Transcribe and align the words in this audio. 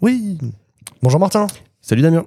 Oui. 0.00 0.38
Bonjour 1.02 1.20
Martin. 1.20 1.46
Salut 1.80 2.02
Damien. 2.02 2.24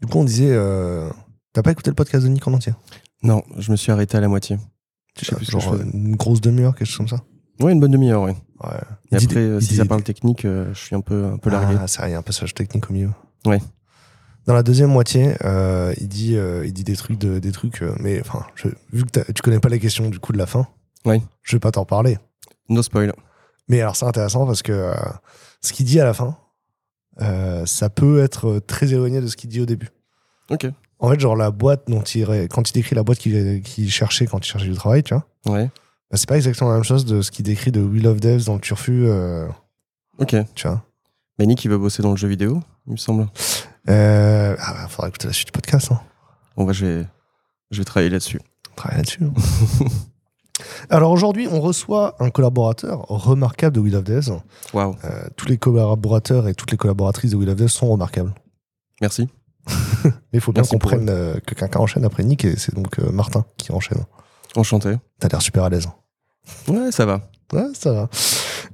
Du 0.00 0.06
coup, 0.08 0.18
on 0.18 0.24
disait. 0.24 0.50
euh, 0.50 1.08
T'as 1.52 1.62
pas 1.62 1.72
écouté 1.72 1.90
le 1.90 1.94
podcast 1.96 2.24
de 2.24 2.28
Nick 2.30 2.46
en 2.46 2.52
entier? 2.52 2.72
Non, 3.22 3.42
je 3.58 3.72
me 3.72 3.76
suis 3.76 3.90
arrêté 3.90 4.16
à 4.16 4.20
la 4.20 4.28
moitié. 4.28 4.58
Je 5.18 5.24
sais 5.26 5.34
plus 5.34 5.46
ce 5.46 5.50
que 5.52 5.60
Genre 5.60 5.74
je 5.74 5.78
faisais. 5.82 5.90
une 5.92 6.14
grosse 6.16 6.40
demi-heure, 6.40 6.74
quelque 6.76 6.86
chose 6.86 6.96
comme 6.98 7.08
ça? 7.08 7.24
Ouais, 7.60 7.72
une 7.72 7.80
bonne 7.80 7.90
demi-heure, 7.90 8.22
ouais. 8.22 8.36
Ouais. 8.62 8.70
Et 9.12 9.16
après, 9.16 9.36
euh, 9.40 9.60
si 9.60 9.74
ça 9.76 9.84
parle 9.84 10.02
technique, 10.02 10.44
euh, 10.44 10.72
je 10.72 10.78
suis 10.78 10.94
un 10.94 11.00
peu, 11.00 11.24
un 11.26 11.36
peu 11.38 11.50
largué. 11.50 11.76
Ah, 11.80 11.88
ça, 11.88 12.08
y 12.08 12.14
a 12.14 12.18
un 12.18 12.22
passage 12.22 12.54
technique 12.54 12.88
au 12.88 12.92
milieu. 12.92 13.10
Ouais. 13.44 13.60
Dans 14.46 14.54
la 14.54 14.62
deuxième 14.62 14.90
moitié, 14.90 15.34
euh, 15.44 15.92
il, 15.98 16.08
dit, 16.08 16.36
euh, 16.36 16.64
il 16.64 16.72
dit 16.72 16.84
des 16.84 16.96
trucs, 16.96 17.18
de, 17.18 17.38
des 17.40 17.52
trucs 17.52 17.82
euh, 17.82 17.94
mais 18.00 18.20
enfin, 18.20 18.46
je- 18.54 18.68
vu 18.92 19.04
que 19.04 19.10
t'as- 19.10 19.32
tu 19.32 19.42
connais 19.42 19.60
pas 19.60 19.68
les 19.68 19.78
questions 19.80 20.08
du 20.08 20.18
coup 20.18 20.32
de 20.32 20.38
la 20.38 20.46
fin, 20.46 20.66
Ouais. 21.04 21.20
je 21.42 21.56
vais 21.56 21.60
pas 21.60 21.72
t'en 21.72 21.84
parler. 21.84 22.18
No 22.68 22.82
spoil. 22.82 23.12
Mais 23.68 23.80
alors, 23.80 23.96
c'est 23.96 24.06
intéressant 24.06 24.46
parce 24.46 24.62
que 24.62 24.72
euh, 24.72 24.94
ce 25.60 25.72
qu'il 25.72 25.84
dit 25.84 26.00
à 26.00 26.04
la 26.04 26.14
fin, 26.14 26.36
euh, 27.20 27.64
ça 27.66 27.90
peut 27.90 28.22
être 28.22 28.48
euh, 28.48 28.60
très 28.60 28.92
éloigné 28.92 29.20
de 29.20 29.26
ce 29.26 29.36
qu'il 29.36 29.50
dit 29.50 29.60
au 29.60 29.66
début. 29.66 29.88
Ok. 30.50 30.66
En 30.98 31.10
fait, 31.10 31.18
genre 31.20 31.36
la 31.36 31.50
boîte 31.50 31.84
dont 31.88 32.02
il, 32.02 32.26
quand 32.50 32.68
il 32.68 32.72
décrit 32.74 32.94
la 32.94 33.02
boîte 33.02 33.18
qu'il 33.18 33.90
cherchait 33.90 34.26
quand 34.26 34.38
il 34.44 34.48
cherchait 34.50 34.68
du 34.68 34.74
travail, 34.74 35.02
tu 35.02 35.14
vois, 35.14 35.26
Ouais. 35.46 35.70
bah, 36.10 36.16
c'est 36.16 36.28
pas 36.28 36.36
exactement 36.36 36.70
la 36.70 36.76
même 36.76 36.84
chose 36.84 37.04
de 37.06 37.22
ce 37.22 37.30
qu'il 37.30 37.44
décrit 37.44 37.72
de 37.72 37.80
We 37.80 38.02
Love 38.02 38.20
Devs 38.20 38.44
dans 38.44 38.54
le 38.54 38.60
Turfu, 38.60 39.06
euh, 39.06 39.48
Ok. 40.18 40.36
tu 40.54 40.68
vois. 40.68 40.84
Mais 41.38 41.46
Nick, 41.46 41.64
il 41.64 41.68
va 41.70 41.78
bosser 41.78 42.02
dans 42.02 42.10
le 42.10 42.16
jeu 42.18 42.28
vidéo, 42.28 42.60
il 42.86 42.92
me 42.92 42.96
semble. 42.98 43.28
Euh, 43.88 44.54
ah 44.58 44.72
bah, 44.74 44.88
faudra 44.88 45.08
écouter 45.08 45.26
la 45.26 45.32
suite 45.32 45.46
du 45.48 45.52
podcast. 45.52 45.90
Hein. 45.90 46.00
Bon, 46.56 46.64
bah, 46.64 46.72
je 46.72 46.84
vais, 46.84 47.06
je 47.70 47.78
vais 47.78 47.84
travailler 47.84 48.10
là-dessus. 48.10 48.40
On 48.72 48.74
travaille 48.74 48.98
là-dessus. 48.98 49.24
hein. 49.24 49.32
Alors 50.88 51.10
aujourd'hui, 51.10 51.48
on 51.50 51.60
reçoit 51.60 52.14
un 52.20 52.30
collaborateur 52.30 53.00
remarquable 53.08 53.76
de 53.76 53.80
We 53.80 53.92
Love 53.92 54.04
Devs. 54.04 54.30
Waouh. 54.74 54.96
Euh, 55.04 55.22
tous 55.36 55.46
les 55.48 55.58
collaborateurs 55.58 56.48
et 56.48 56.54
toutes 56.54 56.70
les 56.70 56.76
collaboratrices 56.76 57.30
de 57.32 57.36
We 57.36 57.46
Love 57.46 57.56
Devs 57.56 57.68
sont 57.68 57.88
remarquables. 57.88 58.34
Merci. 59.00 59.28
Mais 60.04 60.10
il 60.34 60.40
faut 60.40 60.52
bien 60.52 60.62
qu'on 60.64 60.78
prenne 60.78 61.08
euh, 61.08 61.34
que 61.46 61.54
quelqu'un 61.54 61.80
enchaîne 61.80 62.04
après 62.04 62.24
Nick 62.24 62.44
et 62.44 62.56
c'est 62.56 62.74
donc 62.74 62.98
euh, 62.98 63.10
Martin 63.12 63.44
qui 63.56 63.72
enchaîne. 63.72 64.04
Enchanté. 64.56 64.96
T'as 65.18 65.28
l'air 65.28 65.42
super 65.42 65.64
à 65.64 65.68
l'aise. 65.68 65.88
Ouais, 66.66 66.90
ça 66.90 67.06
va. 67.06 67.20
Ouais, 67.52 67.66
ça 67.74 67.92
va. 67.92 68.08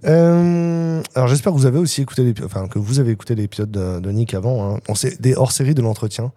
Euh, 0.05 1.03
alors 1.15 1.29
j'espère 1.29 1.53
que 1.53 1.59
vous 1.59 1.67
avez 1.67 1.79
aussi 1.79 2.03
écouté 2.03 2.23
l'épisode, 2.23 2.51
enfin 2.51 2.69
que 2.69 2.79
vous 2.79 3.01
avez 3.01 3.11
écouté 3.11 3.35
l'épisode 3.35 3.71
de, 3.71 3.99
de 4.01 4.11
Nick 4.11 4.35
avant. 4.35 4.75
hein. 4.77 4.81
On 4.89 4.95
sait 4.95 5.17
des 5.21 5.35
hors-séries 5.35 5.75
de 5.75 5.83
l'entretien. 5.83 6.33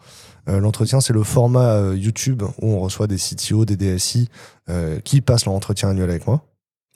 Euh, 0.50 0.60
l'entretien, 0.60 1.00
c'est 1.00 1.14
le 1.14 1.24
format 1.24 1.74
euh, 1.74 1.96
YouTube 1.96 2.44
où 2.60 2.74
on 2.74 2.80
reçoit 2.80 3.08
des 3.08 3.18
CTO, 3.18 3.66
des 3.66 3.78
DSI 3.78 4.30
euh, 4.70 5.00
qui 5.00 5.22
passent 5.22 5.46
leur 5.46 5.54
entretien 5.54 5.90
annuel 5.90 6.10
avec 6.10 6.28
moi. 6.28 6.44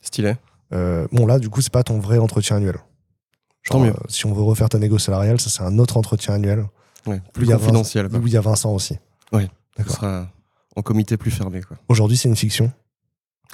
Stylé. 0.02 0.36
Bon 0.72 1.28
là, 1.28 1.38
du 1.38 1.50
coup, 1.50 1.62
c'est 1.62 1.72
pas 1.72 1.84
ton 1.84 2.00
vrai 2.00 2.18
entretien 2.18 2.58
annuel. 2.58 2.78
Tant 3.70 3.80
mieux. 3.80 3.94
si 4.10 4.26
on 4.26 4.34
veut 4.34 4.42
refaire 4.42 4.68
ta 4.68 4.80
négo 4.80 4.98
salariale, 4.98 5.40
ça 5.40 5.50
c'est 5.50 5.62
un 5.62 5.78
autre 5.80 5.98
entretien 5.98 6.34
annuel 6.34 6.66
Ouais. 7.06 7.22
Plus 7.34 7.46
confidentiel. 7.48 8.08
où 8.14 8.28
il 8.28 8.34
y 8.34 8.38
a 8.38 8.42
Vincent 8.42 8.74
aussi. 8.74 8.98
Ce 9.32 9.40
D'accord. 9.78 9.96
sera 9.96 10.28
en 10.76 10.82
comité 10.82 11.18
plus 11.18 11.32
fermé, 11.32 11.62
quoi. 11.62 11.78
Aujourd'hui, 11.90 12.18
c'est 12.18 12.30
une 12.30 12.36
fiction. 12.36 12.72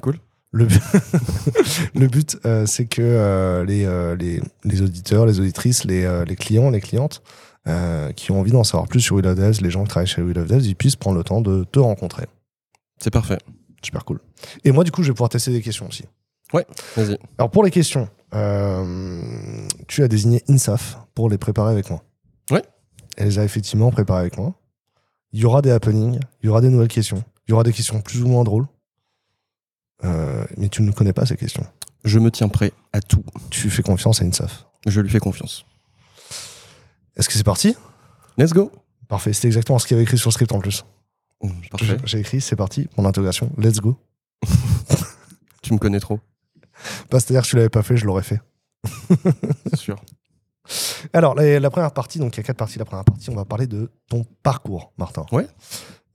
Cool. 0.01 0.19
Le 0.51 0.65
but, 0.65 0.81
le 1.95 2.07
but 2.07 2.37
euh, 2.45 2.65
c'est 2.65 2.85
que 2.85 3.01
euh, 3.03 3.63
les, 3.65 3.85
euh, 3.85 4.15
les, 4.15 4.41
les 4.63 4.81
auditeurs, 4.81 5.27
les 5.27 5.39
auditrices, 5.39 5.83
les, 5.83 6.23
les 6.25 6.35
clients, 6.35 6.71
les 6.71 6.81
clientes 6.81 7.21
euh, 7.67 8.11
qui 8.13 8.31
ont 8.31 8.39
envie 8.39 8.51
d'en 8.51 8.63
savoir 8.63 8.87
plus 8.87 9.01
sur 9.01 9.15
We 9.15 9.25
Love 9.25 9.35
Devs, 9.35 9.61
les 9.61 9.69
gens 9.69 9.83
qui 9.83 9.89
travaillent 9.89 10.07
chez 10.07 10.21
We 10.21 10.35
Love 10.35 10.47
Devs, 10.47 10.65
ils 10.65 10.75
puissent 10.75 10.95
prendre 10.95 11.17
le 11.17 11.23
temps 11.23 11.41
de 11.41 11.63
te 11.65 11.79
rencontrer. 11.79 12.25
C'est 12.99 13.11
parfait. 13.11 13.37
Super 13.83 14.05
cool. 14.05 14.19
Et 14.63 14.71
moi, 14.71 14.83
du 14.83 14.91
coup, 14.91 15.03
je 15.03 15.09
vais 15.09 15.13
pouvoir 15.13 15.29
tester 15.29 15.51
des 15.51 15.61
questions 15.61 15.87
aussi. 15.87 16.03
Vas-y. 16.95 17.17
Alors, 17.37 17.51
pour 17.51 17.63
les 17.63 17.71
questions, 17.71 18.09
euh, 18.33 19.67
tu 19.87 20.03
as 20.03 20.07
désigné 20.07 20.43
INSAF 20.47 20.97
pour 21.13 21.29
les 21.29 21.37
préparer 21.37 21.71
avec 21.71 21.89
moi. 21.89 22.03
Ouais. 22.51 22.63
Elle 23.17 23.27
les 23.27 23.39
a 23.39 23.43
effectivement 23.43 23.91
préparées 23.91 24.21
avec 24.21 24.37
moi. 24.37 24.53
Il 25.31 25.39
y 25.39 25.45
aura 25.45 25.61
des 25.61 25.69
happenings, 25.71 26.19
il 26.41 26.47
y 26.47 26.49
aura 26.49 26.61
des 26.61 26.69
nouvelles 26.69 26.87
questions, 26.87 27.23
il 27.47 27.51
y 27.51 27.53
aura 27.53 27.63
des 27.63 27.73
questions 27.73 28.01
plus 28.01 28.23
ou 28.23 28.27
moins 28.27 28.43
drôles. 28.43 28.65
Euh, 30.03 30.45
mais 30.57 30.69
tu 30.69 30.81
ne 30.81 30.91
connais 30.91 31.13
pas 31.13 31.25
ces 31.25 31.35
questions. 31.35 31.65
Je 32.03 32.19
me 32.19 32.31
tiens 32.31 32.47
prêt 32.47 32.71
à 32.93 33.01
tout. 33.01 33.23
Tu 33.49 33.69
fais 33.69 33.83
confiance 33.83 34.21
à 34.21 34.25
INSAF. 34.25 34.65
Je 34.87 35.01
lui 35.01 35.09
fais 35.09 35.19
confiance. 35.19 35.65
Est-ce 37.19 37.27
que 37.27 37.35
c'est 37.35 37.43
parti 37.43 37.75
Let's 38.37 38.53
go. 38.53 38.71
Parfait, 39.07 39.33
c'est 39.33 39.47
exactement 39.47 39.77
ce 39.77 39.85
qu'il 39.85 39.95
y 39.95 39.97
avait 39.97 40.03
écrit 40.05 40.17
sur 40.17 40.29
le 40.29 40.33
script 40.33 40.51
en 40.51 40.59
plus. 40.59 40.85
Parfait. 41.69 41.97
J'ai 42.05 42.19
écrit, 42.19 42.41
c'est 42.41 42.55
parti, 42.55 42.87
mon 42.97 43.05
intégration, 43.05 43.51
let's 43.57 43.79
go. 43.79 43.95
Tu 45.61 45.73
me 45.73 45.77
connais 45.79 45.99
trop. 45.99 46.19
Pas 47.09 47.19
c'est-à-dire 47.19 47.43
que 47.43 47.47
tu 47.47 47.55
l'avais 47.57 47.69
pas 47.69 47.83
fait, 47.83 47.97
je 47.97 48.05
l'aurais 48.05 48.23
fait. 48.23 48.39
C'est 49.69 49.75
sûr. 49.75 50.01
Alors, 51.13 51.35
la, 51.35 51.59
la 51.59 51.69
première 51.69 51.91
partie, 51.91 52.17
donc 52.19 52.35
il 52.35 52.37
y 52.37 52.39
a 52.39 52.43
quatre 52.43 52.57
parties. 52.57 52.79
La 52.79 52.85
première 52.85 53.03
partie, 53.03 53.29
on 53.29 53.35
va 53.35 53.43
parler 53.43 53.67
de 53.67 53.91
ton 54.07 54.25
parcours, 54.41 54.93
Martin. 54.97 55.25
Ouais. 55.33 55.47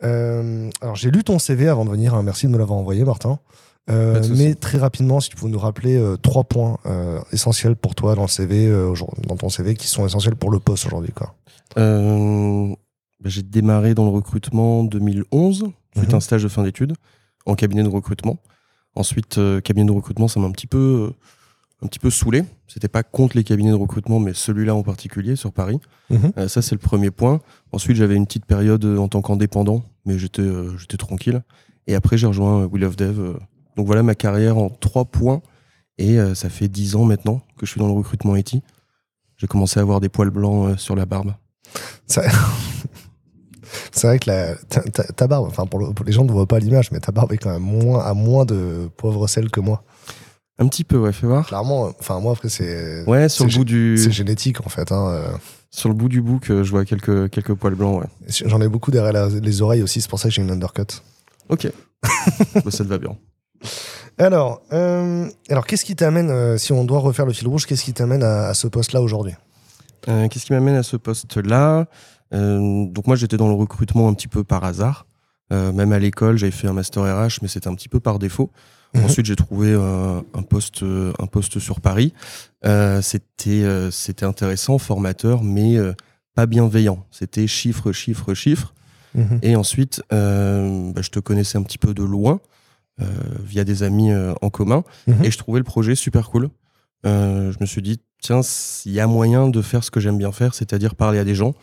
Euh, 0.03 0.71
alors, 0.81 0.97
j'ai 0.97 1.11
lu 1.11 1.23
ton 1.25 1.39
CV 1.39 1.69
avant 1.69 1.85
de 1.85 1.91
venir. 1.91 2.15
hein. 2.15 2.23
Merci 2.23 2.47
de 2.47 2.53
me 2.53 2.59
l'avoir 2.59 2.79
envoyé, 2.79 3.05
Martin. 3.05 3.39
Euh, 3.91 4.23
mais 4.35 4.55
très 4.55 4.79
rapidement, 4.79 5.21
si 5.21 5.29
tu 5.29 5.37
pouvais 5.37 5.51
nous 5.51 5.59
rappeler 5.59 5.97
euh, 5.97 6.17
trois 6.17 6.45
points 6.45 6.79
euh, 6.87 7.21
essentiels 7.33 7.77
pour 7.77 7.95
toi 7.95 8.15
dans 8.15 8.23
le 8.23 8.29
CV, 8.29 8.71
dans 9.27 9.37
ton 9.37 9.49
CV, 9.49 9.75
qui 9.75 9.87
sont 9.87 10.07
essentiels 10.07 10.37
pour 10.37 10.51
le 10.51 10.59
poste 10.59 10.87
aujourd'hui, 10.87 11.13
quoi. 11.13 11.35
Bah, 11.77 13.31
j'ai 13.31 13.43
démarré 13.43 13.95
dans 13.95 14.05
le 14.05 14.11
recrutement 14.11 14.81
en 14.81 14.85
2011, 14.85 15.71
suite 15.97 16.15
un 16.15 16.21
stage 16.21 16.43
de 16.43 16.49
fin 16.49 16.63
d'études 16.63 16.95
en 17.47 17.55
cabinet 17.55 17.83
de 17.83 17.89
recrutement. 17.89 18.39
Ensuite, 18.97 19.41
cabinet 19.63 19.87
de 19.87 19.93
recrutement, 19.93 20.29
ça 20.29 20.41
m'a 20.41 20.47
un 20.47 20.51
petit 20.51 20.67
peu, 20.67 21.11
un 21.83 21.87
petit 21.87 21.99
peu 21.99 22.11
saoulé. 22.11 22.45
C'était 22.67 22.89
pas 22.89 23.03
contre 23.03 23.37
les 23.37 23.45
cabinets 23.45 23.71
de 23.71 23.77
recrutement, 23.77 24.21
mais 24.21 24.35
celui-là 24.35 24.75
en 24.75 24.83
particulier 24.83 25.37
sur 25.37 25.53
Paris. 25.53 25.81
Mhm. 26.11 26.49
Ça, 26.49 26.61
c'est 26.61 26.75
le 26.75 26.81
premier 26.81 27.11
point. 27.11 27.41
Ensuite, 27.73 27.97
j'avais 27.97 28.15
une 28.15 28.27
petite 28.27 28.45
période 28.45 28.85
en 28.85 29.09
tant 29.09 29.23
qu'indépendant, 29.23 29.83
mais 30.05 30.19
j'étais, 30.19 30.49
j'étais 30.79 30.99
tranquille. 30.99 31.43
Et 31.87 31.95
après, 31.95 32.19
j'ai 32.19 32.27
rejoint 32.27 32.67
Will 32.67 32.85
of 32.85 32.97
Dev. 32.97 33.37
Donc 33.77 33.87
voilà 33.87 34.03
ma 34.03 34.15
carrière 34.15 34.57
en 34.59 34.69
trois 34.71 35.05
points. 35.05 35.43
Et 35.99 36.19
euh, 36.19 36.35
ça 36.35 36.49
fait 36.49 36.67
dix 36.69 36.97
ans 36.97 37.05
maintenant 37.05 37.41
que 37.57 37.67
je 37.67 37.71
suis 37.71 37.79
dans 37.81 37.87
le 37.87 37.93
recrutement 37.93 38.35
IT. 38.37 38.57
J'ai 39.37 39.47
commencé 39.47 39.79
à 39.79 39.83
avoir 39.83 40.01
des 40.01 40.09
poils 40.09 40.31
blancs 40.31 40.71
euh, 40.71 40.77
sur 40.77 40.97
la 40.97 41.07
barbe. 41.07 41.35
Ça- 42.07 42.23
C'est 43.93 44.07
vrai 44.07 44.19
que 44.19 44.31
la, 44.31 44.55
ta, 44.57 44.83
ta- 44.83 45.05
ta 45.05 45.27
barbe, 45.27 45.47
enfin 45.49 45.67
pour, 45.67 45.81
le- 45.81 45.93
pour 45.93 46.05
les 46.05 46.13
gens 46.13 46.25
ne 46.25 46.31
voient 46.33 46.47
pas 46.47 46.59
l'image, 46.59 46.91
mais 46.93 47.01
ta 47.01 47.13
barbe 47.13 47.33
est 47.33 47.39
quand 47.39 47.51
même 47.51 47.63
moins, 47.63 48.01
à 48.05 48.15
moins 48.15 48.45
de 48.45 48.89
poivre 48.97 49.27
sel 49.29 49.51
que 49.51 49.61
moi. 49.61 49.83
Un 50.59 50.69
petit 50.69 50.85
peu, 50.85 50.97
ouais, 50.99 51.13
fais 51.13 51.27
voir. 51.27 51.47
Clairement, 51.47 51.93
enfin 51.99 52.21
moi 52.21 52.33
après 52.33 52.49
c'est 52.49 53.05
Ouais, 53.09 53.29
sur 53.29 53.45
le 53.47 53.53
bout 53.53 53.65
du, 53.65 53.97
c'est 53.99 54.13
génétique 54.13 54.65
en 54.65 54.69
fait. 54.69 54.93
hein, 54.93 55.09
euh. 55.09 55.29
sur 55.71 55.89
le 55.89 55.95
bout 55.97 56.09
du 56.09 56.23
bouc, 56.23 56.47
je 56.49 56.71
vois 56.71 56.85
quelques, 56.85 57.29
quelques 57.31 57.55
poils 57.55 57.75
blancs, 57.75 58.01
ouais. 58.03 58.07
J'en 58.29 58.61
ai 58.61 58.69
beaucoup 58.69 58.91
derrière 58.93 59.13
la- 59.13 59.29
les 59.29 59.63
oreilles 59.63 59.83
aussi, 59.83 60.01
c'est 60.01 60.09
pour 60.11 60.21
ça 60.21 60.29
que 60.29 60.35
j'ai 60.35 60.43
une 60.43 60.51
undercut. 60.51 60.83
Ok. 61.49 61.69
Bah, 62.65 62.71
ça 62.71 62.85
te 62.85 62.89
va 62.89 62.99
bien. 62.99 63.17
Alors, 64.19 64.63
euh, 64.73 65.29
alors 65.49 65.67
qu'est-ce 65.67 65.85
qui 65.85 65.97
t'amène, 65.97 66.31
euh, 66.31 66.57
si 66.57 66.73
on 66.73 66.85
doit 66.85 67.01
refaire 67.01 67.27
le 67.27 67.33
fil 67.33 67.49
rouge, 67.49 67.67
qu'est-ce 67.67 67.85
qui 67.85 67.93
t'amène 67.93 68.23
à, 68.23 68.49
à 68.49 68.55
ce 68.55 68.69
poste-là 68.69 69.01
aujourd'hui? 69.01 69.35
Euh, 70.09 70.29
Qu'est-ce 70.29 70.47
qui 70.47 70.53
m'amène 70.53 70.77
à 70.77 70.83
ce 70.83 70.97
poste-là? 70.97 71.87
Donc 72.33 73.07
moi, 73.07 73.15
j'étais 73.15 73.37
dans 73.37 73.47
le 73.47 73.55
recrutement 73.55 74.09
un 74.09 74.15
petit 74.15 74.27
peu 74.27 74.43
par 74.43 74.65
hasard. 74.65 75.07
Même 75.51 75.93
à 75.93 76.01
l'école, 76.01 76.37
j'avais 76.37 76.51
fait 76.51 76.67
un 76.67 76.73
master 76.73 77.05
RH, 77.05 77.39
mais 77.43 77.49
c'était 77.49 77.69
un 77.69 77.75
petit 77.75 77.89
peu 77.89 78.01
par 78.01 78.19
défaut. 78.19 78.51
Mhm. 78.95 79.05
Ensuite, 79.05 79.27
j'ai 79.27 79.37
trouvé 79.37 79.73
un 79.73 80.43
poste, 80.43 80.83
un 80.83 81.27
poste 81.27 81.61
sur 81.61 81.81
Paris. 81.81 82.13
C'était, 83.03 83.65
c'était 83.93 84.27
intéressant, 84.27 84.79
formateur, 84.79 85.45
mais 85.45 85.77
pas 86.35 86.47
bienveillant. 86.47 87.07
C'était 87.13 87.47
chiffre, 87.47 87.93
chiffre, 87.93 88.35
chiffre. 88.35 88.75
Mhm. 89.15 89.39
Et 89.43 89.55
ensuite, 89.55 90.03
bah, 90.11 91.03
je 91.03 91.11
te 91.11 91.21
connaissais 91.21 91.57
un 91.57 91.63
petit 91.63 91.79
peu 91.79 91.95
de 91.95 92.03
loin, 92.03 92.41
via 92.99 93.65
des 93.65 93.83
amis 93.83 94.11
euh, 94.13 94.35
en 94.43 94.51
commun, 94.51 94.85
Mhm. 95.07 95.25
et 95.25 95.31
je 95.31 95.39
trouvais 95.39 95.59
le 95.59 95.65
projet 95.65 95.95
super 95.95 96.31
cool. 96.31 96.49
Euh, 97.07 97.53
je 97.53 97.59
me 97.61 97.67
suis 97.67 97.83
dit, 97.83 98.01
tiens, 98.23 98.41
il 98.87 98.93
y 98.93 99.01
a 99.01 99.07
moyen 99.07 99.49
de 99.49 99.61
faire 99.63 99.85
ce 99.85 99.91
que 99.91 100.01
j'aime 100.01 100.17
bien 100.17 100.33
faire, 100.33 100.55
c'est-à-dire 100.55 100.95
parler 100.95 101.19
à 101.19 101.25
des 101.25 101.35
gens, 101.35 101.55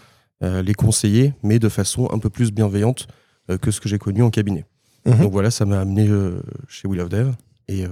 euh, 0.43 0.61
les 0.61 0.73
conseiller, 0.73 1.33
mais 1.43 1.57
de 1.59 1.69
façon 1.69 2.09
un 2.11 2.19
peu 2.19 2.29
plus 2.29 2.51
bienveillante 2.51 3.07
euh, 3.49 3.57
que 3.57 3.71
ce 3.71 3.79
que 3.81 3.89
j'ai 3.89 3.97
connu 3.97 4.21
en 4.23 4.29
cabinet. 4.29 4.65
Mhm. 5.05 5.17
Donc 5.19 5.31
voilà, 5.31 5.49
ça 5.51 5.65
m'a 5.65 5.79
amené 5.79 6.07
euh, 6.07 6.41
chez 6.67 6.87
Will 6.87 6.99
of 7.01 7.09
Dev, 7.09 7.31
et, 7.67 7.85
euh, 7.85 7.89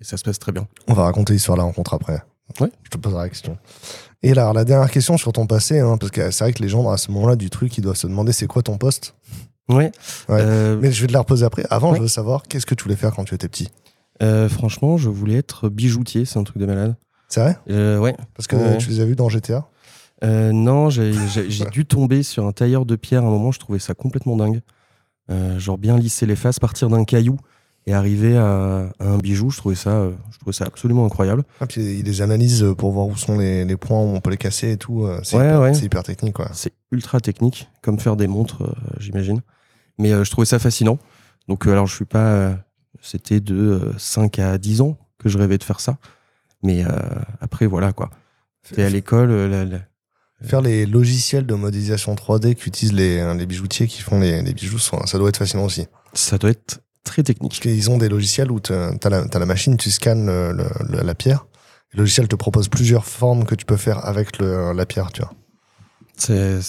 et 0.00 0.04
ça 0.04 0.16
se 0.16 0.22
passe 0.22 0.38
très 0.38 0.52
bien. 0.52 0.66
On 0.88 0.94
va 0.94 1.02
raconter 1.04 1.32
l'histoire 1.34 1.56
de 1.56 1.60
la 1.60 1.66
rencontre 1.66 1.92
après. 1.94 2.22
Ouais. 2.60 2.70
Je 2.84 2.90
te 2.90 2.96
poserai 2.98 3.22
la 3.22 3.28
question. 3.28 3.58
Et 4.22 4.30
alors, 4.32 4.52
la 4.52 4.64
dernière 4.64 4.90
question 4.90 5.16
sur 5.18 5.32
ton 5.32 5.46
passé, 5.46 5.80
hein, 5.80 5.96
parce 5.98 6.12
que 6.12 6.30
c'est 6.30 6.44
vrai 6.44 6.52
que 6.52 6.62
les 6.62 6.68
gens, 6.68 6.88
à 6.90 6.96
ce 6.96 7.10
moment-là 7.10 7.34
du 7.36 7.50
truc, 7.50 7.76
ils 7.76 7.80
doivent 7.80 7.96
se 7.96 8.06
demander 8.06 8.32
c'est 8.32 8.46
quoi 8.46 8.62
ton 8.62 8.78
poste? 8.78 9.14
Ouais. 9.72 9.92
Ouais. 10.28 10.38
Euh, 10.40 10.78
Mais 10.80 10.92
je 10.92 11.00
vais 11.00 11.08
te 11.08 11.12
la 11.12 11.20
reposer 11.20 11.44
après. 11.44 11.64
Avant, 11.70 11.90
Ouais. 11.92 11.96
je 11.98 12.02
veux 12.02 12.08
savoir 12.08 12.42
qu'est-ce 12.44 12.66
que 12.66 12.74
tu 12.74 12.84
voulais 12.84 12.96
faire 12.96 13.12
quand 13.14 13.24
tu 13.24 13.34
étais 13.34 13.48
petit? 13.48 13.68
Euh, 14.22 14.48
franchement, 14.48 14.96
je 14.96 15.08
voulais 15.08 15.36
être 15.36 15.68
bijoutier, 15.68 16.24
c'est 16.24 16.38
un 16.38 16.44
truc 16.44 16.58
de 16.58 16.66
malade. 16.66 16.96
C'est 17.28 17.40
vrai? 17.40 17.56
Euh, 17.70 17.98
ouais. 17.98 18.14
Parce 18.36 18.46
que 18.46 18.56
Ouais. 18.56 18.78
tu 18.78 18.90
les 18.90 19.00
as 19.00 19.04
vus 19.04 19.16
dans 19.16 19.28
GTA 19.28 19.66
Euh, 20.22 20.52
non, 20.52 20.88
j'ai 20.90 21.64
dû 21.72 21.84
tomber 21.86 22.22
sur 22.22 22.46
un 22.46 22.52
tailleur 22.52 22.86
de 22.86 22.94
pierre 22.96 23.24
à 23.24 23.26
un 23.26 23.30
moment, 23.30 23.50
je 23.52 23.58
trouvais 23.58 23.78
ça 23.80 23.94
complètement 23.94 24.36
dingue. 24.36 24.60
Genre 25.58 25.78
bien 25.78 25.96
lisser 25.98 26.26
les 26.26 26.36
faces, 26.36 26.58
partir 26.60 26.90
d'un 26.90 27.04
caillou 27.04 27.38
et 27.86 27.94
arriver 27.94 28.36
à, 28.36 28.90
à 29.00 29.04
un 29.08 29.16
bijou, 29.18 29.50
je 29.50 29.56
trouvais 29.56 29.74
ça, 29.74 30.08
je 30.30 30.38
trouvais 30.38 30.52
ça 30.52 30.66
absolument 30.66 31.06
incroyable. 31.06 31.42
Ah, 31.58 31.66
puis 31.66 31.80
il 32.00 32.04
les 32.04 32.20
analyse 32.22 32.64
pour 32.76 32.92
voir 32.92 33.06
où 33.06 33.16
sont 33.16 33.38
les, 33.38 33.64
les 33.64 33.76
points 33.78 33.98
où 33.98 34.14
on 34.14 34.20
peut 34.20 34.30
les 34.30 34.36
casser 34.36 34.72
et 34.72 34.76
tout. 34.76 35.08
C'est 35.24 35.36
Ouais, 35.38 35.46
hyper, 35.46 35.60
ouais. 35.62 35.72
hyper 35.78 36.02
technique, 36.02 36.34
quoi. 36.34 36.50
C'est 36.52 36.72
ultra 36.92 37.18
technique, 37.18 37.68
comme 37.80 37.98
faire 37.98 38.14
des 38.16 38.26
montres, 38.28 38.62
euh, 38.62 38.72
j'imagine. 39.00 39.40
Mais 40.02 40.12
euh, 40.12 40.24
je 40.24 40.30
trouvais 40.30 40.44
ça 40.46 40.58
fascinant. 40.58 40.98
Donc, 41.48 41.66
euh, 41.66 41.72
alors, 41.72 41.86
je 41.86 41.94
suis 41.94 42.04
pas. 42.04 42.26
euh, 42.26 42.54
C'était 43.00 43.40
de 43.40 43.54
euh, 43.56 43.92
5 43.98 44.38
à 44.38 44.58
10 44.58 44.80
ans 44.80 44.98
que 45.18 45.28
je 45.28 45.38
rêvais 45.38 45.58
de 45.58 45.64
faire 45.64 45.80
ça. 45.80 45.96
Mais 46.62 46.84
après, 47.40 47.66
voilà, 47.66 47.92
quoi. 47.92 48.10
C'était 48.62 48.84
à 48.84 48.88
l'école. 48.90 49.32
la- 49.32 49.64
la- 49.64 49.80
Faire 50.44 50.60
les 50.60 50.86
logiciels 50.86 51.46
de 51.46 51.54
modélisation 51.54 52.14
3D 52.16 52.54
qu'utilisent 52.56 52.92
les, 52.94 53.20
hein, 53.20 53.34
les 53.36 53.46
bijoutiers 53.46 53.86
qui 53.86 54.02
font 54.02 54.18
les, 54.20 54.42
les 54.42 54.52
bijoux, 54.54 54.78
ça 54.78 55.18
doit 55.18 55.28
être 55.28 55.36
fascinant 55.36 55.64
aussi. 55.64 55.86
Ça 56.14 56.38
doit 56.38 56.50
être 56.50 56.80
très 57.04 57.22
Parce 57.22 57.26
technique. 57.34 57.60
qu'ils 57.60 57.90
ont 57.90 57.98
des 57.98 58.08
logiciels 58.08 58.50
où 58.52 58.58
tu 58.60 58.72
as, 58.72 58.92
la 59.08 59.46
machine, 59.46 59.76
tu 59.76 59.90
scannes 59.90 60.26
le- 60.26 60.52
le- 60.52 60.96
le- 60.98 61.02
la 61.02 61.14
pierre. 61.14 61.46
Le 61.92 62.00
logiciel 62.00 62.26
te 62.28 62.34
propose 62.36 62.68
plusieurs 62.68 63.04
formes 63.06 63.44
que 63.44 63.54
tu 63.56 63.64
peux 63.64 63.76
faire 63.76 64.04
avec 64.04 64.38
le- 64.38 64.72
la 64.72 64.86
pierre, 64.86 65.10
tu 65.12 65.22
vois. 65.22 65.32
C'est. 66.16 66.60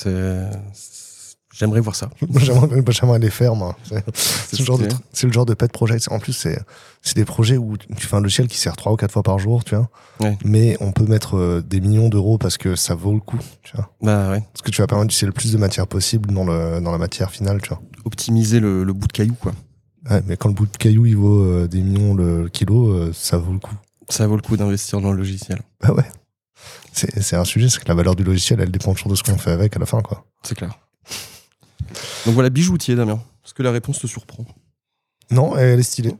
J'aimerais 1.53 1.81
voir 1.81 1.95
ça. 1.95 2.09
J'aimerais 2.35 3.19
les 3.19 3.29
faire, 3.29 3.55
moi. 3.55 3.77
C'est 3.83 4.59
le, 4.59 4.65
genre 4.65 4.79
de 4.79 4.87
le 4.87 5.31
genre 5.31 5.45
de 5.45 5.53
pet 5.53 5.71
project. 5.71 6.11
En 6.11 6.17
plus, 6.17 6.33
c'est 6.33 7.15
des 7.15 7.25
projets 7.25 7.57
où 7.57 7.77
tu 7.77 8.07
fais 8.07 8.15
un 8.15 8.21
logiciel 8.21 8.47
qui 8.47 8.57
sert 8.57 8.75
trois 8.75 8.91
ou 8.91 8.95
quatre 8.95 9.11
fois 9.11 9.21
par 9.21 9.37
jour, 9.37 9.63
tu 9.63 9.75
vois. 9.75 9.87
Ouais. 10.19 10.35
Mais 10.43 10.75
on 10.79 10.91
peut 10.91 11.05
mettre 11.05 11.37
euh, 11.37 11.61
des 11.61 11.79
millions 11.79 12.09
d'euros 12.09 12.39
parce 12.39 12.57
que 12.57 12.75
ça 12.75 12.95
vaut 12.95 13.13
le 13.13 13.19
coup, 13.19 13.37
tu 13.61 13.75
vois. 13.75 13.91
Bah 14.01 14.31
ouais. 14.31 14.43
Parce 14.51 14.63
que 14.63 14.71
tu 14.71 14.81
vas 14.81 14.87
permettre 14.87 15.09
d'utiliser 15.09 15.27
le 15.27 15.31
plus 15.31 15.53
de 15.53 15.57
matière 15.59 15.85
possible 15.85 16.33
dans, 16.33 16.43
le, 16.43 16.81
dans 16.81 16.91
la 16.91 16.97
matière 16.97 17.29
finale, 17.29 17.61
tu 17.61 17.69
vois. 17.69 17.81
Optimiser 18.03 18.59
le, 18.59 18.83
le 18.83 18.93
bout 18.93 19.07
de 19.07 19.13
caillou, 19.13 19.35
quoi. 19.35 19.51
Ouais, 20.09 20.21
mais 20.25 20.35
quand 20.35 20.49
le 20.49 20.55
bout 20.55 20.65
de 20.65 20.75
caillou 20.75 21.05
il 21.05 21.15
vaut 21.15 21.43
euh, 21.43 21.67
des 21.67 21.81
millions 21.81 22.13
le 22.13 22.49
kilo, 22.49 22.89
euh, 22.89 23.11
ça 23.13 23.37
vaut 23.37 23.53
le 23.53 23.59
coup. 23.59 23.75
Ça 24.09 24.27
vaut 24.27 24.35
le 24.35 24.41
coup 24.41 24.57
d'investir 24.57 24.99
dans 24.99 25.11
le 25.11 25.17
logiciel. 25.17 25.61
Bah 25.81 25.93
ouais. 25.93 26.05
C'est 26.91 27.35
un 27.35 27.45
sujet, 27.45 27.69
c'est 27.69 27.79
que 27.79 27.87
la 27.87 27.95
valeur 27.95 28.15
du 28.15 28.23
logiciel, 28.23 28.59
elle 28.59 28.71
dépend 28.71 28.93
toujours 28.93 29.11
de 29.11 29.15
ce 29.15 29.23
qu'on 29.23 29.37
fait 29.37 29.51
avec 29.51 29.75
à 29.75 29.79
la 29.79 29.85
fin, 29.85 30.01
quoi. 30.01 30.25
C'est 30.43 30.55
clair. 30.55 30.77
Donc 32.25 32.33
voilà, 32.33 32.49
bijoutier, 32.49 32.95
Damien. 32.95 33.19
Est-ce 33.45 33.53
que 33.53 33.63
la 33.63 33.71
réponse 33.71 33.99
te 33.99 34.07
surprend 34.07 34.45
Non, 35.31 35.55
elle 35.57 35.79
est 35.79 35.83
stylée. 35.83 36.15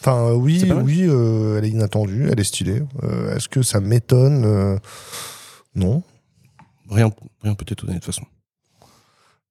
Enfin, 0.00 0.16
euh, 0.28 0.34
oui, 0.34 0.70
oui, 0.84 1.04
euh, 1.08 1.58
elle 1.58 1.64
est 1.64 1.70
inattendue, 1.70 2.28
elle 2.30 2.38
est 2.38 2.44
stylée. 2.44 2.82
Euh, 3.02 3.34
Est-ce 3.34 3.48
que 3.48 3.62
ça 3.62 3.80
m'étonne 3.80 4.44
Euh, 4.44 4.78
Non. 5.74 6.02
Rien, 6.90 7.10
rien 7.42 7.54
peut 7.54 7.64
t'étonner 7.64 7.94
de 7.94 7.98
toute 7.98 8.06
façon. 8.06 8.24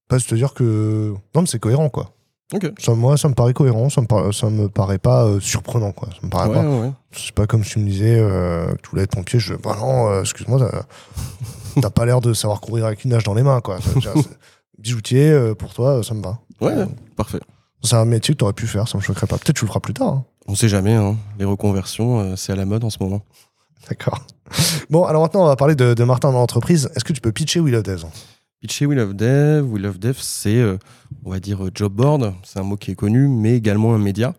Pas 0.07 0.19
se 0.19 0.27
te 0.27 0.35
dire 0.35 0.53
que. 0.53 1.13
Non, 1.33 1.41
mais 1.41 1.47
c'est 1.47 1.59
cohérent, 1.59 1.89
quoi. 1.89 2.11
Ok. 2.53 2.71
Ça, 2.77 2.93
moi, 2.93 3.17
ça 3.17 3.27
me 3.27 3.33
paraît 3.33 3.53
cohérent, 3.53 3.89
ça 3.89 4.01
me, 4.01 4.31
ça 4.31 4.49
me 4.51 4.69
paraît 4.69 4.99
pas 4.99 5.25
euh, 5.25 5.39
surprenant, 5.39 5.91
quoi. 5.91 6.09
Ça 6.11 6.19
me 6.21 6.29
paraît 6.29 6.47
Ouais, 6.49 6.55
pas. 6.55 6.79
ouais. 6.81 6.91
C'est 7.11 7.31
pas 7.33 7.47
comme 7.47 7.63
si 7.63 7.71
tu 7.71 7.79
me 7.79 7.89
disais 7.89 8.19
euh, 8.19 8.67
tu 8.83 8.91
voulais 8.91 9.03
être 9.03 9.11
pompier. 9.15 9.39
Je 9.39 9.55
bah 9.55 9.75
non, 9.79 10.09
euh, 10.11 10.21
excuse-moi, 10.21 10.59
t'as- 11.81 11.89
pas 11.89 12.05
l'air 12.05 12.21
de 12.21 12.33
savoir 12.33 12.61
courir 12.61 12.85
avec 12.85 13.03
une 13.03 13.11
nage 13.11 13.23
dans 13.23 13.33
les 13.33 13.41
mains, 13.43 13.61
quoi. 13.61 13.79
Ça, 13.81 14.13
Bijoutier, 14.77 15.29
euh, 15.29 15.55
pour 15.55 15.73
toi, 15.73 16.01
ça 16.03 16.13
me 16.13 16.21
va. 16.21 16.39
Ouais, 16.61 16.73
Euh, 16.73 16.85
parfait. 17.15 17.39
C'est 17.83 17.95
un 17.95 18.05
métier 18.05 18.33
que 18.33 18.39
t'aurais 18.39 18.53
pu 18.53 18.65
faire, 18.67 18.87
ça 18.87 18.97
me 18.97 19.03
choquerait 19.03 19.27
pas. 19.27 19.37
Peut-être 19.37 19.55
tu 19.57 19.63
le 19.65 19.67
feras 19.67 19.79
plus 19.79 19.93
tard. 19.93 20.07
hein. 20.07 20.25
On 20.47 20.55
sait 20.55 20.69
jamais, 20.69 20.93
hein. 20.93 21.15
les 21.39 21.45
reconversions, 21.45 22.19
euh, 22.19 22.35
c'est 22.35 22.51
à 22.51 22.55
la 22.55 22.65
mode 22.65 22.83
en 22.83 22.89
ce 22.89 22.97
moment. 23.01 23.21
D'accord. 23.89 24.25
Bon, 24.91 25.03
alors 25.05 25.23
maintenant, 25.23 25.43
on 25.43 25.47
va 25.47 25.55
parler 25.55 25.75
de, 25.75 25.93
de 25.95 26.03
Martin 26.03 26.31
dans 26.31 26.37
l'entreprise. 26.39 26.89
Est-ce 26.95 27.03
que 27.03 27.13
tu 27.13 27.21
peux 27.21 27.31
pitcher 27.31 27.59
Will 27.59 27.75
of 27.75 27.83
Devs 27.83 28.05
Pitcher 28.61 28.85
We 28.85 28.95
Love 28.97 29.13
Dev, 29.15 29.65
We 29.71 29.81
Love 29.81 29.97
Dev, 29.99 30.17
c'est, 30.19 30.57
euh, 30.57 30.77
on 31.23 31.31
va 31.31 31.39
dire, 31.39 31.65
euh, 31.65 31.71
job 31.73 31.93
board. 31.93 32.33
C'est 32.43 32.59
un 32.59 32.63
mot 32.63 32.77
qui 32.77 32.91
est 32.91 32.95
connu, 32.95 33.27
mais 33.27 33.55
également 33.55 33.93
un 33.95 33.97
média 33.97 34.33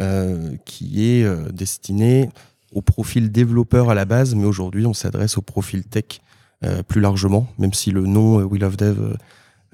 euh, 0.00 0.54
qui 0.64 1.04
est 1.10 1.24
euh, 1.24 1.48
destiné 1.52 2.28
au 2.72 2.82
profil 2.82 3.30
développeur 3.32 3.90
à 3.90 3.94
la 3.94 4.04
base, 4.04 4.34
mais 4.34 4.44
aujourd'hui, 4.46 4.86
on 4.86 4.94
s'adresse 4.94 5.36
au 5.38 5.42
profil 5.42 5.84
tech 5.84 6.20
euh, 6.64 6.82
plus 6.84 7.00
largement, 7.00 7.46
même 7.58 7.72
si 7.72 7.90
le 7.90 8.06
nom 8.06 8.38
euh, 8.40 8.44
We 8.44 8.60
Love 8.60 8.76
Dev, 8.76 9.16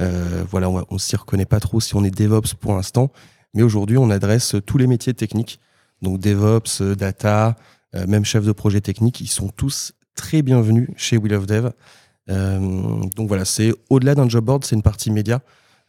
euh, 0.00 0.44
voilà, 0.50 0.70
on, 0.70 0.84
on 0.90 0.98
s'y 0.98 1.16
reconnaît 1.16 1.46
pas 1.46 1.60
trop 1.60 1.80
si 1.80 1.94
on 1.96 2.04
est 2.04 2.10
DevOps 2.10 2.54
pour 2.60 2.74
l'instant, 2.74 3.10
mais 3.54 3.62
aujourd'hui, 3.62 3.98
on 3.98 4.10
adresse 4.10 4.56
tous 4.66 4.78
les 4.78 4.86
métiers 4.86 5.14
techniques. 5.14 5.60
Donc 6.02 6.20
DevOps, 6.20 6.80
euh, 6.80 6.94
data, 6.94 7.56
euh, 7.94 8.06
même 8.06 8.24
chef 8.24 8.44
de 8.44 8.52
projet 8.52 8.80
technique, 8.80 9.20
ils 9.20 9.28
sont 9.28 9.48
tous 9.48 9.92
très 10.14 10.42
bienvenus 10.42 10.88
chez 10.96 11.16
We 11.16 11.32
Love 11.32 11.46
Dev. 11.46 11.70
Euh, 12.30 13.02
donc 13.16 13.28
voilà, 13.28 13.44
c'est 13.44 13.72
au-delà 13.88 14.14
d'un 14.14 14.28
job 14.28 14.44
board, 14.44 14.64
c'est 14.64 14.76
une 14.76 14.82
partie 14.82 15.10
média 15.10 15.40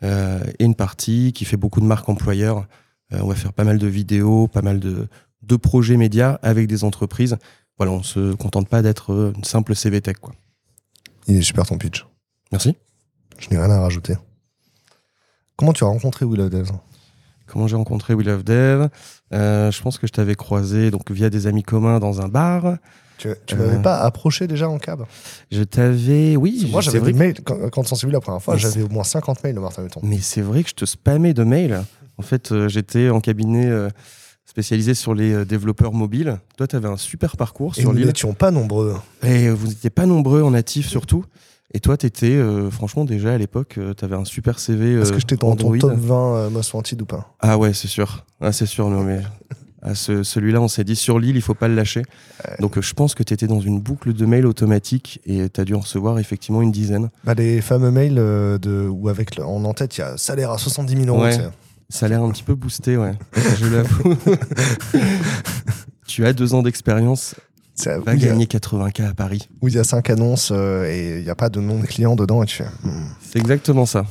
et 0.02 0.64
une 0.64 0.76
partie 0.76 1.34
qui 1.34 1.44
fait 1.44 1.58
beaucoup 1.58 1.82
de 1.82 1.86
marques 1.86 2.08
employeurs. 2.08 2.66
On 3.12 3.28
va 3.28 3.36
faire 3.36 3.52
pas 3.52 3.66
mal 3.66 3.80
de 3.80 3.88
vidéos, 3.88 4.48
pas 4.48 4.62
mal 4.62 4.80
de, 4.80 5.10
de 5.42 5.56
projets 5.58 5.98
médias 5.98 6.40
avec 6.42 6.68
des 6.68 6.86
entreprises. 6.86 7.36
Voilà, 7.78 7.92
on 7.92 8.02
se 8.02 8.34
contente 8.36 8.70
pas 8.70 8.82
d'être 8.82 9.34
une 9.36 9.44
simple 9.44 9.76
CV 9.76 10.00
Tech. 10.00 10.16
Quoi. 10.22 10.34
Il 11.28 11.36
est 11.36 11.42
super 11.42 11.66
ton 11.66 11.78
pitch. 11.78 12.06
Merci. 12.54 12.78
Je 13.40 13.50
n'ai 13.50 13.58
rien 13.58 13.70
à 13.72 13.80
rajouter. 13.80 14.16
Comment 15.56 15.74
tu 15.74 15.84
as 15.84 15.88
rencontré 15.88 16.26
Will 16.26 16.42
of 16.42 16.50
Devs? 16.50 16.72
Comment 17.48 17.68
j'ai 17.68 17.76
rencontré 17.76 18.14
We 18.14 18.26
Love 18.28 18.44
Dev 18.44 18.90
Euh, 19.34 19.72
Je 19.72 19.82
pense 19.82 19.98
que 19.98 20.06
je 20.06 20.12
t'avais 20.12 20.36
croisé 20.36 20.92
donc 20.92 21.10
via 21.12 21.30
des 21.32 21.48
amis 21.48 21.64
communs 21.64 22.00
dans 22.00 22.22
un 22.22 22.28
bar. 22.28 22.78
Tu, 23.18 23.30
tu 23.48 23.56
Euh. 23.56 23.58
m'avais 23.58 23.82
pas 23.82 23.98
approché 23.98 24.46
déjà 24.48 24.70
en 24.70 24.78
cab? 24.78 25.04
Je 25.52 25.64
t'avais, 25.64 26.36
oui, 26.36 26.68
Moi, 26.72 26.82
j'avais 26.82 27.02
des 27.02 27.14
mails. 27.14 27.42
Quand, 27.44 27.58
quand 27.72 27.92
on 27.92 27.96
s'est 27.96 28.06
vu 28.06 28.14
la 28.14 28.20
première 28.22 28.42
fois, 28.42 28.56
j'avais 28.56 28.84
au 28.84 28.88
moins 28.90 29.04
50 29.04 29.44
mails 29.44 29.56
de 29.56 29.60
Martin 29.60 29.84
Hutton. 29.86 30.00
Mais 30.04 30.20
c'est 30.20 30.42
vrai 30.42 30.64
que 30.64 30.70
je 30.70 30.76
te 30.76 30.86
spammais 30.86 31.34
de 31.34 31.44
mails. 31.44 31.84
En 32.18 32.22
fait, 32.22 32.52
euh, 32.52 32.70
j'étais 32.70 33.10
en 33.10 33.20
cabinet 33.20 33.66
euh, 33.66 33.90
spécialisé 34.46 34.94
sur 34.94 35.16
les 35.16 35.44
développeurs 35.44 35.92
mobiles. 35.94 36.38
Toi, 36.56 36.68
tu 36.68 36.76
avais 36.76 36.88
un 36.88 36.98
super 36.98 37.36
parcours 37.36 37.74
Et 37.78 37.82
sur 37.82 37.92
nous 37.92 37.98
l'île. 37.98 38.08
n'étions 38.08 38.34
pas 38.34 38.52
nombreux. 38.52 38.96
Et 39.24 39.50
vous 39.50 39.68
n'étiez 39.70 39.90
pas 39.90 40.06
nombreux 40.06 40.44
en 40.44 40.52
natif, 40.52 40.88
surtout. 40.88 41.26
Et 41.74 41.80
toi, 41.80 41.98
tu 41.98 42.06
étais, 42.08 42.40
franchement, 42.72 43.06
déjà 43.06 43.34
à 43.34 43.38
l'époque, 43.38 43.78
tu 43.98 44.06
avais 44.06 44.16
un 44.16 44.26
super 44.26 44.58
CV. 44.60 44.94
Est-ce 44.96 45.10
euh, 45.12 45.14
que 45.14 45.20
j'étais 45.20 45.36
dans 45.36 45.56
ton 45.56 45.78
top 45.78 45.94
20 45.94 46.36
euh, 46.36 46.50
Most 46.50 46.74
Wanted 46.74 47.02
ou 47.02 47.06
pas? 47.06 47.36
Ah 47.40 47.58
ouais, 47.60 47.74
c'est 47.74 47.88
sûr. 47.88 48.26
Ah, 48.42 48.52
c'est 48.52 48.66
sûr, 48.66 48.90
non, 48.90 49.04
mais. 49.04 49.22
à 49.82 49.96
ce- 49.96 50.24
celui-là, 50.24 50.60
on 50.62 50.68
s'est 50.68 50.84
dit 50.84 50.96
sur 50.96 51.20
l'île, 51.20 51.36
il 51.38 51.42
faut 51.42 51.54
pas 51.54 51.68
le 51.68 51.76
lâcher. 51.76 52.02
Donc, 52.60 52.78
euh, 52.78 52.82
je 52.82 52.94
pense 52.94 53.14
que 53.16 53.22
tu 53.24 53.34
étais 53.34 53.48
dans 53.48 53.62
une 53.62 53.80
boucle 53.80 54.14
de 54.14 54.26
mails 54.26 54.46
automatique 54.48 55.22
et 55.26 55.48
tu 55.50 55.62
as 55.62 55.64
dû 55.64 55.74
en 55.76 55.80
recevoir 55.80 56.18
effectivement 56.20 56.62
une 56.64 56.72
dizaine. 56.72 57.10
bah, 57.24 57.34
Les 57.36 57.62
fameux 57.62 57.92
mails 57.92 58.18
euh, 58.18 58.58
de, 58.58 58.88
où 58.92 59.08
avec 59.08 59.36
le- 59.38 59.46
en 59.46 59.64
en-tête, 59.64 59.96
il 59.98 60.02
y 60.02 60.04
a 60.04 60.18
salaire 60.18 60.52
à 60.52 60.58
70 60.58 61.04
000 61.06 61.16
euros. 61.16 61.24
Ouais. 61.24 61.38
Ça 61.92 62.08
a 62.08 62.10
l'air 62.10 62.22
un 62.24 62.30
petit 62.32 62.44
peu 62.44 62.56
boosté, 62.56 62.98
ouais. 62.98 63.14
Je 63.60 63.68
l'avoue. 63.68 64.16
tu 66.08 66.26
as 66.26 66.34
deux 66.34 66.54
ans 66.54 66.62
d'expérience, 66.64 67.36
C'est- 67.82 67.98
va 68.00 68.12
a- 68.12 68.16
gagner 68.16 68.46
80K 68.46 69.02
à 69.10 69.14
Paris. 69.14 69.48
où 69.62 69.68
il 69.68 69.76
y 69.76 69.80
a 69.80 69.84
5 69.84 70.10
annonces 70.10 70.52
euh, 70.52 70.86
et 70.86 71.20
il 71.20 71.24
n'y 71.24 71.30
a 71.30 71.36
pas 71.36 71.50
de 71.50 71.60
nom 71.60 71.80
de 71.80 71.86
client 71.86 72.16
dedans. 72.16 72.44
Et 72.44 72.46
tu 72.46 72.58
fais, 72.58 72.66
hmm. 72.84 73.06
C'est 73.22 73.40
exactement 73.40 73.86
ça. 73.86 74.06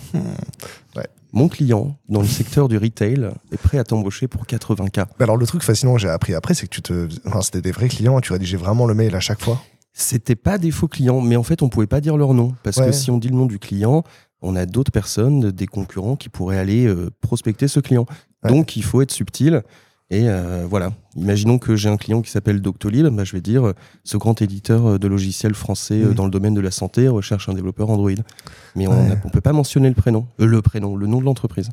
Ouais. 0.96 1.06
Mon 1.32 1.48
client, 1.48 1.96
dans 2.08 2.20
le 2.22 2.26
secteur 2.26 2.68
du 2.68 2.78
retail, 2.78 3.28
est 3.52 3.56
prêt 3.58 3.78
à 3.78 3.84
t'embaucher 3.84 4.28
pour 4.28 4.46
80K. 4.46 5.06
Mais 5.18 5.24
Alors, 5.24 5.36
le 5.36 5.46
truc 5.46 5.62
fascinant 5.62 5.94
que 5.94 6.00
j'ai 6.00 6.08
appris 6.08 6.34
après, 6.34 6.54
c'est 6.54 6.66
que 6.66 6.74
tu 6.74 6.82
te. 6.82 7.08
Enfin, 7.26 7.42
c'était 7.42 7.60
des 7.60 7.72
vrais 7.72 7.88
clients 7.88 8.18
et 8.18 8.22
tu 8.22 8.32
rédigeais 8.32 8.56
vraiment 8.56 8.86
le 8.86 8.94
mail 8.94 9.14
à 9.14 9.20
chaque 9.20 9.42
fois. 9.42 9.60
C'était 9.92 10.36
pas 10.36 10.58
des 10.58 10.70
faux 10.70 10.88
clients, 10.88 11.20
mais 11.20 11.36
en 11.36 11.42
fait, 11.42 11.60
on 11.62 11.68
pouvait 11.68 11.86
pas 11.88 12.00
dire 12.00 12.16
leur 12.16 12.32
nom. 12.32 12.54
Parce 12.62 12.76
Ouais. 12.78 12.86
que 12.86 12.92
si 12.92 13.10
on 13.10 13.18
dit 13.18 13.28
le 13.28 13.34
nom 13.36 13.46
du 13.46 13.58
client, 13.58 14.04
on 14.40 14.54
a 14.56 14.64
d'autres 14.64 14.92
personnes, 14.92 15.50
des 15.50 15.66
concurrents 15.66 16.14
qui 16.16 16.28
pourraient 16.28 16.58
aller 16.58 16.86
euh, 16.86 17.10
prospecter 17.20 17.66
ce 17.68 17.80
client. 17.80 18.06
Ouais. 18.44 18.50
Donc, 18.50 18.76
il 18.76 18.84
faut 18.84 19.02
être 19.02 19.10
subtil. 19.10 19.62
Et 20.10 20.28
euh, 20.28 20.66
voilà. 20.68 20.92
Imaginons 21.16 21.58
que 21.58 21.76
j'ai 21.76 21.90
un 21.90 21.98
client 21.98 22.22
qui 22.22 22.30
s'appelle 22.30 22.62
Doctolib. 22.62 23.06
Bah, 23.08 23.24
je 23.24 23.32
vais 23.32 23.42
dire, 23.42 23.66
euh, 23.66 23.74
ce 24.04 24.16
grand 24.16 24.40
éditeur 24.40 24.86
euh, 24.86 24.98
de 24.98 25.06
logiciels 25.06 25.54
français 25.54 26.00
dans 26.14 26.24
le 26.24 26.30
domaine 26.30 26.54
de 26.54 26.60
la 26.62 26.70
santé 26.70 27.08
recherche 27.08 27.48
un 27.50 27.54
développeur 27.54 27.90
Android. 27.90 28.10
Mais 28.74 28.86
on 28.86 28.92
Ouais. 28.92 29.08
ne 29.10 29.30
peut 29.30 29.42
pas 29.42 29.52
mentionner 29.52 29.88
le 29.90 29.94
prénom. 29.94 30.26
Euh, 30.40 30.46
le 30.46 30.62
prénom, 30.62 30.96
le 30.96 31.06
nom 31.06 31.20
de 31.20 31.24
l'entreprise. 31.26 31.68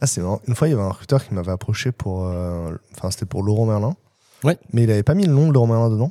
Ah, 0.00 0.06
c'est 0.06 0.22
marrant. 0.22 0.40
Une 0.48 0.54
fois, 0.54 0.66
il 0.68 0.70
y 0.70 0.74
avait 0.74 0.82
un 0.82 0.88
recruteur 0.88 1.26
qui 1.26 1.34
m'avait 1.34 1.52
approché 1.52 1.92
pour. 1.92 2.26
euh, 2.26 2.74
Enfin, 2.96 3.10
c'était 3.10 3.26
pour 3.26 3.42
Laurent 3.42 3.66
Merlin. 3.66 3.94
Ouais. 4.44 4.58
Mais 4.72 4.84
il 4.84 4.90
avait 4.90 5.02
pas 5.02 5.14
mis 5.14 5.26
le 5.26 5.32
nom 5.34 5.48
de 5.48 5.52
Laurent 5.52 5.66
Merlin 5.66 5.90
dedans. 5.90 6.10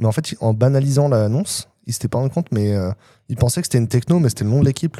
Mais 0.00 0.06
en 0.06 0.12
fait, 0.12 0.34
en 0.40 0.52
banalisant 0.54 1.08
l'annonce, 1.08 1.68
il 1.86 1.92
s'était 1.92 2.08
pas 2.08 2.18
rendu 2.18 2.30
compte, 2.30 2.46
mais 2.52 2.74
euh, 2.74 2.90
il 3.28 3.36
pensait 3.36 3.60
que 3.60 3.66
c'était 3.66 3.78
une 3.78 3.88
techno, 3.88 4.18
mais 4.20 4.28
c'était 4.28 4.44
le 4.44 4.50
nom 4.50 4.60
de 4.60 4.64
l'équipe, 4.66 4.96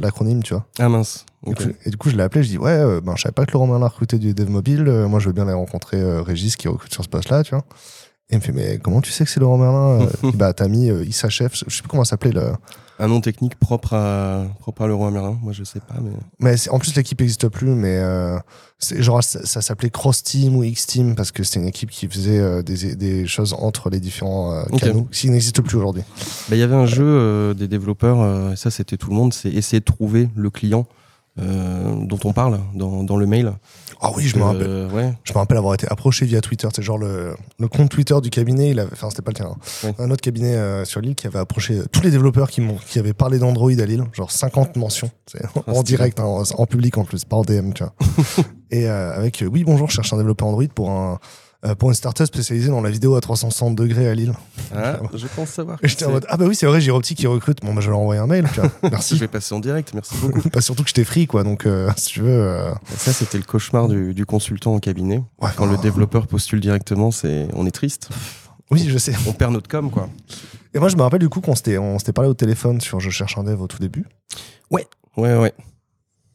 l'acronyme, 0.00 0.42
tu 0.42 0.54
vois. 0.54 0.66
Ah 0.78 0.88
mince. 0.88 1.24
Et 1.46 1.52
du- 1.54 1.74
Et 1.84 1.90
du 1.90 1.96
coup, 1.96 2.08
je 2.10 2.16
l'ai 2.16 2.22
appelé, 2.22 2.42
je 2.42 2.48
dis 2.50 2.58
Ouais, 2.58 2.70
euh, 2.70 3.00
ben, 3.00 3.14
je 3.16 3.22
savais 3.22 3.32
pas 3.32 3.44
que 3.46 3.52
Laurent 3.52 3.66
Merlin 3.66 3.86
recrutait 3.88 4.18
du 4.18 4.34
dev 4.34 4.48
mobile. 4.48 4.84
euh, 4.88 5.08
moi, 5.08 5.20
je 5.20 5.26
veux 5.26 5.32
bien 5.32 5.44
aller 5.44 5.52
rencontrer 5.56 6.00
euh, 6.00 6.22
Régis 6.22 6.56
qui 6.56 6.68
recrute 6.68 6.92
sur 6.92 7.04
ce 7.04 7.08
poste-là, 7.08 7.42
tu 7.42 7.50
vois. 7.54 7.64
Et 8.30 8.34
il 8.34 8.38
me 8.38 8.42
fait 8.42 8.52
Mais 8.52 8.78
comment 8.78 9.00
tu 9.02 9.10
sais 9.12 9.24
que 9.24 9.30
c'est 9.30 9.40
Laurent 9.40 9.58
Merlin 9.58 10.08
Bah, 10.34 10.52
t'as 10.54 10.68
mis 10.68 10.90
Chef, 11.12 11.52
je 11.54 11.58
sais 11.74 11.82
plus 11.82 11.88
comment 11.88 12.04
s'appelait. 12.04 12.32
Le... 12.32 12.52
Un 12.98 13.08
nom 13.08 13.20
technique 13.20 13.56
propre 13.56 13.94
à, 13.94 14.44
propre 14.60 14.82
à 14.82 14.86
Leroy 14.86 15.10
Merlin. 15.10 15.36
Moi, 15.42 15.52
je 15.52 15.64
sais 15.64 15.80
pas, 15.80 15.96
mais. 16.00 16.12
Mais 16.38 16.68
en 16.68 16.78
plus, 16.78 16.94
l'équipe 16.94 17.18
n'existe 17.18 17.48
plus, 17.48 17.68
mais 17.68 17.98
euh, 17.98 18.38
genre 18.98 19.22
ça, 19.22 19.44
ça 19.44 19.62
s'appelait 19.62 19.90
Cross 19.90 20.22
Team 20.22 20.56
ou 20.56 20.62
X 20.62 20.86
Team 20.86 21.14
parce 21.14 21.32
que 21.32 21.42
c'était 21.42 21.60
une 21.60 21.66
équipe 21.66 21.90
qui 21.90 22.06
faisait 22.08 22.38
euh, 22.38 22.62
des, 22.62 22.94
des 22.94 23.26
choses 23.26 23.52
entre 23.58 23.90
les 23.90 24.00
différents 24.00 24.52
euh, 24.52 24.62
canaux, 24.78 25.08
qui 25.10 25.28
n'existe 25.30 25.60
plus 25.62 25.76
aujourd'hui. 25.76 26.02
Bah, 26.48 26.56
Il 26.56 26.58
y 26.58 26.62
avait 26.62 26.74
un 26.74 26.86
jeu 26.86 27.04
euh, 27.04 27.54
des 27.54 27.68
développeurs, 27.68 28.20
euh, 28.20 28.52
et 28.52 28.56
ça 28.56 28.70
c'était 28.70 28.96
tout 28.96 29.10
le 29.10 29.16
monde, 29.16 29.32
c'est 29.32 29.50
essayer 29.50 29.80
de 29.80 29.84
trouver 29.84 30.28
le 30.36 30.50
client 30.50 30.86
dont 31.36 32.18
on 32.24 32.32
parle 32.32 32.60
dans, 32.74 33.02
dans 33.02 33.16
le 33.16 33.26
mail. 33.26 33.52
Ah 34.00 34.10
oui, 34.16 34.24
je 34.24 34.36
me 34.38 34.42
rappelle. 34.44 34.66
Euh, 34.68 34.88
ouais. 34.90 35.12
Je 35.24 35.32
me 35.32 35.38
rappelle 35.38 35.56
avoir 35.58 35.74
été 35.74 35.86
approché 35.90 36.26
via 36.26 36.40
Twitter. 36.40 36.68
C'est 36.74 36.82
genre 36.82 36.98
le, 36.98 37.34
le 37.58 37.68
compte 37.68 37.90
Twitter 37.90 38.14
du 38.22 38.30
cabinet. 38.30 38.70
Il 38.70 38.78
avait, 38.78 38.92
enfin, 38.92 39.10
c'était 39.10 39.22
pas 39.22 39.30
le 39.32 39.36
tien. 39.36 39.46
hein. 39.46 39.56
Ouais. 39.82 39.94
Un 39.98 40.10
autre 40.10 40.20
cabinet 40.20 40.54
euh, 40.54 40.84
sur 40.84 41.00
l'île 41.00 41.14
qui 41.14 41.26
avait 41.26 41.38
approché 41.40 41.80
tous 41.90 42.02
les 42.02 42.10
développeurs 42.10 42.50
qui, 42.50 42.60
m'ont, 42.60 42.76
qui 42.76 42.98
avaient 42.98 43.12
parlé 43.14 43.38
d'Android 43.38 43.70
à 43.72 43.84
Lille. 43.86 44.04
Genre 44.12 44.30
50 44.30 44.76
mentions. 44.76 45.10
En 45.56 45.62
Ah, 45.66 45.74
stylé. 45.74 45.82
direct, 45.84 46.20
hein, 46.20 46.24
en, 46.24 46.42
en 46.56 46.66
public 46.66 46.98
en 46.98 47.04
plus, 47.04 47.24
pas 47.24 47.36
en 47.36 47.42
DM, 47.42 47.72
tu 47.72 47.82
vois. 47.82 47.94
Et 48.70 48.88
euh, 48.88 49.14
avec 49.16 49.42
euh, 49.42 49.46
oui, 49.46 49.64
bonjour, 49.64 49.88
je 49.90 49.94
cherche 49.94 50.12
un 50.12 50.16
développeur 50.18 50.48
Android 50.48 50.64
pour 50.74 50.90
un. 50.90 51.18
Euh, 51.66 51.74
pour 51.74 51.88
une 51.90 51.94
startup 51.94 52.26
spécialisée 52.26 52.68
dans 52.68 52.80
la 52.80 52.90
vidéo 52.90 53.14
à 53.14 53.20
360 53.20 53.74
degrés 53.74 54.08
à 54.08 54.14
Lille. 54.14 54.34
Ah, 54.74 54.98
je 55.14 55.26
pense 55.34 55.48
savoir. 55.50 55.78
J'étais 55.82 56.04
en 56.04 56.10
mode, 56.10 56.26
ah 56.28 56.36
bah 56.36 56.44
oui, 56.46 56.54
c'est 56.54 56.66
vrai, 56.66 56.80
Giropti 56.80 57.14
qui 57.14 57.26
recrute. 57.26 57.60
Bon, 57.62 57.72
bah 57.74 57.80
je 57.80 57.86
vais 57.86 57.90
leur 57.92 58.00
envoyer 58.00 58.20
un 58.20 58.26
mail, 58.26 58.46
vois. 58.54 58.64
Je 58.82 58.88
Merci. 58.88 59.14
vais 59.18 59.28
passer 59.28 59.54
en 59.54 59.60
direct, 59.60 59.92
merci 59.94 60.14
beaucoup. 60.20 60.48
pas 60.50 60.60
surtout 60.60 60.82
que 60.82 60.88
j'étais 60.88 61.04
free, 61.04 61.26
quoi. 61.26 61.42
Donc, 61.44 61.66
euh, 61.66 61.90
si 61.96 62.06
tu 62.06 62.20
veux. 62.20 62.28
euh, 62.30 62.72
Ça, 62.96 63.12
c'était 63.12 63.38
le 63.38 63.44
cauchemar 63.44 63.88
du, 63.88 64.12
du 64.14 64.26
consultant 64.26 64.74
en 64.74 64.78
cabinet. 64.78 65.22
ouais, 65.40 65.50
Quand 65.56 65.66
le 65.66 65.72
enfin, 65.74 65.82
développeur 65.82 66.26
postule 66.26 66.60
directement, 66.60 67.10
c'est, 67.10 67.48
on 67.54 67.66
est 67.66 67.70
triste. 67.70 68.08
Oui, 68.70 68.86
je 68.88 68.98
sais. 68.98 69.12
On 69.26 69.32
perd 69.32 69.52
notre 69.52 69.68
com, 69.68 69.90
quoi. 69.90 70.08
Et 70.74 70.78
moi, 70.78 70.88
je 70.88 70.96
me 70.96 71.02
rappelle 71.02 71.20
du 71.20 71.28
coup 71.28 71.40
qu'on 71.40 71.54
s'était, 71.54 71.78
on 71.78 71.98
s'était 71.98 72.12
parlé 72.12 72.28
au 72.30 72.34
téléphone 72.34 72.80
sur 72.80 72.98
Je 72.98 73.10
cherche 73.10 73.38
un 73.38 73.44
dev 73.44 73.60
au 73.60 73.66
tout 73.68 73.78
début. 73.78 74.04
Ouais, 74.70 74.86
ouais. 75.16 75.52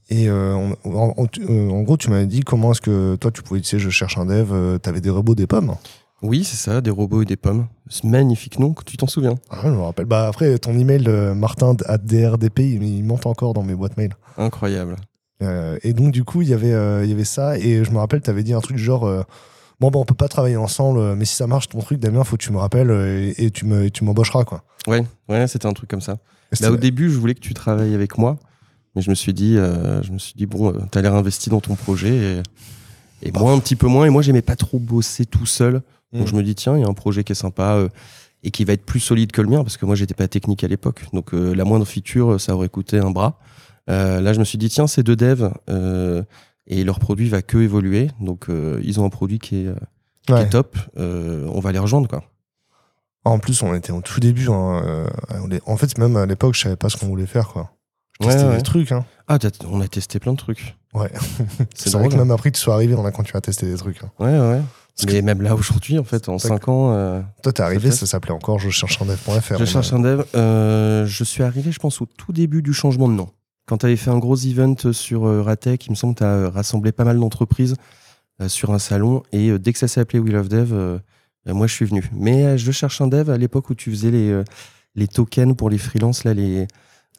Et 0.09 0.27
euh, 0.29 0.55
on- 0.55 0.75
en, 0.95 1.13
en- 1.17 1.25
tu- 1.27 1.41
euh, 1.47 1.69
en 1.69 1.81
gros, 1.83 1.97
tu 1.97 2.09
m'avais 2.09 2.25
dit 2.25 2.41
comment 2.41 2.71
est-ce 2.71 2.81
que 2.81 3.15
toi, 3.15 3.31
tu 3.31 3.41
pouvais 3.43 3.59
utiliser 3.59 3.83
Je 3.83 3.89
cherche 3.89 4.17
un 4.17 4.25
dev. 4.25 4.49
euh, 4.51 4.77
T'avais 4.77 5.01
des 5.01 5.09
robots, 5.09 5.35
des 5.35 5.47
pommes. 5.47 5.75
Oui, 6.21 6.43
c'est 6.43 6.57
ça, 6.57 6.81
des 6.81 6.89
robots 6.89 7.21
et 7.21 7.25
des 7.25 7.37
pommes. 7.37 7.67
Ce 7.87 8.05
magnifique 8.05 8.59
nom, 8.59 8.75
tu 8.85 8.97
t'en 8.97 9.07
souviens? 9.07 9.35
Ah, 9.49 9.59
je 9.63 9.69
me 9.69 9.81
rappelle. 9.81 10.05
Bah, 10.05 10.27
après, 10.27 10.57
ton 10.57 10.77
email, 10.77 11.05
euh, 11.07 11.33
Martin 11.33 11.75
à 11.85 11.97
DRDP, 11.97 12.59
il, 12.59 12.83
il 12.83 13.03
monte 13.03 13.25
encore 13.25 13.53
dans 13.53 13.63
mes 13.63 13.75
boîtes 13.75 13.95
mail. 13.97 14.13
Incroyable. 14.37 14.95
Euh, 15.41 15.77
et 15.83 15.93
donc, 15.93 16.11
du 16.11 16.23
coup, 16.25 16.41
il 16.41 16.49
y 16.49 16.53
avait, 16.53 16.73
il 17.05 17.09
y 17.09 17.13
avait 17.13 17.23
ça. 17.23 17.57
Et 17.57 17.83
je 17.85 17.91
me 17.91 17.97
rappelle, 17.99 18.21
tu 18.21 18.29
avais 18.29 18.43
dit 18.43 18.53
un 18.53 18.59
truc 18.61 18.75
du 18.77 18.83
genre 18.83 19.05
Bon, 19.79 19.91
bah, 19.91 19.99
on 19.99 20.03
peut 20.03 20.13
pas 20.13 20.27
travailler 20.27 20.57
ensemble, 20.57 21.15
mais 21.15 21.23
si 21.23 21.35
ça 21.35 21.47
marche 21.47 21.69
ton 21.69 21.79
truc, 21.79 21.99
Damien, 21.99 22.25
faut 22.25 22.35
que 22.35 22.43
tu 22.43 22.51
me 22.51 22.57
rappelles 22.57 22.91
et, 22.91 23.45
et 23.45 23.49
tu 23.51 23.63
me, 23.65 23.89
tu 23.89 24.03
m'embaucheras, 24.03 24.43
quoi. 24.43 24.63
Ouais, 24.87 25.05
ouais, 25.29 25.47
c'était 25.47 25.67
un 25.67 25.71
truc 25.73 25.89
comme 25.89 26.01
ça. 26.01 26.13
Là, 26.13 26.17
c'était- 26.51 26.67
au 26.67 26.75
début, 26.75 27.09
je 27.09 27.17
voulais 27.17 27.33
que 27.33 27.39
tu 27.39 27.53
travailles 27.53 27.93
avec 27.95 28.17
moi, 28.17 28.35
mais 28.99 29.03
je 29.03 29.09
me 29.09 29.15
suis 29.15 29.33
dit, 29.33 29.55
euh, 29.55 30.03
je 30.03 30.11
me 30.11 30.17
suis 30.17 30.33
dit 30.35 30.45
bon, 30.45 30.73
euh, 30.73 30.79
t'as 30.91 31.01
l'air 31.01 31.15
investi 31.15 31.49
dans 31.49 31.61
ton 31.61 31.75
projet 31.75 32.41
et, 33.23 33.27
et 33.29 33.31
moi 33.31 33.53
un 33.53 33.59
petit 33.59 33.77
peu 33.77 33.87
moins. 33.87 34.05
Et 34.05 34.09
moi, 34.09 34.21
j'aimais 34.21 34.41
pas 34.41 34.57
trop 34.57 34.77
bosser 34.77 35.25
tout 35.25 35.45
seul. 35.45 35.81
Donc 36.11 36.23
Mm. 36.23 36.27
je 36.27 36.35
me 36.35 36.43
dis 36.43 36.53
tiens, 36.55 36.75
il 36.75 36.81
y 36.81 36.83
a 36.83 36.87
un 36.89 36.93
projet 36.93 37.23
qui 37.23 37.31
est 37.31 37.35
sympa 37.35 37.75
euh, 37.75 37.87
et 38.43 38.51
qui 38.51 38.65
va 38.65 38.73
être 38.73 38.83
plus 38.85 38.99
solide 38.99 39.31
que 39.31 39.41
le 39.41 39.47
mien 39.47 39.63
parce 39.63 39.77
que 39.77 39.85
moi, 39.85 39.95
j'étais 39.95 40.13
pas 40.15 40.27
technique 40.27 40.65
à 40.65 40.67
l'époque. 40.67 41.05
Donc 41.13 41.33
euh, 41.33 41.53
la 41.55 41.63
moindre 41.63 41.85
feature, 41.85 42.41
ça 42.41 42.55
aurait 42.55 42.67
coûté 42.67 42.99
un 42.99 43.11
bras. 43.11 43.39
Euh, 43.89 44.19
là, 44.19 44.33
je 44.33 44.39
me 44.39 44.43
suis 44.43 44.57
dit 44.57 44.67
tiens, 44.67 44.85
ces 44.87 45.01
deux 45.01 45.15
devs 45.15 45.49
et 46.67 46.83
leur 46.83 46.99
produit 46.99 47.29
va 47.29 47.41
que 47.41 47.57
évoluer. 47.57 48.09
Donc 48.19 48.47
ils 48.83 48.99
ont 48.99 49.05
un 49.05 49.09
produit 49.09 49.39
qui 49.39 49.65
est, 49.65 49.73
qui 50.27 50.33
Ouais. 50.33 50.41
est 50.43 50.49
top. 50.49 50.77
On 50.97 51.59
va 51.61 51.71
les 51.71 51.79
rejoindre 51.79 52.09
quoi. 52.09 52.23
En 53.23 53.39
plus, 53.39 53.61
on 53.63 53.73
était 53.75 53.91
au 53.93 54.01
tout 54.01 54.19
début. 54.19 54.49
hein, 54.49 55.05
en 55.65 55.77
fait, 55.77 55.97
même 55.97 56.17
à 56.17 56.25
l'époque, 56.25 56.55
je 56.55 56.61
savais 56.61 56.75
pas 56.75 56.89
ce 56.89 56.97
qu'on 56.97 57.07
voulait 57.07 57.25
faire, 57.27 57.47
quoi. 57.49 57.71
Ouais, 58.21 58.35
ouais. 58.35 58.57
des 58.57 58.63
trucs, 58.63 58.91
hein. 58.91 59.05
Ah, 59.27 59.37
on 59.69 59.79
a 59.81 59.87
testé 59.87 60.19
plein 60.19 60.33
de 60.33 60.37
trucs. 60.37 60.75
Ouais. 60.93 61.11
C'est 61.75 61.91
vrai 61.91 61.99
drôle. 62.03 62.11
que 62.13 62.17
même 62.17 62.31
après 62.31 62.51
que 62.51 62.57
tu 62.57 62.61
sois 62.61 62.73
arrivé, 62.73 62.95
on 62.95 63.05
a 63.05 63.11
continué 63.11 63.37
à 63.37 63.41
tester 63.41 63.65
des 63.69 63.77
trucs. 63.77 64.03
hein. 64.03 64.11
Ouais, 64.19 64.37
ouais. 64.37 64.61
Parce 64.97 65.13
Mais 65.13 65.21
même 65.21 65.41
là 65.41 65.55
aujourd'hui, 65.55 65.97
en 65.97 66.03
fait, 66.03 66.27
en 66.27 66.37
C'est 66.37 66.49
5 66.49 66.67
ans, 66.67 66.91
euh, 66.93 67.21
Toi, 67.43 67.53
t'es 67.53 67.61
arrivé, 67.63 67.91
ça 67.91 68.05
s'appelait 68.05 68.33
encore 68.33 68.59
je 68.59 68.69
cherche 68.69 69.01
un 69.01 69.05
dev.fr. 69.05 69.57
je 69.57 69.65
cherche 69.65 69.93
un 69.93 69.99
dev. 69.99 70.23
Euh, 70.35 71.05
je 71.05 71.23
suis 71.23 71.43
arrivé, 71.43 71.71
je 71.71 71.79
pense, 71.79 72.01
au 72.01 72.05
tout 72.05 72.33
début 72.33 72.61
du 72.61 72.73
changement 72.73 73.07
de 73.07 73.13
nom. 73.13 73.29
Quand 73.65 73.77
tu 73.77 73.85
avais 73.85 73.95
fait 73.95 74.09
un 74.09 74.17
gros 74.17 74.35
event 74.35 74.75
sur 74.91 75.25
euh, 75.25 75.41
Ratec, 75.41 75.85
il 75.85 75.91
me 75.91 75.95
semble 75.95 76.15
que 76.15 76.19
tu 76.19 76.25
as 76.25 76.49
rassemblé 76.49 76.91
pas 76.91 77.05
mal 77.05 77.17
d'entreprises 77.19 77.75
euh, 78.41 78.49
sur 78.49 78.71
un 78.73 78.79
salon. 78.79 79.23
Et 79.31 79.49
euh, 79.51 79.59
dès 79.59 79.71
que 79.71 79.79
ça 79.79 79.87
s'est 79.87 80.01
appelé 80.01 80.19
Wheel 80.19 80.35
of 80.35 80.49
Dev, 80.49 80.73
euh, 80.73 80.97
euh, 81.47 81.53
moi 81.53 81.67
je 81.67 81.75
suis 81.75 81.85
venu. 81.85 82.09
Mais 82.13 82.43
euh, 82.43 82.57
je 82.57 82.71
cherche 82.71 82.99
un 82.99 83.07
dev 83.07 83.29
à 83.29 83.37
l'époque 83.37 83.69
où 83.69 83.75
tu 83.75 83.91
faisais 83.91 84.11
les, 84.11 84.29
euh, 84.31 84.43
les 84.95 85.07
tokens 85.07 85.55
pour 85.55 85.69
les 85.69 85.77
freelances, 85.77 86.23
là, 86.25 86.33
les, 86.33 86.63
euh, 86.63 86.67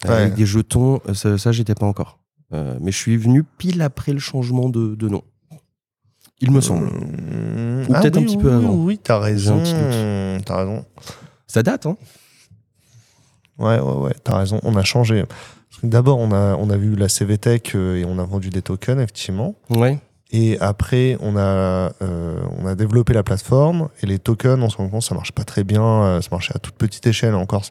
Ouais. 0.05 0.11
avec 0.13 0.35
des 0.35 0.47
jetons. 0.47 1.01
euh, 1.09 1.15
ça, 1.15 1.37
ça 1.39 1.53
j'étais 1.53 1.75
pas 1.75 1.87
encore. 1.87 2.19
Euh, 2.53 2.77
mais 2.81 2.91
je 2.91 2.97
suis 2.97 3.17
venu 3.17 3.45
pile 3.45 3.83
après 3.83 4.13
le 4.13 4.19
changement 4.19 4.69
de, 4.69 4.95
de 4.95 5.09
nom. 5.09 5.23
Il 6.41 6.51
me 6.53 6.61
semble. 6.61 6.87
Mmh. 6.87 7.87
Ou 7.89 7.93
peut-être 7.93 8.17
un 8.17 8.23
petit 8.23 8.39
peu 8.39 8.49
oui, 8.49 8.55
avant. 8.65 8.75
Oui, 8.75 8.99
t'as 9.03 9.19
raison. 9.19 9.63
T'as 10.45 10.57
raison. 10.57 10.85
Ça 11.47 11.63
date, 11.63 11.85
hein 11.87 11.97
Ouais, 13.59 13.79
ouais, 13.79 13.93
ouais, 14.05 14.15
t'as 14.25 14.39
raison. 14.39 14.59
On 14.63 14.75
a 14.77 14.83
changé. 14.85 15.25
D'abord, 15.83 16.19
on 16.19 16.33
a, 16.33 16.55
on 16.57 16.71
a 16.71 16.77
vu 16.77 16.97
la 16.97 17.09
CVTech 17.09 17.75
euh, 17.75 17.97
et 17.97 18.05
on 18.07 18.19
a 18.19 18.25
vendu 18.25 18.49
des 18.51 18.63
tokens, 18.63 18.99
effectivement. 19.01 19.55
Ouais. 19.69 19.99
Et 20.31 20.59
après, 20.61 21.17
on 21.21 21.37
a, 21.37 21.93
euh, 22.03 22.41
on 22.59 22.67
a 22.67 22.75
développé 22.75 23.13
la 23.13 23.23
plateforme 23.23 23.89
et 24.03 24.07
les 24.07 24.19
tokens, 24.19 24.63
on 24.63 24.71
se 24.71 24.77
rend 24.77 24.89
compte, 24.89 25.03
ça 25.03 25.15
marche 25.15 25.33
pas 25.33 25.45
très 25.45 25.65
bien. 25.65 25.83
euh, 25.83 26.21
Ça 26.23 26.29
marchait 26.33 26.55
à 26.57 26.59
toute 26.59 26.75
petite 26.77 27.07
échelle 27.07 27.35
encore. 27.35 27.65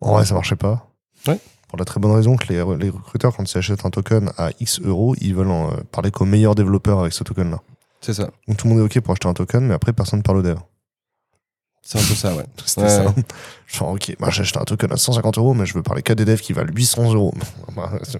En 0.00 0.14
vrai, 0.14 0.24
ça 0.24 0.34
marchait 0.34 0.56
pas. 0.56 0.89
Ouais. 1.26 1.38
Pour 1.68 1.78
la 1.78 1.84
très 1.84 2.00
bonne 2.00 2.12
raison 2.12 2.36
que 2.36 2.48
les, 2.52 2.56
les 2.78 2.90
recruteurs, 2.90 3.36
quand 3.36 3.44
ils 3.52 3.58
achètent 3.58 3.84
un 3.86 3.90
token 3.90 4.32
à 4.38 4.50
X 4.58 4.80
euros, 4.82 5.14
ils 5.20 5.34
veulent 5.34 5.50
en, 5.50 5.70
euh, 5.72 5.76
parler 5.92 6.10
qu'aux 6.10 6.24
meilleurs 6.24 6.54
développeurs 6.56 7.00
avec 7.00 7.12
ce 7.12 7.22
token-là. 7.24 7.60
C'est 8.00 8.14
ça. 8.14 8.30
Donc 8.48 8.56
tout 8.56 8.66
le 8.66 8.74
monde 8.74 8.82
est 8.82 8.84
OK 8.98 9.00
pour 9.04 9.12
acheter 9.12 9.28
un 9.28 9.34
token, 9.34 9.66
mais 9.66 9.74
après, 9.74 9.92
personne 9.92 10.22
parle 10.22 10.38
au 10.38 10.42
dev. 10.42 10.56
C'est 11.82 11.98
un 11.98 12.02
peu 12.02 12.14
ça, 12.14 12.34
ouais. 12.34 12.44
C'était 12.66 12.82
Ouais, 12.82 12.88
ça. 12.88 13.04
ouais. 13.06 13.12
Genre, 13.66 13.88
OK, 13.90 14.16
moi 14.18 14.30
j'ai 14.30 14.42
acheté 14.42 14.58
un 14.58 14.64
token 14.64 14.92
à 14.92 14.96
150 14.96 15.38
euros, 15.38 15.54
mais 15.54 15.64
je 15.66 15.74
veux 15.74 15.82
parler 15.82 16.02
qu'à 16.02 16.14
des 16.14 16.24
devs 16.24 16.40
qui 16.40 16.52
valent 16.52 16.72
800 16.74 17.14
euros. 17.14 17.32
Bah, 17.76 17.92
c'est- 18.02 18.18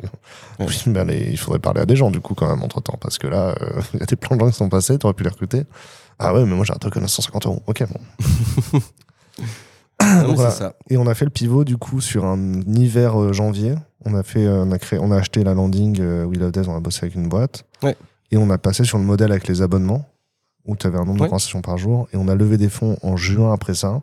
oui, 0.61 0.83
mais 0.87 1.01
allez, 1.01 1.29
il 1.33 1.37
faudrait 1.39 1.59
parler 1.59 1.81
à 1.81 1.87
des 1.87 1.97
gens, 1.97 2.11
du 2.13 2.21
coup, 2.21 2.35
quand 2.35 2.47
même, 2.49 2.63
entre 2.63 2.81
temps, 2.81 2.97
parce 3.01 3.19
que 3.19 3.27
là, 3.27 3.55
euh, 3.61 3.81
il 3.95 4.01
y 4.01 4.03
a 4.03 4.07
des 4.07 4.17
plans 4.17 4.37
de 4.37 4.41
gens 4.43 4.51
qui 4.51 4.57
sont 4.57 4.69
passés, 4.69 4.97
t'aurais 4.99 5.15
pu 5.15 5.25
les 5.25 5.31
recruter. 5.31 5.65
Ah 6.21 6.33
ouais, 6.35 6.45
mais 6.45 6.55
moi 6.55 6.65
j'ai 6.65 6.73
un 6.75 6.77
token 6.77 7.03
à 7.03 7.09
150 7.09 7.47
euros. 7.47 7.63
OK, 7.67 7.83
bon. 7.89 8.81
Donc, 10.27 10.37
voilà. 10.37 10.51
ça. 10.51 10.75
Et 10.89 10.97
on 10.97 11.07
a 11.07 11.15
fait 11.15 11.25
le 11.25 11.31
pivot, 11.31 11.65
du 11.65 11.77
coup, 11.77 12.01
sur 12.01 12.25
un 12.25 12.61
hiver 12.63 13.21
euh, 13.21 13.33
janvier. 13.33 13.75
On 14.05 14.15
a, 14.15 14.23
fait, 14.23 14.47
euh, 14.47 14.65
on, 14.65 14.73
a 14.73 14.79
créé, 14.79 14.99
on 14.99 15.11
a 15.13 15.17
acheté 15.17 15.45
la 15.45 15.55
landing 15.55 15.99
euh, 16.01 16.25
We 16.25 16.39
Love 16.39 16.53
Devs, 16.53 16.69
on 16.69 16.77
a 16.77 16.81
bossé 16.81 17.01
avec 17.05 17.15
une 17.15 17.29
boîte. 17.29 17.65
Ouais. 17.83 17.97
Et 18.31 18.37
on 18.37 18.49
a 18.51 18.59
passé 18.59 18.85
sur 18.85 18.97
le 18.99 19.05
modèle 19.05 19.31
avec 19.31 19.47
les 19.47 19.61
abonnements, 19.63 20.07
où 20.65 20.77
tu 20.77 20.87
avais 20.87 20.97
un 20.97 21.05
nombre 21.05 21.19
de 21.19 21.23
Ouais. 21.23 21.29
conversations 21.29 21.61
par 21.61 21.77
jour. 21.79 22.09
Et 22.13 22.17
on 22.17 22.29
a 22.29 22.35
levé 22.35 22.57
des 22.57 22.69
fonds 22.69 22.97
en 23.03 23.17
juin 23.17 23.53
après 23.53 23.75
ça. 23.75 24.01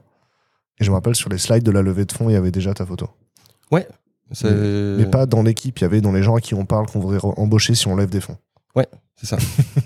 Et 0.80 0.84
je 0.84 0.90
me 0.92 0.96
rappelle, 0.96 1.16
sur 1.16 1.30
les 1.30 1.40
slides 1.40 1.64
de 1.64 1.72
la 1.72 1.82
levée 1.82 2.06
de 2.06 2.12
fonds, 2.12 2.30
il 2.30 2.34
y 2.34 2.36
avait 2.36 2.52
déjà 2.52 2.74
ta 2.74 2.86
photo. 2.86 3.10
C'est 4.34 4.52
Mais 4.98 5.06
pas 5.06 5.26
dans 5.26 5.42
l'équipe, 5.42 5.80
il 5.80 5.84
y 5.84 5.86
avait 5.86 6.02
dans 6.02 6.12
les 6.12 6.22
gens 6.22 6.36
à 6.36 6.42
qui 6.42 6.54
on 6.54 6.66
parle 6.66 6.86
qu'on 6.88 7.00
voudrait 7.00 7.20
embaucher 7.38 7.76
si 7.76 7.88
on 7.88 7.96
lève 7.96 8.10
des 8.10 8.20
fonds. 8.20 8.36
c'est 9.16 9.26
ça. 9.26 9.38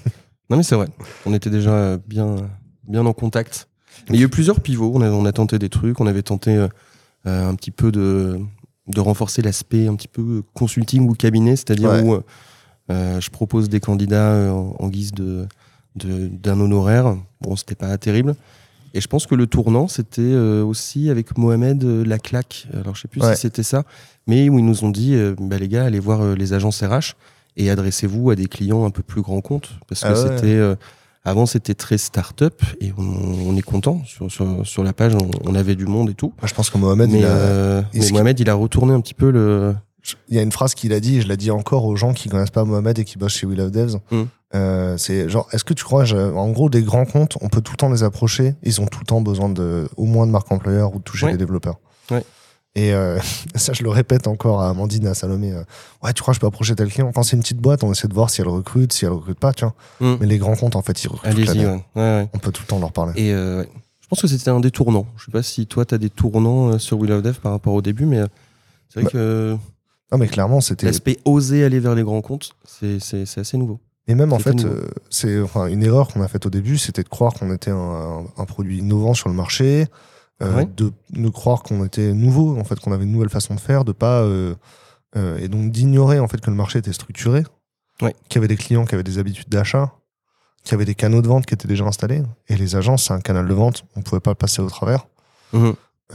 non, 0.49 0.57
mais 0.57 0.63
c'est 0.63 0.73
vrai. 0.75 0.87
On 1.27 1.33
était 1.35 1.51
déjà 1.51 1.97
bien, 2.07 2.35
bien 2.87 3.05
en 3.05 3.13
contact. 3.13 3.69
Il 4.09 4.15
y 4.15 4.19
a 4.19 4.25
eu 4.25 4.29
plusieurs 4.29 4.59
pivots. 4.61 4.91
On 4.95 5.01
a, 5.01 5.09
on 5.09 5.25
a 5.25 5.31
tenté 5.31 5.59
des 5.59 5.69
trucs. 5.69 5.99
On 5.99 6.07
avait 6.07 6.23
tenté 6.23 6.55
euh, 6.55 6.67
euh, 7.27 7.49
un 7.49 7.55
petit 7.55 7.71
peu 7.71 7.91
de, 7.91 8.39
de 8.87 8.99
renforcer 8.99 9.41
l'aspect 9.41 9.87
un 9.87 9.95
petit 9.95 10.07
peu 10.07 10.43
consulting 10.53 11.07
ou 11.09 11.13
cabinet, 11.13 11.55
c'est-à-dire 11.55 11.89
Ouais. 11.91 12.01
où 12.03 12.19
euh, 12.91 13.21
je 13.21 13.29
propose 13.29 13.69
des 13.69 13.79
candidats 13.79 14.51
en, 14.53 14.75
en 14.79 14.87
guise 14.89 15.11
de 15.11 15.47
d'un 15.95 16.57
honoraire. 16.59 17.17
Bon, 17.41 17.55
c'était 17.57 17.75
pas 17.75 17.97
terrible. 17.97 18.35
Et 18.93 19.01
je 19.01 19.07
pense 19.07 19.25
que 19.27 19.35
le 19.35 19.45
tournant, 19.45 19.87
c'était 19.89 20.21
euh, 20.21 20.63
aussi 20.63 21.09
avec 21.09 21.37
Mohamed 21.37 21.83
euh, 21.83 22.03
la 22.05 22.17
claque. 22.17 22.67
Alors, 22.73 22.95
je 22.95 23.01
sais 23.01 23.07
plus 23.09 23.21
Ouais. 23.21 23.35
si 23.35 23.41
c'était 23.41 23.63
ça, 23.63 23.83
mais 24.27 24.47
où 24.49 24.57
ils 24.57 24.65
nous 24.65 24.83
ont 24.85 24.89
dit, 24.89 25.15
euh, 25.15 25.35
bah, 25.39 25.57
les 25.57 25.67
gars, 25.67 25.83
allez 25.85 25.99
voir 25.99 26.35
les 26.35 26.53
agences 26.53 26.81
RH 26.81 27.15
et 27.57 27.69
adressez-vous 27.69 28.29
à 28.31 28.35
des 28.35 28.45
clients 28.47 28.85
un 28.85 28.89
peu 28.89 29.03
plus 29.03 29.21
grands 29.21 29.41
comptes. 29.41 29.71
Parce 29.89 30.01
que 30.01 30.07
Ah 30.07 30.13
ouais. 30.13 30.37
c'était. 30.37 30.75
Avant, 31.23 31.45
c'était 31.45 31.73
très 31.75 31.97
start-up 31.97 32.61
et 32.79 32.91
on, 32.97 33.03
on 33.03 33.55
est 33.55 33.61
content. 33.61 34.01
Sur, 34.05 34.31
sur, 34.31 34.65
sur 34.65 34.83
la 34.83 34.93
page, 34.93 35.13
on, 35.15 35.29
on 35.49 35.55
avait 35.55 35.75
du 35.75 35.85
monde 35.85 36.09
et 36.09 36.13
tout. 36.15 36.33
Moi, 36.41 36.47
je 36.47 36.53
pense 36.53 36.69
que 36.69 36.77
Mohamed, 36.77 37.09
mais 37.11 37.19
il, 37.19 37.25
a- 37.25 37.29
euh, 37.29 37.81
mais 37.93 38.09
Mohamed, 38.11 38.39
il 38.39 38.49
a 38.49 38.53
retourné 38.55 38.93
un 38.93 39.01
petit 39.01 39.13
peu 39.13 39.29
le. 39.29 39.75
il 40.29 40.35
y 40.35 40.39
a 40.39 40.41
une 40.41 40.51
phrase 40.51 40.73
qu'il 40.73 40.93
a 40.93 40.99
dit, 40.99 41.17
et 41.17 41.21
je 41.21 41.27
la 41.27 41.35
dis 41.35 41.51
encore 41.51 41.85
aux 41.85 41.95
gens 41.95 42.13
qui 42.13 42.27
connaissent 42.29 42.49
pas 42.49 42.63
Mohamed 42.63 42.97
et 42.99 43.05
qui 43.05 43.17
bossent 43.17 43.33
chez 43.35 43.45
We 43.45 43.57
Love 43.57 43.71
Devs. 43.71 43.97
Mm. 44.11 44.21
Euh, 44.53 44.97
c'est 44.97 45.29
genre, 45.29 45.47
est-ce 45.53 45.63
que 45.63 45.73
tu 45.73 45.83
crois, 45.85 46.03
en 46.13 46.49
gros, 46.49 46.69
des 46.69 46.81
grands 46.81 47.05
comptes, 47.05 47.37
on 47.41 47.47
peut 47.49 47.61
tout 47.61 47.71
le 47.73 47.77
temps 47.77 47.89
les 47.91 48.03
approcher? 48.03 48.55
Ils 48.63 48.81
ont 48.81 48.85
tout 48.87 48.99
le 48.99 49.05
temps 49.05 49.21
besoin 49.21 49.47
de, 49.47 49.87
au 49.97 50.05
moins 50.05 50.25
de 50.27 50.31
marque 50.31 50.51
employeur 50.51 50.93
ou 50.95 50.97
de 50.99 51.03
toucher 51.03 51.27
Ouais. 51.27 51.31
les 51.33 51.37
développeurs. 51.37 51.77
Ouais. 52.09 52.23
Et 52.75 52.93
euh, 52.93 53.19
ça, 53.55 53.73
je 53.73 53.83
le 53.83 53.89
répète 53.89 54.27
encore 54.27 54.61
à 54.61 54.69
Amandine 54.69 55.07
à 55.07 55.13
Salomé. 55.13 55.51
euh, 55.51 55.63
ouais, 56.03 56.13
tu 56.13 56.21
crois, 56.21 56.33
que 56.33 56.35
je 56.35 56.39
peux 56.41 56.47
approcher 56.47 56.75
tel 56.75 56.89
client? 56.89 57.11
Quand 57.13 57.23
c'est 57.23 57.35
une 57.35 57.41
petite 57.41 57.57
boîte, 57.59 57.83
on 57.83 57.91
essaie 57.91 58.07
de 58.07 58.13
voir 58.13 58.29
si 58.29 58.41
elle 58.41 58.47
recrute, 58.47 58.93
si 58.93 59.05
elle 59.05 59.11
recrute 59.11 59.39
pas, 59.39 59.53
tu 59.53 59.65
vois. 59.65 59.75
Mm. 59.99 60.17
Mais 60.21 60.27
les 60.27 60.37
grands 60.37 60.55
comptes, 60.55 60.75
en 60.75 60.81
fait, 60.81 61.03
ils 61.03 61.07
recrutent. 61.07 61.31
Allez-y, 61.31 61.45
l'année. 61.45 61.65
ouais. 61.65 61.83
Ouais, 61.95 62.01
ouais. 62.01 62.29
On 62.33 62.37
peut 62.39 62.51
tout 62.51 62.61
le 62.63 62.67
temps 62.67 62.79
leur 62.79 62.91
parler. 62.91 63.13
Et 63.21 63.33
euh, 63.33 63.63
je 63.99 64.07
pense 64.07 64.21
que 64.21 64.27
c'était 64.27 64.49
un 64.49 64.59
des 64.59 64.71
tournants. 64.71 65.05
Je 65.17 65.25
sais 65.25 65.31
pas 65.31 65.43
si 65.43 65.67
toi, 65.67 65.85
tu 65.85 65.95
as 65.95 65.97
des 65.97 66.09
tournants 66.09 66.77
sur 66.79 66.97
Will 66.99 67.11
of 67.11 67.21
Dev 67.23 67.35
par 67.39 67.51
rapport 67.51 67.73
au 67.73 67.81
début, 67.81 68.05
mais 68.05 68.21
c'est 68.89 68.99
vrai 69.01 69.03
Bah, 69.05 69.09
que 69.11 69.57
Non, 70.11 70.17
mais 70.17 70.27
clairement, 70.27 70.61
c'était. 70.61 70.85
l'aspect 70.85 71.17
oser 71.25 71.63
aller 71.63 71.79
vers 71.79 71.95
les 71.95 72.03
grands 72.03 72.21
comptes, 72.21 72.51
c'est 72.65 72.97
assez 73.37 73.57
nouveau. 73.57 73.79
Et 74.07 74.15
même 74.15 74.33
en 74.33 74.39
fait, 74.39 74.65
euh, 74.65 74.87
c'est 75.09 75.39
enfin, 75.39 75.67
une 75.67 75.83
erreur 75.83 76.07
qu'on 76.09 76.21
a 76.21 76.27
faite 76.27 76.45
au 76.45 76.49
début, 76.49 76.77
c'était 76.77 77.03
de 77.03 77.07
croire 77.07 77.33
qu'on 77.33 77.53
était 77.53 77.69
un, 77.71 77.75
un- 77.77 78.25
un 78.37 78.45
produit 78.45 78.79
innovant 78.79 79.13
sur 79.13 79.29
le 79.29 79.35
marché, 79.35 79.87
euh, 80.41 80.65
de, 80.75 80.91
de 81.11 81.29
croire 81.29 81.63
qu'on 81.63 81.83
était 81.85 82.13
nouveau, 82.13 82.57
en 82.59 82.63
fait, 82.63 82.79
qu'on 82.79 82.91
avait 82.91 83.03
une 83.05 83.11
nouvelle 83.11 83.29
façon 83.29 83.53
de 83.55 83.59
faire, 83.59 83.85
de 83.85 83.91
pas 83.91 84.21
euh, 84.21 84.55
euh, 85.15 85.37
et 85.39 85.47
donc 85.47 85.71
d'ignorer 85.71 86.19
en 86.19 86.27
fait 86.27 86.39
que 86.41 86.49
le 86.49 86.55
marché 86.55 86.79
était 86.79 86.93
structuré, 86.93 87.43
qu'il 88.29 88.35
y 88.35 88.37
avait 88.39 88.47
des 88.47 88.57
clients 88.57 88.85
qui 88.85 88.95
avaient 88.95 89.03
des 89.03 89.19
habitudes 89.19 89.49
d'achat, 89.49 89.93
qu'il 90.63 90.71
y 90.71 90.75
avait 90.75 90.85
des 90.85 90.95
canaux 90.95 91.21
de 91.21 91.27
vente 91.27 91.45
qui 91.45 91.53
étaient 91.53 91.67
déjà 91.67 91.85
installés. 91.85 92.23
Et 92.47 92.55
les 92.55 92.75
agences, 92.75 93.05
c'est 93.07 93.13
un 93.13 93.19
canal 93.21 93.47
de 93.47 93.53
vente, 93.53 93.83
on 93.95 94.01
pouvait 94.01 94.19
pas 94.21 94.31
le 94.31 94.35
passer 94.35 94.61
au 94.61 94.69
travers. 94.69 95.05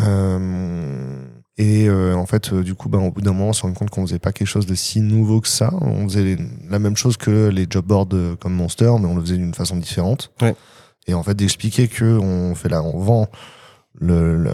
Euh, 0.01 1.23
et 1.59 1.89
euh, 1.89 2.15
en 2.15 2.27
fait, 2.27 2.53
euh, 2.53 2.63
du 2.63 2.75
coup, 2.75 2.89
ben, 2.89 2.99
au 2.99 3.11
bout 3.11 3.23
d'un 3.23 3.33
moment, 3.33 3.49
on 3.49 3.53
s'est 3.53 3.63
rendu 3.63 3.75
compte 3.75 3.91
qu'on 3.91 4.03
faisait 4.07 4.19
pas 4.19 4.33
quelque 4.33 4.49
chose 4.49 4.67
de 4.67 4.75
si 4.75 5.01
nouveau 5.01 5.41
que 5.41 5.49
ça. 5.49 5.71
On 5.81 6.05
faisait 6.09 6.23
les- 6.23 6.39
la 6.69 6.79
même 6.79 6.97
chose 6.97 7.17
que 7.17 7.49
les 7.49 7.67
job 7.69 7.87
boards 7.87 8.09
comme 8.41 8.53
Monster, 8.55 8.93
mais 9.01 9.07
on 9.07 9.15
le 9.15 9.23
faisait 9.23 9.37
d'une 9.39 9.55
façon 9.55 9.77
différente. 9.77 10.33
Ouais. 10.43 10.55
Et 11.07 11.15
en 11.15 11.23
fait, 11.23 11.35
d'expliquer 11.35 11.89
que 11.89 12.19
on 12.19 12.55
fait 12.55 12.69
là, 12.69 12.83
on 12.83 12.99
vend 12.99 13.29
le, 13.99 14.37
le- 14.37 14.51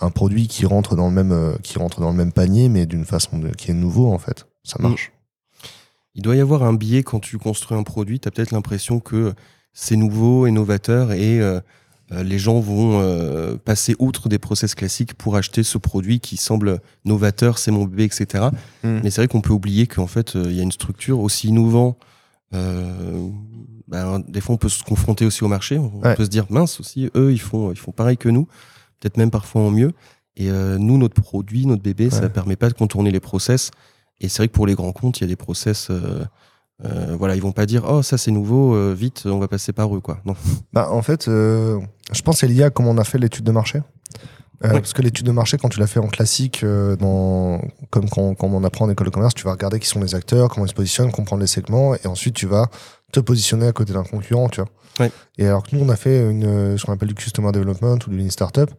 un 0.00 0.10
produit 0.10 0.48
qui 0.48 0.64
rentre 0.66 0.96
dans 0.96 1.08
le 1.08 1.14
même, 1.14 1.32
euh, 1.32 1.54
qui 1.62 1.78
rentre 1.78 2.00
dans 2.00 2.10
le 2.10 2.16
même 2.16 2.32
panier, 2.32 2.68
mais 2.68 2.86
d'une 2.86 3.04
façon 3.04 3.38
de- 3.38 3.48
qui 3.48 3.70
est 3.70 3.74
nouveau 3.74 4.12
en 4.12 4.18
fait. 4.18 4.46
Ça 4.64 4.76
Mm. 4.78 4.82
marche. 4.88 5.12
Il 6.14 6.22
doit 6.22 6.36
y 6.36 6.40
avoir 6.40 6.62
un 6.64 6.72
biais 6.74 7.02
quand 7.02 7.20
tu 7.20 7.38
construis 7.38 7.76
un 7.78 7.82
produit. 7.84 8.18
Tu 8.18 8.26
as 8.28 8.30
peut-être 8.30 8.50
l'impression 8.50 8.98
que 9.00 9.34
c'est 9.72 9.96
nouveau 9.96 10.46
et 10.46 10.50
novateur 10.50 11.12
et 11.12 11.40
euh, 11.40 11.60
euh, 12.10 12.22
les 12.22 12.38
gens 12.38 12.58
vont 12.58 12.98
euh, 13.00 13.56
passer 13.56 13.94
outre 13.98 14.28
des 14.30 14.38
process 14.38 14.74
classiques 14.74 15.14
pour 15.14 15.36
acheter 15.36 15.62
ce 15.62 15.76
produit 15.78 16.18
qui 16.20 16.36
semble 16.38 16.80
novateur, 17.04 17.58
c'est 17.58 17.70
mon 17.70 17.84
bébé, 17.84 18.04
etc. 18.04 18.46
Mm. 18.82 19.00
Mais 19.04 19.10
c'est 19.10 19.20
vrai 19.20 19.28
qu'on 19.28 19.42
peut 19.42 19.52
oublier 19.52 19.86
qu'en 19.86 20.06
fait, 20.06 20.34
euh, 20.34 20.46
il 20.48 20.56
y 20.56 20.60
a 20.60 20.62
une 20.62 20.72
structure 20.72 21.20
aussi 21.20 21.48
innovant. 21.48 21.98
Euh, 22.54 23.28
ben, 23.86 24.20
des 24.26 24.40
fois, 24.40 24.54
on 24.54 24.58
peut 24.58 24.68
se 24.70 24.82
confronter 24.82 25.24
aussi 25.26 25.44
au 25.44 25.48
marché. 25.48 25.78
On 25.78 26.00
Ouais. 26.00 26.14
peut 26.14 26.24
se 26.24 26.30
dire, 26.30 26.46
mince 26.50 26.80
aussi, 26.80 27.10
eux, 27.14 27.32
ils 27.32 27.40
font, 27.40 27.70
ils 27.72 27.78
font 27.78 27.92
pareil 27.92 28.16
que 28.16 28.28
nous, 28.28 28.48
peut-être 29.00 29.16
même 29.16 29.30
parfois 29.30 29.62
en 29.62 29.70
mieux. 29.70 29.92
Et 30.36 30.50
euh, 30.50 30.78
nous, 30.78 30.98
notre 30.98 31.20
produit, 31.20 31.66
notre 31.66 31.82
bébé, 31.82 32.10
ça 32.10 32.22
Ouais. 32.22 32.28
permet 32.28 32.56
pas 32.56 32.68
de 32.68 32.74
contourner 32.74 33.10
les 33.10 33.20
process. 33.20 33.70
Et 34.20 34.28
c'est 34.28 34.38
vrai 34.38 34.48
que 34.48 34.52
pour 34.52 34.66
les 34.66 34.74
grands 34.74 34.92
comptes, 34.92 35.18
il 35.18 35.22
y 35.22 35.24
a 35.24 35.28
des 35.28 35.36
process. 35.36 35.88
euh, 35.90 36.24
euh, 36.84 37.16
voilà, 37.18 37.34
ils 37.34 37.42
vont 37.42 37.50
pas 37.52 37.66
dire, 37.66 37.84
oh, 37.88 38.02
ça 38.02 38.16
c'est 38.18 38.30
nouveau, 38.30 38.74
euh, 38.76 38.94
vite, 38.96 39.24
on 39.26 39.38
va 39.40 39.48
passer 39.48 39.72
par 39.72 39.92
eux, 39.96 40.00
quoi. 40.00 40.20
Non. 40.24 40.36
Bah, 40.72 40.90
en 40.92 41.02
fait, 41.02 41.26
euh, 41.26 41.80
je 42.12 42.22
pense 42.22 42.36
que 42.36 42.40
c'est 42.40 42.46
lié 42.48 42.62
à 42.62 42.70
comment 42.70 42.90
on 42.90 42.98
a 42.98 43.04
fait 43.04 43.18
l'étude 43.18 43.44
de 43.44 43.50
marché? 43.50 43.78
Euh, 44.64 44.68
Oui. 44.74 44.80
Parce 44.80 44.92
que 44.92 45.02
l'étude 45.02 45.26
de 45.26 45.32
marché, 45.32 45.56
quand 45.56 45.68
tu 45.70 45.80
l'as 45.80 45.88
fait 45.88 45.98
en 45.98 46.06
classique, 46.06 46.62
euh, 46.62 46.94
dans, 46.94 47.60
comme 47.90 48.08
quand, 48.08 48.34
quand 48.36 48.46
on 48.46 48.62
apprend 48.62 48.84
en 48.84 48.90
école 48.90 49.06
de 49.08 49.12
commerce, 49.12 49.34
tu 49.34 49.42
vas 49.44 49.52
regarder 49.52 49.80
qui 49.80 49.88
sont 49.88 50.00
les 50.00 50.14
acteurs, 50.14 50.48
comment 50.50 50.66
ils 50.66 50.68
se 50.68 50.74
positionnent, 50.74 51.10
comprendre 51.10 51.40
les 51.40 51.46
segments, 51.48 51.94
et 51.96 52.06
ensuite 52.06 52.34
tu 52.34 52.46
vas 52.46 52.68
te 53.12 53.18
positionner 53.20 53.66
à 53.66 53.72
côté 53.72 53.92
d'un 53.92 54.04
concurrent, 54.04 54.48
tu 54.48 54.60
vois. 54.60 54.70
Ouais. 54.98 55.10
Et 55.36 55.46
alors 55.46 55.62
que 55.62 55.74
nous, 55.76 55.84
on 55.84 55.88
a 55.88 55.96
fait 55.96 56.28
une, 56.30 56.44
euh, 56.44 56.76
ce 56.76 56.84
qu'on 56.84 56.92
appelle 56.92 57.08
du 57.08 57.14
customer 57.14 57.52
development 57.52 57.98
ou 58.06 58.10
du 58.10 58.18
lean 58.18 58.30
startup. 58.30 58.70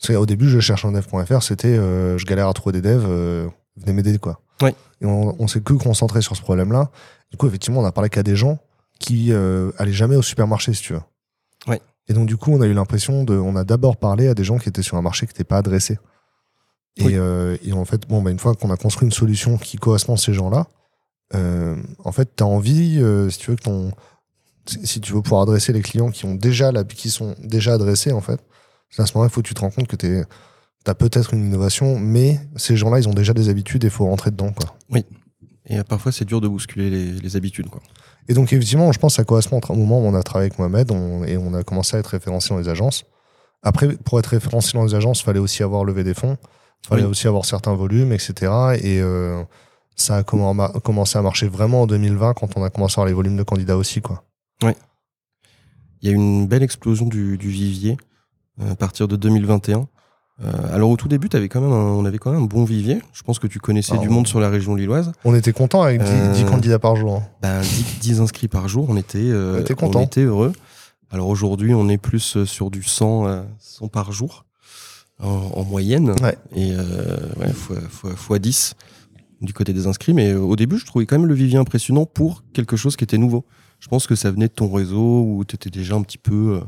Parce 0.00 0.12
qu'au 0.14 0.26
début, 0.26 0.48
je 0.48 0.60
cherche 0.60 0.84
un 0.84 0.92
dev.fr, 0.92 1.42
c'était 1.42 1.68
euh, 1.76 2.16
je 2.18 2.24
galère 2.26 2.48
à 2.48 2.52
trouver 2.54 2.72
des 2.80 2.82
devs, 2.82 3.04
euh, 3.08 3.48
venez 3.76 3.92
m'aider, 3.92 4.18
quoi. 4.18 4.40
Ouais. 4.62 4.74
Et 5.00 5.06
on, 5.06 5.34
on 5.40 5.48
s'est 5.48 5.60
que 5.60 5.72
concentré 5.72 6.22
sur 6.22 6.36
ce 6.36 6.42
problème-là. 6.42 6.90
Du 7.30 7.36
coup, 7.36 7.46
effectivement, 7.48 7.80
on 7.80 7.84
a 7.84 7.92
parlé 7.92 8.08
qu'à 8.08 8.22
des 8.22 8.36
gens 8.36 8.58
qui 9.00 9.32
euh, 9.32 9.70
allaient 9.78 9.92
jamais 9.92 10.16
au 10.16 10.22
supermarché, 10.22 10.72
si 10.74 10.82
tu 10.82 10.92
veux. 10.94 11.00
Ouais. 11.66 11.80
Et 12.08 12.12
donc, 12.14 12.26
du 12.26 12.36
coup, 12.36 12.52
on 12.52 12.60
a 12.60 12.66
eu 12.66 12.72
l'impression 12.74 13.24
de. 13.24 13.36
On 13.36 13.54
a 13.56 13.64
d'abord 13.64 13.96
parlé 13.96 14.28
à 14.28 14.34
des 14.34 14.44
gens 14.44 14.58
qui 14.58 14.68
étaient 14.68 14.82
sur 14.82 14.96
un 14.96 15.02
marché 15.02 15.26
qui 15.26 15.32
n'était 15.34 15.44
pas 15.44 15.58
adressé. 15.58 15.98
Et, 16.96 17.04
Oui. 17.04 17.12
euh, 17.16 17.56
et 17.64 17.72
en 17.72 17.84
fait, 17.84 18.08
bon, 18.08 18.22
bah, 18.22 18.30
une 18.30 18.38
fois 18.38 18.54
qu'on 18.54 18.70
a 18.72 18.76
construit 18.76 19.06
une 19.06 19.12
solution 19.12 19.58
qui 19.58 19.76
correspond 19.78 20.14
à 20.14 20.16
ces 20.16 20.32
gens-là, 20.32 20.66
euh, 21.34 21.76
en 22.04 22.10
fait, 22.12 22.34
tu 22.36 22.42
as 22.42 22.46
envie, 22.46 23.00
si 23.30 23.38
tu 23.38 23.50
veux, 23.50 23.56
que 23.56 23.62
ton. 23.62 23.92
Si 24.70 25.00
tu 25.00 25.12
veux 25.12 25.22
pouvoir 25.22 25.42
adresser 25.42 25.72
les 25.72 25.82
clients 25.82 26.10
qui 26.10 26.24
ont 26.26 26.34
déjà 26.34 26.72
la, 26.72 26.84
qui 26.84 27.10
sont 27.10 27.34
déjà 27.42 27.74
adressés, 27.74 28.12
en 28.12 28.20
fait, 28.20 28.40
à 28.98 29.06
ce 29.06 29.12
moment-là, 29.14 29.30
il 29.30 29.34
faut 29.34 29.42
que 29.42 29.48
tu 29.48 29.54
te 29.54 29.60
rends 29.60 29.70
compte 29.70 29.86
que 29.88 29.96
tu 29.96 30.24
as 30.86 30.94
peut-être 30.94 31.34
une 31.34 31.44
innovation, 31.46 31.98
mais 31.98 32.40
ces 32.56 32.76
gens-là, 32.76 32.98
ils 32.98 33.08
ont 33.08 33.14
déjà 33.14 33.32
des 33.34 33.48
habitudes 33.48 33.84
et 33.84 33.88
il 33.88 33.90
faut 33.90 34.06
rentrer 34.06 34.30
dedans, 34.30 34.52
quoi. 34.52 34.74
Et 35.70 35.78
euh, 35.78 35.84
parfois, 35.84 36.12
c'est 36.12 36.24
dur 36.24 36.40
de 36.40 36.48
bousculer 36.48 36.88
les, 36.88 37.12
les 37.12 37.36
habitudes, 37.36 37.68
quoi. 37.68 37.80
Et 38.28 38.34
donc, 38.34 38.52
effectivement, 38.52 38.90
je 38.92 38.98
pense 38.98 39.12
que 39.12 39.16
ça 39.16 39.24
correspond 39.24 39.56
entre 39.58 39.70
un 39.70 39.74
moment 39.76 40.00
où 40.00 40.04
on 40.06 40.14
a 40.14 40.22
travaillé 40.22 40.46
avec 40.50 40.58
Mohamed 40.58 40.90
on- 40.90 41.24
et 41.24 41.36
on 41.36 41.52
a 41.54 41.62
commencé 41.62 41.96
à 41.96 42.00
être 42.00 42.06
référencé 42.08 42.50
dans 42.50 42.58
les 42.58 42.68
agences. 42.68 43.04
Après, 43.62 43.88
pour 43.96 44.18
être 44.18 44.26
référencé 44.28 44.72
dans 44.78 44.84
les 44.84 44.94
agences, 44.94 45.20
il 45.20 45.24
fallait 45.24 45.38
aussi 45.40 45.62
avoir 45.62 45.84
levé 45.84 46.04
des 46.04 46.14
fonds, 46.14 46.36
il 46.84 46.88
fallait 46.88 47.02
Oui. 47.04 47.08
aussi 47.10 47.26
avoir 47.26 47.44
certains 47.44 47.74
volumes, 47.74 48.12
etc. 48.12 48.32
Et 48.82 49.00
euh, 49.02 49.42
ça 49.96 50.16
a 50.18 50.22
commen- 50.22 50.78
commencé 50.80 51.18
à 51.18 51.22
marcher 51.22 51.48
vraiment 51.48 51.82
en 51.82 51.86
2020 51.86 52.34
quand 52.34 52.56
on 52.56 52.62
a 52.62 52.70
commencé 52.70 52.94
à 52.94 53.02
avoir 53.02 53.06
les 53.08 53.14
volumes 53.14 53.36
de 53.36 53.42
candidats 53.42 53.76
aussi. 53.76 54.00
Quoi. 54.00 54.22
Il 54.62 56.06
y 56.06 56.08
a 56.08 56.12
eu 56.12 56.14
une 56.16 56.46
belle 56.46 56.62
explosion 56.62 57.06
du, 57.06 57.36
du 57.38 57.48
vivier 57.48 57.96
euh, 58.60 58.72
à 58.72 58.76
partir 58.76 59.08
de 59.08 59.16
2021. 59.16 59.88
Euh, 60.40 60.52
alors 60.72 60.90
au 60.90 60.96
tout 60.96 61.08
début, 61.08 61.28
t'avais 61.28 61.48
quand 61.48 61.60
même 61.60 61.72
un- 61.72 61.74
on 61.94 62.04
avait 62.04 62.18
quand 62.18 62.30
même 62.30 62.42
un 62.42 62.46
bon 62.46 62.62
vivier. 62.64 63.02
Je 63.12 63.22
pense 63.24 63.40
que 63.40 63.48
tu 63.48 63.58
connaissais 63.58 63.94
Ah, 63.96 63.98
du 63.98 64.08
on- 64.08 64.12
monde 64.12 64.26
sur 64.28 64.38
la 64.38 64.48
région 64.48 64.76
lilloise. 64.76 65.10
On 65.24 65.34
était 65.34 65.52
content 65.52 65.82
avec 65.82 66.00
10, 66.00 66.08
Euh, 66.08 66.32
10 66.34 66.44
candidats 66.44 66.78
par 66.78 66.94
jour. 66.94 67.16
hein. 67.16 67.22
Ben, 67.42 67.60
10, 67.62 67.98
10 68.00 68.20
inscrits 68.20 68.46
par 68.46 68.68
jour, 68.68 68.86
on 68.88 68.96
était, 68.96 69.18
euh, 69.18 69.64
On 69.82 70.00
était 70.02 70.22
heureux. 70.22 70.52
Alors 71.10 71.28
aujourd'hui, 71.28 71.74
on 71.74 71.88
est 71.88 71.98
plus 71.98 72.44
sur 72.44 72.70
du 72.70 72.82
100, 72.84 73.26
euh, 73.26 73.42
100 73.58 73.88
par 73.88 74.12
jour 74.12 74.44
en, 75.20 75.28
en 75.28 75.64
moyenne. 75.64 76.14
Ouais. 76.22 76.38
Et 76.54 76.76
ouais, 76.76 77.52
fois, 77.52 77.80
fois, 77.90 78.14
fois 78.14 78.38
10 78.38 78.74
du 79.40 79.52
côté 79.52 79.72
des 79.72 79.88
inscrits. 79.88 80.14
Mais 80.14 80.34
au 80.34 80.54
début, 80.54 80.78
je 80.78 80.86
trouvais 80.86 81.06
quand 81.06 81.18
même 81.18 81.26
le 81.28 81.34
vivier 81.34 81.58
impressionnant 81.58 82.06
pour 82.06 82.44
quelque 82.52 82.76
chose 82.76 82.94
qui 82.94 83.02
était 83.02 83.18
nouveau. 83.18 83.44
Je 83.80 83.88
pense 83.88 84.06
que 84.06 84.14
ça 84.14 84.30
venait 84.30 84.48
de 84.48 84.52
ton 84.52 84.70
réseau 84.72 85.22
où 85.22 85.44
tu 85.46 85.54
étais 85.54 85.70
déjà 85.70 85.94
un 85.94 86.02
petit 86.02 86.18
peu. 86.18 86.60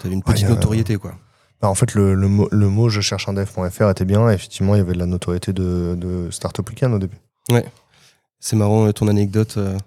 tu 0.00 0.06
avais 0.06 0.14
une 0.14 0.22
petite 0.22 0.44
Ouais, 0.46 0.52
euh, 0.52 0.54
notoriété, 0.56 0.96
quoi. 0.96 1.14
Bah, 1.62 1.68
en 1.68 1.74
fait, 1.74 1.94
le, 1.94 2.14
le 2.14 2.28
mot, 2.28 2.48
le 2.50 2.68
mot 2.68 2.88
je 2.88 3.00
cherche 3.00 3.28
un 3.28 3.32
dev.fr 3.32 3.88
était 3.90 4.04
bien. 4.04 4.28
Effectivement, 4.30 4.74
il 4.74 4.78
y 4.78 4.80
avait 4.80 4.92
de 4.94 4.98
la 4.98 5.06
notoriété 5.06 5.52
de, 5.52 5.96
de 5.98 6.28
Startup 6.30 6.68
Weekend 6.68 6.92
au 6.94 6.98
début. 6.98 7.16
C'est 8.40 8.56
marrant 8.56 8.86
euh, 8.86 8.92
ton 8.92 9.08
anecdote 9.08 9.54
euh, 9.56 9.78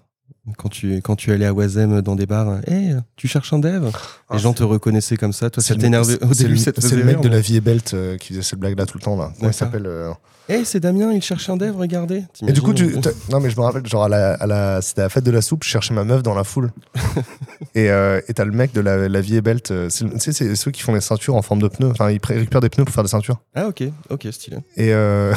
quand 0.56 0.68
tu 0.68 0.96
quand 1.02 1.14
tu 1.14 1.30
allais 1.30 1.44
à 1.46 1.52
Wazem 1.52 2.00
dans 2.02 2.16
des 2.16 2.26
bars. 2.26 2.58
Hé, 2.66 2.94
tu 3.16 3.28
cherches 3.28 3.52
un 3.52 3.58
dev? 3.60 3.90
Ah, 4.28 4.34
Les 4.34 4.38
gens 4.40 4.52
te 4.52 4.64
reconnaissaient 4.64 5.16
comme 5.16 5.32
ça. 5.32 5.50
Toi, 5.50 5.62
ça 5.62 5.76
t'énervait. 5.76 6.22
Au 6.24 6.32
c'est 6.32 6.44
début, 6.44 6.56
c'est 6.58 6.92
le 6.96 7.04
mec 7.04 7.20
de 7.20 7.28
mais- 7.28 7.34
la 7.36 7.40
vie 7.40 7.56
est 7.56 7.60
belt 7.60 7.94
euh, 7.94 8.16
qui 8.16 8.28
faisait 8.28 8.42
cette 8.42 8.58
blague-là 8.58 8.86
tout 8.86 8.98
le 8.98 9.02
temps. 9.04 9.16
Là. 9.16 9.32
Comment 9.38 9.50
il 9.50 9.54
s'appelle 9.54 9.86
euh, 9.86 10.10
Hé, 10.50 10.64
c'est 10.64 10.80
Damien, 10.80 11.12
il 11.12 11.20
cherche 11.20 11.50
un 11.50 11.58
dev, 11.58 11.76
regardez. 11.76 12.24
Et 12.46 12.52
du 12.52 12.62
coup, 12.62 12.72
tu, 12.72 12.96
non 13.30 13.38
mais 13.40 13.50
je 13.50 13.56
me 13.56 13.60
rappelle, 13.60 13.86
genre 13.86 14.04
à 14.04 14.08
la, 14.08 14.32
à 14.32 14.46
la, 14.46 14.80
c'était 14.80 15.02
à 15.02 15.04
la 15.04 15.08
fête 15.10 15.24
de 15.24 15.30
la 15.30 15.42
soupe, 15.42 15.62
je 15.62 15.68
cherchais 15.68 15.92
ma 15.92 16.04
meuf 16.04 16.22
dans 16.22 16.34
la 16.34 16.42
foule. 16.42 16.72
et 17.74 17.90
euh, 17.90 18.22
et 18.28 18.32
t'as 18.32 18.46
le 18.46 18.52
mec 18.52 18.72
de 18.72 18.80
la, 18.80 19.08
la 19.08 19.20
vie 19.20 19.36
est 19.36 19.42
belt, 19.42 19.70
euh, 19.70 19.90
tu 19.90 20.08
sais, 20.18 20.32
c'est 20.32 20.56
ceux 20.56 20.70
qui 20.70 20.80
font 20.80 20.94
les 20.94 21.02
ceintures 21.02 21.34
en 21.34 21.42
forme 21.42 21.60
de 21.60 21.68
pneus. 21.68 21.90
Enfin, 21.90 22.10
ils 22.10 22.20
récupèrent 22.24 22.62
des 22.62 22.70
pneus 22.70 22.86
pour 22.86 22.94
faire 22.94 23.04
des 23.04 23.10
ceintures. 23.10 23.40
Ah, 23.54 23.68
ok, 23.68 23.82
ok, 24.08 24.28
stylé. 24.30 24.56
Et 24.76 24.94
euh, 24.94 25.34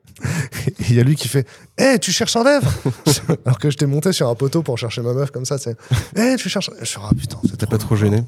il 0.80 0.94
y 0.94 0.98
a 0.98 1.04
lui 1.04 1.14
qui 1.14 1.28
fait, 1.28 1.46
hé, 1.78 2.00
tu 2.00 2.10
cherches 2.10 2.34
un 2.34 2.42
dev 2.42 2.68
Alors 3.46 3.60
que 3.60 3.70
j'étais 3.70 3.86
monté 3.86 4.12
sur 4.12 4.28
un 4.28 4.34
poteau 4.34 4.62
pour 4.64 4.76
chercher 4.76 5.02
ma 5.02 5.12
meuf 5.12 5.30
comme 5.30 5.44
ça, 5.44 5.56
c'est, 5.58 5.76
hé, 6.16 6.34
tu 6.36 6.48
cherches. 6.48 6.70
Je 6.80 6.84
suis 6.84 6.98
ah 7.00 7.10
putain, 7.16 7.38
T'as 7.58 7.66
pas 7.66 7.78
trop 7.78 7.94
gêné 7.94 8.24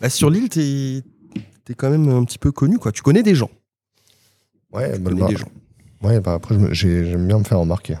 bah, 0.00 0.08
Sur 0.08 0.30
l'île, 0.30 0.48
t'es 0.48 1.02
t'es 1.64 1.74
quand 1.74 1.90
même 1.90 2.08
un 2.08 2.24
petit 2.24 2.38
peu 2.38 2.52
connu, 2.52 2.78
quoi. 2.78 2.90
Tu 2.90 3.02
connais 3.02 3.22
des 3.22 3.34
gens. 3.34 3.50
Ouais, 4.72 4.92
Tu 4.94 4.98
bah, 5.00 5.10
bah, 5.14 5.26
des 5.28 5.36
gens. 5.36 5.48
ouais, 6.02 6.20
bah 6.20 6.34
après 6.34 6.54
je 6.54 6.60
me- 6.60 6.72
j'ai- 6.74 7.04
j'aime 7.10 7.26
bien 7.26 7.38
me 7.38 7.44
faire 7.44 7.58
remarquer. 7.58 7.96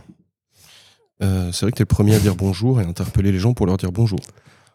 Euh, 1.22 1.52
c'est 1.52 1.66
vrai 1.66 1.70
que 1.72 1.76
t'es 1.76 1.82
le 1.82 1.86
premier 1.86 2.14
à 2.14 2.18
dire 2.18 2.34
bonjour 2.34 2.80
et 2.80 2.84
interpeller 2.84 3.30
les 3.32 3.38
gens 3.38 3.54
pour 3.54 3.66
leur 3.66 3.76
dire 3.76 3.92
bonjour. 3.92 4.18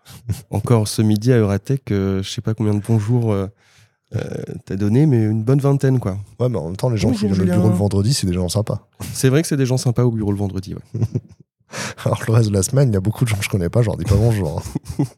Encore 0.51 0.87
ce 0.87 1.01
midi 1.01 1.33
à 1.33 1.37
Euratech, 1.37 1.91
euh, 1.91 2.23
je 2.23 2.29
sais 2.29 2.41
pas 2.41 2.53
combien 2.53 2.73
de 2.73 2.79
bonjours 2.79 3.33
euh, 3.33 3.47
euh, 4.15 4.21
t'as 4.65 4.75
donné, 4.77 5.05
mais 5.05 5.21
une 5.25 5.43
bonne 5.43 5.59
vingtaine, 5.59 5.99
quoi. 5.99 6.17
Ouais, 6.39 6.47
mais 6.47 6.57
en 6.57 6.67
même 6.67 6.77
temps, 6.77 6.89
les 6.89 6.95
gens 6.97 7.09
Bonjour, 7.09 7.29
qui 7.29 7.35
viennent 7.35 7.49
au 7.49 7.53
bureau 7.53 7.69
le 7.69 7.75
vendredi, 7.75 8.13
c'est 8.13 8.25
des 8.25 8.31
gens 8.33 8.47
sympas. 8.47 8.87
C'est 9.13 9.27
vrai 9.27 9.41
que 9.41 9.47
c'est 9.49 9.57
des 9.57 9.65
gens 9.65 9.75
sympas 9.77 10.03
au 10.05 10.11
bureau 10.11 10.31
le 10.31 10.37
vendredi, 10.37 10.75
ouais. 10.75 11.01
Alors 12.05 12.21
le 12.25 12.33
reste 12.33 12.47
de 12.49 12.53
la 12.53 12.63
semaine, 12.63 12.89
il 12.89 12.93
y 12.93 12.97
a 12.97 13.01
beaucoup 13.01 13.25
de 13.25 13.29
gens 13.29 13.35
que 13.37 13.43
je 13.43 13.49
connais 13.49 13.67
pas, 13.67 13.81
je 13.81 13.87
leur 13.87 13.97
dis 13.97 14.05
pas 14.05 14.15
bonjour. 14.15 14.61
hein. 14.99 15.03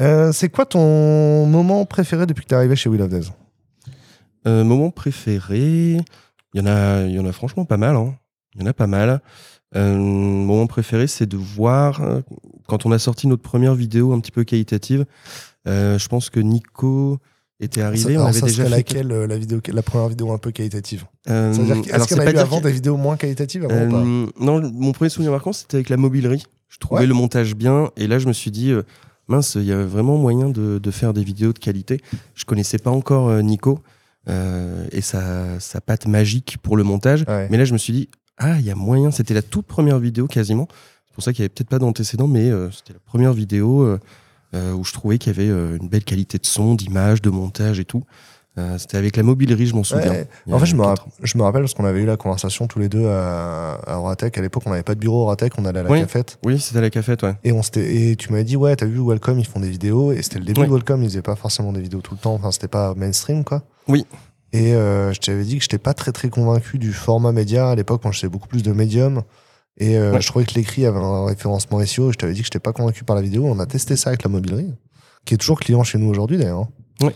Euh, 0.00 0.30
c'est 0.30 0.48
quoi 0.48 0.64
ton 0.64 1.46
moment 1.46 1.84
préféré 1.84 2.24
depuis 2.26 2.44
que 2.44 2.50
t'es 2.50 2.54
arrivé 2.54 2.76
chez 2.76 2.88
Will 2.88 3.02
of 3.02 3.08
Days 3.08 3.32
Euh, 4.46 4.64
moment 4.64 4.90
préféré, 4.90 5.98
il 6.54 6.54
y 6.54 6.60
en 6.60 6.66
a, 6.66 7.02
il 7.04 7.12
y 7.14 7.18
en 7.18 7.26
a 7.26 7.32
franchement 7.32 7.64
pas 7.64 7.76
mal. 7.76 7.96
hein. 7.96 8.14
Il 8.54 8.60
y 8.62 8.64
en 8.64 8.66
a 8.66 8.72
pas 8.72 8.86
mal. 8.86 9.20
Euh, 9.76 9.96
moment 9.96 10.66
préféré, 10.66 11.06
c'est 11.06 11.26
de 11.26 11.36
voir 11.36 12.00
euh, 12.02 12.20
quand 12.66 12.86
on 12.86 12.92
a 12.92 12.98
sorti 12.98 13.26
notre 13.26 13.42
première 13.42 13.74
vidéo 13.74 14.12
un 14.12 14.20
petit 14.20 14.30
peu 14.32 14.44
qualitative. 14.44 15.04
euh, 15.66 15.98
je 15.98 16.08
pense 16.08 16.30
que 16.30 16.40
Nico 16.40 17.18
était 17.60 17.82
arrivé. 17.82 18.14
Ça- 18.14 18.20
on 18.22 18.26
avait 18.26 18.38
ça 18.40 18.46
déjà 18.46 18.64
fait. 18.64 18.70
laquelle, 18.70 19.12
euh, 19.12 19.26
la, 19.26 19.36
vidéo, 19.36 19.60
la 19.70 19.82
première 19.82 20.08
vidéo 20.08 20.32
un 20.32 20.38
peu 20.38 20.50
qualitative? 20.52 21.04
Euh, 21.28 21.50
Est-ce 21.50 21.58
qu'il 21.58 21.66
c'est 22.08 22.14
y 22.14 22.18
en 22.18 22.22
a 22.22 22.24
pas 22.24 22.32
eu 22.32 22.38
avant 22.38 22.58
que- 22.60 22.64
des 22.64 22.72
vidéos 22.72 22.96
moins 22.96 23.16
qualitatives 23.16 23.64
avant 23.64 23.86
ou 23.86 23.90
pas? 23.90 23.96
Euh, 23.98 24.26
non, 24.40 24.70
mon 24.72 24.92
premier 24.92 25.10
souvenir 25.10 25.32
marquant, 25.32 25.52
c'était 25.52 25.76
avec 25.76 25.88
la 25.90 25.96
mobilerie. 25.98 26.44
Je 26.68 26.78
trouvais 26.78 27.02
Ouais. 27.02 27.06
le 27.06 27.14
montage 27.14 27.54
bien. 27.54 27.90
Et 27.96 28.06
là, 28.06 28.18
je 28.18 28.26
me 28.28 28.32
suis 28.32 28.50
dit, 28.50 28.72
mince, 29.26 29.56
il 29.56 29.64
y 29.64 29.72
a 29.72 29.84
vraiment 29.84 30.16
moyen 30.16 30.48
de, 30.48 30.78
de 30.78 30.90
faire 30.90 31.12
des 31.12 31.24
vidéos 31.24 31.52
de 31.52 31.58
qualité. 31.58 32.00
Je 32.34 32.44
connaissais 32.46 32.78
pas 32.78 32.90
encore 32.90 33.30
Nico 33.42 33.80
euh, 34.28 34.86
et 34.92 35.00
sa, 35.00 35.58
sa 35.60 35.80
patte 35.80 36.06
magique 36.06 36.58
pour 36.62 36.76
le 36.76 36.82
montage. 36.84 37.24
Ouais. 37.28 37.48
Mais 37.50 37.56
là, 37.56 37.64
je 37.64 37.72
me 37.72 37.78
suis 37.78 37.92
dit, 37.92 38.08
ah, 38.38 38.58
il 38.58 38.64
y 38.64 38.70
a 38.70 38.74
moyen. 38.74 39.10
C'était 39.10 39.34
la 39.34 39.42
toute 39.42 39.66
première 39.66 39.98
vidéo 39.98 40.26
quasiment. 40.26 40.68
C'est 41.06 41.14
pour 41.14 41.24
ça 41.24 41.32
qu'il 41.32 41.42
n'y 41.42 41.46
avait 41.46 41.54
peut-être 41.54 41.68
pas 41.68 41.78
d'antécédent, 41.78 42.28
mais 42.28 42.50
euh, 42.50 42.70
c'était 42.70 42.92
la 42.92 43.00
première 43.00 43.32
vidéo 43.32 43.82
euh, 44.54 44.72
où 44.72 44.84
je 44.84 44.92
trouvais 44.92 45.18
qu'il 45.18 45.32
y 45.36 45.40
avait 45.40 45.48
une 45.76 45.88
belle 45.88 46.04
qualité 46.04 46.38
de 46.38 46.46
son, 46.46 46.74
d'image, 46.74 47.22
de 47.22 47.30
montage 47.30 47.80
et 47.80 47.84
tout. 47.84 48.04
C'était 48.76 48.96
avec 48.96 49.16
la 49.16 49.22
mobilerie, 49.22 49.66
je 49.68 49.74
m'en 49.76 49.84
souviens. 49.84 50.10
Ouais. 50.10 50.28
En 50.50 50.58
fait, 50.58 50.66
je 50.66 50.74
me, 50.74 50.82
je 51.22 51.38
me 51.38 51.44
rappelle 51.44 51.62
parce 51.62 51.74
qu'on 51.74 51.84
avait 51.84 52.00
eu 52.00 52.06
la 52.06 52.16
conversation 52.16 52.66
tous 52.66 52.80
les 52.80 52.88
deux 52.88 53.06
à, 53.06 53.74
à. 53.86 53.96
À 53.96 54.40
l'époque, 54.40 54.64
on 54.66 54.70
n'avait 54.70 54.82
pas 54.82 54.96
de 54.96 55.00
bureau 55.00 55.30
à 55.30 55.36
on 55.58 55.64
allait 55.64 55.78
à 55.78 55.82
la 55.84 55.90
Oui. 55.90 56.00
cafette. 56.00 56.38
Oui, 56.44 56.58
c'était 56.58 56.78
à 56.78 56.80
la 56.80 56.90
cafette, 56.90 57.22
ouais. 57.22 57.34
Et, 57.44 57.52
on 57.52 57.60
et 57.76 58.16
tu 58.16 58.32
m'avais 58.32 58.42
dit, 58.42 58.56
ouais, 58.56 58.74
t'as 58.74 58.86
vu 58.86 58.98
Welcome, 58.98 59.38
ils 59.38 59.46
font 59.46 59.60
des 59.60 59.70
vidéos. 59.70 60.10
Et 60.10 60.22
c'était 60.22 60.40
le 60.40 60.44
début 60.44 60.62
Ouais. 60.62 60.66
de 60.66 60.72
Welcome, 60.72 61.04
ils 61.04 61.08
faisaient 61.08 61.22
pas 61.22 61.36
forcément 61.36 61.72
des 61.72 61.80
vidéos 61.80 62.00
tout 62.00 62.14
le 62.14 62.20
temps. 62.20 62.34
Enfin, 62.34 62.50
c'était 62.50 62.66
pas 62.66 62.94
mainstream, 62.96 63.44
quoi. 63.44 63.62
Oui. 63.88 64.06
Et 64.52 64.74
euh, 64.74 65.12
je 65.12 65.20
t'avais 65.20 65.44
dit 65.44 65.56
que 65.56 65.62
j'étais 65.62 65.78
pas 65.78 65.94
très 65.94 66.12
très 66.12 66.30
convaincu 66.30 66.78
du 66.78 66.92
format 66.92 67.32
média. 67.32 67.70
À 67.70 67.74
l'époque, 67.74 68.02
moi, 68.04 68.12
je 68.12 68.18
faisais 68.18 68.28
beaucoup 68.30 68.48
plus 68.48 68.62
de 68.62 68.72
médium. 68.72 69.22
Et 69.76 69.96
euh, 69.98 70.12
Ouais. 70.12 70.20
je 70.20 70.26
trouvais 70.26 70.44
que 70.44 70.54
l'écrit 70.54 70.86
avait 70.86 70.98
un 70.98 71.26
référencement 71.26 71.84
SEO. 71.84 72.08
Et 72.10 72.12
je 72.12 72.18
t'avais 72.18 72.32
dit 72.32 72.40
que 72.40 72.46
j'étais 72.46 72.58
pas 72.58 72.72
convaincu 72.72 73.04
par 73.04 73.14
la 73.16 73.22
vidéo. 73.22 73.44
On 73.46 73.58
a 73.58 73.66
testé 73.66 73.96
ça 73.96 74.10
avec 74.10 74.22
la 74.22 74.30
mobilerie, 74.30 74.74
qui 75.24 75.34
est 75.34 75.36
toujours 75.38 75.60
client 75.60 75.82
chez 75.84 75.98
nous 75.98 76.08
aujourd'hui, 76.08 76.38
d'ailleurs. 76.38 76.60
hein. 76.60 76.68
Ouais. 77.06 77.14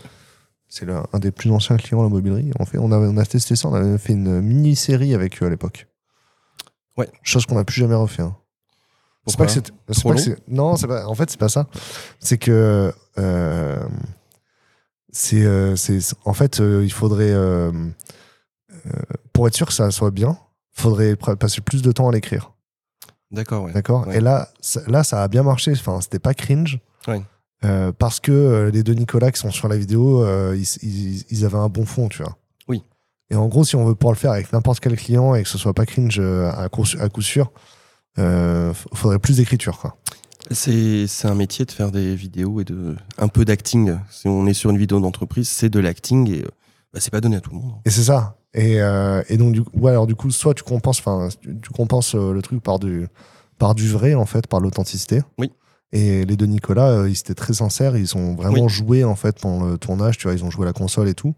C'est 0.69 0.87
un 0.89 1.19
des 1.19 1.31
plus 1.31 1.51
anciens 1.51 1.77
clients, 1.77 2.01
la 2.01 2.09
mobilerie. 2.09 2.49
On, 2.59 2.65
fait, 2.65 2.79
on, 2.79 2.91
a, 2.91 2.97
on 2.97 3.17
a 3.17 3.25
testé 3.25 3.55
ça. 3.55 3.67
On 3.67 3.73
avait 3.75 3.97
fait 3.99 4.13
une 4.13 4.41
mini-série 4.41 5.13
avec 5.13 5.41
eux 5.43 5.45
à 5.45 5.49
l'époque. 5.49 5.87
Ouais. 6.97 7.07
Chose 7.21 7.45
qu'on 7.45 7.55
n'a 7.55 7.63
plus 7.63 7.79
jamais 7.79 7.93
refait. 7.95 8.23
hein. 8.23 8.35
C'est 9.27 9.37
pas 9.37 9.45
que 9.45 9.51
c'est. 9.51 9.71
Non, 10.47 10.75
c'est 10.75 10.87
pas. 10.87 11.05
En 11.07 11.15
fait, 11.15 11.29
c'est 11.29 11.39
pas 11.39 11.49
ça. 11.49 11.67
C'est 12.19 12.37
que. 12.37 12.91
euh, 13.19 13.83
c'est, 15.13 15.43
euh, 15.45 15.75
c'est. 15.77 15.99
En 16.25 16.33
fait, 16.33 16.59
euh, 16.59 16.83
il 16.83 16.91
faudrait. 16.91 17.31
euh, 17.31 17.71
pour 19.31 19.47
être 19.47 19.55
sûr 19.55 19.67
que 19.67 19.73
ça 19.73 19.89
soit 19.91 20.11
bien, 20.11 20.37
faudrait 20.73 21.15
passer 21.15 21.61
plus 21.61 21.81
de 21.81 21.91
temps 21.91 22.09
à 22.09 22.11
l'écrire. 22.11 22.51
D'accord, 23.31 23.63
ouais. 23.63 23.71
D'accord? 23.73 24.07
Ouais. 24.07 24.17
Et 24.17 24.19
là, 24.19 24.49
ça, 24.59 24.81
là, 24.87 25.03
ça 25.03 25.23
a 25.23 25.27
bien 25.27 25.43
marché. 25.43 25.71
Enfin, 25.71 26.01
c'était 26.01 26.19
pas 26.19 26.33
cringe. 26.33 26.79
Ouais. 27.07 27.21
Euh, 27.65 27.91
parce 27.91 28.19
que 28.19 28.69
les 28.73 28.83
deux 28.83 28.93
Nicolas 28.93 29.31
qui 29.31 29.39
sont 29.39 29.51
sur 29.51 29.67
la 29.69 29.77
vidéo, 29.77 30.23
euh, 30.23 30.55
ils, 30.57 30.67
ils- 30.83 31.23
ils 31.29 31.45
avaient 31.45 31.57
un 31.57 31.69
bon 31.69 31.85
fond, 31.85 32.09
tu 32.09 32.21
vois. 32.21 32.37
Oui. 32.67 32.83
Et 33.29 33.35
en 33.35 33.47
gros, 33.47 33.63
si 33.63 33.75
on 33.75 33.85
veut 33.85 33.95
pouvoir 33.95 34.13
le 34.13 34.19
faire 34.19 34.31
avec 34.31 34.51
n'importe 34.51 34.79
quel 34.81 34.95
client 34.97 35.33
et 35.33 35.43
que 35.43 35.49
ce 35.49 35.57
soit 35.57 35.73
pas 35.73 35.85
cringe 35.85 36.19
à 36.19 36.67
coup, 36.69 36.83
à 36.99 37.07
coup 37.09 37.21
sûr, 37.21 37.51
euh, 38.19 38.73
faudrait 38.93 39.19
plus 39.19 39.37
d'écriture, 39.37 39.79
quoi. 39.79 39.95
C'est 40.51 41.07
c'est 41.07 41.27
un 41.27 41.35
métier 41.35 41.65
de 41.65 41.71
faire 41.71 41.91
des 41.91 42.15
vidéos 42.15 42.59
et 42.61 42.63
de 42.63 42.95
un 43.17 43.27
peu 43.27 43.45
d'acting. 43.45 43.97
Si 44.09 44.27
on 44.27 44.45
est 44.47 44.53
sur 44.53 44.69
une 44.69 44.77
vidéo 44.77 44.99
d'entreprise, 44.99 45.47
c'est 45.49 45.69
de 45.69 45.79
l'acting 45.79 46.29
et 46.31 46.41
bah, 46.93 46.99
c'est 46.99 47.11
pas 47.11 47.21
donné 47.21 47.37
à 47.37 47.41
tout 47.41 47.51
le 47.51 47.57
monde. 47.57 47.73
Et 47.85 47.89
c'est 47.89 48.03
ça. 48.03 48.37
Et, 48.53 48.79
euh, 48.81 49.23
et 49.29 49.37
donc, 49.37 49.53
du 49.53 49.63
coup, 49.63 49.71
ouais, 49.79 49.91
alors 49.91 50.05
du 50.05 50.13
coup, 50.15 50.29
soit 50.29 50.53
tu 50.53 50.61
compenses, 50.63 50.99
enfin, 50.99 51.29
tu, 51.41 51.57
tu 51.59 51.69
compenses 51.71 52.13
euh, 52.13 52.33
le 52.33 52.41
truc 52.43 52.61
par 52.61 52.77
du, 52.77 53.07
par 53.57 53.73
du 53.73 53.87
vrai, 53.89 54.13
en 54.13 54.27
fait, 54.27 54.45
par 54.45 54.59
l'authenticité. 54.59 55.21
Oui. 55.39 55.51
Et 55.91 56.23
les 56.25 56.35
deux 56.37 56.45
Nicolas, 56.45 56.89
euh, 56.89 57.09
ils 57.09 57.17
étaient 57.17 57.33
très 57.33 57.53
sincères, 57.53 57.97
ils 57.97 58.15
ont 58.15 58.35
vraiment 58.35 58.65
Oui. 58.65 58.69
joué, 58.69 59.03
en 59.03 59.15
fait, 59.15 59.39
pendant 59.39 59.65
le 59.65 59.77
tournage, 59.79 60.19
tu 60.19 60.27
vois, 60.27 60.35
ils 60.35 60.43
ont 60.43 60.51
joué 60.51 60.63
à 60.63 60.67
la 60.67 60.73
console 60.73 61.07
et 61.09 61.15
tout. 61.15 61.33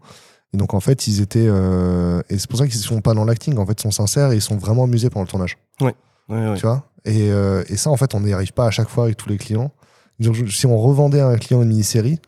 Et 0.52 0.58
donc, 0.58 0.74
en 0.74 0.80
fait, 0.80 1.06
ils 1.06 1.22
étaient. 1.22 1.46
et 1.46 2.38
c'est 2.38 2.48
pour 2.50 2.58
ça 2.58 2.66
qu'ils 2.66 2.76
sont 2.76 3.00
pas 3.00 3.14
dans 3.14 3.24
l'acting, 3.24 3.56
en 3.56 3.64
fait, 3.64 3.78
ils 3.80 3.82
sont 3.82 3.90
sincères 3.90 4.32
et 4.32 4.36
ils 4.36 4.42
sont 4.42 4.56
vraiment 4.58 4.84
amusés 4.84 5.08
pendant 5.08 5.24
le 5.24 5.28
tournage. 5.28 5.56
Ouais, 5.80 5.94
ouais. 6.28 6.54
Tu 6.56 6.62
vois? 6.66 6.84
Et, 7.06 7.30
euh, 7.30 7.62
et 7.68 7.76
ça, 7.76 7.90
en 7.90 7.96
fait, 7.96 8.14
on 8.14 8.20
n'y 8.20 8.32
arrive 8.32 8.52
pas 8.52 8.66
à 8.66 8.70
chaque 8.70 8.88
fois 8.88 9.04
avec 9.04 9.16
tous 9.16 9.28
les 9.28 9.38
clients. 9.38 9.72
Donc, 10.18 10.36
si 10.50 10.66
on 10.66 10.76
revendait 10.76 11.20
à 11.20 11.28
un 11.28 11.36
client 11.38 11.62
une 11.62 11.68
mini-série, 11.68 12.18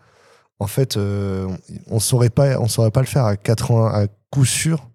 en 0.60 0.68
fait, 0.68 0.96
euh, 0.96 1.48
on 1.88 1.98
saurait 1.98 2.30
pas, 2.30 2.58
on 2.60 2.68
saurait 2.68 2.92
pas 2.92 3.00
le 3.00 3.06
faire 3.06 3.24
à 3.24 3.36
80 3.36 3.90
à 3.92 4.06
coup 4.30 4.44
sûr. 4.44 4.88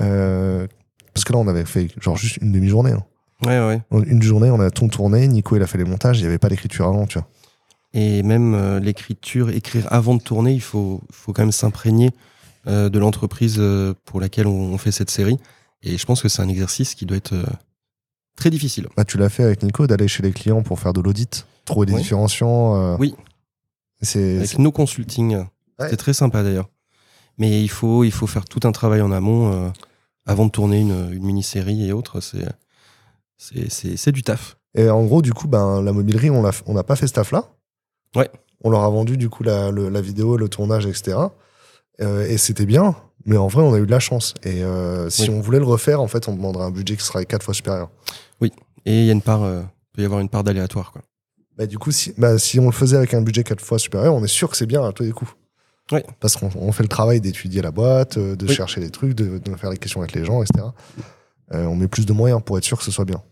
euh, 0.00 0.66
parce 1.12 1.24
que 1.24 1.32
là, 1.32 1.38
on 1.38 1.48
avait 1.48 1.64
fait 1.64 1.88
genre 2.00 2.16
juste 2.16 2.38
une 2.38 2.52
demi-journée. 2.52 2.92
hein. 2.92 3.04
Ouais, 3.44 3.58
ouais. 3.60 3.82
Une 4.06 4.22
journée, 4.22 4.50
on 4.50 4.60
a 4.60 4.70
tout 4.70 4.88
tourné. 4.88 5.28
Nico, 5.28 5.56
il 5.56 5.62
a 5.62 5.66
fait 5.66 5.78
les 5.78 5.84
montages. 5.84 6.18
Il 6.18 6.22
n'y 6.22 6.28
avait 6.28 6.38
pas 6.38 6.48
d'écriture 6.48 6.86
avant, 6.88 7.06
tu 7.06 7.18
vois. 7.18 7.28
Et 7.94 8.22
même 8.22 8.78
l'écriture, 8.78 9.50
écrire 9.50 9.86
avant 9.90 10.14
de 10.14 10.20
tourner, 10.20 10.52
il 10.52 10.60
faut, 10.60 11.00
faut 11.10 11.32
quand 11.32 11.42
même 11.42 11.52
s'imprégner 11.52 12.10
de 12.66 12.98
l'entreprise 12.98 13.62
pour 14.04 14.20
laquelle 14.20 14.46
on, 14.46 14.76
fait 14.76 14.92
cette 14.92 15.10
série. 15.10 15.38
Et 15.82 15.96
je 15.96 16.04
pense 16.04 16.20
que 16.20 16.28
c'est 16.28 16.42
un 16.42 16.48
exercice 16.48 16.94
qui 16.94 17.06
doit 17.06 17.16
être 17.16 17.34
très 18.38 18.50
difficile. 18.50 18.88
Bah, 18.96 19.04
tu 19.04 19.18
l'as 19.18 19.28
fait 19.28 19.42
avec 19.44 19.62
Nico, 19.62 19.86
d'aller 19.86 20.08
chez 20.08 20.22
les 20.22 20.32
clients 20.32 20.62
pour 20.62 20.78
faire 20.80 20.92
de 20.92 21.00
l'audit, 21.00 21.46
trouver 21.64 21.86
des 21.86 21.92
Oui. 21.94 22.00
différenciants. 22.02 22.76
euh, 22.76 22.96
Oui. 22.98 23.14
C'est 24.00 24.36
Avec 24.38 24.58
nos 24.58 24.72
consulting, 24.72 25.36
Ouais. 25.36 25.44
c'était 25.80 25.96
très 25.96 26.12
sympa 26.14 26.42
d'ailleurs. 26.42 26.68
Mais 27.36 27.62
il 27.62 27.68
faut, 27.68 28.04
il 28.04 28.12
faut 28.12 28.26
faire 28.26 28.44
tout 28.44 28.60
un 28.64 28.72
travail 28.72 29.00
en 29.00 29.10
amont 29.12 29.52
euh, 29.52 29.68
avant 30.26 30.46
de 30.46 30.50
tourner 30.50 30.80
une, 30.80 31.10
une 31.12 31.24
mini-série 31.24 31.86
et 31.88 31.92
autres. 31.92 32.20
C'est, 32.20 32.46
c'est, 33.36 33.70
c'est, 33.70 33.96
c'est 33.96 34.12
du 34.12 34.22
taf. 34.22 34.56
Et 34.74 34.88
en 34.90 35.04
gros, 35.04 35.22
du 35.22 35.32
coup, 35.32 35.48
ben, 35.48 35.82
la 35.82 35.92
mobilerie, 35.92 36.30
on 36.30 36.42
n'a 36.42 36.82
pas 36.84 36.96
fait 36.96 37.06
ce 37.06 37.12
taf-là. 37.14 37.44
Ouais. 38.16 38.30
On 38.64 38.70
leur 38.70 38.82
a 38.82 38.90
vendu, 38.90 39.16
du 39.16 39.28
coup, 39.28 39.42
la, 39.44 39.70
le- 39.70 39.88
la 39.88 40.00
vidéo, 40.00 40.36
le 40.36 40.48
tournage, 40.48 40.86
etc. 40.86 41.16
Euh, 42.00 42.26
et 42.26 42.38
c'était 42.38 42.66
bien, 42.66 42.94
mais 43.24 43.36
en 43.36 43.46
vrai, 43.48 43.62
on 43.62 43.72
a 43.74 43.78
eu 43.78 43.86
de 43.86 43.90
la 43.90 44.00
chance. 44.00 44.34
Et 44.44 44.62
euh, 44.64 45.08
si 45.10 45.22
Oui. 45.22 45.30
on 45.30 45.40
voulait 45.40 45.58
le 45.58 45.64
refaire, 45.64 46.00
en 46.00 46.08
fait, 46.08 46.28
on 46.28 46.34
demanderait 46.34 46.64
un 46.64 46.70
budget 46.70 46.96
qui 46.96 47.04
serait 47.04 47.24
quatre 47.24 47.42
fois 47.44 47.54
supérieur. 47.54 47.88
Et 48.40 49.00
il 49.00 49.04
y 49.06 49.10
a 49.10 49.12
une 49.12 49.22
part, 49.22 49.42
euh, 49.42 49.62
peut 49.92 50.02
y 50.02 50.04
avoir 50.04 50.20
une 50.20 50.28
part 50.28 50.44
d'aléatoire. 50.44 50.92
Quoi. 50.92 51.02
Bah, 51.56 51.66
du 51.66 51.78
coup, 51.78 51.90
si, 51.90 52.14
bah, 52.16 52.38
si 52.38 52.58
on 52.58 52.66
le 52.66 52.72
faisait 52.72 52.96
avec 52.96 53.12
un 53.14 53.20
budget 53.20 53.42
quatre 53.44 53.60
fois 53.60 53.78
supérieur, 53.78 54.14
on 54.14 54.22
est 54.24 54.28
sûr 54.28 54.48
que 54.48 54.56
c'est 54.56 54.66
bien 54.66 54.82
à 54.84 54.92
tous 54.92 55.02
les 55.02 55.10
coups. 55.12 55.32
Ouais. 55.92 56.04
Parce 56.20 56.36
qu'on 56.36 56.50
on 56.54 56.72
fait 56.72 56.82
le 56.84 56.88
travail 56.88 57.20
d'étudier 57.20 57.60
la 57.62 57.70
boîte, 57.70 58.16
euh, 58.18 58.36
de 58.36 58.46
Oui. 58.46 58.54
chercher 58.54 58.80
les 58.80 58.90
trucs, 58.90 59.14
de, 59.14 59.38
de 59.38 59.54
faire 59.56 59.70
les 59.70 59.78
questions 59.78 60.00
avec 60.00 60.14
les 60.14 60.24
gens, 60.24 60.42
etc. 60.42 60.66
Euh, 61.54 61.64
on 61.66 61.74
met 61.76 61.88
plus 61.88 62.06
de 62.06 62.12
moyens 62.12 62.40
pour 62.44 62.56
être 62.58 62.64
sûr 62.64 62.78
que 62.78 62.84
ce 62.84 62.90
soit 62.90 63.04
bien. 63.06 63.22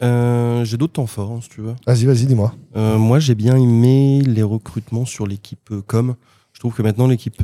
Euh, 0.00 0.64
j'ai 0.64 0.76
d'autres 0.76 0.92
temps 0.92 1.06
forts, 1.06 1.32
hein, 1.32 1.40
si 1.42 1.48
tu 1.48 1.60
veux. 1.60 1.74
Vas-y, 1.86 2.04
vas-y, 2.04 2.26
dis-moi. 2.26 2.54
Euh, 2.76 2.98
moi, 2.98 3.18
j'ai 3.18 3.34
bien 3.34 3.56
aimé 3.56 4.22
les 4.24 4.42
recrutements 4.44 5.04
sur 5.04 5.26
l'équipe 5.26 5.70
com. 5.88 6.14
Je 6.52 6.60
trouve 6.60 6.72
que 6.74 6.82
maintenant, 6.82 7.08
l'équipe 7.08 7.42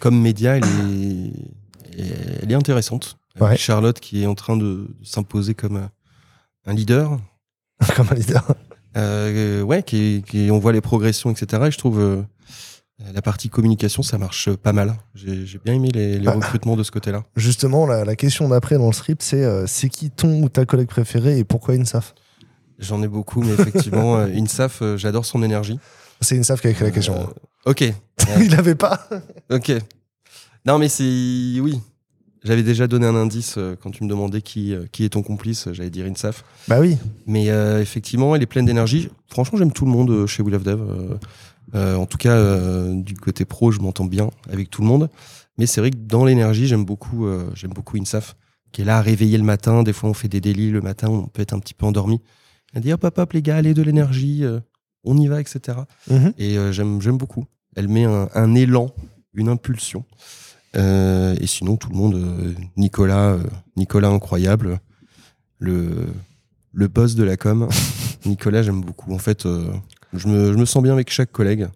com 0.00 0.20
média, 0.20 0.56
elle 0.56 0.64
est, 0.64 1.32
elle 2.42 2.50
est 2.50 2.54
intéressante. 2.54 3.16
Avec 3.36 3.50
Ouais. 3.50 3.56
Charlotte 3.56 4.00
qui 4.00 4.22
est 4.22 4.26
en 4.26 4.34
train 4.34 4.56
de 4.56 4.88
s'imposer 5.02 5.54
comme 5.54 5.76
euh, 5.76 5.86
un 6.66 6.74
leader. 6.74 7.18
Comme 7.94 8.06
un 8.10 8.14
leader. 8.14 8.42
Euh, 8.96 9.60
ouais, 9.62 9.82
qui, 9.82 10.24
qui- 10.26 10.50
on 10.50 10.58
voit 10.58 10.72
les 10.72 10.80
progressions, 10.80 11.30
etc. 11.30 11.64
Et 11.66 11.70
je 11.70 11.76
trouve 11.76 12.00
euh, 12.00 12.22
la 13.12 13.20
partie 13.20 13.50
communication, 13.50 14.02
ça 14.02 14.16
marche 14.16 14.50
pas 14.50 14.72
mal. 14.72 14.96
J'ai 15.14 15.60
bien 15.62 15.74
aimé 15.74 15.90
les, 15.92 16.18
les 16.18 16.24
Bah. 16.24 16.32
recrutements 16.32 16.76
de 16.76 16.82
ce 16.82 16.90
côté-là. 16.90 17.24
Justement, 17.36 17.86
la, 17.86 18.06
la 18.06 18.16
question 18.16 18.48
d'après 18.48 18.78
dans 18.78 18.86
le 18.86 18.92
script, 18.94 19.20
c'est 19.22 19.44
euh, 19.44 19.66
c'est 19.66 19.90
qui 19.90 20.10
ton 20.10 20.42
ou 20.42 20.48
ta 20.48 20.64
collègue 20.64 20.88
préférée 20.88 21.38
et 21.38 21.44
pourquoi 21.44 21.74
INSAF? 21.74 22.14
J'en 22.78 23.02
ai 23.02 23.08
beaucoup, 23.08 23.42
mais 23.42 23.52
effectivement, 23.52 24.16
euh, 24.20 24.26
Insaf, 24.34 24.80
euh, 24.80 24.96
j'adore 24.96 25.26
son 25.26 25.42
énergie. 25.42 25.78
C'est 26.22 26.38
INSAF 26.38 26.62
qui 26.62 26.68
a 26.68 26.70
écrit 26.70 26.84
la 26.84 26.90
question. 26.90 27.14
Euh, 27.66 27.70
ok, 27.70 27.84
Il 28.40 28.50
l'avait 28.50 28.74
pas 28.74 29.06
ok. 29.50 29.72
Non, 30.64 30.78
mais 30.78 30.88
c'est. 30.88 31.04
Oui. 31.60 31.78
J'avais 32.46 32.62
déjà 32.62 32.86
donné 32.86 33.06
un 33.06 33.16
indice 33.16 33.56
euh, 33.58 33.74
quand 33.82 33.90
tu 33.90 34.04
me 34.04 34.08
demandais 34.08 34.40
qui, 34.40 34.72
euh, 34.72 34.86
qui 34.92 35.04
est 35.04 35.08
ton 35.08 35.22
complice, 35.22 35.68
j'allais 35.72 35.90
dire 35.90 36.06
Insaf. 36.06 36.44
Bah 36.68 36.78
oui. 36.78 36.96
Mais 37.26 37.50
euh, 37.50 37.82
effectivement, 37.82 38.36
elle 38.36 38.42
est 38.42 38.46
pleine 38.46 38.66
d'énergie. 38.66 39.08
Franchement, 39.26 39.58
j'aime 39.58 39.72
tout 39.72 39.84
le 39.84 39.90
monde 39.90 40.10
euh, 40.10 40.26
chez 40.28 40.44
We 40.44 40.52
Love 40.52 40.62
Dev. 40.62 40.80
Euh, 40.80 41.14
euh, 41.74 41.96
en 41.96 42.06
tout 42.06 42.18
cas, 42.18 42.30
euh, 42.30 42.94
du 42.94 43.14
côté 43.14 43.44
pro, 43.44 43.72
je 43.72 43.80
m'entends 43.80 44.04
bien 44.04 44.30
avec 44.48 44.70
tout 44.70 44.80
le 44.80 44.86
monde. 44.86 45.10
Mais 45.58 45.66
c'est 45.66 45.80
vrai 45.80 45.90
que 45.90 45.96
dans 45.96 46.24
l'énergie, 46.24 46.68
j'aime 46.68 46.84
beaucoup, 46.84 47.26
euh, 47.26 47.50
j'aime 47.54 47.72
beaucoup 47.72 47.96
Insaf, 47.98 48.36
qui 48.70 48.82
est 48.82 48.84
là 48.84 48.98
à 48.98 49.02
réveiller 49.02 49.38
le 49.38 49.44
matin. 49.44 49.82
Des 49.82 49.92
fois, 49.92 50.08
on 50.08 50.14
fait 50.14 50.28
des 50.28 50.40
délits 50.40 50.70
le 50.70 50.80
matin, 50.80 51.08
on 51.08 51.26
peut 51.26 51.42
être 51.42 51.52
un 51.52 51.58
petit 51.58 51.74
peu 51.74 51.84
endormi. 51.84 52.20
Elle 52.74 52.82
dit 52.82 52.92
hop, 52.92 53.02
hop, 53.02 53.18
hop, 53.18 53.32
les 53.32 53.42
gars, 53.42 53.56
allez 53.56 53.74
de 53.74 53.82
l'énergie, 53.82 54.44
euh, 54.44 54.60
on 55.02 55.16
y 55.18 55.26
va, 55.26 55.40
etc. 55.40 55.78
Mhm. 56.08 56.32
Et 56.38 56.56
euh, 56.58 56.70
j'aime, 56.70 57.02
j'aime 57.02 57.16
beaucoup. 57.18 57.46
Elle 57.74 57.88
met 57.88 58.04
un, 58.04 58.28
un 58.34 58.54
élan, 58.54 58.92
une 59.34 59.48
impulsion. 59.48 60.04
Euh, 60.76 61.34
et 61.40 61.46
sinon, 61.46 61.76
tout 61.76 61.90
le 61.90 61.96
monde, 61.96 62.14
euh, 62.14 62.52
Nicolas, 62.76 63.32
euh, 63.32 63.42
Nicolas 63.76 64.08
incroyable, 64.08 64.80
le, 65.58 66.06
le 66.72 66.88
boss 66.88 67.14
de 67.14 67.24
la 67.24 67.36
com. 67.36 67.68
Nicolas, 68.26 68.62
j'aime 68.62 68.80
beaucoup. 68.80 69.12
En 69.14 69.18
fait, 69.18 69.46
je, 70.12 70.28
me, 70.28 70.52
je 70.52 70.58
me 70.58 70.64
sens 70.64 70.82
bien 70.82 70.92
avec 70.92 71.10
chaque 71.10 71.32
collègue. 71.32 71.68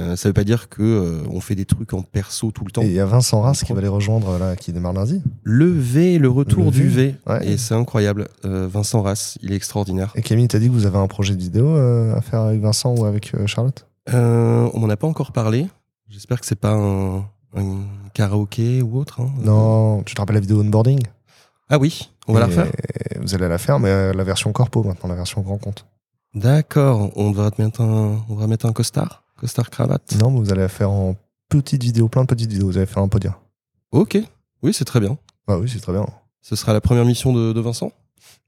Euh, 0.00 0.16
ça 0.16 0.28
veut 0.28 0.32
pas 0.32 0.42
dire 0.42 0.68
que 0.68 0.82
euh, 0.82 1.22
on 1.30 1.40
fait 1.40 1.54
des 1.54 1.66
trucs 1.66 1.92
en 1.94 2.02
perso 2.02 2.50
tout 2.50 2.64
le 2.64 2.72
temps. 2.72 2.82
Et 2.82 2.86
il 2.86 2.92
y 2.92 2.98
a 2.98 3.06
Vincent 3.06 3.40
Rass 3.40 3.62
qui 3.62 3.72
va 3.72 3.80
les 3.80 3.86
rejoindre 3.86 4.38
là, 4.38 4.56
qui 4.56 4.72
démarre 4.72 4.92
lundi. 4.92 5.22
Le 5.44 5.66
V, 5.66 6.18
le 6.18 6.28
retour 6.28 6.64
Le 6.64 6.70
du 6.72 6.88
V, 6.88 7.06
V, 7.06 7.32
ouais. 7.32 7.46
et 7.52 7.56
c'est 7.56 7.74
incroyable. 7.74 8.26
Euh, 8.44 8.66
Vincent 8.66 9.02
Rass, 9.02 9.38
il 9.40 9.52
est 9.52 9.56
extraordinaire. 9.56 10.10
Et 10.16 10.22
Camille, 10.22 10.48
t'as 10.48 10.58
dit 10.58 10.66
que 10.66 10.72
vous 10.72 10.86
avez 10.86 10.98
un 10.98 11.06
projet 11.06 11.34
de 11.36 11.40
vidéo 11.40 11.76
à 11.76 12.20
faire 12.22 12.40
avec 12.40 12.60
Vincent 12.60 12.92
ou 12.96 13.04
avec 13.04 13.32
Charlotte? 13.46 13.86
On 14.12 14.78
m'en 14.80 14.88
a 14.88 14.96
pas 14.96 15.06
encore 15.06 15.30
parlé. 15.30 15.68
J'espère 16.08 16.40
que 16.40 16.46
c'est 16.46 16.58
pas 16.58 16.72
un, 16.72 17.18
un 17.56 17.78
karaoké 18.14 18.80
ou 18.80 18.96
autre. 18.98 19.20
hein. 19.20 19.30
Non, 19.42 20.02
tu 20.04 20.14
te 20.14 20.20
rappelles 20.20 20.36
la 20.36 20.40
vidéo 20.40 20.60
onboarding? 20.60 21.02
Ah 21.68 21.78
oui, 21.78 22.10
on 22.26 22.32
va 22.32 22.40
la 22.40 22.46
refaire. 22.46 22.70
Vous 23.20 23.34
allez 23.34 23.48
la 23.48 23.58
faire, 23.58 23.78
mais 23.78 23.90
euh, 23.90 24.12
la 24.12 24.24
version 24.24 24.52
corpo 24.52 24.82
maintenant, 24.82 25.08
la 25.08 25.14
version 25.16 25.40
grand 25.42 25.58
compte. 25.58 25.86
D'accord, 26.34 27.10
on 27.16 27.30
va 27.30 27.50
mettre 27.58 27.80
un, 27.80 28.24
on 28.28 28.34
va 28.34 28.46
mettre 28.46 28.66
un 28.66 28.72
costard, 28.72 29.22
costard 29.38 29.70
cravate. 29.70 30.16
Non, 30.20 30.30
mais 30.30 30.38
vous 30.40 30.50
allez 30.52 30.62
la 30.62 30.68
faire 30.68 30.90
en 30.90 31.16
petites 31.48 31.82
vidéos, 31.82 32.08
plein 32.08 32.22
de 32.22 32.26
petites 32.26 32.50
vidéos. 32.50 32.66
Vous 32.66 32.76
allez 32.76 32.86
faire 32.86 33.02
un 33.02 33.08
podium. 33.08 33.34
Ok, 33.92 34.18
oui, 34.62 34.72
c'est 34.74 34.84
très 34.84 35.00
bien. 35.00 35.16
Ah 35.46 35.58
oui, 35.58 35.68
c'est 35.72 35.80
très 35.80 35.92
bien. 35.92 36.06
Ce 36.42 36.56
sera 36.56 36.72
la 36.72 36.80
première 36.80 37.04
mission 37.04 37.32
de, 37.32 37.52
de 37.52 37.60
Vincent? 37.60 37.92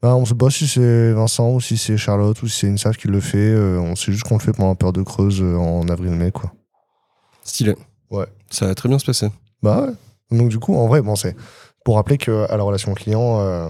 Ah, 0.03 0.15
on 0.15 0.25
sait 0.27 0.35
pas 0.35 0.51
si 0.51 0.67
c'est 0.67 1.13
Vincent 1.13 1.53
ou 1.53 1.61
si 1.61 1.79
c'est 1.79 1.97
Charlotte 1.97 2.43
ou 2.43 2.49
si 2.49 2.61
c'est 2.61 2.69
Insaf 2.69 2.97
qui 2.99 3.09
le 3.09 3.21
fait. 3.21 3.39
euh, 3.39 3.79
on 3.81 3.97
sait 3.97 4.13
juste 4.13 4.25
qu'on 4.25 4.35
le 4.37 4.43
fait 4.43 4.53
pendant 4.53 4.71
la 4.71 4.75
période 4.75 4.97
de 4.97 5.03
creuse 5.03 5.41
euh, 5.41 5.57
en 5.57 5.89
avril-mai, 5.89 6.33
quoi. 6.33 6.53
Stylé. 7.43 7.77
Ouais. 8.11 8.27
Ça 8.51 8.67
va 8.67 8.75
très 8.75 8.89
bien 8.89 8.99
se 8.99 9.07
passer. 9.07 9.31
Bah 9.63 9.87
ouais. 9.87 10.37
Donc 10.39 10.49
du 10.49 10.59
coup, 10.59 10.75
en 10.75 10.87
vrai, 10.89 11.03
bon, 11.03 11.17
c'est 11.17 11.37
pour 11.85 11.97
rappeler 11.97 12.19
que 12.19 12.51
à 12.51 12.57
la 12.57 12.63
relation 12.63 12.95
client, 12.95 13.41
euh, 13.41 13.69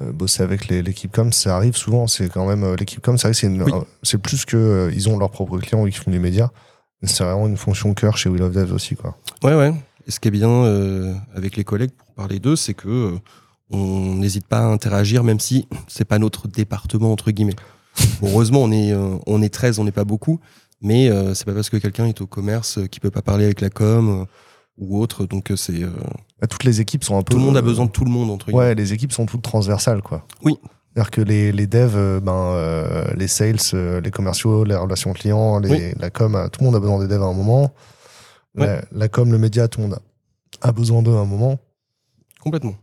euh, 0.00 0.12
bosser 0.12 0.42
avec 0.42 0.68
l'équipe 0.68 1.12
com, 1.12 1.32
ça 1.32 1.56
arrive 1.56 1.76
souvent. 1.76 2.06
C'est 2.06 2.28
quand 2.28 2.46
même 2.46 2.64
euh, 2.64 2.76
l'équipe 2.76 3.00
com, 3.00 3.16
c'est 3.16 3.32
c'est 3.32 3.46
une- 3.46 3.62
Oui. 3.62 3.72
c'est 4.02 4.18
plus 4.18 4.44
que 4.44 4.90
ils 4.92 5.08
ont 5.08 5.18
leurs 5.18 5.30
propres 5.30 5.58
clients 5.58 5.82
ou 5.82 5.86
ils 5.86 5.94
font 5.94 6.10
du 6.10 6.18
média. 6.18 6.50
mais 7.00 7.08
C'est 7.08 7.22
vraiment 7.24 7.46
une 7.46 7.56
fonction 7.56 7.94
cœur 7.94 8.16
chez 8.18 8.28
Will 8.28 8.42
of 8.42 8.52
Devs 8.52 8.72
aussi, 8.72 8.96
quoi. 8.96 9.16
Ouais, 9.42 9.54
ouais. 9.54 9.72
Et 10.06 10.10
ce 10.10 10.18
qui 10.20 10.28
est 10.28 10.32
bien 10.32 11.14
avec 11.34 11.56
les 11.56 11.64
collègues 11.64 11.92
pour 11.92 12.12
parler 12.14 12.38
d'eux, 12.40 12.56
c'est 12.56 12.74
que 12.74 13.16
on 13.70 14.14
n'hésite 14.16 14.46
pas 14.46 14.58
à 14.58 14.64
interagir, 14.64 15.24
même 15.24 15.40
si 15.40 15.66
c'est 15.88 16.04
pas 16.04 16.18
notre 16.18 16.48
département 16.48 17.10
entre 17.12 17.30
guillemets. 17.30 17.56
Heureusement, 18.22 18.62
on 18.62 18.70
est 18.72 18.92
on 19.26 19.40
est 19.42 19.48
13, 19.48 19.78
on 19.78 19.84
n'est 19.84 19.92
pas 19.92 20.04
beaucoup, 20.04 20.40
mais 20.82 21.08
c'est 21.34 21.44
pas 21.46 21.54
parce 21.54 21.70
que 21.70 21.76
quelqu'un 21.78 22.06
est 22.06 22.20
au 22.20 22.26
commerce 22.26 22.78
qu'il 22.90 23.00
peut 23.00 23.10
pas 23.10 23.22
parler 23.22 23.44
avec 23.44 23.60
la 23.60 23.70
com 23.70 24.26
ou 24.78 24.98
autre. 24.98 25.26
Donc 25.26 25.50
euh, 25.50 25.56
c'est 25.56 25.82
euh, 25.82 25.90
Bah, 26.40 26.46
toutes 26.46 26.64
les 26.64 26.80
équipes 26.80 27.04
sont 27.04 27.16
un 27.16 27.22
peu. 27.22 27.32
tout 27.32 27.38
le 27.38 27.44
monde 27.44 27.56
a 27.56 27.60
euh, 27.60 27.62
besoin 27.62 27.86
de 27.86 27.90
tout 27.90 28.04
le 28.04 28.10
monde 28.10 28.30
entre 28.30 28.46
guillemets. 28.46 28.58
Ouais, 28.60 28.74
les 28.74 28.92
équipes 28.92 29.12
sont 29.12 29.26
toutes 29.26 29.42
transversales, 29.42 30.02
quoi. 30.02 30.26
Oui. 30.42 30.58
C'est-à-dire 30.94 31.10
que 31.10 31.20
les, 31.22 31.50
les 31.50 31.66
devs, 31.66 32.20
ben, 32.20 32.32
euh, 32.32 33.04
les 33.16 33.26
sales, 33.26 33.56
euh, 33.74 34.00
les 34.00 34.10
commerciaux, 34.12 34.62
les 34.64 34.76
relations 34.76 35.12
clients, 35.12 35.58
les, 35.58 35.70
Oui. 35.70 35.92
la 35.98 36.10
com, 36.10 36.48
tout 36.52 36.60
le 36.60 36.66
monde 36.66 36.76
a 36.76 36.80
besoin 36.80 37.00
des 37.00 37.08
devs 37.08 37.22
à 37.22 37.26
un 37.26 37.32
moment. 37.32 37.72
Ouais. 38.56 38.66
La, 38.66 38.82
la 38.92 39.08
com, 39.08 39.30
le 39.32 39.38
média, 39.38 39.66
tout 39.66 39.80
le 39.80 39.88
monde 39.88 39.98
a, 40.62 40.68
a 40.68 40.72
besoin 40.72 41.02
d'eux 41.02 41.14
à 41.16 41.18
un 41.18 41.24
moment. 41.24 41.58
Complètement. 42.40 42.74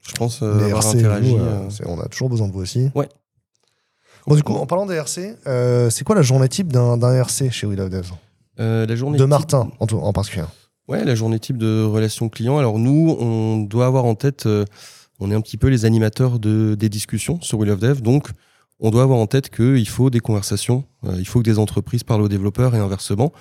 Je 0.00 0.12
pense 0.14 0.40
euh, 0.42 0.56
les 0.58 0.64
avoir 0.66 0.82
RC, 0.86 0.98
interagi. 0.98 1.34
nous, 1.34 1.42
on 1.86 2.00
a 2.00 2.06
toujours 2.08 2.30
besoin 2.30 2.48
de 2.48 2.52
vous 2.52 2.60
aussi. 2.60 2.90
Ouais. 2.94 3.08
Bon, 4.26 4.34
du 4.34 4.42
coup, 4.42 4.54
en 4.54 4.64
parlant 4.66 4.86
des 4.86 4.94
RC, 4.94 5.36
c'est 5.90 6.04
quoi 6.04 6.14
la 6.16 6.22
journée 6.22 6.48
type 6.48 6.72
d'un 6.72 6.98
RC 7.14 7.50
chez 7.50 7.66
We 7.66 7.76
Love 7.76 7.90
Devs? 7.90 8.12
La 8.58 8.96
journée 8.96 9.18
De 9.18 9.24
type- 9.24 9.28
Martin, 9.30 9.68
en, 9.78 9.86
tout- 9.86 9.98
en 9.98 10.12
particulier. 10.12 10.44
Ouais, 10.88 11.04
la 11.04 11.16
journée 11.16 11.40
type 11.40 11.58
de 11.58 11.82
relation 11.82 12.28
client. 12.28 12.58
Alors 12.58 12.78
nous, 12.78 13.16
on 13.18 13.56
doit 13.58 13.86
avoir 13.86 14.04
en 14.04 14.14
tête, 14.14 14.46
euh, 14.46 14.64
on 15.18 15.32
est 15.32 15.34
un 15.34 15.40
petit 15.40 15.56
peu 15.56 15.66
les 15.66 15.84
animateurs 15.84 16.38
de, 16.38 16.76
des 16.78 16.88
discussions 16.88 17.40
sur 17.40 17.58
Will 17.58 17.70
of 17.70 17.80
Dev, 17.80 18.00
donc 18.02 18.30
on 18.78 18.92
doit 18.92 19.02
avoir 19.02 19.18
en 19.18 19.26
tête 19.26 19.50
qu'il 19.50 19.88
faut 19.88 20.10
des 20.10 20.20
conversations, 20.20 20.84
euh, 21.04 21.16
il 21.18 21.26
faut 21.26 21.40
que 21.40 21.44
des 21.44 21.58
entreprises 21.58 22.04
parlent 22.04 22.22
aux 22.22 22.28
développeurs 22.28 22.76
et 22.76 22.78
inversement. 22.78 23.32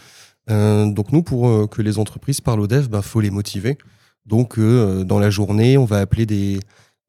Euh, 0.50 0.88
donc 0.88 1.12
nous, 1.12 1.22
pour 1.22 1.70
que 1.70 1.84
les 1.84 2.00
entreprises 2.00 2.42
parlent 2.42 2.62
aux 2.62 2.68
devs, 2.68 2.90
ben 2.90 3.04
faut 3.04 3.22
les 3.22 3.30
motiver. 3.30 3.78
Donc 4.26 4.60
dans 4.60 5.20
la 5.20 5.30
journée, 5.30 5.78
on 5.78 5.86
va 5.86 6.00
appeler 6.00 6.26
des, 6.26 6.60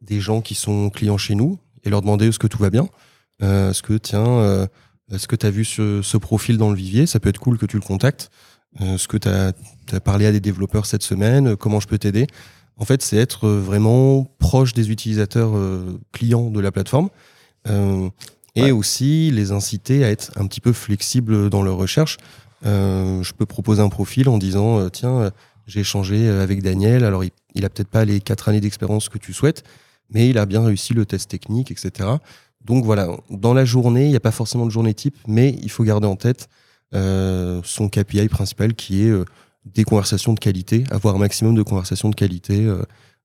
des 0.03 0.21
gens 0.21 0.43
qui 0.43 0.55
sont 0.55 0.91
clients 0.91 1.17
chez 1.17 1.35
nous 1.35 1.59
et 1.83 1.89
leur 1.89 2.03
demander 2.03 2.29
est-ce 2.29 2.39
que 2.39 2.47
tout 2.47 2.59
va 2.59 2.69
bien? 2.69 2.91
Est-ce 3.41 3.83
que 3.83 3.95
tiens, 3.95 4.69
est-ce 5.11 5.27
que 5.27 5.37
tu 5.37 5.47
as 5.47 5.51
vu 5.51 5.65
ce, 5.65 6.03
ce 6.03 6.19
profil 6.19 6.59
dans 6.59 6.69
le 6.69 6.77
vivier? 6.77 7.07
Ça 7.07 7.19
peut 7.19 7.31
être 7.31 7.39
cool 7.41 7.57
que 7.57 7.65
tu 7.65 7.77
le 7.77 7.83
contactes. 7.83 8.31
Euh, 8.81 8.95
Est-ce 8.95 9.09
que 9.09 9.17
tu 9.17 9.29
as, 9.29 10.01
parlé 10.01 10.27
à 10.27 10.33
des 10.33 10.41
développeurs 10.41 10.87
cette 10.87 11.03
semaine 11.03 11.49
Euh, 11.49 11.57
Comment 11.57 11.81
je 11.81 11.87
peux 11.87 11.99
t'aider? 11.99 12.27
En 12.79 12.85
fait, 12.85 13.03
c'est 13.03 13.17
être 13.17 13.47
euh, 13.47 13.59
vraiment 13.61 14.25
proche 14.39 14.75
des 14.75 14.91
utilisateurs 14.91 15.53
clients 16.13 16.51
de 16.51 16.61
la 16.61 16.71
plateforme 16.73 17.09
et 17.69 18.63
Ouais. 18.63 18.71
aussi 18.71 19.31
les 19.33 19.51
inciter 19.53 20.05
à 20.05 20.11
être 20.11 20.31
un 20.37 20.47
petit 20.47 20.61
peu 20.61 20.73
flexibles 20.73 21.51
dans 21.51 21.63
leur 21.63 21.77
recherche. 21.77 22.17
Je 22.63 23.33
peux 23.33 23.45
proposer 23.47 23.83
un 23.83 23.89
profil 23.89 24.29
en 24.29 24.39
disant 24.39 24.89
tiens, 24.91 25.31
j'ai 25.67 25.81
échangé 25.81 26.29
avec 26.29 26.63
Daniel. 26.63 27.05
Alors, 27.05 27.25
il, 27.25 27.31
il 27.55 27.65
a 27.65 27.69
peut-être 27.71 27.89
pas 27.89 28.05
les 28.05 28.21
quatre 28.21 28.49
années 28.49 28.61
d'expérience 28.61 29.09
que 29.09 29.19
tu 29.19 29.33
souhaites, 29.33 29.63
mais 30.11 30.29
il 30.29 30.39
a 30.39 30.47
bien 30.47 30.65
réussi 30.65 30.95
le 30.95 31.05
test 31.07 31.29
technique, 31.31 31.71
etc. 31.71 32.09
Donc 32.65 32.85
voilà, 32.85 33.09
dans 33.31 33.53
la 33.55 33.65
journée, 33.65 34.05
il 34.05 34.11
n'y 34.11 34.17
a 34.17 34.21
pas 34.21 34.31
forcément 34.33 34.65
de 34.67 34.71
journée 34.71 34.95
type, 34.95 35.17
mais 35.27 35.57
il 35.63 35.71
faut 35.71 35.83
garder 35.85 36.07
en 36.07 36.17
tête 36.17 36.49
son 36.93 37.89
KPI 37.89 38.29
principal 38.29 38.75
qui 38.75 39.03
est 39.07 39.11
euh, 39.11 39.25
des 39.65 39.85
conversations 39.85 40.33
de 40.33 40.39
qualité, 40.39 40.85
avoir 40.91 41.17
un 41.17 41.19
maximum 41.19 41.55
de 41.55 41.63
conversations 41.63 42.09
de 42.09 42.15
qualité 42.15 42.65
euh, 42.67 42.83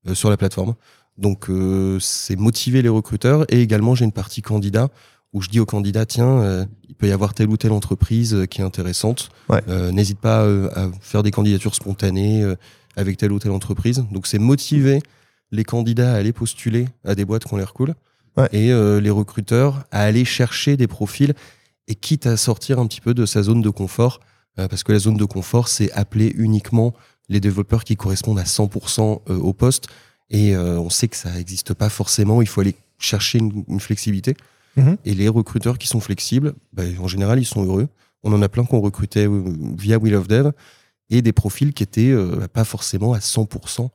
euh, 0.07 0.15
sur 0.15 0.29
la 0.29 0.37
plateforme. 0.37 0.73
Donc 1.17 1.49
euh, 1.49 1.99
c'est 1.99 2.35
motiver 2.35 2.81
les 2.81 2.89
recruteurs 2.89 3.45
et 3.53 3.61
également 3.61 3.93
j'ai 3.95 4.05
une 4.05 4.11
partie 4.11 4.41
candidat 4.41 4.89
où 5.33 5.41
je 5.41 5.49
dis 5.49 5.59
aux 5.59 5.65
candidats 5.65 6.05
tiens 6.05 6.39
euh, 6.41 6.65
il 6.89 6.95
peut 6.95 7.07
y 7.07 7.11
avoir 7.11 7.33
telle 7.33 7.49
ou 7.49 7.57
telle 7.57 7.73
entreprise 7.73 8.33
euh, 8.33 8.45
qui 8.45 8.61
est 8.61 8.63
intéressante. 8.63 9.29
Ouais. 9.49 9.61
Euh, 9.67 9.91
N'hésite 9.91 10.19
pas 10.19 10.41
euh, 10.43 10.69
à 10.75 10.89
faire 11.01 11.21
des 11.21 11.31
candidatures 11.31 11.75
spontanées 11.75 12.41
euh, 12.41 12.55
avec 12.95 13.17
telle 13.17 13.31
ou 13.31 13.39
telle 13.39 13.51
entreprise. 13.51 14.03
Donc 14.11 14.25
c'est 14.25 14.39
motiver 14.39 15.01
les 15.51 15.63
candidats 15.63 16.13
à 16.13 16.15
aller 16.15 16.33
postuler 16.33 16.87
à 17.05 17.13
des 17.13 17.25
boîtes 17.25 17.45
qui 17.45 17.53
ont 17.53 17.57
l'air 17.57 17.73
cool 17.73 17.93
Ouais. 18.37 18.47
et 18.53 18.71
euh, 18.71 19.01
les 19.01 19.09
recruteurs 19.09 19.83
à 19.91 20.03
aller 20.03 20.23
chercher 20.23 20.77
des 20.77 20.87
profils 20.87 21.33
et 21.91 21.95
quitte 21.95 22.25
à 22.25 22.37
sortir 22.37 22.79
un 22.79 22.87
petit 22.87 23.01
peu 23.01 23.13
de 23.13 23.25
sa 23.25 23.43
zone 23.43 23.61
de 23.61 23.69
confort 23.69 24.21
euh, 24.59 24.67
parce 24.67 24.83
que 24.83 24.93
la 24.93 24.99
zone 24.99 25.17
de 25.17 25.25
confort 25.25 25.67
c'est 25.67 25.91
appeler 25.91 26.33
uniquement 26.37 26.93
les 27.29 27.39
développeurs 27.39 27.83
qui 27.83 27.95
correspondent 27.97 28.39
à 28.39 28.43
100% 28.43 29.21
euh, 29.29 29.37
au 29.37 29.53
poste. 29.53 29.87
Et 30.29 30.55
euh, 30.55 30.79
on 30.79 30.89
sait 30.89 31.09
que 31.09 31.17
ça 31.17 31.31
n'existe 31.31 31.73
pas 31.73 31.89
forcément. 31.89 32.41
Il 32.41 32.47
faut 32.47 32.61
aller 32.61 32.75
chercher 32.97 33.39
une, 33.39 33.63
une 33.67 33.79
flexibilité. 33.79 34.35
Mhm. 34.77 34.95
et 35.03 35.13
les 35.13 35.27
recruteurs 35.27 35.77
qui 35.77 35.89
sont 35.89 35.99
flexibles 35.99 36.53
bah, 36.71 36.83
en 37.01 37.07
général 37.09 37.39
ils 37.39 37.45
sont 37.45 37.65
heureux. 37.65 37.89
On 38.23 38.31
en 38.31 38.41
a 38.41 38.47
plein 38.47 38.63
qu'on 38.63 38.79
recrutait 38.79 39.27
via 39.77 39.97
Will 39.97 40.15
of 40.15 40.29
Dev 40.29 40.51
et 41.09 41.21
des 41.21 41.33
profils 41.33 41.73
qui 41.73 41.83
étaient 41.83 42.11
euh, 42.11 42.47
pas 42.47 42.63
forcément 42.63 43.11
à 43.11 43.19
100% 43.19 43.89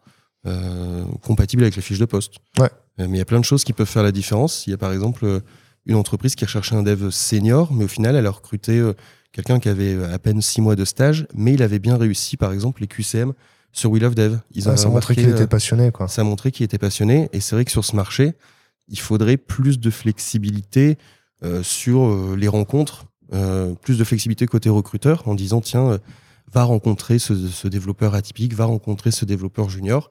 euh, 0.46 1.04
compatibles 1.22 1.62
avec 1.62 1.76
la 1.76 1.82
fiche 1.82 1.98
de 1.98 2.04
poste. 2.04 2.34
Ouais. 2.58 2.70
Mais 2.98 3.06
il 3.08 3.16
y 3.16 3.20
a 3.20 3.24
plein 3.24 3.40
de 3.40 3.44
choses 3.44 3.64
qui 3.64 3.72
peuvent 3.72 3.88
faire 3.88 4.02
la 4.02 4.12
différence. 4.12 4.66
Il 4.66 4.70
y 4.70 4.74
a 4.74 4.76
par 4.76 4.92
exemple 4.92 5.40
une 5.86 5.96
entreprise 5.96 6.34
qui 6.34 6.44
recherchait 6.44 6.74
un 6.74 6.82
dev 6.82 7.10
senior, 7.10 7.72
mais 7.72 7.84
au 7.84 7.88
final, 7.88 8.16
elle 8.16 8.26
a 8.26 8.30
recruté 8.30 8.78
euh, 8.78 8.92
quelqu'un 9.32 9.58
qui 9.60 9.68
avait 9.68 9.94
euh, 9.94 10.12
à 10.12 10.18
peine 10.18 10.42
six 10.42 10.60
mois 10.60 10.76
de 10.76 10.84
stage, 10.84 11.26
mais 11.34 11.54
il 11.54 11.62
avait 11.62 11.78
bien 11.78 11.96
réussi, 11.96 12.36
par 12.36 12.52
exemple, 12.52 12.80
les 12.80 12.86
QCM 12.86 13.32
sur 13.72 13.90
We 13.90 14.02
Love 14.02 14.14
Dev. 14.14 14.38
Ils 14.54 14.68
avaient 14.68 14.76
ça 14.76 14.88
montrait 14.88 15.14
remarqué, 15.14 15.14
qu'il 15.22 15.30
euh, 15.30 15.34
était 15.34 15.46
passionné, 15.46 15.92
quoi. 15.92 16.08
ça 16.08 16.22
a 16.22 16.24
montré 16.24 16.50
qu'il 16.50 16.64
était 16.64 16.78
passionné. 16.78 17.28
Et 17.32 17.40
c'est 17.40 17.54
vrai 17.54 17.64
que 17.64 17.70
sur 17.70 17.84
ce 17.84 17.94
marché, 17.94 18.34
il 18.88 18.98
faudrait 18.98 19.36
plus 19.36 19.78
de 19.78 19.90
flexibilité 19.90 20.96
euh, 21.42 21.62
sur 21.62 22.04
euh, 22.04 22.36
les 22.38 22.48
rencontres, 22.48 23.06
euh, 23.34 23.74
plus 23.74 23.98
de 23.98 24.04
flexibilité 24.04 24.46
côté 24.46 24.70
recruteur, 24.70 25.28
en 25.28 25.34
disant 25.34 25.60
tiens, 25.60 25.90
euh, 25.90 25.98
va 26.52 26.62
rencontrer 26.62 27.18
ce, 27.18 27.36
ce 27.48 27.68
développeur 27.68 28.14
atypique, 28.14 28.54
va 28.54 28.64
rencontrer 28.64 29.10
ce 29.10 29.24
développeur 29.24 29.68
junior, 29.68 30.10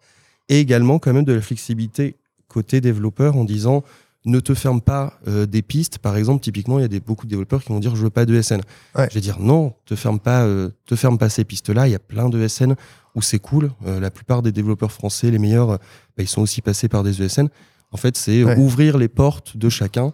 et 0.49 0.59
également 0.59 0.99
quand 0.99 1.13
même 1.13 1.23
de 1.23 1.33
la 1.33 1.41
flexibilité 1.41 2.17
côté 2.47 2.81
développeur 2.81 3.35
en 3.35 3.43
disant 3.43 3.83
ne 4.25 4.39
te 4.39 4.53
ferme 4.55 4.81
pas 4.81 5.19
euh, 5.27 5.45
des 5.45 5.61
pistes. 5.61 5.99
Par 5.99 6.17
exemple, 6.17 6.43
typiquement, 6.43 6.79
il 6.79 6.81
y 6.81 6.85
a 6.85 6.87
des, 6.87 6.99
beaucoup 6.99 7.25
de 7.25 7.29
développeurs 7.29 7.63
qui 7.63 7.69
vont 7.69 7.79
dire 7.79 7.95
je 7.95 8.01
veux 8.03 8.09
pas 8.09 8.25
de 8.25 8.41
SN. 8.41 8.61
Ouais. 8.95 9.07
Je 9.09 9.13
vais 9.15 9.21
dire 9.21 9.39
non, 9.39 9.73
te 9.85 9.95
ferme 9.95 10.19
pas, 10.19 10.43
euh, 10.43 10.69
te 10.85 10.95
ferme 10.95 11.17
pas 11.17 11.29
ces 11.29 11.43
pistes-là. 11.43 11.87
Il 11.87 11.91
y 11.91 11.95
a 11.95 11.99
plein 11.99 12.29
de 12.29 12.47
SN 12.47 12.73
où 13.15 13.21
c'est 13.21 13.39
cool. 13.39 13.71
Euh, 13.85 13.99
la 13.99 14.11
plupart 14.11 14.41
des 14.41 14.51
développeurs 14.51 14.91
français, 14.91 15.29
les 15.31 15.37
meilleurs, 15.39 15.67
bah, 15.67 15.77
ils 16.19 16.27
sont 16.27 16.41
aussi 16.41 16.61
passés 16.61 16.89
par 16.89 17.03
des 17.03 17.21
ESN. 17.21 17.47
En 17.91 17.97
fait, 17.97 18.17
c'est 18.17 18.43
Ouais. 18.43 18.57
ouvrir 18.57 18.97
les 18.97 19.07
portes 19.07 19.55
de 19.57 19.69
chacun 19.69 20.11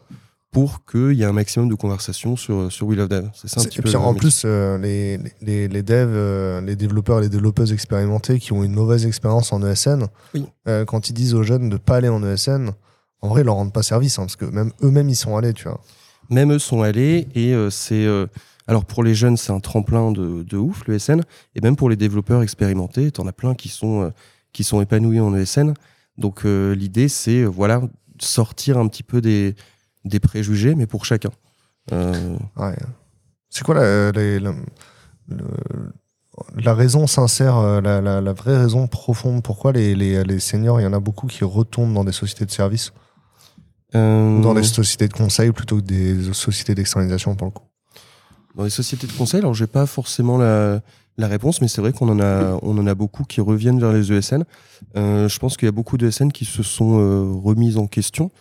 pour 0.52 0.84
qu'il 0.86 1.14
y 1.14 1.22
ait 1.22 1.26
un 1.26 1.32
maximum 1.32 1.70
de 1.70 1.76
conversations 1.76 2.36
sur, 2.36 2.70
sur 2.70 2.86
Will 2.88 3.00
of 3.00 3.08
Dev. 3.08 3.30
C'est 3.34 3.48
ça 3.48 3.62
un 3.62 3.64
C'est- 3.64 3.70
petit 3.70 3.80
Et 3.80 3.82
peu 3.82 3.90
puis 3.90 3.94
le 3.98 4.00
en 4.06 4.14
plus, 4.14 4.44
les, 4.44 5.18
les, 5.42 5.70
les 5.70 5.82
devs, 5.84 6.62
les 6.66 6.76
développeurs 6.76 7.20
et 7.20 7.22
les 7.22 7.30
développeuses 7.30 7.72
expérimentés 7.72 8.38
qui 8.40 8.52
ont 8.52 8.62
une 8.62 8.74
mauvaise 8.74 9.06
expérience 9.06 9.54
en 9.54 9.64
ESN, 9.66 10.08
Oui. 10.36 10.46
quand 10.88 11.10
ils 11.10 11.14
disent 11.14 11.34
aux 11.34 11.44
jeunes 11.44 11.70
de 11.70 11.78
pas 11.78 11.96
aller 11.96 12.10
en 12.10 12.22
ESN, 12.22 12.72
en 13.22 13.30
vrai, 13.30 13.42
ils 13.42 13.46
leur 13.46 13.56
rendent 13.56 13.74
pas 13.74 13.84
service, 13.84 14.18
hein, 14.20 14.24
parce 14.24 14.36
que 14.36 14.46
même 14.46 14.72
eux-mêmes, 14.84 15.10
ils 15.10 15.16
sont 15.16 15.38
allés, 15.38 15.54
tu 15.54 15.68
vois. 15.68 15.82
Même 16.30 16.52
eux 16.54 16.60
sont 16.60 16.82
allés 16.82 17.28
et 17.36 17.54
euh, 17.54 17.70
c'est. 17.70 18.06
euh, 18.06 18.28
alors 18.68 18.86
pour 18.86 19.04
les 19.04 19.14
jeunes, 19.16 19.38
c'est 19.38 19.52
un 19.52 19.60
tremplin 19.60 20.12
de, 20.12 20.44
de 20.44 20.58
ouf, 20.58 20.86
le 20.88 20.98
SN. 20.98 21.22
Et 21.56 21.62
même 21.62 21.76
pour 21.76 21.90
les 21.90 21.96
développeurs 21.98 22.42
expérimentés, 22.42 23.12
t'en 23.12 23.28
as 23.28 23.34
plein 23.34 23.54
qui 23.54 23.70
sont, 23.70 24.04
euh, 24.04 24.10
qui 24.54 24.64
sont 24.64 24.82
épanouis 24.82 25.20
en 25.20 25.36
ESN. 25.36 25.74
Donc 26.18 26.44
l'idée, 26.44 27.10
c'est 27.10 27.44
voilà, 27.44 27.82
sortir 28.20 28.78
un 28.78 28.88
petit 28.88 29.02
peu 29.04 29.22
des, 29.22 29.56
des 30.06 30.20
préjugés, 30.20 30.76
mais 30.76 30.86
pour 30.88 31.04
chacun. 31.06 31.32
Ouais. 31.92 32.76
C'est 33.50 33.64
quoi 33.64 33.76
la, 33.76 34.12
la, 34.12 34.40
la- 34.40 34.54
le- 35.28 35.92
la 36.56 36.74
raison 36.74 37.08
sincère, 37.08 37.82
la, 37.82 38.34
vraie 38.34 38.58
raison 38.58 38.88
profonde 38.88 39.44
Pourquoi 39.44 39.72
les, 39.74 39.96
les, 39.96 40.24
les 40.24 40.40
seniors, 40.40 40.80
il 40.80 40.84
y 40.84 40.88
en 40.88 40.94
a 40.94 41.00
beaucoup 41.00 41.28
qui 41.28 41.44
retournent 41.44 41.94
dans 41.94 42.04
des 42.06 42.12
sociétés 42.14 42.46
de 42.46 42.52
services? 42.52 42.94
Dans 43.94 44.54
des 44.54 44.64
sociétés 44.64 45.08
de 45.08 45.14
conseil 45.14 45.52
plutôt 45.52 45.78
que 45.78 45.82
des 45.82 46.34
sociétés 46.34 46.76
d'externalisation 46.76 47.36
pour 47.36 47.48
le 47.48 47.52
coup 47.52 47.64
Dans 48.56 48.64
les 48.64 48.70
sociétés 48.70 49.08
de 49.08 49.12
conseil, 49.14 49.40
alors 49.40 49.54
j'ai 49.54 49.68
pas 49.68 49.86
forcément 49.86 50.38
la, 50.38 50.82
la 51.18 51.28
réponse, 51.28 51.62
mais 51.62 51.68
c'est 51.68 51.82
vrai 51.82 51.92
qu'on 51.94 52.10
en 52.10 52.20
a, 52.20 52.58
on 52.62 52.78
en 52.78 52.88
a 52.88 52.96
beaucoup 52.96 53.24
qui 53.24 53.42
reviennent 53.42 53.80
vers 53.80 53.92
les 53.94 54.12
ESN. 54.12 54.44
Euh, 54.96 55.28
je 55.28 55.40
pense 55.40 55.58
qu'il 55.58 55.66
y 55.66 55.70
a 55.70 55.74
beaucoup 55.74 55.98
d'ESN 55.98 56.32
qui 56.32 56.46
se 56.46 56.64
sont 56.64 57.00
euh, 57.00 57.32
remises 57.44 57.78
en 57.78 57.88
question. 57.88 58.32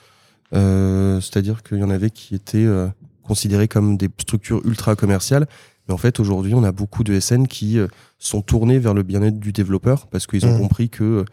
Euh, 0.54 1.20
C'est-à-dire 1.20 1.62
qu'il 1.62 1.78
y 1.78 1.82
en 1.84 1.90
avait 1.90 2.10
qui 2.10 2.34
étaient 2.34 2.58
euh, 2.64 2.88
considérés 3.22 3.68
comme 3.68 3.96
des 3.96 4.08
structures 4.18 4.60
ultra 4.64 4.96
commerciales. 4.96 5.46
Mais 5.88 5.94
en 5.94 5.98
fait, 5.98 6.20
aujourd'hui, 6.20 6.54
on 6.54 6.64
a 6.64 6.72
beaucoup 6.72 7.04
de 7.04 7.18
SN 7.18 7.46
qui 7.46 7.78
euh, 7.78 7.86
sont 8.18 8.42
tournés 8.42 8.78
vers 8.78 8.94
le 8.94 9.02
bien-être 9.02 9.38
du 9.38 9.52
développeur 9.52 10.06
parce 10.08 10.26
qu'ils 10.26 10.46
ont 10.46 10.52
Mhm. 10.54 10.60
compris 10.60 10.88
que 10.90 11.04
euh, 11.04 11.24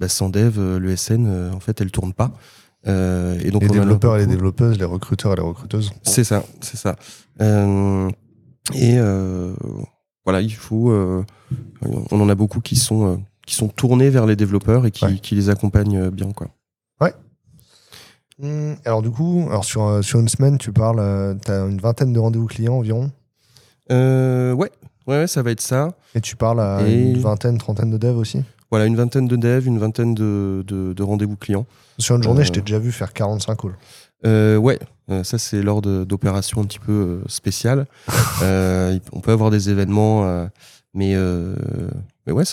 bah, 0.00 0.08
sans 0.08 0.28
dev, 0.28 0.58
euh, 0.58 0.78
le 0.78 0.94
SN, 0.96 1.26
euh, 1.26 1.52
en 1.52 1.60
fait, 1.60 1.80
elle 1.80 1.90
tourne 1.90 2.12
pas. 2.12 2.32
Euh, 2.86 3.38
et 3.42 3.50
donc, 3.50 3.62
Les 3.62 3.68
développeurs 3.68 4.16
et 4.16 4.20
les 4.20 4.26
développeuses, 4.26 4.78
les 4.78 4.84
recruteurs 4.84 5.32
et 5.32 5.36
les 5.36 5.42
recruteuses. 5.42 5.90
C'est 6.02 6.24
ça, 6.24 6.44
c'est 6.60 6.76
ça. 6.76 6.96
Euh, 7.40 8.08
et 8.74 8.96
euh, 8.98 9.54
voilà, 10.24 10.40
il 10.40 10.54
faut. 10.54 10.92
on 10.92 12.20
en 12.20 12.28
a 12.28 12.34
beaucoup 12.34 12.60
qui 12.60 12.76
sont 12.76 13.22
qui 13.46 13.54
sont 13.54 13.68
tournés 13.68 14.10
vers 14.10 14.26
les 14.26 14.34
développeurs 14.36 14.86
et 14.86 14.90
qui, 14.90 15.04
Ouais. 15.04 15.18
qui 15.18 15.34
les 15.36 15.50
accompagnent 15.50 16.10
bien, 16.10 16.32
quoi. 16.32 16.48
Hmm, 18.38 18.74
alors 18.84 19.00
du 19.00 19.10
coup, 19.10 19.46
alors 19.48 19.64
sur, 19.64 20.04
sur 20.04 20.20
une 20.20 20.28
semaine, 20.28 20.58
tu 20.58 20.70
parles, 20.70 21.38
tu 21.42 21.50
as 21.50 21.60
une 21.64 21.80
vingtaine 21.80 22.12
de 22.12 22.18
rendez-vous 22.18 22.44
clients 22.46 22.74
environ, 22.74 23.10
ouais, 23.88 24.54
ouais, 24.54 24.70
ouais, 25.06 25.26
ça 25.26 25.42
va 25.42 25.52
être 25.52 25.62
ça. 25.62 25.94
et 26.14 26.20
tu 26.20 26.36
parles 26.36 26.60
à 26.60 26.86
Et- 26.86 27.12
une 27.12 27.18
vingtaine, 27.18 27.56
trentaine 27.56 27.90
de 27.90 27.96
devs 27.96 28.18
aussi? 28.18 28.42
Voilà, 28.70 28.86
une 28.86 28.96
vingtaine 28.96 29.28
de 29.28 29.36
devs, 29.36 29.66
une 29.66 29.78
vingtaine 29.78 30.14
de, 30.14 30.64
de, 30.66 30.92
de 30.92 31.02
rendez-vous 31.02 31.36
clients. 31.36 31.66
Sur 31.98 32.16
une 32.16 32.22
journée, 32.22 32.40
Euh, 32.40 32.44
je 32.44 32.52
t'ai 32.52 32.60
déjà 32.60 32.78
vu 32.78 32.90
faire 32.92 33.12
45 33.12 33.56
calls. 33.60 33.76
Euh, 34.24 34.56
ouais, 34.56 34.78
euh, 35.10 35.22
ça 35.24 35.38
c'est 35.38 35.62
lors 35.62 35.82
d'opérations 35.82 36.60
un 36.62 36.64
petit 36.64 36.78
peu 36.80 36.92
euh, 36.92 37.20
spéciales. 37.28 37.86
On 38.42 39.20
peut 39.22 39.32
avoir 39.32 39.50
des 39.50 39.70
événements, 39.70 40.48
mais, 40.94 41.14
mais 42.26 42.32
ouais, 42.32 42.44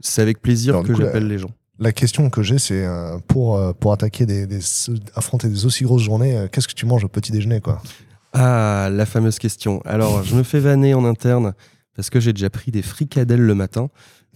c'est 0.00 0.22
avec 0.22 0.40
plaisir 0.42 0.74
Alors, 0.74 0.84
que 0.86 0.94
j'appelle 0.94 1.26
les 1.28 1.38
gens. 1.38 1.50
La 1.78 1.92
question 1.92 2.30
que 2.30 2.42
j'ai, 2.42 2.58
c'est 2.58 2.86
pour, 3.28 3.74
pour 3.74 3.92
attaquer 3.92 4.24
des, 4.26 4.46
des- 4.46 4.60
affronter 5.14 5.48
des 5.48 5.66
aussi 5.66 5.84
grosses 5.84 6.02
journées, 6.02 6.46
qu'est-ce 6.50 6.68
que 6.68 6.72
tu 6.74 6.86
manges 6.86 7.04
au 7.04 7.08
petit 7.08 7.32
déjeuner 7.32 7.60
quoi? 7.60 7.82
Ah, 8.32 8.88
la 8.90 9.06
fameuse 9.06 9.38
question. 9.38 9.80
Alors, 9.84 10.22
je 10.22 10.34
me 10.34 10.42
fais 10.42 10.58
vanner 10.60 10.94
en 10.94 11.04
interne 11.04 11.52
parce 11.94 12.10
que 12.10 12.18
j'ai 12.20 12.32
déjà 12.32 12.50
pris 12.50 12.70
des 12.70 12.82
fricadelles 12.82 13.40
le 13.40 13.54
matin. 13.54 13.88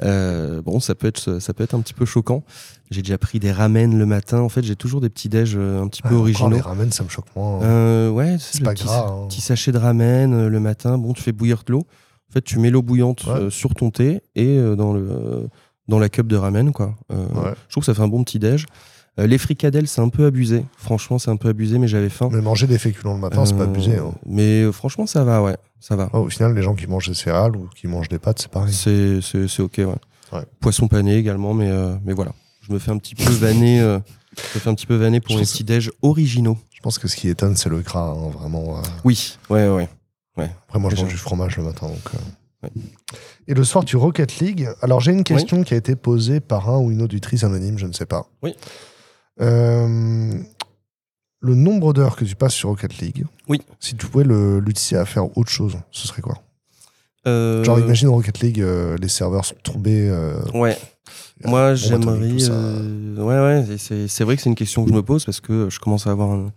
Euh, 0.03 0.63
bon, 0.63 0.81
ça 0.81 0.95
peut 0.95 1.07
être, 1.07 1.41
ça 1.41 1.53
peut 1.53 1.63
être 1.65 1.75
un 1.75 1.81
petit 1.81 1.93
peu 1.95 2.05
choquant. 2.07 2.43
J'ai 2.91 3.03
déjà 3.03 3.19
pris 3.19 3.39
des 3.39 3.53
ramen 3.53 3.99
le 3.99 4.07
matin. 4.07 4.41
En 4.41 4.49
fait, 4.49 4.63
j'ai 4.63 4.77
toujours 4.77 5.01
des 5.01 5.11
petits 5.11 5.29
déj 5.29 5.55
euh, 5.57 5.83
un 5.83 5.89
petit 5.89 6.03
peu 6.03 6.09
Ah, 6.13 6.17
originaux. 6.19 6.51
Les 6.57 6.61
ramen, 6.61 6.91
ça 6.91 7.05
me 7.05 7.09
choque 7.09 7.27
moins. 7.37 7.63
Euh, 7.63 8.09
ouais, 8.11 8.37
c'est 8.39 8.63
pas 8.63 8.73
petit, 8.73 8.85
gras. 8.85 9.07
hein. 9.09 9.27
petit 9.29 9.41
sachet 9.41 9.73
de 9.73 9.79
ramen 9.79 10.47
le 10.49 10.61
matin. 10.61 10.97
Bon, 10.99 11.13
tu 11.13 11.23
fais 11.23 11.33
bouillir 11.33 11.63
de 11.67 11.73
l'eau. 11.73 11.83
En 12.31 12.33
fait, 12.33 12.43
tu 12.43 12.59
mets 12.59 12.71
l'eau 12.71 12.83
bouillante 12.83 13.25
Ouais. 13.27 13.51
sur 13.51 13.75
ton 13.75 13.91
thé 13.91 14.23
et 14.37 14.57
dans 14.77 14.93
le 14.93 15.49
dans 15.89 15.99
la 15.99 16.09
cup 16.09 16.29
de 16.29 16.37
ramen, 16.37 16.71
quoi. 16.73 16.95
Euh, 17.13 17.17
Ouais. 17.35 17.53
Je 17.67 17.73
trouve 17.73 17.83
que 17.83 17.87
ça 17.87 17.95
fait 17.95 18.03
un 18.03 18.09
bon 18.09 18.23
petit 18.23 18.39
déj. 18.39 18.67
Euh, 19.19 19.27
les 19.27 19.39
fricadelles, 19.39 19.89
c'est 19.89 20.01
un 20.01 20.09
peu 20.09 20.25
abusé. 20.27 20.65
Franchement, 20.77 21.19
c'est 21.19 21.31
un 21.31 21.37
peu 21.37 21.49
abusé, 21.49 21.79
mais 21.79 21.89
j'avais 21.89 22.09
faim. 22.09 22.29
Mais 22.33 22.41
manger 22.41 22.67
des 22.67 22.79
féculents 22.79 23.15
le 23.15 23.21
matin, 23.21 23.45
c'est 23.45 23.55
pas 23.57 23.63
Euh, 23.65 23.67
abusé. 23.67 23.97
hein. 23.97 24.13
Mais 24.25 24.63
euh, 24.63 24.73
franchement, 24.73 25.07
ça 25.07 25.25
va, 25.25 25.43
ouais, 25.43 25.57
ça 25.81 25.97
va. 25.97 26.09
Au 26.15 26.29
final, 26.31 26.55
les 26.55 26.63
gens 26.63 26.75
qui 26.75 26.87
mangent 26.87 27.09
des 27.09 27.15
céréales 27.15 27.57
ou 27.57 27.69
qui 27.75 27.87
mangent 27.89 28.09
des 28.09 28.19
pâtes, 28.21 28.39
c'est 28.41 28.51
pareil. 28.51 28.73
C'est 28.73 29.21
c'est 29.21 29.49
c'est 29.49 29.63
ok, 29.63 29.75
ouais. 29.79 29.87
Ouais. 30.33 30.45
Poisson 30.61 30.87
pané 30.87 31.17
également, 31.17 31.55
mais 31.55 31.69
euh, 31.69 31.97
mais 32.05 32.13
voilà. 32.13 32.33
Je 32.63 32.73
me 32.73 32.79
fais 32.79 32.93
un 32.93 32.99
petit 32.99 33.17
peu 33.17 33.25
vanner. 33.33 33.81
euh, 33.81 33.99
je 34.37 34.59
me 34.59 34.61
fais 34.61 34.71
un 34.71 34.75
petit 34.75 34.87
peu 34.87 34.95
vanner 34.95 35.21
pour 35.21 35.33
Je 35.35 35.39
les 35.41 35.45
petits 35.45 35.65
déj 35.65 35.91
originaux. 36.03 36.57
Je 36.73 36.81
pense 36.81 36.99
que 37.01 37.09
ce 37.09 37.17
qui 37.17 37.29
étonne, 37.29 37.57
c'est 37.57 37.69
le 37.69 37.81
gras, 37.81 38.11
hein, 38.17 38.31
vraiment. 38.31 38.79
euh. 38.79 38.83
Oui, 39.05 39.37
ouais, 39.51 39.69
ouais. 39.69 39.89
Après, 40.39 40.79
moi, 40.79 40.89
je 40.89 40.95
Déjà. 40.95 41.03
mange 41.05 41.13
du 41.13 41.19
fromage 41.19 41.57
le 41.59 41.65
matin. 41.65 41.89
Donc, 41.89 41.99
euh. 42.15 42.69
Et 43.49 43.55
le 43.55 43.65
soir, 43.65 43.85
tu 43.85 43.97
Rocket 43.97 44.39
League. 44.39 44.69
Alors, 44.81 45.01
j'ai 45.01 45.13
une 45.13 45.25
question 45.25 45.63
qui 45.65 45.75
a 45.75 45.77
été 45.77 45.97
posée 45.97 46.41
par 46.41 46.71
un 46.71 46.79
ou 46.79 46.91
une 46.91 47.03
auditrice 47.03 47.43
anonyme, 47.45 47.77
je 47.77 47.87
ne 47.87 47.93
sais 47.93 48.07
pas. 48.07 48.27
Oui. 48.43 48.55
Euh, 49.41 50.35
le 51.41 51.55
nombre 51.55 51.93
d'heures 51.95 52.17
que 52.17 52.25
tu 52.25 52.37
passes 52.37 52.55
sur 52.55 52.69
Rocket 52.69 52.99
League, 52.99 53.25
Oui. 53.49 53.61
si 53.79 53.95
tu 53.97 54.07
pouvais 54.07 54.25
l'utiliser 54.25 54.97
à 54.97 55.07
faire 55.07 55.37
autre 55.39 55.51
chose, 55.51 55.79
ce 55.91 56.07
serait 56.07 56.21
quoi? 56.23 56.37
Euh, 57.27 57.65
Genre, 57.65 57.79
imagine 57.79 58.09
Rocket 58.09 58.41
League, 58.41 58.61
euh, 58.61 58.97
les 58.99 59.09
serveurs 59.09 59.45
sont 59.45 59.55
tombés. 59.63 60.09
euh, 60.09 60.41
Ouais. 60.55 60.77
Moi, 61.45 61.75
j'aimerais. 61.75 62.39
ça. 62.39 62.53
Ouais, 62.53 63.39
ouais. 63.41 63.77
C'est 63.79 64.25
vrai 64.25 64.37
que 64.37 64.43
c'est 64.43 64.51
une 64.51 64.55
question 64.55 64.85
que 64.85 64.91
je 64.91 64.95
me 64.95 65.03
pose 65.03 65.25
parce 65.25 65.41
que 65.41 65.69
je 65.71 65.79
commence 65.81 66.07
à 66.07 66.11
avoir 66.11 66.31
un, 66.31 66.53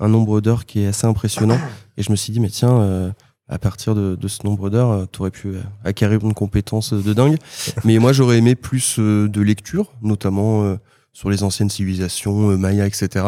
un 0.00 0.08
nombre 0.08 0.40
d'heures 0.42 0.66
qui 0.66 0.80
est 0.80 0.86
assez 0.88 1.06
impressionnant. 1.06 1.58
Et 1.96 2.02
je 2.02 2.10
me 2.10 2.16
suis 2.16 2.32
dit, 2.34 2.40
mais 2.40 2.50
tiens, 2.50 3.14
à 3.48 3.58
partir 3.58 3.94
de, 3.94 4.14
de 4.14 4.28
ce 4.28 4.44
nombre 4.44 4.68
d'heures, 4.68 5.06
tu 5.10 5.20
aurais 5.20 5.30
pu 5.30 5.54
acquérir 5.84 6.20
une 6.22 6.34
compétence 6.34 6.92
de 6.92 7.12
dingue. 7.14 7.38
mais 7.84 7.98
moi, 7.98 8.12
j'aurais 8.12 8.36
aimé 8.38 8.54
plus 8.54 8.98
de 8.98 9.40
lecture, 9.40 9.92
notamment 10.02 10.76
sur 11.16 11.30
les 11.30 11.42
anciennes 11.42 11.70
civilisations, 11.70 12.50
euh, 12.50 12.58
Maya, 12.58 12.86
etc. 12.86 13.24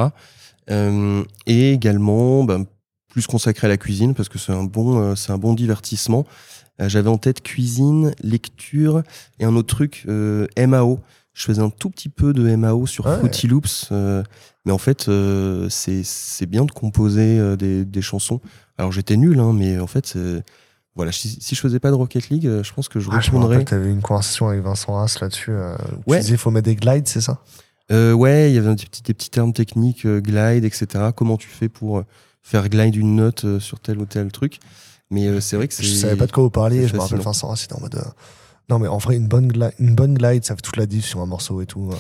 Euh, 0.70 1.24
et 1.46 1.72
également, 1.72 2.44
ben, 2.44 2.66
plus 3.09 3.27
consacré 3.27 3.66
à 3.66 3.68
la 3.70 3.79
cuisine 3.79 4.12
parce 4.14 4.29
que 4.29 4.38
c'est 4.38 4.53
un 4.53 4.64
bon, 4.64 4.98
euh, 5.01 5.14
c'est 5.14 5.33
un 5.33 5.38
bon 5.38 5.55
divertissement. 5.55 6.27
J'avais 6.81 7.09
en 7.09 7.16
tête 7.18 7.40
cuisine, 7.42 8.12
lecture 8.22 9.03
et 9.40 9.44
un 9.44 9.57
autre 9.57 9.74
truc, 9.74 10.05
MAO. 10.07 11.01
Je 11.33 11.42
faisais 11.44 11.62
un 11.62 11.70
tout 11.70 11.88
petit 11.90 12.09
peu 12.09 12.33
de 12.33 12.55
MAO 12.55 12.87
sur 12.87 13.05
Ouais. 13.07 13.16
Fruity 13.18 13.48
Loops, 13.48 13.88
euh, 13.90 14.22
mais 14.64 14.70
en 14.70 14.79
fait, 14.79 15.09
euh, 15.09 15.68
c'est 15.70 16.03
c'est 16.05 16.46
bien 16.46 16.64
de 16.64 16.70
composer 16.70 17.38
euh, 17.40 17.57
des, 17.57 17.85
des 17.85 18.03
chansons. 18.03 18.40
Alors 18.77 18.92
j'étais 18.92 19.16
nul, 19.16 19.40
hein, 19.40 19.53
mais 19.55 19.81
en 19.81 19.88
fait, 19.88 20.16
voilà, 20.94 21.11
si, 21.11 21.38
si 21.40 21.55
je 21.57 21.61
faisais 21.61 21.81
pas 21.81 21.90
de 21.90 21.96
Rocket 21.96 22.29
League, 22.29 22.48
je 22.62 22.72
pense 22.72 22.88
que 22.88 23.01
je 23.01 23.09
Ah, 23.11 23.18
je 23.18 23.31
me 23.33 23.37
retournerais. 23.38 23.59
rappelle, 23.59 23.79
avais 23.79 23.90
une 23.90 24.03
conversation 24.03 24.48
avec 24.48 24.62
Vincent 24.62 24.96
Haas 25.01 25.18
là-dessus. 25.20 25.51
où 25.53 25.57
Tu 26.05 26.11
Ouais. 26.12 26.20
disais, 26.20 26.37
faut 26.37 26.51
mettre 26.53 26.66
des 26.66 26.77
glides, 26.77 27.09
c'est 27.09 27.20
ça? 27.22 27.40
Euh, 27.90 28.12
ouais, 28.12 28.51
il 28.51 28.55
y 28.55 28.59
avait 28.59 28.74
des 28.74 28.85
petits, 28.85 29.03
des 29.03 29.14
petits 29.14 29.31
termes 29.31 29.53
techniques, 29.53 30.05
euh, 30.05 30.20
glide, 30.20 30.64
etc. 30.64 30.87
Comment 31.14 31.37
tu 31.37 31.48
fais 31.48 31.68
pour 31.68 31.98
euh, 31.98 32.05
faire 32.42 32.68
glide 32.68 32.96
une 32.96 33.16
note 33.16 33.59
sur 33.59 33.81
tel 33.81 33.98
ou 33.98 34.05
tel 34.07 34.31
truc? 34.31 34.59
Mais 35.11 35.40
c'est 35.40 35.57
vrai 35.57 35.68
que 35.68 35.74
c'est. 35.74 35.83
Je 35.85 35.94
savais 35.94 36.16
pas 36.16 36.27
de 36.27 36.33
quoi 36.33 36.42
vous 36.42 36.51
parliez. 36.51 36.87
Je 36.87 36.94
me 36.94 37.01
rappelle. 37.01 37.20
Vincent 37.20 37.55
c'était 37.57 37.74
en 37.74 37.81
mode. 37.81 37.98
Non, 38.68 38.79
mais 38.79 38.88
en 38.88 38.98
vrai, 38.98 39.16
une 39.16 39.27
bonne, 39.27 39.48
glide, 39.48 39.72
une 39.79 39.94
bonne 39.94 40.14
glide, 40.14 40.44
ça 40.44 40.55
fait 40.55 40.61
toute 40.61 40.77
la 40.77 40.85
diff 40.85 41.07
sur 41.07 41.20
un 41.20 41.27
morceau 41.27 41.62
et 41.62 41.66
tout. 41.66 41.90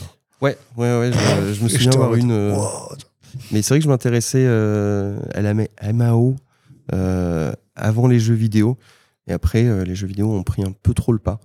Ouais, 0.42 0.58
ouais, 0.76 0.98
ouais. 0.98 1.10
Je, 1.12 1.52
je 1.54 1.64
me 1.64 1.68
souviens 1.68 1.92
avoir 1.92 2.14
une. 2.14 2.32
wow. 2.52 2.92
Mais 3.50 3.62
c'est 3.62 3.70
vrai 3.70 3.78
que 3.78 3.84
je 3.84 3.88
m'intéressais 3.88 4.46
à 4.46 5.40
la 5.40 5.54
ma- 5.54 5.92
MAO 5.92 6.36
avant 6.92 8.06
les 8.06 8.20
jeux 8.20 8.34
vidéo. 8.34 8.76
Et 9.28 9.32
après, 9.32 9.64
euh, 9.64 9.84
les 9.84 9.94
jeux 9.94 10.06
vidéo 10.06 10.32
ont 10.32 10.42
pris 10.42 10.62
un 10.64 10.72
peu 10.72 10.94
trop 10.94 11.12
le 11.12 11.18
pas. 11.18 11.38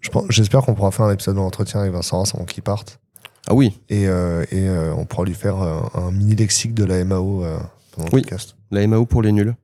Je 0.00 0.10
J'espère 0.30 0.62
qu'on 0.62 0.74
pourra 0.74 0.90
faire 0.90 1.06
un 1.06 1.12
épisode 1.12 1.36
d'entretien 1.36 1.80
avec 1.80 1.92
Vincent 1.92 2.22
avant 2.34 2.44
qu'il 2.44 2.62
parte. 2.62 3.00
Ah 3.50 3.54
oui, 3.54 3.78
Et, 3.88 4.06
euh, 4.08 4.44
et 4.50 4.68
euh, 4.68 4.92
on 4.94 5.06
pourra 5.06 5.24
lui 5.24 5.32
faire 5.34 5.60
euh, 5.62 5.80
un 5.94 6.10
mini 6.10 6.34
lexique 6.34 6.74
de 6.74 6.84
la 6.84 7.02
MAO 7.04 7.44
pendant 7.92 8.08
le 8.10 8.14
Oui. 8.14 8.20
podcast. 8.22 8.56
la 8.70 8.86
MAO 8.86 9.06
pour 9.06 9.22
les 9.22 9.32
nuls. 9.32 9.54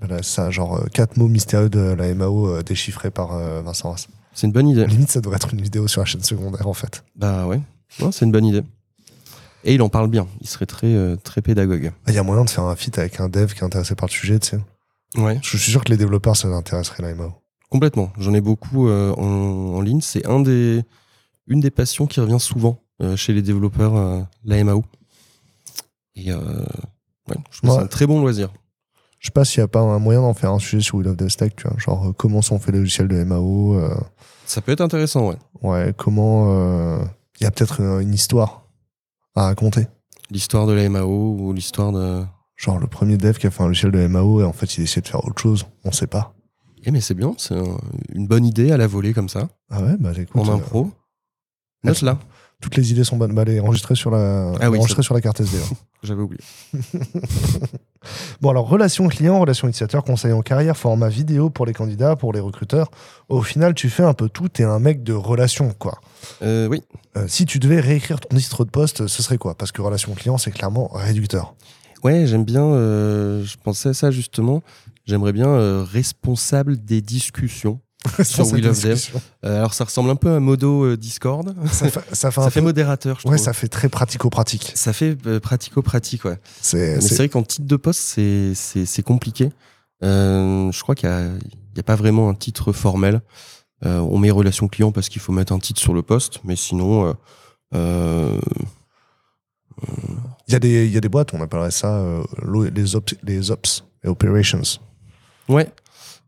Voilà, 0.00 0.22
ça, 0.22 0.50
genre 0.50 0.82
quatre 0.92 1.16
mots 1.18 1.28
mystérieux 1.28 1.68
de 1.68 1.78
la 1.80 2.12
MAO 2.14 2.62
déchiffrés 2.62 3.10
par 3.10 3.38
Vincent 3.62 3.92
Haas. 3.92 4.08
C'est 4.32 4.46
une 4.46 4.52
bonne 4.52 4.68
idée. 4.68 4.86
Limite, 4.86 5.10
ça 5.10 5.20
devrait 5.20 5.36
être 5.36 5.52
une 5.54 5.60
vidéo 5.60 5.86
sur 5.88 6.00
la 6.00 6.04
chaîne 6.06 6.22
secondaire, 6.22 6.66
en 6.66 6.72
fait. 6.74 7.04
Bah 7.16 7.46
ouais, 7.46 7.60
Non, 8.00 8.10
c'est 8.10 8.24
une 8.24 8.32
bonne 8.32 8.46
idée. 8.46 8.62
Et 9.62 9.74
il 9.74 9.82
en 9.82 9.88
parle 9.88 10.08
bien. 10.08 10.26
Il 10.40 10.48
serait 10.48 10.66
très, 10.66 10.88
euh, 10.88 11.16
très 11.16 11.40
pédagogue. 11.42 11.92
Ah, 12.06 12.10
Il 12.10 12.14
y 12.14 12.18
a 12.18 12.22
moyen 12.22 12.44
de 12.44 12.50
faire 12.50 12.64
un 12.64 12.74
feat 12.76 12.98
avec 12.98 13.20
un 13.20 13.28
dev 13.28 13.52
qui 13.52 13.60
est 13.60 13.64
intéressé 13.64 13.94
par 13.94 14.08
le 14.08 14.12
sujet, 14.12 14.38
tu 14.40 14.48
sais. 14.50 14.60
Ouais. 15.20 15.38
Je 15.42 15.56
suis 15.56 15.70
sûr 15.70 15.84
que 15.84 15.90
les 15.90 15.96
développeurs, 15.96 16.36
ça 16.36 16.48
intéresserait, 16.48 17.02
la 17.02 17.14
MAO. 17.14 17.32
Complètement. 17.70 18.10
J'en 18.18 18.34
ai 18.34 18.40
beaucoup 18.40 18.88
euh, 18.88 19.12
en, 19.14 19.76
en 19.76 19.80
ligne. 19.80 20.00
C'est 20.00 20.26
un 20.26 20.40
des, 20.40 20.82
une 21.46 21.60
des 21.60 21.70
passions 21.70 22.06
qui 22.06 22.20
revient 22.20 22.40
souvent 22.40 22.80
chez 23.16 23.32
les 23.32 23.42
développeurs, 23.42 23.96
euh, 23.96 24.20
la 24.44 24.62
MAO. 24.64 24.84
Et 26.16 26.30
euh, 26.32 26.38
ouais, 27.28 27.36
je 27.50 27.58
trouve 27.58 27.70
Ouais. 27.70 27.76
c'est 27.76 27.82
un 27.84 27.86
très 27.86 28.06
bon 28.06 28.20
loisir. 28.20 28.52
Je 29.18 29.28
sais 29.28 29.32
pas 29.32 29.44
s'il 29.44 29.60
y 29.60 29.62
a 29.62 29.68
pas 29.68 29.80
un 29.80 29.98
moyen 29.98 30.20
d'en 30.20 30.34
faire 30.34 30.52
un 30.52 30.58
sujet 30.58 30.80
sur 30.82 30.96
We 30.96 31.06
Love 31.06 31.16
the 31.16 31.28
Stack, 31.28 31.56
tu 31.56 31.66
vois. 31.66 31.78
Genre, 31.78 32.08
euh, 32.08 32.12
comment 32.12 32.40
on 32.50 32.58
fait 32.58 32.72
le 32.72 32.80
logiciel 32.80 33.08
de 33.08 33.24
MAO 33.24 33.74
euh, 33.74 33.94
Ça 34.46 34.60
peut 34.60 34.72
être 34.72 34.82
intéressant, 34.82 35.28
ouais. 35.30 35.36
Ouais, 35.62 35.94
comment. 35.96 36.46
euh, 36.50 37.02
Il 37.40 37.44
y 37.44 37.46
a 37.46 37.50
peut-être 37.50 37.80
une, 37.80 38.12
histoire 38.12 38.68
à 39.34 39.44
raconter. 39.46 39.86
L'histoire 40.30 40.66
de 40.66 40.72
la 40.72 40.88
MAO 40.88 41.36
ou 41.38 41.52
l'histoire 41.52 41.90
de. 41.92 42.24
Genre, 42.56 42.78
le 42.78 42.86
premier 42.86 43.16
dev 43.16 43.36
qui 43.38 43.46
a 43.46 43.50
fait 43.50 43.62
un 43.62 43.66
logiciel 43.68 43.92
de 43.92 44.06
MAO 44.06 44.40
et 44.40 44.44
en 44.44 44.52
fait, 44.52 44.76
il 44.76 44.82
essayait 44.84 45.02
de 45.02 45.08
faire 45.08 45.24
autre 45.24 45.40
chose. 45.40 45.66
On 45.84 45.90
sait 45.90 46.06
pas. 46.06 46.34
Eh 46.84 46.90
mais 46.90 47.00
c'est 47.00 47.14
bien, 47.14 47.34
c'est 47.38 47.56
un- 47.56 47.78
une 48.12 48.26
bonne 48.28 48.44
idée 48.44 48.70
à 48.70 48.76
la 48.76 48.86
volée 48.86 49.14
comme 49.14 49.30
ça, 49.30 49.48
Ah 49.70 49.82
ouais, 49.82 49.96
bah 49.98 50.12
écoute. 50.16 50.40
en 50.40 50.48
euh, 50.50 50.54
impro. 50.56 50.90
Note 51.82 52.02
là, 52.02 52.18
toutes 52.60 52.76
les 52.76 52.90
idées 52.92 53.04
sont 53.04 53.16
bonnes. 53.16 53.34
Bah, 53.34 53.42
allez, 53.42 53.60
enregistrées 53.60 53.94
sur 53.94 54.10
la, 54.10 54.52
Ah 54.60 54.70
oui, 54.70 54.78
enregistrées 54.78 55.02
sur 55.02 55.14
la 55.14 55.20
carte 55.20 55.40
SD. 55.40 55.56
hein. 55.58 55.74
j'avais 56.02 56.22
oublié. 56.22 56.40
Bon, 58.42 58.50
alors, 58.50 58.68
relation 58.68 59.08
client, 59.08 59.40
relation 59.40 59.66
utilisateur, 59.66 60.04
conseil 60.04 60.32
en 60.32 60.42
carrière, 60.42 60.76
format 60.76 61.08
vidéo 61.08 61.48
pour 61.48 61.64
les 61.64 61.72
candidats, 61.72 62.16
pour 62.16 62.34
les 62.34 62.40
recruteurs. 62.40 62.90
Au 63.30 63.40
final, 63.40 63.72
tu 63.72 63.88
fais 63.88 64.02
un 64.02 64.12
peu 64.12 64.28
tout. 64.28 64.50
T'es 64.50 64.64
un 64.64 64.78
mec 64.78 65.02
de 65.02 65.14
relation, 65.14 65.72
quoi. 65.78 65.98
Euh, 66.42 66.68
oui, 66.68 66.82
Euh, 67.16 67.24
si 67.28 67.46
tu 67.46 67.58
devais 67.60 67.80
réécrire 67.80 68.20
ton 68.20 68.36
titre 68.36 68.64
de 68.66 68.70
poste, 68.70 69.06
ce 69.06 69.22
serait 69.22 69.38
quoi? 69.38 69.54
Parce 69.54 69.72
que 69.72 69.80
relation 69.80 70.12
client, 70.14 70.36
c'est 70.36 70.50
clairement 70.50 70.88
réducteur. 70.92 71.54
ouais, 72.02 72.26
j'aime 72.26 72.44
bien, 72.44 72.64
euh, 72.64 73.42
je 73.44 73.56
pensais 73.62 73.88
à 73.90 73.94
ça 73.94 74.10
justement. 74.10 74.62
J'aimerais 75.06 75.32
bien 75.32 75.82
responsable 75.84 76.76
des 76.84 77.00
discussions. 77.00 77.80
Sur 78.24 78.46
We 78.52 78.62
Love 78.62 78.80
Dev. 78.82 79.00
alors 79.42 79.72
ça 79.74 79.84
ressemble 79.84 80.10
un 80.10 80.16
peu 80.16 80.30
à 80.34 80.40
Modo 80.40 80.84
euh, 80.84 80.96
Discord. 80.96 81.54
Ça 81.70 81.88
fait, 81.90 82.00
ça 82.14 82.30
fait 82.30 82.40
un 82.40 82.44
ça 82.44 82.50
fait 82.50 82.60
peu- 82.60 82.66
modérateur, 82.66 83.18
je 83.20 83.28
Ouais, 83.28 83.36
trouve. 83.36 83.44
ça 83.44 83.52
fait 83.52 83.68
très 83.68 83.88
pratico-pratique. 83.88 84.72
Ça 84.74 84.92
fait 84.92 85.16
euh, 85.26 85.40
pratico-pratique, 85.40 86.24
ouais. 86.24 86.38
C'est, 86.60 86.98
vrai 87.16 87.28
qu'en 87.28 87.42
titre 87.42 87.66
de 87.66 87.76
poste, 87.76 88.00
c'est- 88.00 89.02
compliqué. 89.02 89.50
Euh, 90.02 90.70
je 90.72 90.82
crois 90.82 90.94
qu'il 90.94 91.08
n'y 91.08 91.80
a, 91.80 91.82
pas 91.82 91.96
vraiment 91.96 92.28
un 92.28 92.34
titre 92.34 92.72
formel. 92.72 93.22
Euh, 93.86 93.98
on 94.00 94.18
met 94.18 94.30
relation 94.30 94.68
client 94.68 94.92
parce 94.92 95.08
qu'il 95.08 95.20
faut 95.22 95.32
mettre 95.32 95.52
un 95.52 95.58
titre 95.58 95.80
sur 95.80 95.94
le 95.94 96.02
poste, 96.02 96.40
mais 96.44 96.56
sinon, 96.56 97.14
euh, 97.74 98.38
Il 100.46 100.52
y, 100.52 100.54
a 100.54 100.58
des- 100.58 100.86
il 100.86 100.92
y 100.92 100.96
a 100.96 101.00
des 101.00 101.08
boîtes, 101.08 101.32
on 101.34 101.40
appellerait 101.40 101.70
ça 101.70 102.04
les, 102.74 102.94
ops, 102.96 103.14
les 103.22 103.50
ops, 103.50 103.84
operations. 104.04 104.62
ouais, 105.48 105.68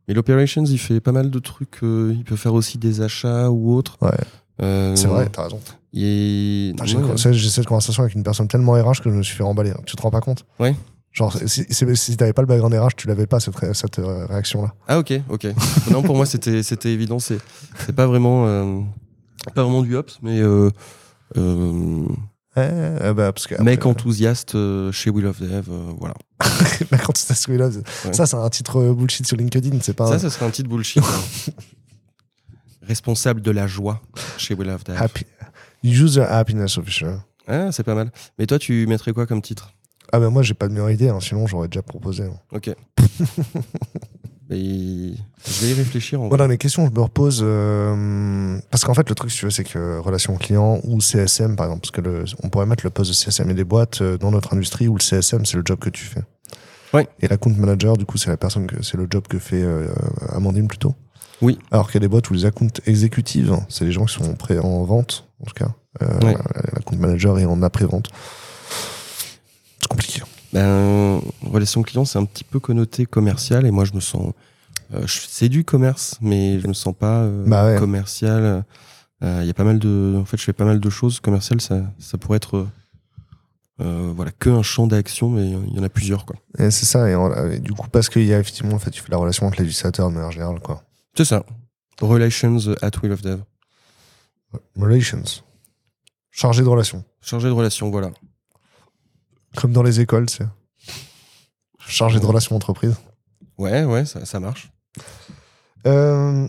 Mais 0.08 0.14
l'operations, 0.14 0.64
il 0.64 0.78
fait 0.78 1.00
pas 1.00 1.12
mal 1.12 1.30
de 1.30 1.38
trucs. 1.38 1.82
euh, 1.82 2.12
il 2.16 2.24
peut 2.24 2.36
faire 2.36 2.54
aussi 2.54 2.78
des 2.78 3.00
achats 3.00 3.50
ou 3.50 3.74
autres. 3.74 3.96
Ouais. 4.00 4.10
Euh, 4.62 4.94
C'est 4.96 5.08
vrai, 5.08 5.28
t'as 5.30 5.44
raison. 5.44 5.60
J'ai 5.92 6.72
ouais, 6.96 7.16
cette 7.16 7.66
conversation 7.66 8.02
avec 8.02 8.14
une 8.14 8.22
personne 8.22 8.48
tellement 8.48 8.72
RH 8.72 9.02
que 9.02 9.10
je 9.10 9.14
me 9.16 9.22
suis 9.22 9.34
fait 9.36 9.42
remballer. 9.42 9.70
hein. 9.70 9.80
Tu 9.86 9.96
te 9.96 10.02
rends 10.02 10.10
pas 10.10 10.20
compte 10.20 10.44
Ouais. 10.58 10.74
Genre, 11.12 11.34
si, 11.46 11.64
si, 11.70 11.96
si 11.96 12.16
t'avais 12.18 12.34
pas 12.34 12.42
le 12.42 12.46
background 12.46 12.74
RH, 12.74 12.94
tu 12.96 13.06
l'avais 13.08 13.26
pas, 13.26 13.40
cette, 13.40 13.56
ré- 13.56 13.72
cette 13.72 13.98
euh, 13.98 14.26
réaction-là. 14.26 14.74
Ah 14.86 14.98
ok, 14.98 15.14
ok. 15.30 15.46
non, 15.90 16.02
pour 16.02 16.14
moi 16.14 16.26
c'était 16.26 16.92
évident. 16.92 17.18
C'est 17.18 17.40
pas 17.94 18.06
vraiment 18.06 18.44
pas 19.54 19.62
vraiment 19.62 19.82
du 19.82 19.96
ops, 19.96 20.18
mais 20.22 20.42
Eh, 22.58 22.60
eh 23.10 23.12
bah, 23.12 23.32
parce 23.32 23.46
que. 23.46 23.60
mec 23.62 23.84
enthousiaste 23.84 24.54
euh, 24.54 24.90
chez 24.90 25.10
Will 25.10 25.26
of 25.26 25.40
Dev, 25.40 25.68
euh, 25.68 25.92
voilà. 25.98 26.14
mec 26.92 27.08
enthousiaste, 27.08 27.48
oui, 27.48 27.58
là, 27.58 27.68
Ouais. 27.68 28.12
Ça, 28.12 28.24
c'est 28.26 28.36
un 28.36 28.48
titre 28.48 28.78
euh, 28.80 28.94
bullshit 28.94 29.26
sur 29.26 29.36
LinkedIn, 29.36 29.78
c'est 29.82 29.92
pas 29.94 30.06
Ça, 30.06 30.18
ça 30.18 30.30
serait 30.30 30.46
un 30.46 30.50
titre 30.50 30.68
bullshit. 30.68 31.02
hein. 31.02 31.52
Responsable 32.82 33.40
de 33.42 33.50
la 33.50 33.66
joie 33.66 34.00
chez 34.38 34.54
Will 34.54 34.70
of 34.70 34.84
Dev. 34.84 34.96
happy. 35.00 35.24
User 35.82 36.22
happiness 36.22 36.78
officer. 36.78 37.16
Ah, 37.48 37.70
c'est 37.72 37.82
pas 37.82 37.94
mal. 37.94 38.10
Mais 38.38 38.46
toi, 38.46 38.58
tu 38.58 38.86
mettrais 38.86 39.12
quoi 39.12 39.26
comme 39.26 39.42
titre? 39.42 39.72
Ah, 40.12 40.18
ben 40.20 40.30
moi, 40.30 40.42
j'ai 40.42 40.54
pas 40.54 40.68
de 40.68 40.72
meilleure 40.72 40.90
idée, 40.90 41.08
hein, 41.08 41.18
sinon 41.20 41.46
j'aurais 41.46 41.68
déjà 41.68 41.82
proposé. 41.82 42.24
hein. 42.24 42.38
Ok. 42.52 42.70
Mais 44.48 44.58
je 44.58 45.60
vais 45.64 45.70
y 45.70 45.74
réfléchir. 45.74 46.20
En 46.20 46.28
Voilà, 46.28 46.46
mes 46.46 46.56
questions, 46.58 46.86
je 46.86 46.92
me 46.92 47.00
repose. 47.00 47.40
euh, 47.44 48.58
parce 48.70 48.84
qu'en 48.84 48.94
fait, 48.94 49.08
le 49.08 49.14
truc, 49.14 49.30
si 49.30 49.38
tu 49.38 49.44
veux, 49.46 49.50
c'est 49.50 49.64
que 49.64 49.98
relation 49.98 50.36
client 50.36 50.78
ou 50.84 51.00
CSM, 51.00 51.56
par 51.56 51.66
exemple, 51.66 51.80
parce 51.82 51.90
que 51.90 52.00
le, 52.00 52.24
on 52.42 52.48
pourrait 52.48 52.66
mettre 52.66 52.84
le 52.84 52.90
poste 52.90 53.10
de 53.10 53.14
CSM 53.14 53.50
et 53.50 53.54
des 53.54 53.64
boîtes 53.64 54.02
euh, 54.02 54.18
dans 54.18 54.30
notre 54.30 54.54
industrie 54.54 54.86
où 54.88 54.94
le 54.96 55.02
CSM, 55.02 55.44
c'est 55.44 55.56
le 55.56 55.62
job 55.64 55.78
que 55.80 55.90
tu 55.90 56.04
fais. 56.04 56.22
Ouais. 56.94 57.08
Et 57.20 57.26
la 57.28 57.36
compte 57.36 57.56
manager, 57.58 57.96
du 57.96 58.04
coup, 58.06 58.16
c'est 58.18 58.30
la 58.30 58.36
personne 58.36 58.66
que 58.68 58.82
c'est 58.82 58.96
le 58.96 59.08
job 59.10 59.26
que 59.28 59.38
fait 59.40 59.62
euh, 59.62 59.88
Amandine 60.30 60.68
plutôt. 60.68 60.94
Oui. 61.42 61.58
Alors 61.72 61.86
qu'il 61.88 61.94
y 61.96 61.98
a 61.98 62.06
des 62.06 62.08
boîtes 62.08 62.30
où 62.30 62.34
les 62.34 62.44
accounts 62.44 62.68
exécutives, 62.86 63.56
c'est 63.68 63.84
les 63.84 63.92
gens 63.92 64.04
qui 64.04 64.14
sont 64.14 64.34
prêts 64.34 64.58
en 64.58 64.84
vente, 64.84 65.26
en 65.42 65.46
tout 65.46 65.54
cas. 65.54 65.74
Euh, 66.02 66.06
Ouais. 66.22 66.34
la, 66.34 66.62
la 66.74 66.80
compte 66.84 66.98
manager 67.00 67.38
est 67.38 67.44
en 67.46 67.62
après-vente. 67.62 68.08
C'est 69.80 69.88
compliqué. 69.88 70.22
Ben, 70.56 71.20
relation 71.42 71.82
client, 71.82 72.04
c'est 72.06 72.18
un 72.18 72.24
petit 72.24 72.44
peu 72.44 72.58
connoté 72.60 73.04
commercial 73.04 73.66
et 73.66 73.70
moi 73.70 73.84
je 73.84 73.92
me 73.92 74.00
sens. 74.00 74.32
euh, 74.94 75.06
je- 75.06 75.20
c'est 75.28 75.48
du 75.48 75.64
commerce, 75.64 76.16
mais 76.20 76.60
je 76.60 76.66
me 76.68 76.72
sens 76.72 76.94
pas 76.98 77.22
euh, 77.24 77.44
Bah 77.46 77.66
ouais. 77.66 77.78
commercial. 77.78 78.64
Euh, 79.22 79.40
Il 79.42 79.46
y 79.46 79.50
a 79.50 79.54
pas 79.54 79.64
mal 79.64 79.78
de. 79.78 80.16
En 80.20 80.24
fait, 80.24 80.36
je 80.38 80.44
fais 80.44 80.52
pas 80.52 80.64
mal 80.64 80.78
de 80.80 80.90
choses 80.90 81.20
commerciales. 81.20 81.60
Ça, 81.60 81.82
ça 81.98 82.16
pourrait 82.18 82.36
être. 82.36 82.66
euh, 83.80 84.12
voilà, 84.14 84.30
que 84.30 84.48
un 84.48 84.62
champ 84.62 84.86
d'action, 84.86 85.28
mais 85.28 85.50
il 85.50 85.74
y 85.74 85.78
en 85.78 85.82
a 85.82 85.88
plusieurs, 85.90 86.24
quoi. 86.24 86.36
Et 86.58 86.70
c'est 86.70 86.86
ça. 86.86 87.10
Et, 87.10 87.14
en- 87.14 87.50
et 87.50 87.58
du 87.58 87.72
coup, 87.74 87.88
parce 87.90 88.08
qu'il 88.08 88.24
y 88.24 88.32
a 88.32 88.38
effectivement, 88.38 88.74
en 88.74 88.78
fait, 88.78 88.90
tu 88.90 89.02
fais 89.02 89.10
la 89.10 89.18
relation 89.18 89.46
entre 89.46 89.60
utilisateurs 89.60 90.08
de 90.08 90.14
manière 90.14 90.30
générale, 90.32 90.60
quoi. 90.60 90.82
C'est 91.14 91.26
ça. 91.26 91.44
Relations 92.00 92.58
at 92.80 92.90
Will 93.02 93.12
of 93.12 93.20
Dev. 93.22 93.40
Relations. 94.76 95.42
Chargé 96.30 96.62
de 96.62 96.68
relations. 96.68 97.04
Chargé 97.20 97.48
de 97.48 97.52
relations, 97.52 97.90
voilà. 97.90 98.10
Comme 99.56 99.72
dans 99.72 99.82
les 99.82 100.00
écoles, 100.00 100.28
c'est. 100.30 100.46
Chargé 101.88 102.20
de 102.20 102.26
relations 102.26 102.54
entreprises. 102.54 102.96
Ouais, 103.58 103.84
ouais, 103.84 104.04
ça, 104.04 104.24
ça 104.24 104.38
marche. 104.38 104.70
Euh, 105.86 106.46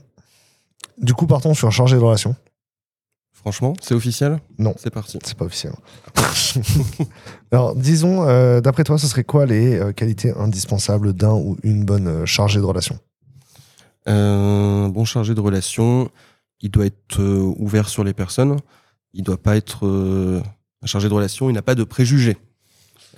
du 0.98 1.14
coup, 1.14 1.26
partons 1.26 1.54
sur 1.54 1.72
chargé 1.72 1.96
de 1.96 2.02
relations. 2.02 2.36
Franchement, 3.32 3.74
c'est 3.82 3.94
officiel? 3.94 4.40
Non. 4.58 4.74
C'est 4.78 4.90
parti. 4.90 5.20
C'est 5.24 5.38
pas 5.38 5.46
officiel. 5.46 5.74
Alors, 7.52 7.76
disons, 7.76 8.28
euh, 8.28 8.60
d'après 8.62 8.84
toi, 8.84 8.98
ce 8.98 9.08
serait 9.08 9.24
quoi 9.24 9.46
les 9.46 9.80
euh, 9.80 9.94
qualités 9.94 10.32
indispensables 10.32 11.14
d'un 11.14 11.34
ou 11.34 11.56
une 11.64 11.86
bonne 11.86 12.26
chargée 12.26 12.60
de 12.60 12.66
relations? 12.66 13.00
Un 14.06 14.90
bon 14.90 15.06
chargé 15.06 15.34
de 15.34 15.40
relations, 15.40 16.10
il 16.62 16.72
doit 16.72 16.86
être 16.86 17.22
ouvert 17.58 17.88
sur 17.88 18.04
les 18.04 18.14
personnes. 18.14 18.58
Il 19.14 19.24
doit 19.24 19.38
pas 19.38 19.56
être 19.56 19.86
un 20.82 20.86
chargé 20.86 21.10
de 21.10 21.14
relations. 21.14 21.50
Il 21.50 21.54
n'a 21.54 21.62
pas 21.62 21.76
de 21.76 21.84
préjugés. 21.84 22.38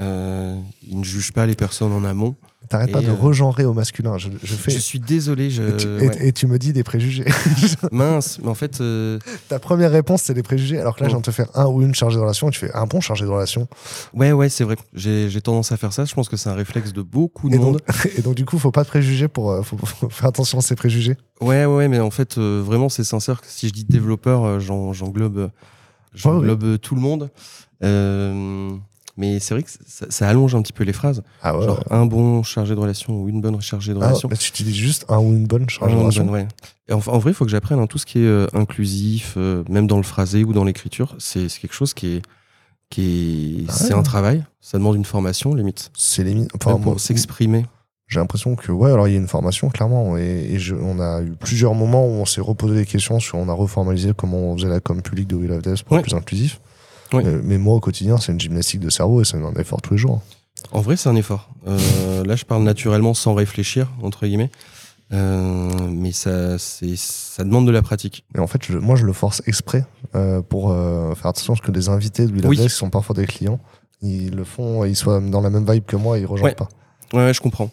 Euh, 0.01 0.55
il 0.87 0.99
ne 0.99 1.03
juge 1.03 1.31
pas 1.33 1.45
les 1.45 1.55
personnes 1.55 1.91
en 1.91 2.03
amont. 2.05 2.35
T'arrêtes 2.69 2.91
pas 2.91 3.01
de 3.01 3.07
euh, 3.07 3.13
regenrer 3.13 3.65
au 3.65 3.73
masculin. 3.73 4.17
Je, 4.19 4.29
je 4.43 4.53
fais. 4.53 4.69
Je 4.71 4.77
suis 4.77 4.99
désolé. 4.99 5.49
Je... 5.49 5.63
Et 5.63 5.77
tu, 5.77 5.87
et- 5.87 6.07
ouais. 6.07 6.27
et 6.27 6.31
tu 6.33 6.45
me 6.45 6.59
dis 6.59 6.71
des 6.71 6.83
préjugés. 6.83 7.25
Mince, 7.91 8.37
mais 8.43 8.47
en 8.49 8.53
fait, 8.53 8.79
euh, 8.79 9.17
Ta 9.47 9.57
première 9.59 9.91
réponse, 9.91 10.21
c'est 10.23 10.35
des 10.35 10.43
préjugés, 10.43 10.79
alors 10.79 10.95
que 10.95 11.01
là, 11.01 11.07
Oh. 11.07 11.09
je 11.09 11.15
viens 11.15 11.19
de 11.21 11.25
te 11.25 11.31
faire 11.31 11.49
un 11.55 11.65
ou 11.65 11.81
une 11.81 11.95
chargée 11.95 12.17
de 12.17 12.21
relations, 12.21 12.47
et 12.49 12.51
tu 12.51 12.59
fais 12.59 12.71
un 12.75 12.85
bon 12.85 13.01
chargé 13.01 13.25
de 13.25 13.29
relations. 13.29 13.67
ouais, 14.13 14.31
ouais, 14.33 14.49
c'est 14.49 14.63
vrai. 14.63 14.75
J'ai 14.93 15.41
tendance 15.41 15.71
à 15.71 15.77
faire 15.77 15.93
ça. 15.93 16.05
Je 16.05 16.13
pense 16.13 16.29
que 16.29 16.37
c'est 16.37 16.49
un 16.49 16.53
réflexe 16.53 16.93
de 16.93 17.01
beaucoup 17.01 17.49
de 17.49 17.55
Et 17.55 17.57
monde. 17.57 17.81
donc, 17.85 18.11
et 18.17 18.21
donc, 18.21 18.35
du 18.35 18.45
coup, 18.45 18.59
faut 18.59 18.71
pas 18.71 18.83
de 18.83 18.89
préjugés 18.89 19.27
pour. 19.27 19.51
euh, 19.51 19.63
faut, 19.63 19.77
faut 19.77 20.09
faire 20.09 20.27
attention 20.29 20.59
à 20.59 20.61
ces 20.61 20.75
préjugés. 20.75 21.17
Ouais, 21.41 21.65
ouais, 21.65 21.87
mais 21.87 21.99
en 21.99 22.11
fait, 22.11 22.37
euh, 22.37 22.61
vraiment, 22.63 22.89
c'est 22.89 23.03
sincère 23.03 23.41
que 23.41 23.47
si 23.49 23.67
je 23.67 23.73
dis 23.73 23.83
développeur, 23.85 24.59
j'en- 24.59 24.93
j'englobe 24.93 25.49
euh, 26.13 26.77
tout 26.77 26.93
le 26.95 27.01
monde. 27.01 27.31
Euh, 27.83 28.71
mais 29.19 29.39
c'est 29.39 29.53
vrai 29.53 29.61
que 29.61 29.69
ça, 29.85 30.05
ça 30.09 30.27
allonge 30.27 30.55
un 30.55 30.61
petit 30.63 30.73
peu 30.73 30.83
les 30.83 30.93
phrases. 30.93 31.21
Ah 31.43 31.55
ouais. 31.55 31.65
Genre 31.65 31.83
un 31.91 32.07
bon 32.07 32.41
chargé 32.41 32.73
de 32.73 32.79
relation 32.79 33.21
ou 33.21 33.29
une 33.29 33.41
bonne 33.41 33.61
chargée 33.61 33.93
de 33.93 33.99
Ah, 34.01 34.07
relation. 34.07 34.27
mais 34.29 34.37
tu 34.37 34.49
utilises 34.49 34.75
juste 34.75 35.05
un 35.09 35.19
ou 35.19 35.27
une 35.35 35.45
bonne 35.45 35.69
chargée 35.69 35.93
Un 35.95 36.07
de 36.09 36.17
bonne, 36.17 36.29
ouais. 36.31 36.47
Et 36.87 36.93
en, 36.93 36.97
en 37.05 37.19
vrai, 37.19 37.31
il 37.31 37.33
faut 37.35 37.45
que 37.45 37.51
j'apprenne 37.51 37.77
hein, 37.79 37.85
tout 37.85 37.99
ce 37.99 38.07
qui 38.07 38.19
est 38.19 38.25
euh, 38.25 38.47
inclusif, 38.53 39.35
euh, 39.37 39.63
même 39.69 39.85
dans 39.85 39.97
le 39.97 40.03
phrasé 40.03 40.43
ou 40.43 40.53
dans 40.53 40.63
l'écriture. 40.63 41.15
C'est 41.19 41.47
quelque 41.47 41.73
chose 41.75 41.93
qui 41.93 42.15
est. 42.15 42.21
Qui 42.89 43.61
est 43.61 43.65
Ah 43.69 43.73
c'est 43.73 43.93
ouais. 43.93 43.99
un 43.99 44.03
travail, 44.03 44.43
ça 44.61 44.79
demande 44.79 44.95
une 44.95 45.05
formation 45.05 45.53
limite. 45.53 45.91
C'est 45.95 46.23
limite. 46.23 46.49
Enfin, 46.55 46.79
pour 46.79 46.99
s'exprimer. 46.99 47.65
j'ai 48.07 48.19
l'impression 48.19 48.55
que, 48.55 48.71
ouais, 48.71 48.91
alors 48.91 49.07
il 49.07 49.11
y 49.11 49.15
a 49.15 49.19
une 49.19 49.27
formation, 49.27 49.69
clairement. 49.69 50.17
Et, 50.17 50.53
et 50.53 50.57
je- 50.59 50.73
on 50.73 50.99
a 50.99 51.21
eu 51.21 51.33
plusieurs 51.39 51.75
moments 51.75 52.07
où 52.07 52.13
on 52.13 52.25
s'est 52.25 52.41
reposé 52.41 52.73
des 52.73 52.85
questions 52.87 53.19
sur. 53.19 53.37
On 53.37 53.47
a 53.47 53.53
reformalisé 53.53 54.13
comment 54.17 54.37
on 54.39 54.57
faisait 54.57 54.69
la 54.69 54.79
com 54.79 55.03
publique 55.03 55.27
de 55.27 55.35
Will 55.35 55.51
of 55.51 55.61
Death 55.61 55.83
pour 55.83 55.97
être 55.97 56.03
plus 56.03 56.15
inclusif. 56.15 56.59
Ouais. 57.13 57.25
Euh, 57.25 57.41
mais 57.43 57.57
moi, 57.57 57.75
au 57.75 57.79
quotidien, 57.79 58.17
c'est 58.17 58.31
une 58.31 58.39
gymnastique 58.39 58.79
de 58.79 58.89
cerveau 58.89 59.21
et 59.21 59.25
c'est 59.25 59.37
un 59.37 59.53
effort 59.55 59.81
tous 59.81 59.93
les 59.93 59.97
jours. 59.99 60.21
En 60.71 60.81
vrai, 60.81 60.95
c'est 60.97 61.09
un 61.09 61.15
effort. 61.15 61.49
Euh, 61.67 62.23
là, 62.25 62.35
je 62.35 62.45
parle 62.45 62.63
naturellement 62.63 63.13
sans 63.13 63.33
réfléchir, 63.33 63.87
entre 64.01 64.25
guillemets. 64.27 64.51
Euh, 65.11 65.71
mais 65.89 66.11
ça, 66.11 66.57
ça 66.59 67.43
demande 67.43 67.65
de 67.65 67.71
la 67.71 67.81
pratique. 67.81 68.25
Et 68.35 68.39
en 68.39 68.45
fait, 68.47 68.61
je- 68.63 68.77
moi, 68.77 68.95
je 68.95 69.05
le 69.05 69.13
force 69.13 69.41
exprès 69.47 69.85
pour 70.49 70.69
faire 71.15 71.27
attention 71.27 71.53
à 71.53 71.55
ce 71.55 71.61
que 71.61 71.71
des 71.71 71.89
invités 71.89 72.25
de 72.27 72.47
Oui. 72.47 72.57
Death, 72.57 72.67
qui 72.69 72.75
sont 72.75 72.89
parfois 72.89 73.15
des 73.15 73.25
clients, 73.25 73.59
ils 74.01 74.35
le 74.35 74.43
font, 74.43 74.85
ils 74.85 74.95
soient 74.95 75.19
dans 75.19 75.41
la 75.41 75.49
même 75.49 75.65
vibe 75.69 75.85
que 75.85 75.95
moi, 75.95 76.19
ils 76.19 76.25
rejoignent 76.25 76.51
Ouais. 76.51 76.55
pas. 76.55 76.69
Ouais, 77.13 77.25
ouais, 77.25 77.33
je 77.33 77.41
comprends. 77.41 77.71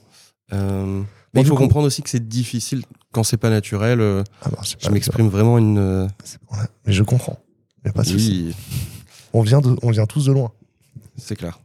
Mais 0.50 1.42
il 1.42 1.44
faut 1.44 1.54
coup- 1.54 1.62
comprendre 1.64 1.86
aussi 1.86 2.02
que 2.02 2.08
c'est 2.08 2.26
difficile 2.26 2.84
quand 3.12 3.22
c'est 3.22 3.36
pas 3.36 3.50
naturel. 3.50 4.00
Ah 4.42 4.48
bah, 4.50 4.58
je 4.78 4.88
m'exprime 4.90 5.28
vraiment 5.28 5.58
une. 5.58 6.08
mais 6.86 6.92
je 6.92 7.02
comprends. 7.02 7.38
A 7.84 7.92
pas 7.92 8.02
oui, 8.06 8.54
On 9.32 9.42
vient, 9.42 9.60
de, 9.60 9.76
on 9.82 9.90
vient 9.90 10.06
tous 10.06 10.26
de 10.26 10.32
loin. 10.32 10.52
c'est 11.16 11.36
clair. 11.36 11.58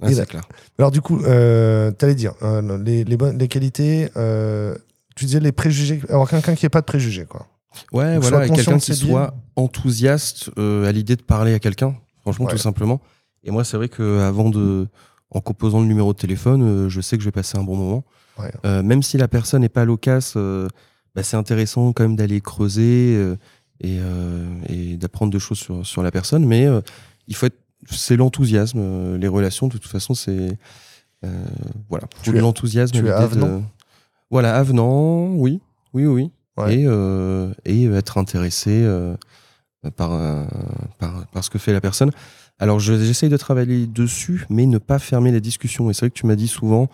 Ouais, 0.00 0.12
c'est 0.14 0.26
clair. 0.28 0.42
Alors 0.78 0.90
du 0.90 1.00
coup, 1.00 1.22
euh, 1.24 1.90
t'allais 1.90 2.14
dire 2.14 2.34
euh, 2.42 2.78
les, 2.82 3.04
les, 3.04 3.16
bonnes, 3.16 3.38
les 3.38 3.48
qualités. 3.48 4.08
euh, 4.16 4.74
tu 5.16 5.24
disais 5.26 5.40
les 5.40 5.52
préjugés. 5.52 6.00
Alors 6.08 6.28
quelqu'un 6.28 6.54
qui 6.54 6.64
n'ait 6.64 6.70
pas 6.70 6.80
de 6.80 6.86
préjugés, 6.86 7.24
quoi. 7.26 7.46
Ouais, 7.92 8.14
Donc, 8.14 8.24
voilà, 8.24 8.48
quelqu'un 8.48 8.78
qui 8.78 8.94
soit 8.94 9.34
enthousiaste 9.56 10.50
euh, 10.58 10.88
à 10.88 10.92
l'idée 10.92 11.16
de 11.16 11.22
parler 11.22 11.54
à 11.54 11.58
quelqu'un, 11.58 11.96
franchement, 12.22 12.46
Ouais. 12.46 12.52
tout 12.52 12.58
simplement. 12.58 13.00
Et 13.42 13.50
moi, 13.50 13.64
c'est 13.64 13.76
vrai 13.76 13.88
que 13.88 14.20
avant 14.20 14.48
de, 14.50 14.86
en 15.30 15.40
composant 15.40 15.80
le 15.80 15.86
numéro 15.86 16.12
de 16.12 16.18
téléphone, 16.18 16.88
je 16.88 17.00
sais 17.00 17.16
que 17.16 17.22
je 17.22 17.28
vais 17.28 17.32
passer 17.32 17.58
un 17.58 17.62
bon 17.64 17.76
moment. 17.76 18.04
Ouais. 18.38 18.82
Même 18.82 19.02
si 19.02 19.18
la 19.18 19.28
personne 19.28 19.60
n'est 19.62 19.68
pas 19.68 19.84
loquace, 19.84 20.34
bah, 20.36 21.22
c'est 21.22 21.36
intéressant 21.36 21.92
quand 21.92 22.04
même 22.04 22.16
d'aller 22.16 22.40
creuser 22.40 23.34
et, 23.80 23.98
euh, 24.00 24.46
et 24.68 24.96
d'apprendre 24.96 25.32
des 25.32 25.38
choses 25.38 25.58
sur, 25.58 25.84
sur 25.86 26.02
la 26.02 26.10
personne. 26.10 26.44
Mais 26.46 26.66
euh, 26.66 26.80
il 27.28 27.34
faut 27.36 27.46
être, 27.46 27.58
c'est 27.90 28.16
l'enthousiasme, 28.16 28.78
euh, 28.80 29.18
les 29.18 29.28
relations. 29.28 29.66
De 29.68 29.72
toute 29.72 29.86
façon, 29.86 30.14
c'est 30.14 30.56
voilà, 31.88 32.06
Tu 32.22 32.32
de 32.32 32.38
l'enthousiasme. 32.38 32.92
tu 32.92 32.98
es 32.98 33.02
l'idée 33.02 33.10
de- 33.14 33.22
avenant? 33.22 33.62
Voilà, 34.30 34.56
avenant, 34.56 35.28
oui, 35.34 35.60
oui, 35.94 36.04
oui. 36.06 36.30
Ouais. 36.56 36.76
Et, 36.76 36.84
euh, 36.86 37.52
et 37.64 37.86
être 37.86 38.18
intéressé 38.18 38.70
euh, 38.84 39.16
par, 39.96 40.12
euh, 40.12 40.44
par, 40.98 41.26
par 41.28 41.42
ce 41.42 41.50
que 41.50 41.58
fait 41.58 41.72
la 41.72 41.80
personne. 41.80 42.10
Alors 42.58 42.78
je- 42.78 42.94
j'essaye 43.02 43.28
de 43.30 43.36
travailler 43.36 43.86
dessus, 43.86 44.44
mais 44.50 44.66
ne 44.66 44.78
pas 44.78 44.98
fermer 44.98 45.32
la 45.32 45.40
discussion. 45.40 45.90
Et 45.90 45.94
c'est 45.94 46.00
vrai 46.00 46.10
que 46.10 46.14
tu 46.18 46.26
m'as 46.26 46.36
dit 46.36 46.46
souvent, 46.48 46.88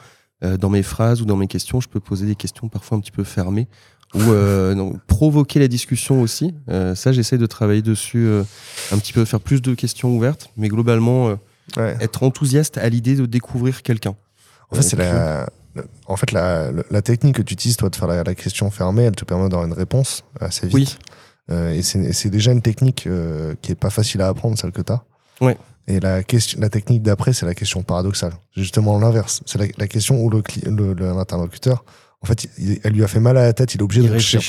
dans 0.59 0.71
mes 0.71 0.83
phrases 0.83 1.21
ou 1.21 1.27
dans 1.27 1.37
mes 1.37 1.49
questions, 1.49 1.81
je 1.83 1.89
peux 1.89 2.01
poser 2.01 2.27
des 2.27 2.35
questions 2.37 2.69
parfois 2.71 2.97
un 2.97 3.01
petit 3.01 3.11
peu 3.11 3.25
fermées, 3.25 3.69
ou 4.15 4.21
euh, 4.21 4.75
non, 4.75 4.95
provoquer 5.07 5.61
la 5.61 5.69
discussion 5.69 6.21
aussi. 6.21 6.55
Euh, 6.69 6.95
ça, 6.95 7.13
j'essaye 7.13 7.39
de 7.39 7.47
travailler 7.47 7.83
dessus 7.83 8.27
euh, 8.27 8.43
un 8.93 8.99
petit 8.99 9.13
peu, 9.13 9.25
faire 9.25 9.41
plus 9.41 9.63
de 9.63 9.75
questions 9.75 10.15
ouvertes, 10.17 10.51
mais 10.57 10.69
globalement, 10.69 11.37
Ouais. 11.77 11.97
être 12.01 12.25
enthousiaste 12.25 12.79
à 12.79 12.89
l'idée 12.89 13.15
de 13.15 13.27
découvrir 13.27 13.83
quelqu'un. 13.83 14.17
En 14.73 14.77
fait, 14.77 14.83
c'est 14.83 14.97
la, 14.97 15.49
en 16.07 16.17
fait, 16.17 16.33
la, 16.33 16.73
technique 17.03 17.37
que 17.37 17.43
tu 17.43 17.55
utilises, 17.55 17.77
toi, 17.77 17.89
de 17.91 17.95
faire 17.95 18.09
la, 18.09 18.25
la 18.25 18.35
question 18.35 18.71
fermée, 18.73 19.05
elle 19.05 19.15
te 19.15 19.25
permet 19.25 19.49
d'avoir 19.49 19.67
une 19.69 19.73
réponse 19.75 20.25
assez 20.41 20.67
vite. 20.67 20.99
Oui, 21.51 21.57
et 21.77 21.83
c'est 21.83 22.29
déjà 22.31 22.51
une 22.51 22.63
technique 22.63 23.09
qui 23.63 23.73
est 23.73 23.77
pas 23.77 23.91
facile 23.91 24.21
à 24.23 24.29
apprendre, 24.29 24.59
celle 24.59 24.73
que 24.73 24.83
tu 24.83 24.93
as. 24.93 25.05
Ouais. 25.41 25.57
Et 25.87 25.99
la, 26.01 26.23
question, 26.25 26.59
la 26.61 26.69
technique 26.69 27.03
d'après, 27.03 27.33
c'est 27.33 27.47
la 27.47 27.55
question 27.55 27.83
paradoxale. 27.85 28.33
Justement 28.57 28.99
l'inverse. 28.99 29.41
C'est 29.47 29.59
la, 29.59 29.67
la 29.79 29.87
question 29.89 30.21
où 30.23 30.29
le 30.31 30.41
cli- 30.43 30.69
le- 30.69 30.93
le- 30.93 31.13
l'interlocuteur, 31.13 31.85
En 32.23 32.27
fait, 32.27 32.49
il- 32.59 32.81
elle 32.85 32.93
lui 32.93 33.03
a 33.05 33.09
fait 33.09 33.21
mal 33.21 33.37
à 33.37 33.43
la 33.43 33.53
tête, 33.53 33.75
il 33.75 33.81
est 33.81 33.83
obligé 33.83 34.03
Il 34.03 34.09
de 34.09 34.13
réfléchir. 34.13 34.43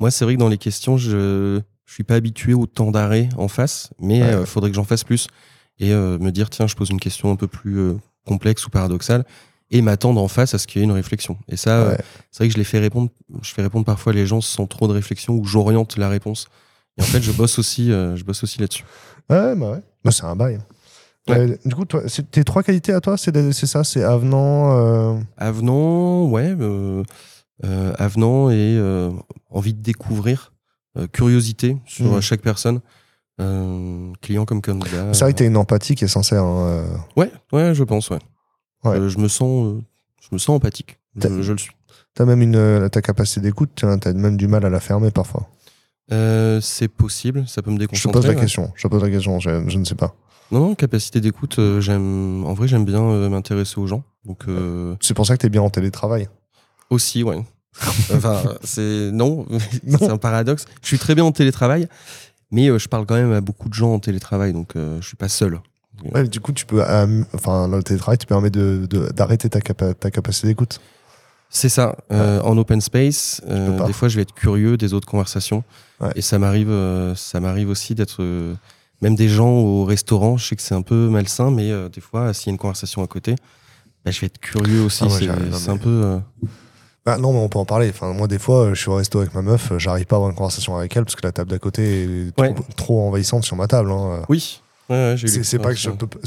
Moi, 0.00 0.10
c'est 0.10 0.24
vrai 0.24 0.34
que 0.34 0.38
dans 0.40 0.48
les 0.48 0.58
questions, 0.58 0.96
je 0.96 1.60
je 1.86 1.94
suis 1.94 2.04
pas 2.04 2.16
habitué 2.16 2.52
au 2.52 2.66
temps 2.66 2.90
d'arrêt 2.90 3.30
en 3.38 3.48
face, 3.48 3.90
mais 3.98 4.22
Ouais. 4.22 4.40
il 4.40 4.46
faudrait 4.46 4.68
que 4.70 4.76
j'en 4.76 4.84
fasse 4.84 5.04
plus 5.04 5.26
et 5.80 5.90
euh, 5.94 6.18
me 6.18 6.30
dire 6.30 6.50
tiens, 6.50 6.66
je 6.66 6.74
pose 6.76 6.90
une 6.90 7.00
question 7.00 7.30
un 7.32 7.36
peu 7.36 7.48
plus 7.48 7.78
euh, 7.78 7.94
complexe 8.26 8.66
ou 8.66 8.70
paradoxale 8.70 9.24
et 9.70 9.80
m'attendre 9.80 10.20
en 10.20 10.28
face 10.28 10.52
à 10.52 10.58
ce 10.58 10.66
qu'il 10.66 10.80
y 10.80 10.82
ait 10.82 10.84
une 10.84 10.92
réflexion. 10.92 11.38
Et 11.48 11.56
ça, 11.56 11.78
euh, 11.78 11.88
Ouais. 11.92 11.98
c'est 12.30 12.38
vrai 12.44 12.48
que 12.48 12.52
je 12.52 12.58
les 12.58 12.64
fais 12.64 12.78
répondre. 12.78 13.08
Je 13.42 13.54
fais 13.54 13.62
répondre 13.62 13.86
parfois 13.86 14.12
les 14.12 14.26
gens 14.26 14.42
sans 14.42 14.66
trop 14.66 14.86
de 14.86 14.92
réflexion 14.92 15.34
ou 15.34 15.44
j'oriente 15.46 15.96
la 15.96 16.10
réponse. 16.10 16.48
Et 16.98 17.02
en 17.02 17.06
fait, 17.06 17.22
je 17.22 17.32
bosse 17.32 17.58
aussi, 17.58 17.90
euh, 17.90 18.16
je 18.16 18.22
bosse 18.24 18.42
aussi 18.44 18.60
là-dessus. 18.60 18.84
Ouais, 19.30 19.56
bah 19.56 19.70
ouais. 19.72 19.80
Bah, 20.04 20.10
c'est 20.10 20.24
un 20.24 20.36
bail. 20.36 20.58
Euh, 21.30 21.56
du 21.64 21.74
coup, 21.74 21.84
toi, 21.84 22.02
c'est- 22.06 22.30
tes 22.30 22.44
trois 22.44 22.62
qualités 22.62 22.92
à 22.92 23.00
toi, 23.00 23.16
c'est 23.16 23.52
ça, 23.66 23.84
c'est 23.84 24.02
avenant. 24.04 24.76
euh, 24.76 25.14
Avenant, 25.36 26.26
ouais, 26.28 26.54
euh, 26.58 27.02
avenant 27.98 28.50
et 28.50 28.78
envie 29.50 29.74
de 29.74 29.82
découvrir, 29.82 30.52
curiosité 31.12 31.76
sur 31.86 32.06
Mhm. 32.12 32.20
chaque 32.20 32.40
personne, 32.42 32.80
euh, 33.40 34.12
client 34.20 34.44
comme 34.44 34.60
candidat. 34.62 35.12
C'est 35.12 35.24
vrai 35.24 35.32
que 35.32 35.38
t'as 35.38 35.46
une 35.46 35.56
empathie 35.56 35.94
qui 35.94 36.04
est 36.04 36.08
sincère. 36.08 36.44
hein. 36.44 36.84
Ouais, 37.16 37.30
ouais, 37.52 37.74
je 37.74 37.84
pense, 37.84 38.10
ouais. 38.10 38.18
Ouais. 38.84 38.96
Euh, 38.96 39.08
je 39.08 39.18
me 39.18 39.28
sens, 39.28 39.66
euh, 39.66 39.80
je 40.20 40.28
me 40.32 40.38
sens 40.38 40.56
empathique. 40.56 40.98
Je, 41.16 41.42
je 41.42 41.52
le 41.52 41.58
suis. 41.58 41.72
T'as 42.14 42.24
même 42.24 42.42
une, 42.42 42.88
ta 42.90 43.00
capacité 43.02 43.40
d'écoute, 43.40 43.70
t'as 44.00 44.12
même 44.12 44.36
du 44.36 44.48
mal 44.48 44.64
à 44.64 44.70
la 44.70 44.80
fermer 44.80 45.10
parfois. 45.10 45.48
Euh, 46.12 46.60
c'est 46.60 46.88
possible, 46.88 47.44
ça 47.46 47.60
peut 47.62 47.70
me 47.70 47.76
Je 47.76 47.80
déconcentrer. 47.80 48.12
pose 48.20 48.26
la 48.26 48.34
ouais. 48.34 48.40
question. 48.40 48.72
Je 48.74 48.82
te 48.82 48.88
pose 48.88 49.02
la 49.02 49.10
question. 49.10 49.38
Je, 49.40 49.68
je 49.68 49.78
ne 49.78 49.84
sais 49.84 49.94
pas. 49.94 50.14
Non, 50.50 50.60
non, 50.60 50.74
capacité 50.74 51.20
d'écoute, 51.20 51.58
euh, 51.58 51.80
j'aime. 51.80 52.44
En 52.46 52.54
vrai, 52.54 52.66
j'aime 52.68 52.84
bien 52.86 53.02
euh, 53.02 53.28
m'intéresser 53.28 53.78
aux 53.78 53.86
gens. 53.86 54.02
Donc 54.24 54.44
C'est 55.00 55.14
pour 55.14 55.26
ça 55.26 55.36
que 55.36 55.42
t'es 55.42 55.48
bien 55.50 55.62
en 55.62 55.70
télétravail. 55.70 56.28
aussi, 56.90 57.22
ouais. 57.22 57.42
enfin, 58.12 58.42
c'est 58.64 59.10
non, 59.12 59.46
Non. 59.86 59.98
c'est 59.98 60.10
un 60.10 60.16
paradoxe. 60.16 60.64
Je 60.82 60.88
suis 60.88 60.98
très 60.98 61.14
bien 61.14 61.24
en 61.24 61.32
télétravail, 61.32 61.86
mais 62.50 62.76
je 62.78 62.88
parle 62.88 63.06
quand 63.06 63.14
même 63.14 63.32
à 63.32 63.40
beaucoup 63.40 63.68
de 63.68 63.74
gens 63.74 63.92
en 63.94 63.98
télétravail, 64.00 64.52
donc 64.52 64.72
je 64.74 65.06
suis 65.06 65.16
pas 65.16 65.28
seul. 65.28 65.60
Ouais, 66.14 66.26
du 66.26 66.40
coup, 66.40 66.52
tu 66.52 66.64
peux, 66.66 66.82
enfin, 67.34 67.68
le 67.68 67.82
télétravail 67.82 68.18
te 68.18 68.26
permet 68.26 68.50
de- 68.50 68.86
de- 68.88 69.10
d'arrêter 69.12 69.48
ta, 69.48 69.60
capa- 69.60 69.94
ta 69.94 70.10
capacité 70.10 70.48
d'écoute. 70.48 70.80
C'est 71.50 71.68
ça. 71.68 71.96
Euh, 72.12 72.40
En 72.42 72.56
open 72.58 72.80
space, 72.80 73.40
euh, 73.48 73.84
des 73.86 73.92
fois, 73.92 74.08
je 74.08 74.16
vais 74.16 74.22
être 74.22 74.34
curieux 74.34 74.76
des 74.76 74.92
autres 74.94 75.08
conversations. 75.08 75.64
Ouais. 76.00 76.10
Et 76.14 76.22
ça 76.22 76.38
m'arrive, 76.38 76.70
euh, 76.70 77.14
ça 77.14 77.40
m'arrive 77.40 77.68
aussi 77.70 77.94
d'être, 77.94 78.22
même 79.00 79.14
des 79.14 79.28
gens 79.28 79.50
au 79.50 79.84
restaurant. 79.84 80.36
Je 80.36 80.46
sais 80.46 80.56
que 80.56 80.62
c'est 80.62 80.74
un 80.74 80.82
peu 80.82 81.08
malsain, 81.08 81.50
mais 81.50 81.70
des 81.90 82.00
fois, 82.00 82.34
s'il 82.34 82.48
y 82.48 82.50
a 82.50 82.52
une 82.52 82.58
conversation 82.58 83.02
à 83.02 83.06
côté, 83.06 83.34
bah, 84.04 84.10
je 84.10 84.20
vais 84.20 84.26
être 84.26 84.38
curieux 84.38 84.82
aussi. 84.82 85.04
Ah 85.06 85.08
c'est 85.52 85.70
un 85.70 85.76
peu. 85.78 86.18
Bah, 87.06 87.16
non, 87.16 87.32
mais 87.32 87.38
on 87.38 87.48
peut 87.48 87.58
en 87.58 87.64
parler. 87.64 87.88
Enfin, 87.88 88.12
moi, 88.12 88.26
des 88.28 88.38
fois, 88.38 88.74
je 88.74 88.80
suis 88.80 88.90
au 88.90 88.96
resto 88.96 89.18
avec 89.20 89.34
ma 89.34 89.40
meuf, 89.40 89.72
j'arrive 89.78 90.04
pas 90.04 90.16
à 90.16 90.18
avoir 90.18 90.30
une 90.30 90.36
conversation 90.36 90.76
avec 90.76 90.94
elle 90.94 91.04
parce 91.04 91.16
que 91.16 91.26
la 91.26 91.32
table 91.32 91.50
d'à 91.50 91.58
côté 91.58 92.02
est 92.04 92.38
Ouais. 92.40 92.52
trop, 92.52 92.64
trop 92.76 93.06
envahissante 93.08 93.44
sur 93.44 93.56
ma 93.56 93.66
table. 93.66 93.90
hein. 93.90 94.22
Oui. 94.28 94.60
Ouais, 94.88 95.14
ouais, 95.14 95.16
C'est 95.42 95.58
pas 95.58 95.70
que 95.74 95.78
je 95.78 95.90
peux- 95.90 96.06
pas 96.06 96.18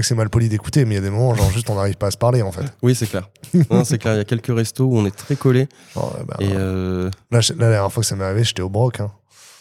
que 0.00 0.06
c'est 0.06 0.14
mal 0.14 0.30
poli 0.30 0.48
d'écouter, 0.48 0.84
mais 0.84 0.92
il 0.92 0.94
y 0.94 0.98
a 0.98 1.02
des 1.02 1.10
moments, 1.10 1.34
genre 1.34 1.50
juste 1.50 1.68
on 1.70 1.74
n'arrive 1.74 1.96
pas 1.96 2.06
à 2.06 2.10
se 2.12 2.16
parler 2.16 2.42
en 2.42 2.52
fait. 2.52 2.64
Oui, 2.82 2.94
c'est 2.94 3.06
clair. 3.08 3.28
C'est 3.84 3.98
clair. 3.98 4.14
Il 4.14 4.18
y 4.18 4.20
a 4.20 4.24
quelques 4.24 4.54
restos 4.54 4.84
où 4.84 4.96
on 4.96 5.04
est 5.06 5.14
très 5.16 5.34
collés. 5.36 5.68
Euh, 5.96 6.00
bah, 6.26 6.36
Et 6.40 6.52
euh, 6.52 7.10
là, 7.32 7.40
la 7.58 7.70
dernière 7.70 7.92
fois 7.92 8.02
que 8.02 8.06
ça 8.06 8.14
m'est 8.16 8.24
arrivé, 8.24 8.44
j'étais 8.44 8.62
au 8.62 8.68
broc. 8.68 9.00
Hein. 9.00 9.10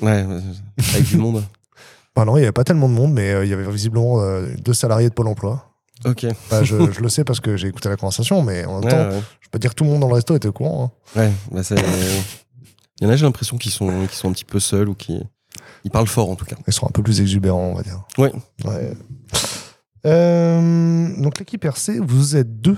ouais, 0.01 0.25
avec 0.93 1.05
du 1.07 1.17
monde. 1.17 1.43
Bah 2.15 2.25
non, 2.25 2.37
il 2.37 2.41
y 2.41 2.43
avait 2.43 2.51
pas 2.51 2.63
tellement 2.63 2.87
de 2.89 2.93
monde, 2.93 3.11
mais 3.11 3.31
euh, 3.33 3.43
il 3.43 3.49
y 3.49 3.53
avait 3.55 3.67
visiblement 3.71 4.21
euh, 4.21 4.45
deux 4.63 4.75
salariés 4.75 5.09
de 5.09 5.15
Pôle 5.15 5.27
emploi. 5.27 5.71
Ok. 6.05 6.27
Bah, 6.51 6.63
je, 6.63 6.91
je 6.91 7.01
le 7.01 7.09
sais 7.09 7.23
parce 7.23 7.39
que 7.39 7.57
j'ai 7.57 7.69
écouté 7.69 7.89
la 7.89 7.95
conversation, 7.95 8.43
mais 8.43 8.65
en 8.65 8.81
même 8.81 8.83
Ouais, 8.85 8.91
temps, 8.91 9.15
ouais. 9.17 9.23
je 9.41 9.49
peux 9.49 9.57
dire 9.57 9.71
que 9.71 9.75
tout 9.75 9.83
le 9.83 9.89
monde 9.89 10.01
dans 10.01 10.09
le 10.09 10.13
resto 10.13 10.35
était 10.35 10.47
au 10.47 10.51
courant. 10.53 10.93
hein. 11.15 11.19
Ouais, 11.19 11.31
bah 11.51 11.63
c'est. 11.63 11.73
Il 13.01 13.03
y 13.03 13.07
en 13.07 13.09
a, 13.09 13.15
j'ai 13.15 13.25
l'impression 13.25 13.57
qu'ils 13.57 13.71
sont, 13.71 13.87
qu'ils 14.05 14.09
sont 14.17 14.29
un 14.29 14.33
petit 14.33 14.45
peu 14.45 14.59
seuls 14.59 14.89
ou 14.89 14.93
qui. 14.93 15.23
Ils 15.83 15.91
parlent 15.91 16.07
fort 16.07 16.29
en 16.29 16.35
tout 16.35 16.45
cas. 16.45 16.55
Ils 16.67 16.73
sont 16.73 16.87
un 16.87 16.91
peu 16.91 17.03
plus 17.03 17.19
exubérants, 17.21 17.71
on 17.71 17.75
va 17.75 17.83
dire. 17.83 18.01
Ouais. 18.17 18.31
Euh, 20.05 21.21
donc 21.21 21.39
l'équipe 21.39 21.63
RC, 21.63 21.99
vous 21.99 22.35
êtes 22.35 22.59
deux. 22.61 22.77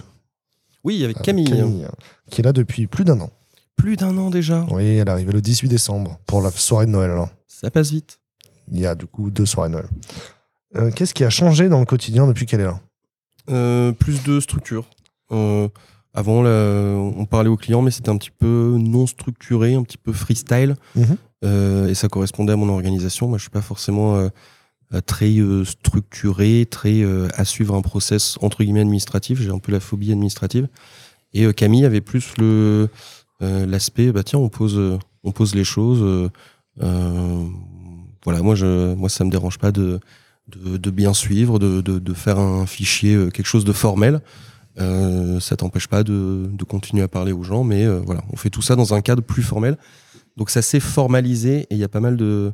Oui, 0.84 1.04
avec 1.04 1.18
avec 1.18 1.26
Camille. 1.26 1.84
hein, 1.88 1.92
qui 2.30 2.42
est 2.42 2.44
là 2.44 2.54
depuis 2.54 2.88
plus 2.88 3.04
d'un 3.06 3.20
an. 3.20 3.32
Plus 3.76 3.98
d'un 3.98 4.18
an 4.18 4.30
déjà. 4.30 4.66
Oui, 4.72 4.86
elle 4.98 5.08
est 5.08 5.12
arrivée 5.12 5.32
le 5.34 5.42
18 5.42 5.68
décembre 5.68 6.20
pour 6.28 6.42
la 6.42 6.52
soirée 6.52 6.86
de 6.86 6.92
Noël. 6.92 7.12
Alors. 7.12 7.30
Ça 7.48 7.72
passe 7.72 7.92
vite. 7.92 8.20
Il 8.72 8.80
y 8.80 8.86
a 8.86 8.96
du 8.96 9.06
coup 9.06 9.30
deux 9.32 9.46
soirées 9.46 9.70
de 9.70 9.74
Noël. 9.76 9.88
Euh, 10.76 10.92
Qu'est-ce 10.92 11.14
qui 11.14 11.24
a 11.24 11.30
changé 11.30 11.70
dans 11.70 11.80
le 11.80 11.86
quotidien 11.86 12.28
depuis 12.28 12.46
qu'elle 12.46 12.62
est 12.62 12.66
là? 12.66 12.80
Euh, 13.50 13.92
plus 13.92 14.24
de 14.24 14.40
structure. 14.40 14.86
Avant, 16.18 16.42
là, 16.44 16.50
on 16.96 17.26
parlait 17.26 17.50
aux 17.50 17.58
clients, 17.58 17.82
mais 17.82 17.92
c'était 17.92 18.10
un 18.10 18.18
petit 18.18 18.32
peu 18.32 18.78
non 18.80 19.06
structuré, 19.06 19.74
un 19.76 19.84
petit 19.84 19.98
peu 19.98 20.14
freestyle. 20.14 20.76
Mhm. 20.96 21.18
Euh, 21.44 21.88
et 21.88 21.94
ça 21.94 22.08
correspondait 22.08 22.54
à 22.54 22.56
mon 22.56 22.70
organisation. 22.70 23.28
Moi, 23.28 23.38
je 23.38 23.44
suis 23.44 23.52
pas 23.52 23.62
forcément 23.62 24.16
euh, 24.16 24.30
euh, 24.94 25.02
très 25.02 25.36
structuré, 25.66 26.68
très 26.70 27.04
à 27.34 27.46
suivre 27.46 27.76
un 27.76 27.82
process 27.82 28.38
entre 28.42 28.64
guillemets 28.64 28.82
administratif. 28.82 29.42
J'ai 29.42 29.52
un 29.52 29.60
peu 29.60 29.72
la 29.72 29.80
phobie 29.80 30.12
administrative. 30.12 30.68
Et 31.34 31.52
Camille 31.54 31.86
avait 31.86 32.02
plus 32.02 32.34
le 32.38 32.90
l'aspect, 33.42 34.12
bah 34.12 34.24
tiens, 34.24 34.40
on 34.40 34.50
pose, 34.50 34.80
on 35.24 35.32
pose 35.32 35.54
les 35.54 35.66
choses. 35.66 36.30
voilà, 36.78 38.42
moi, 38.42 38.56
je, 38.56 38.96
moi, 38.96 39.10
ça 39.10 39.24
me 39.26 39.30
dérange 39.30 39.60
pas 39.60 39.72
de, 39.72 40.00
de, 40.48 40.90
bien 40.90 41.14
suivre, 41.14 41.60
de, 41.60 41.82
de, 41.82 42.14
faire 42.14 42.40
un 42.40 42.66
fichier, 42.66 43.30
quelque 43.34 43.46
chose 43.46 43.66
de 43.66 43.74
formel. 43.74 44.22
Euh, 44.80 45.40
ça 45.40 45.58
t'empêche 45.58 45.88
pas 45.88 46.04
de, 46.04 46.50
continuer 46.68 47.04
à 47.04 47.08
parler 47.08 47.34
aux 47.34 47.44
gens, 47.44 47.66
mais 47.66 47.86
voilà, 47.86 48.24
on 48.32 48.38
fait 48.38 48.50
tout 48.50 48.62
ça 48.62 48.78
dans 48.78 48.94
un 48.94 49.02
cadre 49.02 49.22
plus 49.22 49.44
formel. 49.44 49.78
Donc 50.38 50.50
ça 50.50 50.62
s'est 50.62 50.80
formalisé 50.80 51.62
et 51.62 51.68
il 51.72 51.78
y 51.78 51.84
a 51.84 51.88
pas 51.90 52.00
mal 52.02 52.18
de, 52.18 52.52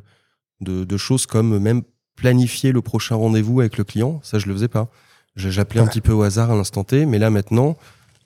de, 0.60 0.84
de 0.84 0.96
choses 0.96 1.26
comme 1.26 1.58
même 1.58 1.82
planifier 2.16 2.72
le 2.72 2.82
prochain 2.82 3.16
rendez-vous 3.16 3.60
avec 3.60 3.78
le 3.78 3.84
client. 3.84 4.20
Ça, 4.22 4.38
je 4.38 4.46
le 4.46 4.52
faisais 4.54 4.68
pas. 4.68 4.88
J'appelais 5.34 5.80
un 5.80 5.86
petit 5.86 6.02
peu 6.02 6.12
au 6.12 6.22
hasard 6.22 6.50
à 6.50 6.54
l'instant 6.54 6.84
T, 6.84 7.06
mais 7.06 7.18
là 7.18 7.30
maintenant, 7.30 7.76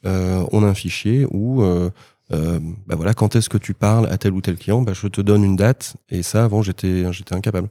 euh, 0.04 0.44
on 0.52 0.64
a 0.64 0.66
un 0.66 0.74
fichier 0.74 1.24
où, 1.30 1.62
euh, 1.62 1.88
euh, 2.32 2.58
bah 2.88 2.96
voilà, 2.96 3.14
quand 3.14 3.36
est-ce 3.36 3.48
que 3.48 3.58
tu 3.58 3.74
parles 3.74 4.06
à 4.10 4.18
tel 4.18 4.32
ou 4.32 4.40
tel 4.40 4.56
client, 4.56 4.82
bah, 4.82 4.92
je 4.92 5.06
te 5.06 5.20
donne 5.20 5.44
une 5.44 5.54
date. 5.54 5.96
Et 6.10 6.24
ça, 6.24 6.42
avant, 6.44 6.62
j'étais, 6.62 7.10
j'étais 7.12 7.34
incapable. 7.34 7.68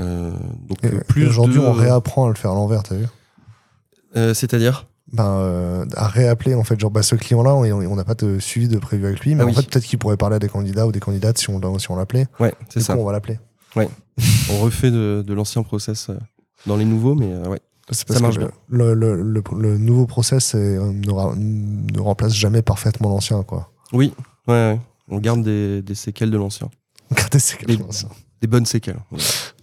Euh, 0.00 0.32
donc 0.68 0.82
et 0.84 0.90
plus 1.06 1.26
Aujourd'hui, 1.28 1.54
de- 1.54 1.60
on 1.60 1.72
réapprend 1.72 2.26
à 2.26 2.28
le 2.30 2.34
faire 2.34 2.50
à 2.50 2.54
l'envers, 2.54 2.82
t'as 2.82 2.96
vu? 2.96 3.06
Euh, 4.16 4.34
c'est-à-dire? 4.34 4.87
Ben, 5.12 5.24
euh, 5.26 5.86
À 5.96 6.08
réappeler, 6.08 6.54
en 6.54 6.64
fait, 6.64 6.78
genre, 6.78 6.90
bah, 6.90 7.02
ce 7.02 7.14
client-là, 7.14 7.54
on 7.54 7.64
on 7.64 7.96
n'a 7.96 8.04
pas 8.04 8.14
de 8.14 8.38
suivi 8.38 8.68
de 8.68 8.78
prévu 8.78 9.06
avec 9.06 9.20
lui, 9.20 9.34
mais 9.34 9.42
Ah 9.42 9.46
en 9.46 9.48
oui. 9.48 9.54
fait, 9.54 9.62
peut-être 9.68 9.84
qu'il 9.84 9.98
pourrait 9.98 10.16
parler 10.16 10.36
à 10.36 10.38
des 10.38 10.48
candidats 10.48 10.86
ou 10.86 10.92
des 10.92 11.00
candidates 11.00 11.38
si 11.38 11.48
on, 11.50 11.78
si 11.78 11.90
on 11.90 11.96
l'appelait. 11.96 12.26
Ouais, 12.40 12.52
c'est 12.68 12.80
ça. 12.80 12.94
coup, 12.94 13.00
on 13.00 13.04
va 13.04 13.12
l'appeler. 13.12 13.38
On 14.50 14.58
refait 14.58 14.90
de, 14.90 15.22
de 15.24 15.34
l'ancien 15.34 15.62
process 15.62 16.08
euh, 16.10 16.14
dans 16.66 16.76
les 16.76 16.84
nouveaux, 16.84 17.14
mais 17.14 17.32
euh, 17.32 17.48
ouais. 17.48 17.60
C'est 17.90 18.06
parce 18.06 18.20
marche 18.20 18.34
que 18.34 18.40
bien. 18.40 18.50
Le, 18.68 18.92
le, 18.94 19.22
le, 19.22 19.42
le 19.56 19.78
nouveau 19.78 20.06
process 20.06 20.54
est, 20.54 20.58
euh, 20.76 20.92
ne, 20.92 21.10
ra- 21.12 21.34
ne 21.36 22.00
remplace 22.00 22.34
jamais 22.34 22.60
parfaitement 22.62 23.08
l'ancien, 23.08 23.42
quoi. 23.44 23.70
Oui, 23.92 24.12
ouais, 24.48 24.54
ouais. 24.54 24.80
on 25.08 25.18
garde 25.20 25.42
des, 25.42 25.80
des 25.82 25.94
séquelles 25.94 26.30
de 26.32 26.36
l'ancien. 26.36 26.68
Regardez, 27.10 27.38
c'est 27.38 27.56
quelque 27.58 27.70
Les- 27.70 27.78
chose. 27.78 28.06
Des 28.42 28.46
bonnes 28.48 28.66
séquelles. 28.66 28.98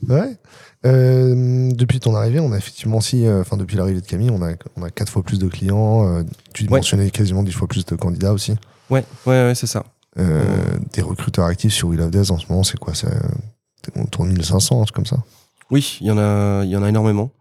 Ouais. 0.07 0.37
Euh, 0.85 1.71
depuis 1.73 1.99
ton 1.99 2.15
arrivée, 2.15 2.39
on 2.39 2.51
a 2.51 2.57
effectivement 2.57 2.97
aussi, 2.97 3.25
euh, 3.25 3.41
enfin 3.41 3.57
depuis 3.57 3.75
l'arrivée 3.75 4.01
de 4.01 4.05
Camille, 4.05 4.29
on 4.29 4.41
a, 4.43 4.51
on 4.75 4.83
a 4.83 4.89
quatre 4.91 5.11
fois 5.11 5.23
plus 5.23 5.39
de 5.39 5.47
clients. 5.47 6.07
euh, 6.07 6.23
tu 6.53 6.63
Ouais. 6.65 6.77
mentionnais 6.79 7.09
quasiment 7.09 7.43
dix 7.43 7.53
fois 7.53 7.67
plus 7.67 7.85
de 7.85 7.95
candidats 7.95 8.33
aussi. 8.33 8.51
Ouais, 8.89 9.03
ouais, 9.25 9.45
ouais, 9.47 9.55
c'est 9.55 9.67
ça. 9.67 9.83
Des 10.17 11.01
recruteurs 11.01 11.45
actifs 11.45 11.73
sur 11.73 11.89
We 11.89 11.97
Love 11.99 12.11
Dev 12.11 12.31
en 12.31 12.37
ce 12.37 12.45
moment, 12.49 12.63
c'est 12.63 12.77
quoi 12.79 12.93
c'est, 12.93 13.07
On 13.95 14.05
tourne 14.05 14.29
1500, 14.31 14.81
un 14.81 14.85
truc 14.85 14.95
comme 14.95 15.05
ça? 15.05 15.17
Oui, 15.71 15.97
il 15.99 16.07
y 16.07 16.11
en 16.11 16.17
a, 16.17 16.63
y 16.63 16.75
en 16.77 16.83
a 16.83 16.89
énormément. 16.89 17.31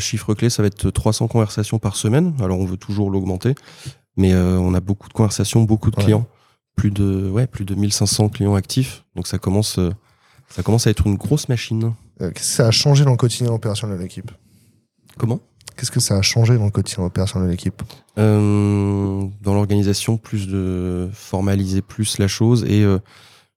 Chiffre 0.00 0.34
clé, 0.34 0.50
ça 0.50 0.62
va 0.62 0.66
être 0.68 0.90
300 0.90 1.28
conversations 1.28 1.78
par 1.78 1.94
semaine. 1.96 2.34
Alors 2.40 2.58
on 2.58 2.64
veut 2.64 2.76
toujours 2.76 3.10
l'augmenter, 3.10 3.54
mais 4.16 4.34
on 4.34 4.74
a 4.74 4.80
beaucoup 4.80 5.08
de 5.08 5.12
conversations, 5.12 5.62
beaucoup 5.62 5.90
de 5.90 5.96
Ouais. 5.96 6.04
clients, 6.04 6.26
plus 6.74 6.90
de, 6.90 7.28
ouais, 7.30 7.46
plus 7.46 7.64
de 7.64 7.74
1500 7.74 8.30
clients 8.30 8.54
actifs. 8.56 9.04
Donc 9.14 9.26
ça 9.28 9.38
commence, 9.38 9.78
ça 10.48 10.62
commence 10.64 10.86
à 10.86 10.90
être 10.90 11.06
une 11.06 11.16
grosse 11.16 11.48
machine. 11.48 11.92
Euh, 12.20 12.30
Qu'est-ce 12.30 12.50
que 12.50 12.54
ça 12.56 12.66
a 12.66 12.70
changé 12.70 13.04
dans 13.04 13.12
le 13.12 13.16
quotidien 13.16 13.52
opérationnel 13.52 13.98
de 13.98 14.02
l'équipe? 14.02 14.30
Comment? 15.18 15.40
Qu'est-ce 15.76 15.90
que 15.90 16.00
ça 16.00 16.16
a 16.16 16.22
changé 16.22 16.58
dans 16.58 16.66
le 16.66 16.70
quotidien 16.70 17.04
opérationnel 17.04 17.48
de 17.48 17.52
l'équipe? 17.52 17.82
Euh, 18.18 19.24
dans 19.40 19.54
l'organisation, 19.54 20.18
plus 20.18 20.46
de 20.46 21.08
formaliser 21.12 21.80
plus 21.80 22.18
la 22.18 22.28
chose 22.28 22.64
et 22.68 22.82
euh, 22.82 22.98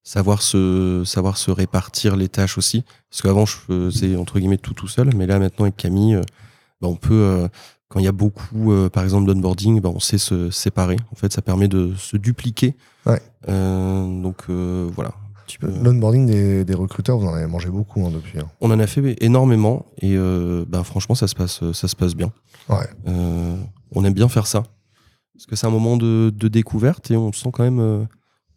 savoir 0.04 0.42
se 0.42 1.04
savoir 1.06 1.38
se 1.38 1.52
répartir 1.52 2.16
les 2.16 2.30
tâches 2.30 2.58
aussi. 2.58 2.86
Parce 3.10 3.22
qu'avant, 3.22 3.46
je 3.46 3.58
faisais 3.58 4.16
entre 4.16 4.40
guillemets 4.40 4.58
tout 4.58 4.74
tout 4.74 4.88
seul, 4.88 5.14
mais 5.16 5.28
là 5.28 5.40
maintenant 5.40 5.66
avec 5.66 5.76
Camille, 5.76 6.16
euh, 6.16 6.22
bah, 6.82 6.88
on 6.88 6.96
peut 6.96 7.50
quand 7.90 8.00
il 8.00 8.06
y 8.06 8.10
a 8.10 8.14
beaucoup, 8.14 8.74
par 8.92 9.04
exemple 9.04 9.28
d'onboarding, 9.28 9.80
bah, 9.80 9.92
on 9.94 10.00
sait 10.00 10.18
se 10.18 10.50
séparer. 10.50 10.96
En 11.12 11.16
fait, 11.16 11.32
ça 11.32 11.44
permet 11.44 11.68
de 11.68 11.94
se 11.96 12.18
dupliquer. 12.18 12.76
Ouais. 13.06 13.22
Donc 13.48 14.50
voilà. 14.50 15.14
Un 15.56 15.68
petit 15.70 15.80
peu. 15.80 15.84
L'onboarding 15.84 16.26
des, 16.26 16.66
des 16.66 16.74
recruteurs, 16.74 17.18
vous 17.18 17.28
en 17.28 17.34
avez 17.34 17.48
mangé 17.48 17.70
beaucoup 17.70 18.06
hein, 18.06 18.12
depuis. 18.14 18.40
hein. 18.40 18.50
On 18.62 18.72
en 18.72 18.80
a 18.80 18.88
fait 18.88 19.16
énormément 19.24 19.86
et 20.02 20.16
euh, 20.16 20.66
bah, 20.68 20.84
franchement, 20.84 21.16
ça 21.16 21.28
se 21.28 21.36
passe 21.36 21.62
ça 21.74 21.88
se 21.88 21.96
passe 21.96 22.16
bien. 22.16 22.32
Ouais. 22.70 22.88
Euh, 23.08 23.56
on 23.92 24.04
aime 24.04 24.14
bien 24.14 24.30
faire 24.30 24.48
ça. 24.48 24.64
parce 25.34 25.46
que 25.46 25.56
c'est 25.56 25.68
un 25.68 25.72
moment 25.72 25.98
de, 25.98 26.32
de 26.36 26.48
découverte 26.48 27.12
et 27.12 27.18
on 27.18 27.32
sent 27.34 27.50
quand 27.52 27.64
même 27.64 27.80
euh, 27.80 28.04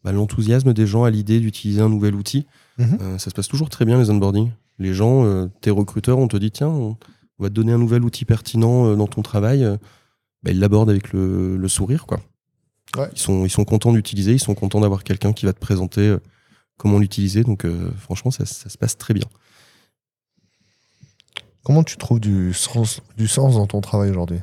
bah, 0.04 0.12
l'enthousiasme 0.12 0.72
des 0.72 0.86
gens 0.86 1.04
à 1.04 1.10
l'idée 1.10 1.40
d'utiliser 1.40 1.80
un 1.80 1.88
nouvel 1.88 2.14
outil. 2.14 2.46
Mhm. 2.78 2.98
Euh, 3.00 3.18
ça 3.18 3.30
se 3.30 3.34
passe 3.34 3.48
toujours 3.48 3.68
très 3.70 3.84
bien 3.84 3.98
les 3.98 4.10
onboarding. 4.10 4.50
Les 4.78 4.92
gens, 4.92 5.48
tes 5.62 5.70
recruteurs, 5.70 6.18
on 6.18 6.28
te 6.28 6.36
dit 6.36 6.50
tiens, 6.50 6.68
on, 6.68 6.96
va 7.38 7.48
te 7.48 7.54
donner 7.54 7.72
un 7.72 7.78
nouvel 7.78 8.04
outil 8.04 8.26
pertinent 8.26 8.94
dans 8.94 9.06
ton 9.06 9.22
travail. 9.22 9.66
bah, 10.42 10.50
ils 10.50 10.60
l'abordent 10.60 10.90
avec 10.90 11.12
le, 11.14 11.56
le 11.56 11.68
sourire, 11.68 12.04
quoi. 12.06 12.20
Ouais. 12.96 13.08
Ils 13.14 13.18
sont, 13.18 13.44
ils 13.46 13.50
sont 13.50 13.64
contents 13.64 13.92
d'utiliser, 13.92 14.32
ils 14.34 14.38
sont 14.38 14.54
contents 14.54 14.80
d'avoir 14.80 15.02
quelqu'un 15.02 15.32
qui 15.32 15.46
va 15.46 15.54
te 15.54 15.58
présenter 15.58 16.14
comment 16.76 16.98
l'utiliser. 16.98 17.42
Donc, 17.42 17.64
euh, 17.64 17.90
franchement, 17.98 18.30
ça, 18.30 18.46
ça 18.46 18.68
se 18.68 18.78
passe 18.78 18.96
très 18.96 19.14
bien. 19.14 19.26
Comment 21.64 21.82
tu 21.82 21.96
trouves 21.96 22.20
du 22.20 22.52
sens, 22.52 23.00
du 23.16 23.26
sens 23.26 23.54
dans 23.54 23.66
ton 23.66 23.80
travail 23.80 24.10
aujourd'hui? 24.10 24.38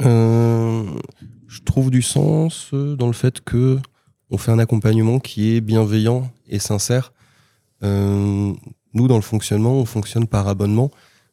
Euh, 0.00 0.84
je 1.48 1.60
trouve 1.60 1.90
du 1.90 2.02
sens 2.02 2.70
euh, 2.72 2.94
dans 2.96 3.06
le 3.06 3.12
fait 3.12 3.40
que 3.40 3.78
on 4.30 4.38
fait 4.38 4.52
un 4.52 4.58
accompagnement 4.58 5.18
qui 5.18 5.56
est 5.56 5.60
bienveillant 5.60 6.30
et 6.46 6.58
sincère. 6.58 7.12
Euh, 7.82 8.52
nous, 8.94 9.08
dans 9.08 9.16
le 9.16 9.22
fonctionnement, 9.22 9.74
on 9.74 9.84
fonctionne 9.84 10.26
par 10.26 10.46
abonnement. 10.46 10.90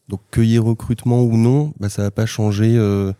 Donc, 0.07 0.21
qu'il 0.31 0.45
y 0.45 0.55
ait 0.55 0.59
recrutement 0.59 1.21
ou 1.21 1.37
non, 1.37 1.73
bah, 1.79 1.89
ça 1.89 2.03
va 2.03 2.11
pas 2.11 2.25
changer 2.25 2.75
euh, 2.77 3.11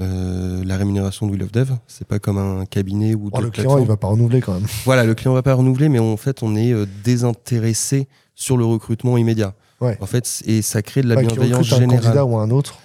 euh, 0.00 0.64
la 0.64 0.76
rémunération 0.76 1.26
de 1.26 1.32
Will 1.32 1.42
of 1.44 1.52
Dev. 1.52 1.70
C'est 1.86 2.06
pas 2.06 2.18
comme 2.18 2.38
un 2.38 2.66
cabinet 2.66 3.14
ou 3.14 3.30
Oh, 3.32 3.40
Le 3.40 3.50
client, 3.50 3.78
il 3.78 3.86
va 3.86 3.96
pas 3.96 4.08
renouveler 4.08 4.40
quand 4.40 4.54
même. 4.54 4.66
Voilà, 4.84 5.04
le 5.04 5.14
client 5.14 5.32
va 5.34 5.42
pas 5.42 5.54
renouveler, 5.54 5.88
mais 5.88 5.98
en 6.00 6.16
fait, 6.16 6.42
on 6.42 6.56
est 6.56 6.72
euh, 6.72 6.86
désintéressé 7.04 8.08
sur 8.34 8.56
le 8.56 8.64
recrutement 8.64 9.16
immédiat. 9.16 9.54
Ouais. 9.80 9.96
En 10.00 10.06
fait, 10.06 10.42
et 10.46 10.62
ça 10.62 10.82
crée 10.82 11.02
de 11.02 11.08
la 11.08 11.16
Ouais, 11.16 11.24
bienveillance 11.26 11.58
recrute 11.58 11.72
un 11.74 11.80
générale. 11.80 12.02
candidat 12.02 12.24
ou 12.24 12.36
un 12.38 12.50
autre. 12.50 12.78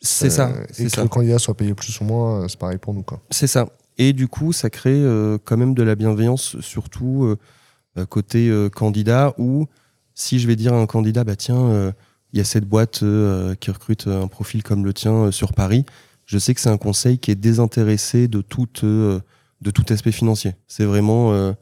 C'est 0.00 0.26
euh, 0.26 0.30
ça, 0.30 0.50
Et 0.78 0.84
que 0.84 0.88
ça. 0.90 1.02
le 1.02 1.08
candidat 1.08 1.38
soit 1.38 1.54
payé 1.56 1.74
plus 1.74 2.00
ou 2.00 2.04
moins, 2.04 2.42
euh, 2.42 2.48
c'est 2.48 2.58
pareil 2.58 2.78
pour 2.78 2.94
nous. 2.94 3.02
Quoi. 3.02 3.20
C'est 3.30 3.46
ça. 3.46 3.68
Et 3.98 4.12
du 4.12 4.28
coup, 4.28 4.52
ça 4.52 4.68
crée 4.68 5.02
quand 5.44 5.56
même 5.56 5.72
de 5.72 5.82
la 5.82 5.94
bienveillance, 5.94 6.60
surtout 6.60 7.34
côté 8.10 8.52
candidat, 8.74 9.32
où 9.38 9.64
si 10.14 10.38
je 10.38 10.46
vais 10.46 10.54
dire 10.54 10.74
à 10.74 10.76
un 10.76 10.84
candidat, 10.84 11.24
bah 11.24 11.34
tiens, 11.34 11.94
il 12.34 12.38
y 12.38 12.42
a 12.42 12.44
cette 12.44 12.66
boîte 12.66 13.02
qui 13.58 13.70
recrute 13.70 14.06
un 14.06 14.26
profil 14.26 14.62
comme 14.62 14.84
le 14.84 14.92
tien 14.92 15.30
sur 15.30 15.54
Paris, 15.54 15.86
je 16.26 16.38
sais 16.38 16.54
que 16.54 16.60
c'est 16.60 16.68
un 16.68 16.78
conseil 16.78 17.18
qui 17.18 17.30
est 17.30 17.36
désintéressé 17.36 18.28
de 18.28 18.42
tout, 18.42 18.68
euh, 18.84 19.20
de 19.60 19.70
tout 19.70 19.84
aspect 19.90 20.12
financier. 20.12 20.54
C'est 20.66 20.84
vraiment, 20.84 21.32
euh, 21.32 21.52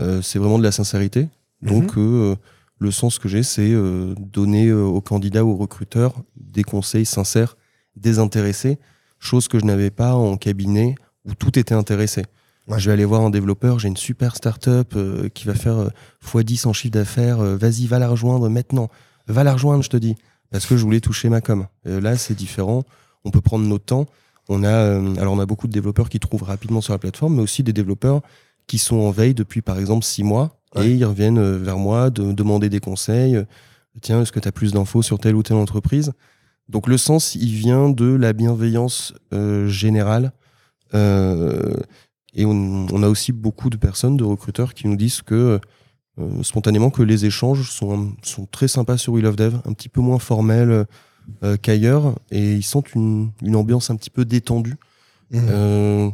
euh, 0.00 0.20
c'est 0.22 0.38
vraiment 0.38 0.58
de 0.58 0.64
la 0.64 0.72
sincérité. 0.72 1.28
Donc, 1.62 1.96
euh, 1.96 2.36
le 2.78 2.90
sens 2.90 3.18
que 3.18 3.28
j'ai, 3.28 3.42
c'est 3.42 3.70
euh, 3.70 4.14
donner 4.18 4.72
aux 4.72 5.00
candidats, 5.00 5.44
aux 5.44 5.56
recruteurs, 5.56 6.14
des 6.36 6.64
conseils 6.64 7.06
sincères, 7.06 7.56
désintéressés, 7.96 8.78
chose 9.18 9.48
que 9.48 9.58
je 9.58 9.64
n'avais 9.64 9.90
pas 9.90 10.14
en 10.14 10.36
cabinet 10.36 10.94
où 11.26 11.34
tout 11.34 11.58
était 11.58 11.74
intéressé. 11.74 12.24
Ouais. 12.66 12.78
Je 12.78 12.86
vais 12.86 12.92
aller 12.94 13.04
voir 13.04 13.22
un 13.22 13.30
développeur, 13.30 13.78
j'ai 13.78 13.88
une 13.88 13.96
super 13.96 14.36
startup 14.36 14.94
euh, 14.96 15.28
qui 15.28 15.46
va 15.46 15.54
faire 15.54 15.76
euh, 15.78 15.88
x10 16.24 16.68
en 16.68 16.72
chiffre 16.72 16.92
d'affaires, 16.92 17.40
euh, 17.40 17.56
vas-y, 17.56 17.86
va 17.86 17.98
la 17.98 18.08
rejoindre 18.08 18.48
maintenant, 18.48 18.88
va 19.26 19.44
la 19.44 19.52
rejoindre, 19.52 19.82
je 19.82 19.90
te 19.90 19.96
dis, 19.96 20.16
parce 20.50 20.66
que 20.66 20.76
je 20.76 20.82
voulais 20.82 21.00
toucher 21.00 21.28
ma 21.28 21.40
com. 21.40 21.66
Euh, 21.86 22.00
là, 22.00 22.16
c'est 22.16 22.34
différent, 22.34 22.84
on 23.24 23.30
peut 23.30 23.40
prendre 23.40 23.66
notre 23.66 23.84
temps. 23.84 24.06
On 24.48 24.64
a, 24.64 24.68
euh, 24.68 25.14
alors 25.16 25.34
on 25.34 25.38
a 25.40 25.46
beaucoup 25.46 25.66
de 25.66 25.72
développeurs 25.72 26.08
qui 26.08 26.18
trouvent 26.20 26.42
rapidement 26.42 26.80
sur 26.80 26.92
la 26.92 26.98
plateforme, 26.98 27.36
mais 27.36 27.42
aussi 27.42 27.62
des 27.62 27.72
développeurs 27.72 28.20
qui 28.66 28.78
sont 28.78 28.96
en 28.96 29.10
veille 29.10 29.34
depuis 29.34 29.62
par 29.62 29.78
exemple 29.78 30.04
six 30.04 30.22
mois 30.24 30.56
Ouais. 30.76 30.86
et 30.86 30.94
ils 30.94 31.04
reviennent 31.04 31.38
euh, 31.38 31.58
vers 31.58 31.78
moi 31.78 32.10
de 32.10 32.30
demander 32.32 32.68
des 32.68 32.78
conseils. 32.78 33.34
Euh, 33.36 33.44
Tiens, 34.02 34.22
est-ce 34.22 34.30
que 34.30 34.38
tu 34.38 34.46
as 34.46 34.52
plus 34.52 34.72
d'infos 34.72 35.02
sur 35.02 35.18
telle 35.18 35.34
ou 35.34 35.42
telle 35.42 35.56
entreprise? 35.56 36.12
Donc 36.68 36.86
le 36.86 36.96
sens, 36.96 37.34
il 37.34 37.50
vient 37.52 37.90
de 37.90 38.06
la 38.06 38.32
bienveillance 38.32 39.12
euh, 39.34 39.66
générale. 39.66 40.30
Euh, 40.94 41.74
et 42.34 42.44
on, 42.44 42.86
on 42.92 43.02
a 43.02 43.08
aussi 43.08 43.32
beaucoup 43.32 43.68
de 43.68 43.76
personnes, 43.76 44.16
de 44.16 44.22
recruteurs, 44.22 44.74
qui 44.74 44.86
nous 44.86 44.94
disent 44.94 45.22
que 45.22 45.58
euh, 46.20 46.42
spontanément 46.44 46.90
que 46.90 47.02
les 47.02 47.24
échanges 47.26 47.68
sont, 47.68 48.12
sont 48.22 48.46
très 48.46 48.68
sympas 48.68 48.96
sur 48.96 49.12
We 49.14 49.24
Love 49.24 49.34
Dev, 49.36 49.56
un 49.64 49.72
petit 49.72 49.88
peu 49.88 50.00
moins 50.00 50.20
formels 50.20 50.86
euh, 51.42 51.56
qu'ailleurs, 51.60 52.14
et 52.30 52.54
ils 52.54 52.62
sentent 52.62 52.94
une, 52.94 53.30
une 53.42 53.56
ambiance 53.56 53.90
un 53.90 53.96
petit 53.96 54.10
peu 54.10 54.24
détendue 54.24 54.76
Mhm. 55.32 55.46
euh, 55.48 56.10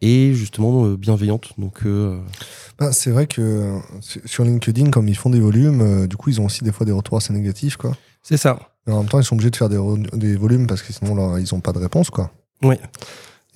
et 0.00 0.32
justement 0.32 0.86
euh, 0.86 0.96
bienveillante. 0.96 1.52
Donc 1.58 1.82
Ben, 1.84 2.92
c'est 2.92 3.10
vrai 3.10 3.26
que 3.26 3.78
sur- 4.24 4.44
LinkedIn, 4.44 4.90
comme 4.90 5.08
ils 5.08 5.16
font 5.16 5.30
des 5.30 5.40
volumes, 5.40 6.06
du 6.06 6.16
coup, 6.16 6.30
ils 6.30 6.40
ont 6.40 6.46
aussi 6.46 6.62
des 6.64 6.72
fois 6.72 6.86
des 6.86 6.92
retours 6.92 7.18
assez 7.18 7.32
négatifs. 7.32 7.76
Quoi. 7.76 7.96
c'est 8.22 8.36
ça. 8.36 8.58
Mais 8.86 8.92
en 8.94 9.00
même 9.00 9.08
temps, 9.08 9.18
ils 9.20 9.24
sont 9.24 9.34
obligés 9.34 9.50
de 9.50 9.56
faire 9.56 9.68
des, 9.68 10.36
volumes 10.36 10.66
parce 10.66 10.82
que 10.82 10.92
sinon, 10.92 11.14
là, 11.14 11.38
ils 11.38 11.52
n'ont 11.52 11.60
pas 11.60 11.72
de 11.72 11.78
réponse. 11.78 12.10
Quoi. 12.10 12.30
Ouais. 12.62 12.78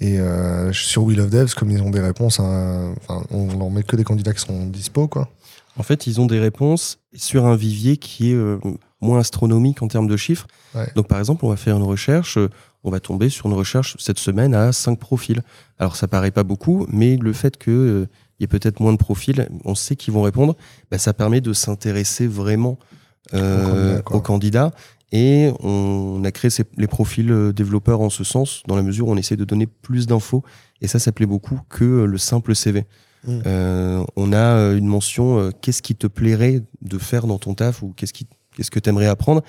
Et 0.00 0.18
sur 0.72 1.04
We 1.04 1.16
Love 1.16 1.30
Devs, 1.30 1.54
comme 1.54 1.70
ils 1.70 1.80
ont 1.80 1.90
des 1.90 2.00
réponses, 2.00 2.40
enfin, 2.40 3.22
on 3.30 3.56
leur 3.56 3.70
met 3.70 3.82
que 3.84 3.96
des 3.96 4.04
candidats 4.04 4.34
qui 4.34 4.40
sont 4.44 4.66
dispo. 4.66 5.06
Quoi. 5.08 5.28
En 5.78 5.82
fait, 5.82 6.06
ils 6.06 6.20
ont 6.20 6.26
des 6.26 6.40
réponses 6.40 6.98
sur 7.14 7.46
un 7.46 7.56
vivier 7.56 7.96
qui 7.96 8.32
est 8.32 8.38
moins 9.00 9.18
astronomique 9.20 9.82
en 9.82 9.88
termes 9.88 10.06
de 10.08 10.16
chiffres. 10.16 10.46
Ouais. 10.74 10.88
Donc, 10.94 11.08
par 11.08 11.18
exemple, 11.18 11.44
on 11.44 11.48
va 11.50 11.56
faire 11.56 11.76
une 11.76 11.82
recherche, 11.82 12.38
euh, 12.38 12.48
on 12.84 12.90
va 12.90 13.00
tomber 13.00 13.28
sur 13.28 13.46
une 13.46 13.54
recherche 13.54 13.96
cette 13.98 14.18
semaine 14.18 14.54
à 14.54 14.72
5 14.72 14.98
profils. 14.98 15.42
Alors, 15.78 15.96
ça 15.96 16.08
paraît 16.08 16.30
pas 16.30 16.42
beaucoup, 16.44 16.86
mais 16.90 17.16
le 17.16 17.32
fait 17.32 17.56
qu'il 17.56 18.08
y 18.40 18.44
ait 18.44 18.48
peut-être 18.48 18.80
moins 18.80 18.92
de 18.92 18.98
profils, 18.98 19.48
on 19.64 19.74
sait 19.74 19.96
qu'ils 19.96 20.12
vont 20.14 20.22
répondre, 20.22 20.56
bah, 20.90 20.98
ça 20.98 21.12
permet 21.12 21.40
de 21.40 21.52
s'intéresser 21.52 22.26
vraiment 22.26 22.78
euh, 23.32 24.00
aux 24.10 24.20
candidats. 24.20 24.70
Et 25.12 25.50
on 25.60 26.22
a 26.24 26.32
créé 26.32 26.50
ces- 26.50 26.64
les 26.76 26.86
profils 26.88 27.30
euh, 27.30 27.52
développeurs 27.52 28.00
en 28.00 28.10
ce 28.10 28.24
sens, 28.24 28.62
dans 28.66 28.74
la 28.76 28.82
mesure 28.82 29.08
où 29.08 29.12
on 29.12 29.16
essaie 29.16 29.36
de 29.36 29.44
donner 29.44 29.66
plus 29.66 30.06
d'infos. 30.06 30.42
Et 30.80 30.88
ça, 30.88 30.98
ça 30.98 31.12
plaît 31.12 31.26
beaucoup 31.26 31.60
que 31.68 31.84
euh, 31.84 32.06
le 32.06 32.18
simple 32.18 32.54
CV. 32.54 32.84
Mm. 33.26 33.40
Euh, 33.46 34.04
on 34.16 34.32
a 34.32 34.36
euh, 34.56 34.76
une 34.76 34.86
mention 34.86 35.38
euh, 35.38 35.50
qu'est-ce 35.62 35.82
qui 35.82 35.94
te 35.94 36.06
plairait 36.06 36.62
de 36.82 36.98
faire 36.98 37.26
dans 37.26 37.38
ton 37.38 37.54
taf 37.54 37.82
ou 37.82 37.92
qu'est-ce 37.96 38.12
qui 38.12 38.26
qu'est-ce 38.54 38.70
que 38.70 38.80
tu 38.80 38.88
aimerais 38.88 39.06
apprendre? 39.06 39.42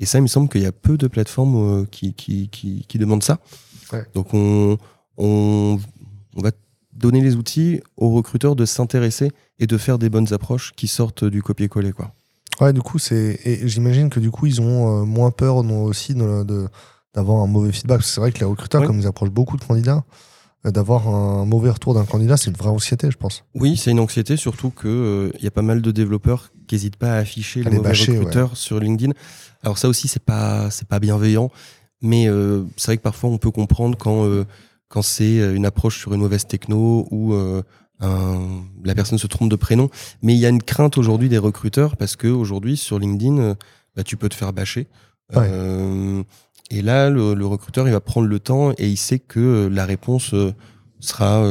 Et 0.00 0.06
ça 0.06 0.18
il 0.18 0.22
me 0.22 0.26
semble 0.26 0.48
qu'il 0.48 0.62
y 0.62 0.66
a 0.66 0.72
peu 0.72 0.96
de 0.96 1.06
plateformes 1.06 1.56
euh, 1.82 1.84
qui, 1.90 2.14
qui, 2.14 2.48
qui, 2.48 2.84
qui 2.88 2.98
demandent 2.98 3.22
ça 3.22 3.38
Ouais. 3.92 4.04
donc 4.14 4.32
on, 4.32 4.78
on, 5.18 5.78
on 6.36 6.40
va 6.40 6.50
donner 6.94 7.20
les 7.20 7.36
outils 7.36 7.80
aux 7.96 8.10
recruteurs 8.10 8.56
de 8.56 8.64
s'intéresser 8.64 9.30
et 9.58 9.66
de 9.66 9.76
faire 9.76 9.98
des 9.98 10.08
bonnes 10.08 10.32
approches 10.32 10.72
qui 10.76 10.88
sortent 10.88 11.24
du 11.24 11.42
copier-coller 11.42 11.92
quoi 11.92 12.12
Ouais, 12.60 12.72
du 12.74 12.82
coup, 12.82 12.98
c'est. 12.98 13.40
Et 13.44 13.66
j'imagine 13.66 14.08
que 14.10 14.20
du 14.20 14.30
coup, 14.30 14.44
ils 14.46 14.60
ont 14.60 15.00
euh, 15.00 15.04
moins 15.04 15.30
peur 15.30 15.64
non, 15.64 15.84
aussi 15.84 16.14
de, 16.14 16.44
de- 16.44 16.68
d'avoir 17.14 17.42
un 17.42 17.46
mauvais 17.46 17.72
feedback. 17.72 18.02
C'est 18.02 18.20
vrai 18.20 18.30
que 18.30 18.38
les 18.40 18.44
recruteurs, 18.44 18.82
Oui. 18.82 18.86
comme 18.86 18.98
ils 19.00 19.06
approchent 19.06 19.30
beaucoup 19.30 19.56
de 19.56 19.64
candidats, 19.64 20.04
euh, 20.66 20.70
d'avoir 20.70 21.08
un 21.08 21.44
mauvais 21.46 21.70
retour 21.70 21.94
d'un 21.94 22.04
candidat, 22.04 22.36
c'est 22.36 22.50
une 22.50 22.56
vraie 22.56 22.68
anxiété, 22.68 23.10
je 23.10 23.16
pense. 23.16 23.42
Oui, 23.54 23.76
c'est 23.78 23.90
une 23.90 24.00
anxiété, 24.00 24.36
surtout 24.36 24.68
que 24.70 25.32
il 25.38 25.42
y 25.44 25.48
a 25.48 25.50
pas 25.50 25.62
mal 25.62 25.80
de 25.80 25.90
développeurs 25.90 26.51
qui 26.72 26.76
n'hésitent 26.76 26.96
pas 26.96 27.14
à 27.14 27.18
afficher 27.18 27.60
À 27.60 27.64
les 27.64 27.70
les 27.70 27.76
mauvais 27.76 27.90
bâcher, 27.90 28.16
recruteurs 28.16 28.56
sur 28.56 28.80
LinkedIn. 28.80 29.12
Alors 29.62 29.76
ça 29.76 29.88
aussi, 29.88 30.08
c'est 30.08 30.22
pas 30.24 30.70
c'est 30.70 30.88
pas 30.88 30.98
bienveillant, 31.00 31.50
mais 32.00 32.28
euh, 32.28 32.62
c'est 32.78 32.86
vrai 32.86 32.96
que 32.96 33.02
parfois 33.02 33.28
on 33.30 33.36
peut 33.38 33.50
comprendre 33.50 33.98
quand 33.98 34.24
euh, 34.24 34.44
quand 34.88 35.02
c'est 35.02 35.38
euh, 35.40 35.54
une 35.54 35.66
approche 35.66 35.98
sur 36.00 36.14
une 36.14 36.20
mauvaise 36.20 36.46
techno 36.46 37.06
ou 37.10 37.34
euh, 37.34 37.62
un- 38.00 38.62
la 38.84 38.94
personne 38.94 39.18
se 39.18 39.26
trompe 39.26 39.50
de 39.50 39.56
prénom. 39.56 39.90
Mais 40.22 40.34
il 40.34 40.38
y 40.38 40.46
a 40.46 40.48
une 40.48 40.62
crainte 40.62 40.96
aujourd'hui 40.98 41.28
des 41.28 41.38
recruteurs 41.38 41.96
parce 41.98 42.16
que 42.16 42.26
aujourd'hui 42.28 42.76
sur 42.78 42.98
LinkedIn, 42.98 43.54
bah, 43.94 44.02
tu 44.02 44.16
peux 44.16 44.28
te 44.30 44.34
faire 44.34 44.52
bâcher. 44.54 44.88
Ouais. 45.34 45.48
Et 46.70 46.80
là, 46.82 47.10
le, 47.10 47.34
le 47.34 47.46
recruteur, 47.46 47.86
il 47.86 47.92
va 47.92 48.00
prendre 48.00 48.26
le 48.28 48.40
temps 48.40 48.72
et 48.78 48.88
il 48.88 48.96
sait 48.96 49.18
que 49.18 49.68
la 49.70 49.84
réponse 49.84 50.34
sera, 51.00 51.44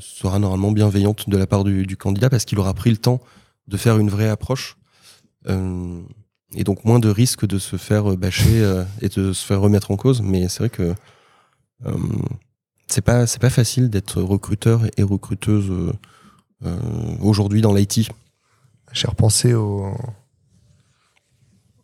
sera 0.00 0.38
normalement 0.38 0.70
bienveillante 0.72 1.28
de 1.28 1.36
la 1.36 1.46
part 1.46 1.64
du, 1.64 1.84
du 1.86 1.96
candidat 1.96 2.30
parce 2.30 2.44
qu'il 2.44 2.58
aura 2.58 2.74
pris 2.74 2.90
le 2.90 2.96
temps 2.96 3.20
de 3.68 3.76
faire 3.76 3.98
une 3.98 4.10
vraie 4.10 4.28
approche. 4.28 4.76
Euh, 5.48 6.02
et 6.54 6.64
donc 6.64 6.84
moins 6.84 6.98
de 6.98 7.08
risques 7.08 7.46
de 7.46 7.58
se 7.58 7.76
faire 7.76 8.12
euh, 8.12 8.16
bâcher 8.16 8.62
euh, 8.62 8.84
et 9.00 9.08
de 9.08 9.32
se 9.32 9.46
faire 9.46 9.60
remettre 9.60 9.90
en 9.90 9.96
cause. 9.96 10.20
Mais 10.22 10.48
c'est 10.48 10.60
vrai 10.60 10.70
que 10.70 10.94
c'est 12.88 13.02
pas 13.02 13.26
c'est 13.28 13.40
pas 13.40 13.50
facile 13.50 13.88
d'être 13.88 14.20
recruteur 14.20 14.82
et 14.96 15.04
recruteuse 15.04 15.70
aujourd'hui 17.20 17.60
dans 17.60 17.72
l'IT. 17.72 18.10
J'ai 18.92 19.06
repensé 19.06 19.54
au, 19.54 19.94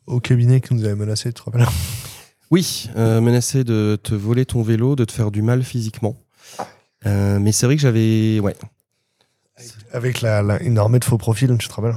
au 0.07 0.21
cabinet 0.21 0.61
qui 0.61 0.75
nous 0.75 0.85
avait 0.85 0.95
menacé, 0.95 1.33
tu 1.33 1.43
te 1.43 1.51
Oui, 2.51 2.91
euh, 2.97 3.21
menacer 3.21 3.65
de 3.65 3.99
te 4.03 4.15
voler 4.15 4.47
ton 4.47 4.63
vélo, 4.63 4.97
de 4.97 5.05
te 5.05 5.13
faire 5.13 5.31
du 5.31 5.43
mal 5.43 5.63
physiquement. 5.63 6.17
Euh, 7.07 7.39
mais 7.39 7.53
c'est 7.53 7.67
vrai 7.67 7.77
que 7.77 7.83
j'avais 7.83 8.41
ouais 8.41 8.57
Avec 9.93 10.21
la, 10.21 10.43
la- 10.43 10.63
une 10.63 10.79
armée 10.79 10.99
de 10.99 11.05
faux 11.05 11.19
profils, 11.19 11.55
tu 11.59 11.69
te 11.69 11.73
rappelles 11.75 11.95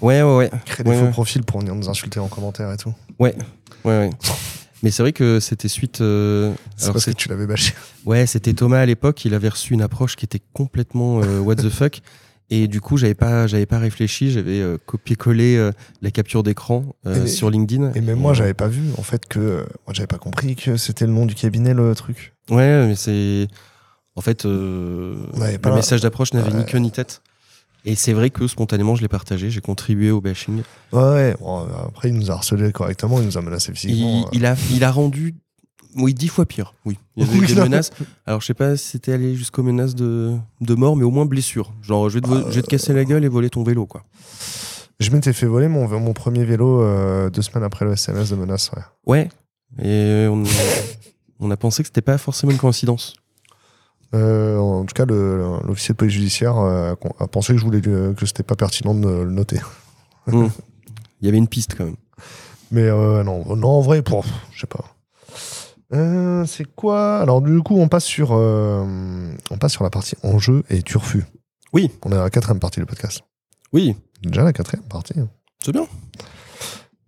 ouais 0.00 0.20
ouais 0.22 0.36
ouais 0.36 0.50
Créer 0.66 0.84
des 0.84 0.90
Ouais, 0.90 0.98
faux 0.98 1.04
ouais. 1.06 1.10
profils 1.10 1.42
pour 1.42 1.60
venir 1.60 1.74
nous 1.74 1.88
insulter 1.88 2.20
en 2.20 2.28
commentaire 2.28 2.70
et 2.72 2.76
tout. 2.76 2.92
ouais 3.18 3.34
ouais. 3.84 4.10
Mais 4.82 4.90
c'est 4.90 5.02
vrai 5.02 5.12
que 5.12 5.38
c'était 5.38 5.68
suite. 5.68 6.00
euh, 6.00 6.52
C'est 6.76 6.92
parce 6.92 7.04
que 7.04 7.12
tu 7.12 7.28
l'avais 7.28 7.46
bâché. 7.46 7.72
Ouais, 8.04 8.26
c'était 8.26 8.52
Thomas 8.52 8.80
à 8.80 8.86
l'époque. 8.86 9.24
Il 9.24 9.32
avait 9.32 9.48
reçu 9.48 9.74
une 9.74 9.80
approche 9.82 10.16
qui 10.16 10.24
était 10.24 10.40
complètement 10.52 11.20
euh, 11.22 11.38
what 11.38 11.54
the 11.54 11.68
fuck. 11.68 12.00
Et 12.50 12.66
du 12.66 12.80
coup, 12.80 12.96
j'avais 12.96 13.14
pas, 13.14 13.46
j'avais 13.46 13.64
pas 13.64 13.78
réfléchi. 13.78 14.32
J'avais 14.32 14.58
euh, 14.60 14.78
copié-collé 14.84 15.54
euh, 15.56 15.70
la 16.02 16.10
capture 16.10 16.42
d'écran 16.42 16.84
Et- 17.08 17.28
sur 17.28 17.48
LinkedIn. 17.48 17.92
Et 17.94 18.00
même 18.00 18.18
moi, 18.18 18.32
euh, 18.32 18.34
j'avais 18.34 18.54
pas 18.54 18.66
vu, 18.66 18.82
en 18.98 19.02
fait, 19.02 19.26
que. 19.26 19.64
Moi, 19.86 19.92
j'avais 19.94 20.08
pas 20.08 20.18
compris 20.18 20.56
que 20.56 20.76
c'était 20.76 21.06
le 21.06 21.12
nom 21.12 21.26
du 21.26 21.36
cabinet, 21.36 21.74
le 21.74 21.94
truc. 21.94 22.34
Ouais, 22.50 22.84
mais 22.88 22.96
c'est. 22.96 23.46
En 24.16 24.20
fait, 24.20 24.44
euh, 24.44 25.16
Ouais, 25.38 25.58
le 25.64 25.72
message 25.74 26.00
d'approche 26.02 26.32
n'avait 26.34 26.52
ni 26.52 26.64
queue 26.64 26.78
ni 26.78 26.90
tête. 26.90 27.22
Et 27.84 27.96
c'est 27.96 28.12
vrai 28.12 28.30
que 28.30 28.46
spontanément, 28.46 28.94
je 28.94 29.02
l'ai 29.02 29.08
partagé, 29.08 29.50
j'ai 29.50 29.60
contribué 29.60 30.10
au 30.12 30.20
bashing. 30.20 30.62
Ouais. 30.92 31.34
Bon, 31.40 31.66
après, 31.88 32.10
il 32.10 32.14
nous 32.14 32.30
a 32.30 32.34
harcelé 32.34 32.70
correctement, 32.72 33.18
il 33.20 33.26
nous 33.26 33.38
a 33.38 33.40
menacé 33.42 33.72
physiquement. 33.74 34.28
il 34.32 34.46
a, 34.46 34.54
il 34.70 34.84
a 34.84 34.92
rendu, 34.92 35.34
oui, 35.96 36.14
dix 36.14 36.28
fois 36.28 36.46
pire. 36.46 36.74
Oui, 36.84 36.96
il 37.16 37.24
y 37.24 37.28
avait 37.28 37.38
Oui, 37.40 37.46
des 37.48 37.54
non. 37.56 37.62
menaces. 37.64 37.90
Alors, 38.24 38.40
je 38.40 38.46
sais 38.46 38.54
pas 38.54 38.76
si 38.76 38.86
c'était 38.90 39.12
allé 39.14 39.34
jusqu'aux 39.34 39.64
menaces 39.64 39.96
de, 39.96 40.36
de 40.60 40.74
mort, 40.74 40.94
mais 40.96 41.02
au 41.04 41.10
moins 41.10 41.26
blessure. 41.26 41.72
Genre, 41.82 42.08
je 42.08 42.14
vais, 42.14 42.20
te, 42.20 42.28
vo- 42.28 42.50
je 42.50 42.54
vais 42.54 42.62
te 42.62 42.68
casser 42.68 42.92
la 42.92 43.04
gueule 43.04 43.24
et 43.24 43.28
voler 43.28 43.50
ton 43.50 43.64
vélo, 43.64 43.84
quoi. 43.86 44.04
Je 45.00 45.10
m'étais 45.10 45.32
fait 45.32 45.46
voler 45.46 45.66
mon, 45.66 45.88
mon 45.98 46.12
premier 46.12 46.44
vélo 46.44 46.82
euh, 46.82 47.30
deux 47.30 47.42
semaines 47.42 47.64
après 47.64 47.84
le 47.84 47.92
SMS 47.94 48.30
de 48.30 48.36
menace. 48.36 48.70
Ouais. 49.06 49.28
Ouais. 49.78 49.84
Et 49.84 50.28
on, 50.28 50.44
on 51.40 51.50
a 51.50 51.56
pensé 51.56 51.82
que 51.82 51.88
c'était 51.88 52.00
pas 52.02 52.18
forcément 52.18 52.52
une 52.52 52.58
coïncidence. 52.58 53.14
Euh, 54.14 54.58
en 54.58 54.84
tout 54.84 54.94
cas, 54.94 55.06
l'officier 55.06 55.94
de 55.94 55.96
police 55.96 56.14
judiciaire 56.14 56.58
euh, 56.58 56.94
a 57.18 57.26
pensé 57.28 57.54
que 57.54 57.58
je 57.58 57.64
voulais 57.64 57.80
que 57.80 58.12
que 58.12 58.26
c'était 58.26 58.42
pas 58.42 58.56
pertinent 58.56 58.94
de 58.94 59.08
le 59.08 59.30
noter. 59.30 59.60
Hmm. 60.26 60.48
Il 61.20 61.26
y 61.26 61.28
avait 61.28 61.38
une 61.38 61.48
piste 61.48 61.74
quand 61.76 61.84
même. 61.84 61.96
Mais 62.70 62.82
euh, 62.82 63.22
non, 63.22 63.56
non, 63.56 63.68
en 63.68 63.80
vrai, 63.80 64.02
pour, 64.02 64.24
je 64.52 64.60
sais 64.60 64.66
pas. 64.66 64.84
Euh, 65.94 66.46
c'est 66.46 66.64
quoi? 66.74 67.18
Alors 67.20 67.42
du 67.42 67.60
coup, 67.62 67.76
on 67.78 67.88
passe 67.88 68.04
sur, 68.04 68.30
euh, 68.32 68.84
on 69.50 69.58
passe 69.58 69.72
sur 69.72 69.84
la 69.84 69.90
partie 69.90 70.16
enjeu 70.22 70.64
et 70.70 70.82
turfu. 70.82 71.24
Oui. 71.72 71.90
On 72.04 72.12
est 72.12 72.16
à 72.16 72.22
la 72.22 72.30
quatrième 72.30 72.60
partie 72.60 72.80
du 72.80 72.86
podcast. 72.86 73.22
Oui, 73.72 73.94
Déjà 74.22 74.44
la 74.44 74.52
quatrième 74.52 74.86
partie. 74.86 75.14
c'est 75.64 75.72
bien. 75.72 75.86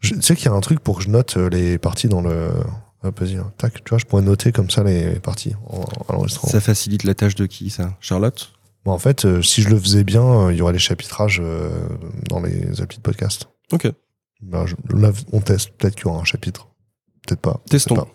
Je 0.01 0.15
tu 0.15 0.23
sais 0.23 0.37
qu'il 0.37 0.47
y 0.47 0.49
a 0.49 0.53
un 0.53 0.61
truc 0.61 0.81
pour 0.81 0.99
que 0.99 1.05
je 1.05 1.09
note 1.09 1.37
euh, 1.37 1.49
les 1.49 1.79
parties 1.79 2.09
dans 2.09 2.21
le. 2.21 2.51
Hop, 3.05 3.21
vas-y, 3.21 3.37
hein. 3.37 3.53
tac. 3.59 3.85
Tu 3.85 3.91
vois, 3.91 3.99
je 3.99 4.05
pourrais 4.07 4.23
noter 4.23 4.51
comme 4.51 4.71
ça 4.71 4.83
les 4.83 5.21
parties 5.21 5.55
en, 5.69 5.81
en 6.09 6.17
enregistrant. 6.17 6.49
Ça 6.49 6.61
facilite 6.61 7.05
la 7.05 7.15
tâche 7.15 7.35
de 7.35 7.47
qui, 7.47 7.71
ça? 7.71 7.97
Charlotte? 8.01 8.53
Bon, 8.85 8.93
en 8.93 8.99
fait, 8.99 9.25
euh, 9.25 9.43
si 9.43 9.63
je 9.63 9.69
le 9.69 9.79
faisais 9.79 10.05
bien, 10.05 10.23
euh, 10.25 10.53
il 10.53 10.59
y 10.59 10.63
aurait 10.63 10.73
les 10.73 10.79
chapitrages 10.79 11.41
euh, 11.43 11.71
dans 12.29 12.41
les 12.41 12.81
applis 12.81 12.97
de 12.99 13.03
podcast. 13.03 13.49
Ok. 13.73 13.89
Ben, 14.43 14.67
je- 14.67 14.75
là, 14.97 15.13
on 15.33 15.41
teste. 15.41 15.71
Peut-être 15.77 15.95
qu'il 15.97 16.07
y 16.07 16.09
aura 16.09 16.21
un 16.21 16.25
chapitre. 16.25 16.69
Peut-être 17.27 17.41
pas. 17.41 17.61
Testons. 17.71 17.95
pas. 17.95 18.09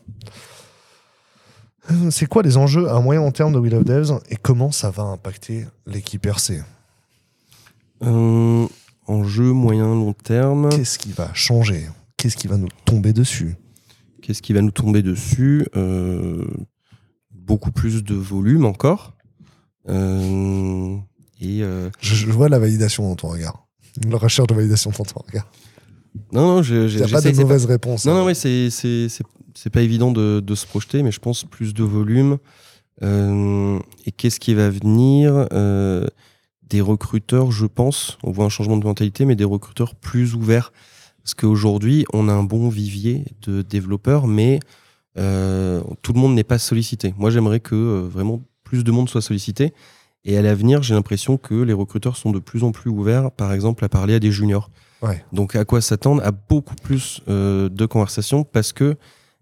Euh, 1.92 2.12
C'est 2.12 2.26
quoi 2.28 2.44
les 2.44 2.58
enjeux 2.58 2.90
à 2.90 3.00
moyen 3.00 3.22
long 3.22 3.32
terme 3.32 3.54
de 3.54 3.58
Will 3.60 3.74
of 3.76 3.84
Devs 3.84 4.20
et 4.30 4.36
comment 4.36 4.72
ça 4.72 4.90
va 4.92 5.04
impacter 5.04 5.66
l'équipe 5.88 6.26
RC 6.26 6.62
Euh, 8.04 8.68
en 9.08 9.24
jeu 9.24 9.52
moyen 9.52 9.86
long 9.88 10.14
terme, 10.14 10.70
Qu'est-ce 10.70 11.00
qui 11.00 11.12
va 11.12 11.32
changer? 11.34 11.88
Qu'est-ce 12.18 12.38
qui 12.38 12.48
va 12.48 12.58
nous 12.58 12.70
tomber 12.86 13.14
dessus? 13.14 13.56
Qu'est-ce 14.30 14.44
qui 14.44 14.54
va 14.54 14.62
nous 14.62 14.70
tomber 14.70 15.02
dessus 15.02 15.66
Euh, 15.76 16.46
Beaucoup 17.34 17.72
plus 17.72 18.04
de 18.04 18.14
volume 18.14 18.64
encore. 18.64 19.16
Euh, 19.90 20.96
et 21.42 21.64
euh, 21.64 21.90
je, 22.00 22.14
je 22.14 22.28
vois 22.32 22.48
la 22.48 22.60
validation 22.60 23.08
dans 23.10 23.16
ton 23.16 23.30
regard. 23.30 23.66
La 24.08 24.18
recherche 24.18 24.48
de 24.48 24.54
validation 24.54 24.92
dans 24.96 25.04
ton 25.04 25.22
regard. 25.26 25.48
non, 26.32 26.42
non, 26.58 26.62
je- 26.62 27.02
a 27.04 27.08
pas 27.08 27.22
de 27.22 27.36
mauvaise 27.42 27.66
réponse. 27.66 28.06
Non, 28.06 28.12
hein. 28.12 28.16
non, 28.20 28.26
oui, 28.28 28.36
c'est 28.36 28.70
c'est 28.70 29.10
c'est 29.10 29.24
c'est 29.56 29.72
pas 29.72 29.82
évident 29.82 30.12
de, 30.12 30.42
de 30.46 30.56
se 30.56 30.68
projeter, 30.68 31.02
mais 31.02 31.12
je 31.12 31.20
pense 31.20 31.44
plus 31.44 31.74
de 31.74 31.84
volume. 31.84 32.38
Euh, 33.02 33.80
et 34.06 34.12
qu'est-ce 34.12 34.40
qui 34.40 34.54
va 34.54 34.70
venir 34.70 35.48
Euh, 35.52 36.06
Des 36.70 36.82
recruteurs, 36.82 37.50
je 37.52 37.66
pense. 37.66 38.20
On 38.24 38.30
voit 38.32 38.46
un 38.46 38.50
changement 38.50 38.78
de 38.78 38.86
mentalité, 38.86 39.26
mais 39.26 39.36
des 39.36 39.44
recruteurs 39.44 39.96
plus 39.96 40.36
ouverts. 40.36 40.72
Parce 41.24 41.34
qu'aujourd'hui, 41.34 42.06
on 42.14 42.28
a 42.28 42.34
un 42.34 42.44
bon 42.44 42.70
vivier 42.70 43.26
de 43.42 43.62
développeurs, 43.62 44.28
mais 44.28 44.60
euh, 45.18 45.82
tout 46.02 46.14
le 46.14 46.20
monde 46.20 46.36
n'est 46.36 46.44
pas 46.44 46.60
sollicité. 46.60 47.14
Moi, 47.18 47.30
j'aimerais 47.30 47.60
que 47.60 47.76
euh, 47.76 48.08
vraiment 48.08 48.42
plus 48.64 48.84
de 48.84 48.92
monde 48.92 49.10
soit 49.10 49.22
sollicité. 49.22 49.74
Et 50.26 50.38
à 50.38 50.42
l'avenir, 50.42 50.84
j'ai 50.84 50.94
l'impression 50.94 51.38
que 51.38 51.56
les 51.56 51.74
recruteurs 51.74 52.18
sont 52.18 52.32
de 52.32 52.40
plus 52.40 52.64
en 52.64 52.72
plus 52.72 52.90
ouverts, 52.90 53.32
par 53.32 53.54
exemple, 53.54 53.84
à 53.86 53.90
parler 53.90 54.14
à 54.14 54.20
des 54.20 54.32
juniors. 54.32 54.70
Ouais. 55.02 55.24
Donc, 55.34 55.56
à 55.56 55.66
quoi 55.66 55.82
s'attendre? 55.82 56.24
À 56.24 56.32
beaucoup 56.32 56.76
plus 56.76 57.22
euh, 57.28 57.70
de 57.70 57.86
conversations 57.86 58.44
parce 58.44 58.74
que 58.74 58.96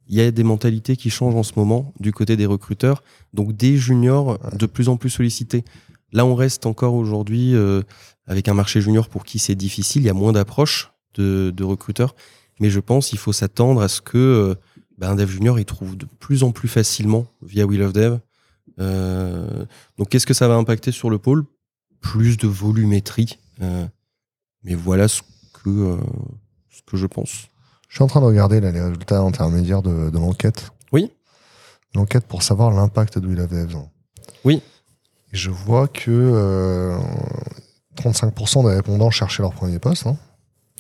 il 0.10 0.16
y 0.16 0.22
a 0.22 0.32
des 0.32 0.44
mentalités 0.44 0.96
qui 0.96 1.10
changent 1.10 1.36
en 1.36 1.44
ce 1.44 1.54
moment 1.58 1.94
du 2.00 2.14
côté 2.14 2.38
des 2.38 2.46
recruteurs. 2.46 3.04
Donc, 3.34 3.58
des 3.58 3.76
juniors 3.76 4.40
de 4.54 4.66
plus 4.66 4.88
en 4.88 4.96
plus 4.96 5.10
sollicités. 5.10 5.66
Là, 6.14 6.26
on 6.26 6.34
reste 6.34 6.66
encore 6.66 6.94
aujourd'hui 6.94 7.54
avec 8.26 8.48
un 8.48 8.54
marché 8.54 8.80
junior 8.80 9.10
pour 9.10 9.26
qui 9.26 9.38
c'est 9.38 9.54
difficile. 9.54 10.04
Il 10.04 10.06
y 10.06 10.10
a 10.10 10.14
moins 10.14 10.32
d'approches 10.32 10.94
de, 11.20 11.52
de 11.56 11.64
recruteurs. 11.64 12.16
Mais 12.60 12.70
je 12.70 12.80
pense 12.80 13.10
qu'il 13.10 13.20
faut 13.20 13.34
s'attendre 13.34 13.82
à 13.82 13.88
ce 13.88 14.02
que 14.02 14.18
euh, 14.18 14.56
ben, 14.98 15.12
un 15.12 15.16
dev 15.16 15.30
junior, 15.30 15.60
il 15.60 15.66
trouve 15.66 15.96
de 15.96 16.06
plus 16.06 16.44
en 16.44 16.52
plus 16.52 16.68
facilement 16.68 17.28
via 17.42 17.66
Will 17.66 17.84
of 17.84 17.94
Dev. 17.94 18.20
Euh, 18.80 19.66
donc, 19.98 20.10
qu'est-ce 20.10 20.26
que 20.26 20.34
ça 20.34 20.48
va 20.48 20.56
impacter 20.56 20.92
sur 20.92 21.10
le 21.10 21.18
pôle? 21.18 21.46
Plus 22.02 22.38
de 22.38 22.48
volumétrie. 22.48 23.38
Euh, 23.62 23.86
mais 24.64 24.76
voilà 24.76 25.08
ce 25.08 25.22
que, 25.54 25.70
euh, 25.70 25.98
ce 26.70 26.82
que 26.86 26.98
je 26.98 27.06
pense. 27.06 27.48
Je 27.90 27.96
suis 27.96 28.04
en 28.04 28.08
train 28.08 28.22
de 28.22 28.26
regarder 28.26 28.60
là, 28.60 28.72
les 28.72 28.82
résultats 28.82 29.20
intermédiaires 29.20 29.82
de, 29.82 30.10
de 30.10 30.18
l'enquête. 30.18 30.72
Oui. 30.92 31.12
L'enquête 31.96 32.26
pour 32.26 32.44
savoir 32.44 32.72
l'impact 32.72 33.18
de 33.20 33.28
Will 33.28 33.40
of 33.40 33.50
Devs. 33.50 33.78
Oui. 34.44 34.62
Et 35.34 35.38
je 35.38 35.50
vois 35.50 35.88
que 35.88 36.12
euh, 36.12 36.98
35% 37.98 38.68
des 38.68 38.76
répondants 38.76 39.10
cherchaient 39.10 39.44
leur 39.44 39.54
premier 39.54 39.80
poste, 39.80 40.08
hein. 40.08 40.18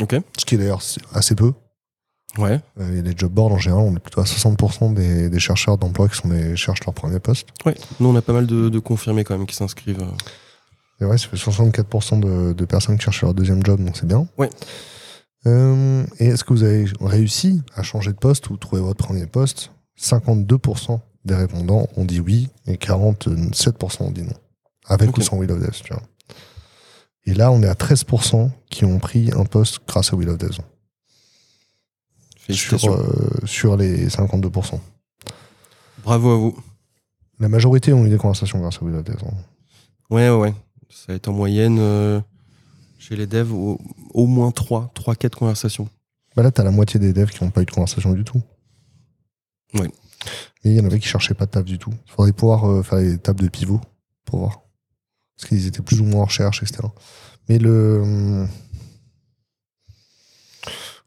Ok. 0.02 0.16
ce 0.38 0.46
qui 0.46 0.56
est 0.56 0.58
d'ailleurs 0.58 0.82
assez 1.14 1.36
peu. 1.36 1.54
Ouais. 2.38 2.60
Euh, 2.80 3.00
et 3.00 3.02
les 3.02 3.14
job 3.18 3.32
boards 3.32 3.52
en 3.54 3.58
général, 3.58 3.84
on 3.84 3.96
est 3.96 4.00
plutôt 4.00 4.22
à 4.22 4.26
60% 4.26 4.94
des, 4.94 5.30
des 5.30 5.40
chercheurs 5.40 5.78
d'emploi 5.78 6.08
qui 6.08 6.18
sont 6.18 6.28
des, 6.28 6.56
cherchent 6.56 6.86
leur 6.86 6.94
premier 6.94 7.20
poste. 7.20 7.48
ouais. 7.66 7.76
Nous, 8.00 8.08
on 8.08 8.16
a 8.16 8.22
pas 8.22 8.34
mal 8.34 8.46
de, 8.46 8.70
de 8.70 8.80
confirmés 8.80 9.24
quand 9.24 9.36
même 9.38 9.48
qui 9.48 9.56
s'inscrivent. 9.56 10.02
euh. 10.02 11.02
Et 11.02 11.06
ouais, 11.06 11.18
ça 11.18 11.28
fait 11.28 11.38
64% 11.38 12.20
de, 12.20 12.54
de 12.54 12.66
personnes 12.66 12.98
qui 12.98 13.04
cherchent 13.06 13.22
leur 13.22 13.34
deuxième 13.34 13.66
job, 13.66 13.84
donc 13.84 13.98
c'est 13.98 14.06
bien. 14.08 14.28
Ouais. 14.38 14.50
Euh, 15.46 16.04
et 16.20 16.26
est-ce 16.28 16.44
que 16.44 16.54
vous 16.54 16.64
avez 16.64 16.86
réussi 17.02 17.62
à 17.76 17.82
changer 17.84 18.12
de 18.12 18.18
poste 18.18 18.50
ou 18.50 18.58
trouver 18.58 18.82
votre 18.82 19.04
premier 19.04 19.26
poste? 19.26 19.72
52% 20.00 21.00
des 21.26 21.36
répondants 21.36 21.88
ont 21.96 22.06
dit 22.06 22.20
oui 22.20 22.50
et 22.68 22.76
47% 22.76 24.04
ont 24.04 24.12
dit 24.12 24.24
non. 24.24 24.34
Avec 24.88 25.16
ou 25.18 25.22
sans 25.22 25.38
Will 25.38 25.52
of 25.52 25.60
Devs, 25.60 25.82
tu 25.84 25.94
vois. 25.94 26.04
Et 27.28 27.34
là, 27.34 27.52
on 27.52 27.62
est 27.62 27.68
à 27.68 27.74
13% 27.74 28.50
qui 28.70 28.86
ont 28.86 29.00
pris 29.00 29.32
un 29.36 29.44
poste 29.46 29.80
grâce 29.86 30.14
à 30.14 30.16
Will 30.16 30.30
of 30.30 30.38
Devs. 30.38 30.58
Sur, 32.50 32.94
euh, 32.94 33.30
sur 33.46 33.76
les 33.76 34.08
52%. 34.08 34.80
Bravo 36.04 36.32
à 36.32 36.38
vous. 36.38 36.58
La 37.40 37.50
majorité 37.50 37.92
ont 37.92 38.06
eu 38.06 38.10
des 38.10 38.18
conversations 38.18 38.60
grâce 38.60 38.78
à 38.82 38.86
Will 38.86 38.96
of 38.96 39.04
Devs. 39.04 39.24
hein. 39.26 39.34
Ouais, 40.10 40.30
ouais, 40.30 40.36
ouais. 40.38 40.54
Ça 40.90 41.06
va 41.10 41.16
être 41.16 41.28
en 41.28 41.34
moyenne 41.34 41.78
euh, 41.80 42.22
chez 42.98 43.18
les 43.18 43.28
devs 43.28 43.52
au, 43.52 43.78
au 44.14 44.26
moins 44.26 44.52
3, 44.52 44.92
3, 44.94 45.16
4 45.16 45.38
conversations. 45.38 45.90
Bah 46.38 46.44
là, 46.44 46.52
t'as 46.52 46.64
la 46.64 46.72
moitié 46.72 46.98
des 47.00 47.12
devs 47.12 47.30
qui 47.30 47.44
n'ont 47.44 47.52
pas 47.52 47.62
eu 47.62 47.66
de 47.66 47.72
conversation 47.72 48.14
du 48.14 48.24
tout. 48.24 48.42
Ouais. 49.74 49.88
Et 50.64 50.70
il 50.72 50.76
y 50.76 50.80
en 50.80 50.86
avait 50.86 51.00
qui 51.00 51.08
cherchaient 51.08 51.34
pas 51.34 51.46
de 51.46 51.52
taf 51.52 51.66
du 51.66 51.78
tout. 51.78 51.92
Il 52.06 52.12
faudrait 52.12 52.32
pouvoir 52.32 52.70
euh, 52.70 52.84
faire 52.84 53.00
des 53.00 53.18
tables 53.18 53.42
de 53.44 53.50
pivot 53.50 53.82
pour 54.24 54.40
voir. 54.40 54.62
Parce 55.38 55.50
qu'ils 55.50 55.68
étaient 55.68 55.82
plus 55.84 56.02
ou 56.02 56.06
moins 56.06 56.22
en 56.24 56.26
recherche, 56.26 56.64
etc. 56.64 56.80
Mais 57.50 57.58
le. 57.60 58.46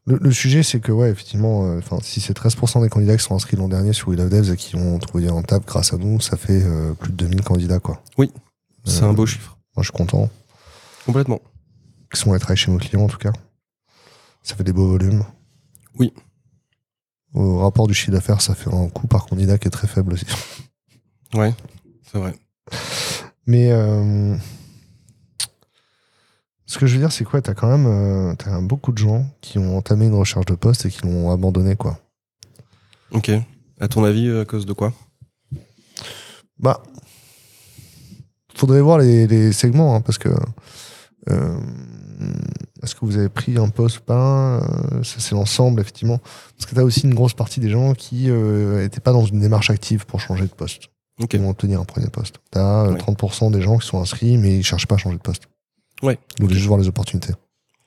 Le, 0.07 0.16
le 0.16 0.33
sujet, 0.33 0.62
c'est 0.62 0.81
que, 0.81 0.91
ouais, 0.93 1.11
effectivement, 1.11 1.66
euh, 1.66 1.81
si 2.03 2.20
c'est 2.20 2.37
13% 2.37 2.83
des 2.83 2.89
candidats 2.89 3.16
qui 3.16 3.22
sont 3.22 3.35
inscrits 3.35 3.57
l'an 3.57 3.68
dernier 3.68 3.93
sur 3.93 4.09
Will 4.09 4.20
of 4.20 4.31
Devs 4.31 4.51
et 4.51 4.57
qui 4.57 4.74
ont 4.74 4.99
trouvé 4.99 5.28
un 5.28 5.43
taf 5.43 5.64
grâce 5.66 5.93
à 5.93 5.99
nous, 5.99 6.20
ça 6.20 6.37
fait 6.37 6.62
euh, 6.64 6.95
plus 6.95 7.12
de 7.12 7.16
2000 7.16 7.43
candidats, 7.43 7.78
quoi. 7.81 8.03
C'est 8.85 9.03
Euh, 9.05 9.09
un 9.09 9.12
beau 9.12 9.26
chiffre. 9.26 9.59
Moi, 9.76 9.83
je 9.83 9.89
suis 9.91 9.93
content. 9.97 10.31
Complètement. 11.05 11.41
Qui 12.12 12.18
sont 12.18 12.31
allés 12.31 12.41
travailler 12.41 12.57
chez 12.57 12.72
nos 12.72 12.78
clients, 12.78 13.03
en 13.03 13.09
tout 13.09 13.18
cas. 13.18 13.33
Ça 14.43 14.57
fait 14.57 14.64
des 14.64 14.72
beaux 14.72 14.89
volumes. 14.89 15.22
Oui. 15.99 16.12
Au 17.35 17.59
rapport 17.59 17.87
du 17.87 17.95
chiffre 17.95 18.11
d'affaires, 18.12 18.41
ça 18.41 18.55
fait 18.55 18.72
un 18.74 18.89
coût 18.89 19.07
par 19.07 19.26
candidat 19.26 19.59
qui 19.59 19.68
est 19.68 19.70
très 19.70 19.87
faible 19.87 20.14
aussi. 20.14 20.26
Ouais, 21.35 21.55
c'est 22.11 22.18
vrai. 22.18 22.35
Mais 23.51 23.73
euh, 23.73 24.37
ce 26.65 26.79
que 26.79 26.87
je 26.87 26.95
veux 26.95 27.01
dire, 27.01 27.11
c'est 27.11 27.25
quoi? 27.25 27.43
T'as 27.43 27.53
quand 27.53 27.67
même 27.67 27.87
euh, 27.89 28.33
quand 28.37 28.53
même 28.53 28.69
beaucoup 28.69 28.93
de 28.93 28.99
gens 28.99 29.27
qui 29.41 29.59
ont 29.59 29.77
entamé 29.77 30.07
une 30.07 30.15
recherche 30.15 30.47
de 30.47 30.55
poste 30.55 30.87
et 30.87 30.89
qui 30.89 31.03
l'ont 31.03 31.33
abandonné, 31.33 31.75
quoi. 31.75 31.99
Ok. 33.11 33.33
À 33.81 33.89
ton 33.89 34.05
avis, 34.05 34.29
euh, 34.29 34.43
à 34.43 34.45
cause 34.45 34.67
de 34.67 34.73
quoi? 34.73 34.93
Bah, 36.61 36.81
faudrait 38.55 38.83
voir 38.83 38.99
les, 38.99 39.27
les 39.27 39.53
segments, 39.53 39.97
hein, 39.97 40.01
parce 40.01 40.19
que 40.19 40.29
euh, 41.29 41.61
est-ce 42.85 42.95
que 42.95 43.05
vous 43.05 43.17
avez 43.17 43.31
pris 43.31 43.59
un 43.59 43.69
poste 43.69 43.99
ou 43.99 44.03
pas? 44.03 44.61
Ça, 45.03 45.19
c'est 45.19 45.35
l'ensemble, 45.35 45.81
effectivement. 45.81 46.21
Parce 46.57 46.71
que 46.71 46.77
t'as 46.77 46.85
aussi 46.85 47.01
une 47.01 47.15
grosse 47.15 47.35
partie 47.35 47.59
des 47.59 47.71
gens 47.71 47.95
qui 47.95 48.31
n'étaient 48.31 49.01
pas 49.01 49.13
dans 49.13 49.25
une 49.25 49.41
démarche 49.41 49.71
active 49.71 50.07
pour 50.07 50.21
changer 50.21 50.45
de 50.45 50.55
poste. 50.55 50.83
Ok. 51.21 51.35
Ils 51.35 51.41
vont 51.41 51.51
obtenir 51.51 51.81
un 51.81 51.85
premier 51.85 52.09
poste. 52.09 52.37
T'as 52.51 52.87
euh, 52.87 52.93
Ouais. 52.93 52.99
30% 52.99 53.51
des 53.51 53.61
gens 53.62 53.79
qui 53.79 53.87
sont 53.87 54.01
inscrits, 54.01 54.37
mais 54.39 54.59
ils 54.59 54.64
cherchent 54.64 54.87
pas 54.87 54.95
à 54.95 54.99
changer 54.99 55.16
de 55.16 55.23
poste. 55.23 55.43
Ouais. 56.03 56.18
Ils 56.39 56.43
voulaient 56.43 56.55
juste 56.55 56.66
voir 56.66 56.79
les 56.81 56.89
opportunités. 56.89 57.35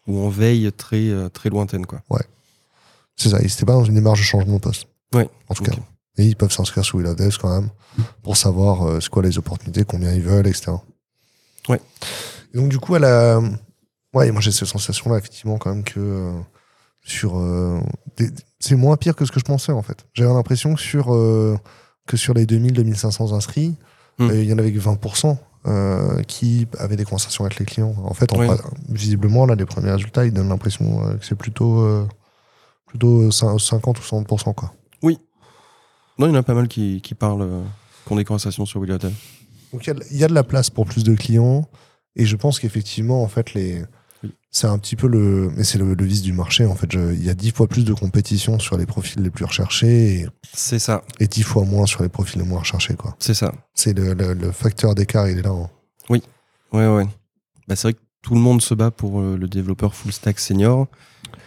Ou 0.08 0.20
en 0.20 0.30
veille 0.30 0.72
très, 0.72 1.08
euh, 1.10 1.30
très 1.30 1.50
lointaine, 1.50 1.86
quoi. 1.86 2.02
C'est 3.16 3.30
ça, 3.30 3.38
ils 3.40 3.44
n'étaient 3.46 3.66
pas 3.66 3.74
dans 3.74 3.86
une 3.86 3.96
démarche 3.96 4.20
de 4.20 4.24
changement 4.26 4.56
de 4.56 4.60
poste. 4.60 4.88
Ouais. 5.14 5.30
En 5.50 5.54
tout 5.54 5.64
cas. 5.64 5.72
Et 6.18 6.26
ils 6.26 6.36
peuvent 6.36 6.52
s'inscrire 6.52 6.84
sur 6.86 6.98
Will 6.98 7.08
of 7.08 7.16
Devs 7.16 7.38
quand 7.40 7.50
même 7.62 7.70
pour 8.22 8.38
savoir 8.38 8.84
euh, 8.88 9.00
c'est 9.00 9.10
quoi 9.10 9.24
les 9.24 9.38
opportunités, 9.38 9.84
combien 9.84 10.12
ils 10.14 10.22
veulent, 10.22 10.46
etc. 10.48 10.74
Ouais. 11.70 11.82
Et 12.54 12.58
donc 12.58 12.70
du 12.70 12.78
coup, 12.80 12.96
elle 12.96 13.06
a... 13.06 13.40
Ouais, 14.14 14.32
moi 14.32 14.42
j'ai 14.42 14.52
cette 14.52 14.68
sensation-là, 14.68 15.18
effectivement, 15.18 15.58
quand 15.58 15.74
même 15.74 15.84
que 15.84 16.00
euh, 16.00 16.40
sur... 17.04 17.40
euh, 17.40 17.80
des- 18.18 18.30
C'est 18.60 18.76
moins 18.76 18.96
pire 18.98 19.16
que 19.16 19.26
ce 19.26 19.32
que 19.32 19.40
je 19.40 19.46
pensais, 19.46 19.72
en 19.72 19.82
fait. 19.82 20.06
J'avais 20.14 20.32
l'impression 20.34 20.76
que 20.76 20.82
sur, 20.82 21.14
que 22.08 22.18
sur 22.18 22.34
les 22.34 22.46
2000-2500 22.46 23.34
inscrits, 23.34 23.76
Hmm. 24.20 24.30
euh, 24.30 24.44
il 24.44 24.48
y 24.48 24.54
en 24.54 24.60
avait 24.60 24.72
que 24.72 24.78
20% 24.80 25.38
euh, 25.66 26.22
qui 26.24 26.68
avaient 26.78 26.96
des 26.98 27.04
conversations 27.04 27.46
avec 27.46 27.58
les 27.58 27.66
clients. 27.66 27.96
En 28.04 28.14
fait, 28.14 28.32
en 28.32 28.38
visiblement, 28.90 29.48
là, 29.48 29.56
les 29.56 29.66
premiers 29.66 29.90
résultats, 29.92 30.24
ils 30.26 30.32
donnent 30.32 30.50
l'impression 30.50 31.04
euh, 31.08 31.16
que 31.16 31.26
c'est 31.26 31.34
plutôt, 31.36 31.84
plutôt 32.86 33.30
cin- 33.30 33.58
50 33.58 33.98
ou 33.98 34.02
60%, 34.04 34.54
quoi. 34.54 34.72
Non, 36.20 36.28
il 36.28 36.30
y 36.30 36.32
en 36.32 36.36
a 36.36 36.44
pas 36.44 36.54
mal 36.54 36.68
qui, 36.68 37.02
qui 37.02 37.16
parlent, 37.16 37.50
qui 38.06 38.14
ont 38.14 38.16
des 38.16 38.24
conversations 38.24 38.68
sur 38.68 38.80
Will 38.82 38.92
of 38.92 39.00
Dev. 39.00 39.14
Donc 39.72 39.84
il 39.86 39.88
y 39.88 39.90
a 39.90 39.94
de- 39.96 40.04
il 40.12 40.18
y, 40.18 40.24
a 40.24 40.28
de 40.28 40.34
la 40.36 40.44
place 40.44 40.70
pour 40.70 40.86
plus 40.86 41.04
de 41.04 41.16
clients 41.16 41.68
et 42.16 42.28
je 42.28 42.36
pense 42.36 42.60
qu'effectivement 42.60 43.24
en 43.24 43.28
fait 43.28 43.56
les 43.56 43.80
Oui. 43.80 43.88
C'est 44.52 44.68
un 44.68 44.78
petit 44.78 44.96
peu 44.96 45.08
le 45.08 45.52
mais 45.56 45.64
c'est 45.64 45.78
le, 45.78 45.94
le 45.94 46.06
vice 46.06 46.22
du 46.22 46.32
marché 46.34 46.66
en 46.66 46.76
fait 46.76 46.92
Je- 46.92 47.14
il 47.14 47.24
y 47.24 47.30
a 47.30 47.34
dix 47.34 47.52
fois 47.52 47.68
plus 47.68 47.86
de 47.86 47.94
compétition 47.94 48.60
sur 48.60 48.78
les 48.78 48.86
profils 48.86 49.22
les 49.22 49.30
plus 49.32 49.46
recherchés 49.46 50.28
C'est 50.54 50.80
ça, 50.80 51.04
et 51.20 51.28
dix 51.28 51.44
fois 51.44 51.66
moins 51.66 51.86
sur 51.86 52.04
les 52.04 52.10
profils 52.10 52.40
les 52.42 52.48
moins 52.48 52.60
recherchés 52.60 52.96
quoi 52.96 53.16
c'est 53.20 53.34
ça. 53.34 53.54
c'est 53.74 53.98
le, 53.98 54.14
le- 54.14 54.34
le 54.34 54.52
facteur 54.52 54.96
d'écart 54.96 55.28
il 55.30 55.40
est 55.40 55.42
là 55.44 55.50
hein. 55.52 55.70
Ouais, 56.10 56.88
ouais. 56.88 57.06
Bah, 57.68 57.76
c'est 57.76 57.84
vrai 57.84 57.94
que 57.94 58.00
tout 58.24 58.34
le 58.34 58.40
monde 58.40 58.60
se 58.62 58.74
bat 58.74 58.90
pour 58.90 59.22
euh, 59.22 59.38
le 59.38 59.48
développeur 59.48 59.94
full 59.94 60.12
stack 60.12 60.40
senior. 60.40 60.88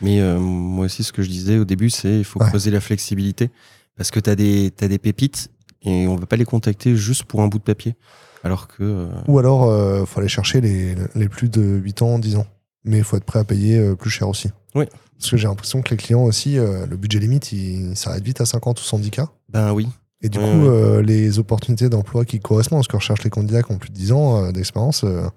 Mais 0.01 0.21
euh, 0.21 0.39
moi 0.39 0.85
aussi, 0.85 1.03
ce 1.03 1.13
que 1.13 1.21
je 1.23 1.29
disais 1.29 1.59
au 1.59 1.65
début, 1.65 1.91
c'est 1.91 2.19
il 2.19 2.25
faut 2.25 2.41
Ouais. 2.41 2.47
creuser 2.49 2.71
la 2.71 2.81
flexibilité. 2.81 3.51
Parce 3.97 4.13
que 4.13 4.21
tu 4.21 4.31
as 4.31 4.37
des, 4.37 4.71
t'as 4.77 4.87
des 4.87 4.99
pépites 4.99 5.51
et 5.83 6.07
on 6.07 6.15
va 6.15 6.27
pas 6.27 6.37
les 6.37 6.45
contacter 6.45 6.95
juste 6.95 7.25
pour 7.25 7.41
un 7.43 7.49
bout 7.49 7.59
de 7.59 7.65
papier. 7.65 7.97
Alors 8.45 8.69
que. 8.69 8.85
euh, 8.85 9.09
ou 9.27 9.41
alors 9.41 9.65
euh, 9.65 10.05
faut 10.05 10.21
aller 10.21 10.29
chercher 10.29 10.61
les, 10.61 10.95
les 11.17 11.29
plus 11.29 11.49
de 11.49 11.61
8 11.63 12.03
ans 12.03 12.19
10 12.21 12.37
ans 12.37 12.47
mais 12.87 12.99
il 12.99 13.05
faut 13.05 13.17
être 13.17 13.25
prêt 13.25 13.39
à 13.41 13.45
payer 13.45 13.79
euh, 13.79 13.95
plus 13.95 14.11
cher 14.11 14.29
aussi 14.29 14.49
Oui. 14.75 14.87
parce 15.19 15.31
que 15.31 15.37
j'ai 15.37 15.47
l'impression 15.49 15.83
que 15.83 15.91
les 15.91 15.97
clients 15.97 16.23
aussi 16.25 16.59
euh, 16.59 16.87
le 16.87 16.97
budget 16.97 17.19
limite 17.19 17.53
il, 17.53 17.95
s'arrête 17.97 18.25
vite 18.25 18.41
à 18.41 18.47
50 18.47 18.81
ou 18.81 18.83
110 18.85 19.11
k 19.11 19.21
ben 19.51 19.73
oui. 19.73 19.87
Et 20.23 20.31
du 20.31 20.39
Ouais, 20.39 20.45
coup, 20.45 20.61
ouais. 20.63 20.69
euh, 20.69 21.03
les 21.03 21.39
opportunités 21.39 21.91
d'emploi 21.91 22.25
qui 22.25 22.41
correspondent 22.41 22.81
à 22.81 22.83
ce 22.83 22.89
que 22.89 22.97
recherchent 22.97 23.23
les 23.23 23.29
candidats 23.31 23.63
qui 23.63 23.71
ont 23.73 23.77
plus 23.79 23.91
de 23.91 23.95
10 23.95 24.13
ans 24.13 24.45
euh, 24.47 24.51
d'expérience, 24.51 25.05
euh, 25.05 25.29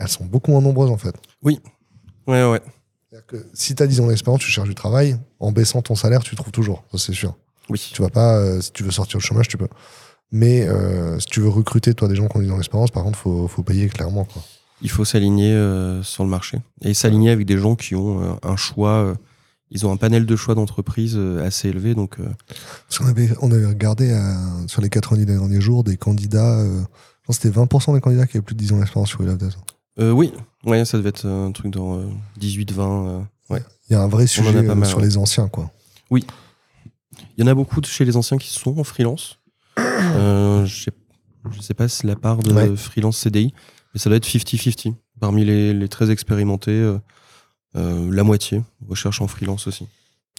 elles 0.00 0.08
sont 0.08 0.24
beaucoup 0.24 0.50
moins 0.50 0.60
nombreuses 0.60 0.90
en 0.90 0.96
fait. 0.98 1.14
Ouais, 1.44 1.56
ouais. 2.26 2.60
C'est-à-dire 3.10 3.26
que 3.28 3.46
si 3.54 3.76
tu 3.76 3.82
as 3.82 3.86
10 3.86 4.00
ans 4.00 4.08
d'expérience, 4.08 4.40
tu 4.40 4.50
cherches 4.50 4.68
du 4.68 4.74
travail, 4.74 5.16
en 5.38 5.52
baissant 5.52 5.82
ton 5.82 5.94
salaire, 5.94 6.24
tu 6.24 6.34
trouves 6.34 6.50
toujours, 6.50 6.82
ça 6.90 6.98
c'est 6.98 7.12
sûr. 7.12 7.36
Oui. 7.70 7.90
Tu 7.94 8.02
vas 8.02 8.08
pas, 8.10 8.60
si 8.60 8.72
tu 8.72 8.82
veux 8.82 8.90
sortir 8.90 9.18
au 9.18 9.20
chômage, 9.20 9.46
tu 9.46 9.56
peux. 9.56 9.68
Mais 10.32 10.66
si 11.20 11.26
tu 11.26 11.40
veux 11.40 11.48
recruter 11.48 11.94
toi 11.94 12.08
des 12.08 12.16
gens 12.16 12.26
qui 12.26 12.36
ont 12.36 12.40
10 12.40 12.50
ans 12.50 12.56
d'expérience, 12.56 12.90
par 12.90 13.04
contre, 13.04 13.18
faut, 13.18 13.46
faut 13.46 13.62
payer 13.62 13.88
clairement. 13.88 14.24
Quoi. 14.24 14.42
Il 14.82 14.90
faut 14.90 15.04
s'aligner 15.04 15.52
euh, 15.52 16.02
sur 16.02 16.24
le 16.24 16.30
marché. 16.30 16.58
Et 16.82 16.94
s'aligner 16.94 17.30
avec 17.30 17.46
des 17.46 17.58
gens 17.58 17.74
qui 17.76 17.94
ont 17.94 18.22
euh, 18.22 18.32
un 18.42 18.56
choix. 18.56 18.90
euh, 18.90 19.14
ils 19.70 19.86
ont 19.86 19.92
un 19.92 19.96
panel 19.96 20.26
de 20.26 20.36
choix 20.36 20.54
d'entreprise 20.54 21.18
assez 21.42 21.68
élevé. 21.68 21.94
Donc, 21.94 22.18
Parce 22.18 22.98
qu'on 22.98 23.06
avait, 23.06 23.30
on 23.40 23.50
avait 23.50 23.66
regardé 23.66 24.16
sur 24.68 24.80
les 24.82 24.88
90 24.90 25.26
derniers 25.26 25.60
jours 25.60 25.82
des 25.82 25.96
candidats, 25.96 26.64
je 26.64 27.26
pense 27.26 27.38
que 27.38 27.42
c'était 27.48 27.58
20% 27.58 27.94
des 27.94 28.00
candidats 28.00 28.26
qui 28.26 28.36
avaient 28.36 28.44
plus 28.44 28.54
de 28.54 28.60
10 28.60 28.72
ans 28.74 28.78
d'expérience 28.78 29.08
sur 29.08 29.20
euh, 30.00 30.10
oui, 30.10 30.32
ouais, 30.64 30.84
ça 30.84 30.98
devait 30.98 31.10
être 31.10 31.26
un 31.26 31.50
truc 31.52 31.72
dans 31.72 32.00
18-20. 32.40 32.78
euh, 32.80 33.20
ouais. 33.50 33.62
Il 33.88 33.92
y 33.92 33.96
a 33.96 34.02
un 34.02 34.08
vrai 34.08 34.26
sujet 34.26 34.62
mal, 34.62 34.84
sur 34.86 34.98
ouais. 34.98 35.04
les 35.04 35.16
anciens, 35.16 35.48
quoi. 35.48 35.70
Il 36.10 36.24
y 37.38 37.42
en 37.42 37.46
a 37.46 37.54
beaucoup 37.54 37.80
de 37.80 37.86
chez 37.86 38.04
les 38.04 38.16
anciens 38.16 38.38
qui 38.38 38.52
sont 38.52 38.78
en 38.78 38.84
freelance. 38.84 39.38
Je 39.76 40.90
je 41.52 41.60
sais 41.60 41.74
pas 41.74 41.88
si 41.88 42.06
la 42.06 42.16
part 42.16 42.38
de 42.38 42.52
Ouais. 42.52 42.74
freelance 42.76 43.18
CDI, 43.18 43.52
mais 43.94 44.00
ça 44.00 44.10
doit 44.10 44.16
être 44.16 44.26
50-50. 44.26 44.94
Parmi 45.20 45.44
les, 45.44 45.72
les 45.72 45.88
très 45.88 46.10
expérimentés, 46.10 46.72
euh, 46.72 46.98
euh, 47.76 48.12
la 48.12 48.24
moitié 48.24 48.62
recherche 48.88 49.20
en 49.20 49.28
freelance 49.28 49.68
aussi. 49.68 49.86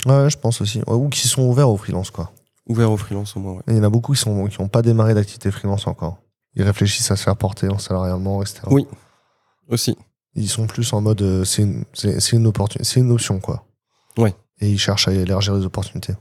Ouais, 0.06 0.30
je 0.30 0.38
pense 0.38 0.62
aussi. 0.62 0.82
Ou 0.86 1.10
qui 1.10 1.28
sont 1.28 1.44
ouverts 1.44 1.70
au 1.70 1.78
freelance, 1.78 2.12
quoi. 2.12 2.32
Ouvert 2.68 2.92
au 2.92 2.98
freelance 2.98 3.36
au 3.38 3.40
moins, 3.40 3.54
ouais. 3.54 3.64
Il 3.68 3.76
y 3.76 3.80
en 3.80 3.84
a 3.84 3.90
beaucoup 3.90 4.14
qui 4.14 4.20
sont 4.20 4.48
qui 4.48 4.62
n'ont 4.62 4.68
pas 4.68 4.82
démarré 4.82 5.14
d'activité 5.14 5.52
freelance 5.52 5.88
encore. 5.88 6.18
Ils 6.56 6.64
réfléchissent 6.64 7.10
à 7.12 7.16
se 7.16 7.24
faire 7.24 7.38
porter 7.38 7.70
en 7.70 7.78
salarialement, 7.78 8.42
etc. 8.42 8.62
Oui. 8.68 8.88
Aussi. 9.70 9.96
Ils 10.36 10.50
sont 10.50 10.68
plus 10.68 10.92
en 10.94 11.02
mode 11.02 11.22
euh, 11.22 11.46
c'est 11.46 11.62
une, 11.62 11.86
c'est, 11.94 12.34
une 12.34 12.52
une 12.96 13.12
option 13.12 13.40
quoi. 13.40 13.66
Ouais. 14.18 14.36
Et 14.60 14.70
ils 14.70 14.80
cherchent 14.80 15.08
à 15.08 15.14
élargir 15.14 15.54
les 15.56 15.66
opportunités. 15.66 16.14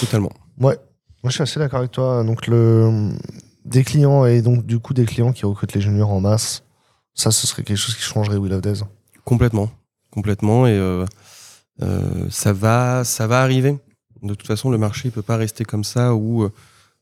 Totalement. 0.00 0.32
Ouais. 0.58 0.78
Moi 1.22 1.30
je 1.30 1.32
suis 1.32 1.42
assez 1.42 1.58
d'accord 1.58 1.78
avec 1.78 1.92
toi. 1.92 2.22
Donc 2.24 2.46
le 2.46 3.10
des 3.64 3.84
clients 3.84 4.24
et 4.26 4.42
donc 4.42 4.66
du 4.66 4.78
coup 4.78 4.94
des 4.94 5.04
clients 5.04 5.32
qui 5.32 5.46
recrutent 5.46 5.74
les 5.74 5.80
juniors 5.80 6.10
en 6.10 6.20
masse, 6.20 6.62
ça 7.14 7.30
ce 7.30 7.46
serait 7.46 7.62
quelque 7.62 7.76
chose 7.76 7.96
qui 7.96 8.02
changerait 8.02 8.36
Will 8.36 8.52
of 8.52 8.62
Days. 8.62 8.82
Complètement. 9.24 9.70
Complètement. 10.10 10.66
Et 10.66 10.72
euh, 10.72 11.04
euh, 11.82 12.26
ça, 12.30 12.52
va, 12.52 13.04
ça 13.04 13.26
va 13.26 13.42
arriver. 13.42 13.78
De 14.22 14.34
toute 14.34 14.46
façon, 14.46 14.70
le 14.70 14.78
marché 14.78 15.08
ne 15.08 15.12
peut 15.12 15.22
pas 15.22 15.36
rester 15.36 15.64
comme 15.64 15.84
ça 15.84 16.14
où 16.14 16.42
euh, 16.42 16.52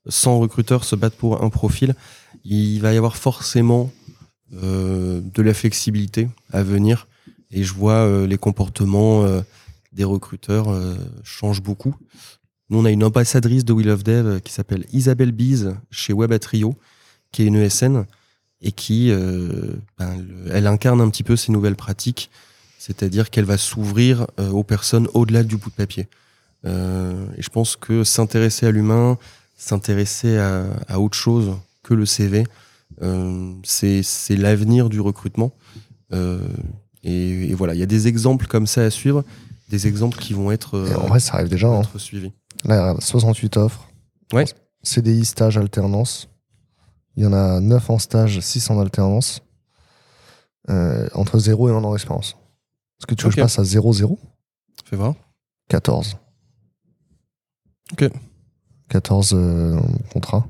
100 0.09 0.39
recruteurs 0.39 0.85
se 0.85 0.97
battent 0.97 1.17
pour 1.17 1.43
un 1.43 1.51
profil. 1.51 1.95
Il 2.45 2.81
va 2.81 2.93
y 2.93 2.97
avoir 2.97 3.17
forcément 3.17 3.91
euh, 4.63 5.21
de 5.23 5.43
la 5.43 5.55
flexibilité 5.55 6.29
à 6.53 6.63
venir. 6.63 7.07
Et 7.51 7.65
je 7.65 7.73
vois 7.73 7.93
euh, 7.93 8.27
les 8.27 8.39
comportements 8.39 9.25
euh, 9.25 9.41
des 9.93 10.05
recruteurs 10.05 10.69
euh, 10.69 10.97
changent 11.23 11.63
beaucoup. 11.63 11.95
Nous, 12.71 12.79
on 12.79 12.85
a 12.85 12.91
une 12.91 13.05
ambassadrice 13.05 13.65
de 13.65 13.73
Will 13.73 13.89
of 13.91 14.05
Dev 14.05 14.27
euh, 14.27 14.39
qui 14.41 14.53
s'appelle 14.53 14.85
Isabelle 14.93 15.33
Bise 15.33 15.75
chez 15.91 16.13
Web 16.13 16.37
Trio, 16.39 16.77
qui 17.33 17.43
est 17.43 17.47
une 17.47 17.57
ESN 17.57 18.05
et 18.61 18.73
qui 18.73 19.11
euh, 19.11 19.73
ben, 19.99 20.17
le- 20.19 20.51
elle 20.53 20.67
incarne 20.67 21.01
un 21.01 21.09
petit 21.11 21.23
peu 21.23 21.37
ces 21.37 21.53
nouvelles 21.53 21.77
pratiques, 21.77 22.31
c'est-à-dire 22.79 23.31
qu'elle 23.31 23.45
va 23.45 23.57
s'ouvrir 23.57 24.27
euh, 24.39 24.51
aux 24.51 24.65
personnes 24.65 25.09
au-delà 25.15 25.43
du 25.45 25.57
bout 25.57 25.71
de 25.71 25.75
papier. 25.75 26.09
Euh, 26.67 27.27
et 27.37 27.43
je 27.43 27.49
pense 27.51 27.77
que 27.77 28.05
s'intéresser 28.05 28.67
à 28.67 28.71
l'humain, 28.71 29.17
s'intéresser 29.57 30.37
à, 30.39 30.67
à 30.89 30.99
autre 31.01 31.17
chose 31.17 31.57
que 31.83 31.95
le 31.95 32.05
CV, 32.05 32.45
c'est 33.65 34.37
l'avenir 34.37 34.89
du 34.89 35.01
recrutement. 35.01 35.53
Et, 36.13 37.51
et 37.51 37.55
voilà, 37.55 37.75
il 37.75 37.81
y 37.81 37.83
a 37.83 37.87
des 37.87 38.09
exemples 38.09 38.47
comme 38.47 38.67
ça 38.67 38.83
à 38.83 38.91
suivre, 38.91 39.25
des 39.69 39.87
exemples 39.87 40.19
qui 40.19 40.33
vont 40.35 40.51
être, 40.51 40.79
en 40.97 41.07
vrai 41.07 41.21
ça 41.21 41.35
arrive 41.35 41.49
déjà. 41.49 41.69
hein. 41.69 41.83
être 41.83 41.99
suivis. 41.99 42.33
Là, 42.65 42.81
regarde, 42.81 43.03
68 43.03 43.57
offres. 43.57 43.89
Ouais. 44.33 44.45
CDI, 44.83 45.25
stage, 45.25 45.59
alternance. 45.59 46.29
Il 47.17 47.25
y 47.25 47.27
en 47.27 47.33
a 47.33 47.61
9 47.61 47.91
en 47.91 47.99
stage, 47.99 48.41
6 48.41 48.71
en 48.71 48.81
alternance. 48.81 49.43
Euh, 50.71 51.09
entre 51.15 51.39
0 51.39 51.69
et 51.69 51.73
1 51.73 51.83
an 51.83 51.93
d'expérience. 51.93 52.37
Est-ce 53.01 53.07
que 53.07 53.15
tu 53.15 53.25
veux 53.25 53.31
que 53.31 53.37
je 53.37 53.41
passe 53.41 53.59
à 53.59 53.63
0-0 53.63 54.19
Fais 54.85 54.97
voir. 54.97 55.15
14. 55.69 56.17
Ok. 57.93 58.11
14 58.89 59.33
euh, 59.35 59.81
contrats. 60.13 60.47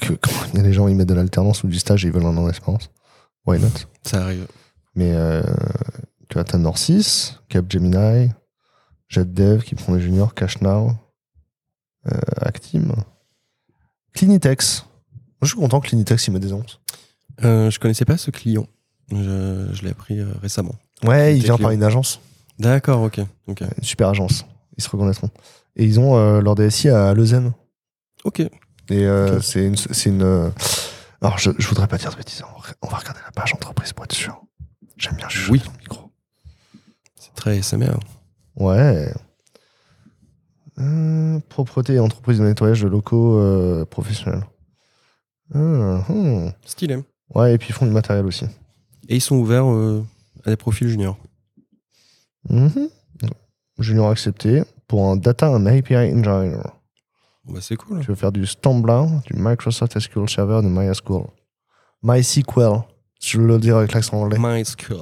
Que 0.00 0.14
quand 0.14 0.30
il 0.52 0.56
y 0.56 0.60
a 0.60 0.62
des 0.62 0.72
gens 0.72 0.88
ils 0.88 0.96
mettent 0.96 1.08
de 1.08 1.14
l'alternance 1.14 1.64
ou 1.64 1.68
du 1.68 1.78
stage 1.78 2.04
et 2.04 2.08
ils 2.08 2.14
veulent 2.14 2.24
un 2.24 2.36
an 2.38 2.46
d'expérience. 2.46 2.90
Why 3.46 3.60
not? 3.60 3.68
Ça 4.04 4.22
arrive. 4.22 4.46
Mais 4.94 5.12
euh, 5.12 5.42
tu 6.28 6.38
as 6.38 6.44
Tenor 6.44 6.78
6, 6.78 7.40
Capgemini, 7.48 8.30
JetDev 9.08 9.64
qui 9.64 9.74
prend 9.74 9.94
des 9.94 10.00
juniors, 10.00 10.34
CashNow, 10.34 10.92
Actim, 12.40 12.94
Clinitex. 14.14 14.84
Moi, 14.84 15.26
je 15.42 15.48
suis 15.48 15.56
content 15.56 15.80
que 15.80 15.88
Clinitex 15.88 16.26
il 16.26 16.32
met 16.32 16.40
des 16.40 16.52
onces. 16.52 16.80
Euh, 17.44 17.70
je 17.70 17.78
connaissais 17.80 18.04
pas 18.04 18.16
ce 18.16 18.30
client. 18.30 18.66
Je, 19.10 19.68
je 19.72 19.82
l'ai 19.82 19.90
appris 19.90 20.18
euh, 20.20 20.26
récemment. 20.40 20.74
Ouais, 21.04 21.36
il 21.36 21.42
vient 21.42 21.58
par 21.58 21.70
une 21.72 21.82
agence, 21.82 22.20
D'accord, 22.58 23.02
ok. 23.02 23.20
ok. 23.48 23.60
une 23.60 23.82
super 23.84 24.08
agence. 24.08 24.44
Ils 24.78 24.84
se 24.84 24.88
reconnaîtront. 24.88 25.30
Et 25.76 25.84
ils 25.84 25.98
ont 25.98 26.16
euh, 26.16 26.40
leur 26.40 26.54
DSI 26.54 26.88
à 26.90 27.12
Lausanne. 27.14 27.52
Ok. 28.24 28.40
Et 28.40 28.50
euh, 28.90 29.36
Ok. 29.36 29.42
c'est 29.42 29.64
une. 29.64 29.76
une, 30.06 30.22
euh, 30.22 30.50
Alors, 31.20 31.38
je, 31.38 31.50
je 31.58 31.66
voudrais 31.68 31.88
pas 31.88 31.98
dire 31.98 32.10
de 32.10 32.16
bêtises. 32.16 32.42
On 32.56 32.60
va- 32.60 32.68
On 32.82 32.88
va 32.88 32.98
regarder 32.98 33.20
la 33.24 33.32
page 33.32 33.52
entreprise 33.54 33.92
pour 33.92 34.04
être 34.04 34.14
sûr. 34.14 34.40
J'aime 34.96 35.16
bien 35.16 35.28
chuchoter 35.28 35.50
Oui. 35.66 35.70
micro. 35.80 36.10
C'est 37.18 37.34
très 37.34 37.60
SMR. 37.62 37.98
Ouais. 38.56 39.12
Euh, 40.82 41.38
propreté 41.48 41.94
et 41.94 41.98
entreprise 42.00 42.38
de 42.38 42.44
nettoyage 42.44 42.82
de 42.82 42.88
locaux 42.88 43.38
euh, 43.38 43.84
professionnels. 43.84 44.44
Ah, 45.54 45.58
hmm. 46.08 46.50
Stylé. 46.64 46.98
Ouais, 47.34 47.54
et 47.54 47.58
puis 47.58 47.68
ils 47.70 47.74
font 47.74 47.86
du 47.86 47.92
matériel 47.92 48.26
aussi. 48.26 48.46
Et 49.08 49.16
ils 49.16 49.20
sont 49.20 49.36
ouverts 49.36 49.70
euh, 49.70 50.04
à 50.44 50.50
des 50.50 50.56
profils 50.56 50.88
juniors. 50.88 51.16
Mhm. 52.48 52.88
Junior 53.78 54.10
accepté 54.10 54.62
pour 54.86 55.08
un 55.08 55.16
data 55.16 55.50
and 55.50 55.66
API 55.66 55.96
engineer. 55.96 56.62
Bah, 57.44 57.58
c'est 57.60 57.76
cool. 57.76 58.00
Tu 58.00 58.08
veux 58.08 58.14
faire 58.14 58.32
du 58.32 58.46
Stambler, 58.46 59.04
du 59.26 59.34
Microsoft 59.34 59.98
SQL 59.98 60.28
Server, 60.28 60.60
du 60.62 60.68
MySQL. 60.68 61.24
MySQL, 62.02 62.82
je 63.20 63.38
veux 63.38 63.46
le 63.46 63.58
dire 63.58 63.76
avec 63.78 63.92
l'accent 63.92 64.20
anglais. 64.22 64.38
MySQL. 64.38 64.96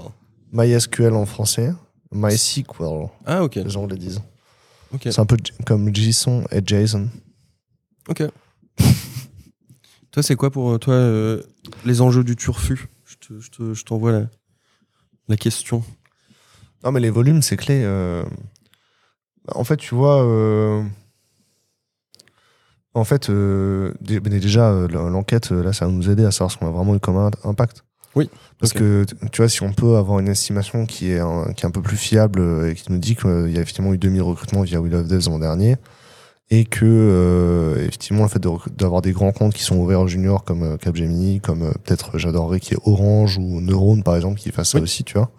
MySQL 0.52 1.14
en 1.14 1.26
français. 1.26 1.72
MySQL, 2.12 3.08
Ah, 3.26 3.44
ok. 3.44 3.56
les 3.56 3.76
anglais 3.76 3.96
disent. 3.96 4.20
Ok. 4.92 5.00
C'est 5.04 5.18
un 5.20 5.26
peu 5.26 5.36
comme 5.66 5.94
JSON 5.94 6.44
et 6.50 6.60
JSON. 6.64 7.08
Ok. 8.08 8.22
toi, 10.10 10.22
c'est 10.22 10.36
quoi 10.36 10.50
pour 10.50 10.78
toi 10.80 10.94
euh, 10.94 11.42
les 11.84 12.00
enjeux 12.00 12.24
du 12.24 12.36
turfu? 12.36 12.88
Je 13.04 13.16
te- 13.16 13.40
je 13.40 13.50
te- 13.50 13.74
je 13.74 13.84
t'envoie 13.84 14.12
la, 14.12 14.26
la 15.28 15.36
question. 15.36 15.84
Non, 16.84 16.92
mais 16.92 17.00
les 17.00 17.10
volumes, 17.10 17.42
c'est 17.42 17.56
clé. 17.56 17.82
euh. 17.84 18.24
En 19.54 19.64
fait, 19.64 19.76
tu 19.76 19.94
vois. 19.94 20.24
euh, 20.24 20.82
En 22.94 23.04
fait, 23.04 23.30
euh, 23.30 23.94
déjà, 24.00 24.70
euh, 24.72 24.88
l'enquête, 24.88 25.52
euh, 25.52 25.62
là, 25.62 25.72
ça 25.72 25.86
va 25.86 25.92
nous 25.92 26.10
aider 26.10 26.24
à 26.24 26.32
savoir 26.32 26.50
ce 26.50 26.56
qu'on 26.58 26.66
a 26.66 26.70
vraiment 26.70 26.96
eu 26.96 27.00
comme 27.00 27.16
un- 27.16 27.30
impact. 27.44 27.84
Oui, 28.16 28.28
Parce 28.58 28.72
que, 28.72 29.04
tu 29.30 29.36
vois, 29.36 29.48
si 29.48 29.62
on 29.62 29.72
peut 29.72 29.96
avoir 29.96 30.18
une 30.18 30.28
estimation 30.28 30.84
qui 30.84 31.12
est 31.12 31.20
un, 31.20 31.52
qui 31.54 31.64
est 31.64 31.66
un 31.66 31.70
peu 31.70 31.82
plus 31.82 31.96
fiable 31.96 32.40
euh, 32.40 32.70
et 32.70 32.74
qui 32.74 32.90
nous 32.90 32.98
dit 32.98 33.14
qu'il 33.14 33.50
y 33.50 33.58
a 33.58 33.60
effectivement 33.60 33.94
eu 33.94 33.98
2000 33.98 34.22
recrutements 34.22 34.62
via 34.62 34.80
Will 34.80 34.94
of 34.96 35.06
Devs 35.06 35.28
l'an 35.28 35.38
dernier, 35.38 35.76
et 36.50 36.64
que, 36.64 36.84
euh, 36.84 37.76
effectivement, 37.86 38.24
le 38.24 38.28
fait 38.28 38.40
de 38.40 38.50
d'avoir 38.76 39.02
des 39.02 39.12
grands 39.12 39.30
comptes 39.30 39.54
qui 39.54 39.62
sont 39.62 39.76
ouverts 39.76 40.00
aux 40.00 40.08
juniors 40.08 40.42
comme 40.42 40.64
euh, 40.64 40.76
Capgemini, 40.76 41.40
comme 41.40 41.62
euh, 41.62 41.72
peut-être, 41.84 42.18
j'adorerais 42.18 42.58
qu'il 42.58 42.76
y 42.76 42.76
ait 42.76 42.82
Orange 42.84 43.38
ou 43.38 43.60
Neurone, 43.60 44.02
par 44.02 44.16
exemple, 44.16 44.40
qui 44.40 44.50
fassent 44.50 44.70
ça 44.70 44.80
aussi, 44.80 45.04
tu 45.04 45.14
vois, 45.14 45.30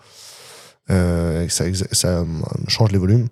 euh, 0.89 1.43
et 1.43 1.47
que 1.47 1.53
ça, 1.53 1.65
ça 1.91 2.25
change 2.67 2.91
les 2.93 2.97
volumes, 2.97 3.27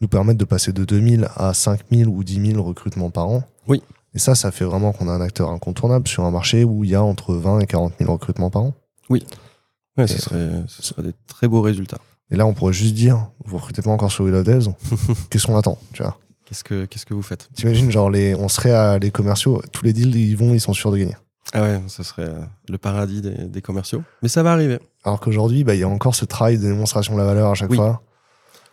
nous 0.00 0.08
permettre 0.08 0.38
de 0.38 0.44
passer 0.44 0.72
de 0.72 0.84
2000 0.84 1.28
à 1.36 1.54
5000 1.54 2.08
ou 2.08 2.24
10 2.24 2.52
000 2.52 2.62
recrutements 2.62 3.10
par 3.10 3.28
an. 3.28 3.44
Oui. 3.68 3.82
Et 4.12 4.18
ça, 4.18 4.34
ça 4.34 4.50
fait 4.50 4.64
vraiment 4.64 4.92
qu'on 4.92 5.08
a 5.08 5.12
un 5.12 5.20
acteur 5.20 5.50
incontournable 5.50 6.08
sur 6.08 6.24
un 6.24 6.32
marché 6.32 6.64
où 6.64 6.82
il 6.82 6.90
y 6.90 6.94
a 6.96 7.02
entre 7.02 7.34
20 7.34 7.60
et 7.60 7.66
40 7.66 7.92
000 8.00 8.12
recrutements 8.12 8.50
par 8.50 8.62
an. 8.62 8.74
Ouais, 9.10 10.04
Et- 10.04 10.06
ce, 10.06 10.18
serait, 10.20 10.50
ce 10.68 10.82
serait 10.82 11.02
des 11.02 11.12
très 11.26 11.48
beaux 11.48 11.60
résultats. 11.62 11.98
Et 12.30 12.36
là, 12.36 12.46
on 12.46 12.54
pourrait 12.54 12.72
juste 12.72 12.94
dire, 12.94 13.28
vous 13.44 13.56
recrutez 13.56 13.82
pas 13.82 13.90
encore 13.90 14.12
sur 14.12 14.24
Will 14.24 14.42
Devs, 14.44 14.68
qu'est-ce 15.30 15.46
qu'on 15.46 15.56
attend, 15.56 15.78
tu 15.92 16.02
vois? 16.02 16.16
Qu'est-ce 16.46 16.62
que, 16.64 16.84
qu'est-ce 16.84 17.06
que 17.06 17.14
vous 17.14 17.22
faites? 17.22 17.48
T'imagines, 17.54 17.90
genre, 17.90 18.10
les, 18.10 18.34
on 18.34 18.48
serait 18.48 18.72
à 18.72 18.98
les 18.98 19.10
commerciaux, 19.10 19.62
tous 19.72 19.84
les 19.84 19.92
deals, 19.92 20.14
ils 20.16 20.36
vont, 20.36 20.54
ils 20.54 20.60
sont 20.60 20.72
sûrs 20.72 20.90
de 20.92 20.98
gagner. 20.98 21.16
Ah 21.52 21.62
ouais, 21.62 21.80
ce 21.88 22.02
serait 22.04 22.28
euh, 22.28 22.40
le 22.68 22.78
paradis 22.78 23.20
des, 23.20 23.30
des 23.48 23.62
commerciaux. 23.62 24.02
Mais 24.22 24.28
ça 24.28 24.42
va 24.44 24.52
arriver. 24.52 24.78
Alors 25.04 25.18
qu'aujourd'hui, 25.20 25.64
bah, 25.64 25.74
il 25.74 25.80
y 25.80 25.84
a 25.84 25.88
encore 25.88 26.14
ce 26.14 26.24
travail 26.24 26.58
de 26.58 26.62
démonstration 26.62 27.14
de 27.14 27.18
la 27.18 27.24
valeur 27.24 27.50
à 27.50 27.54
chaque 27.54 27.70
Oui. 27.70 27.76
fois. 27.76 28.02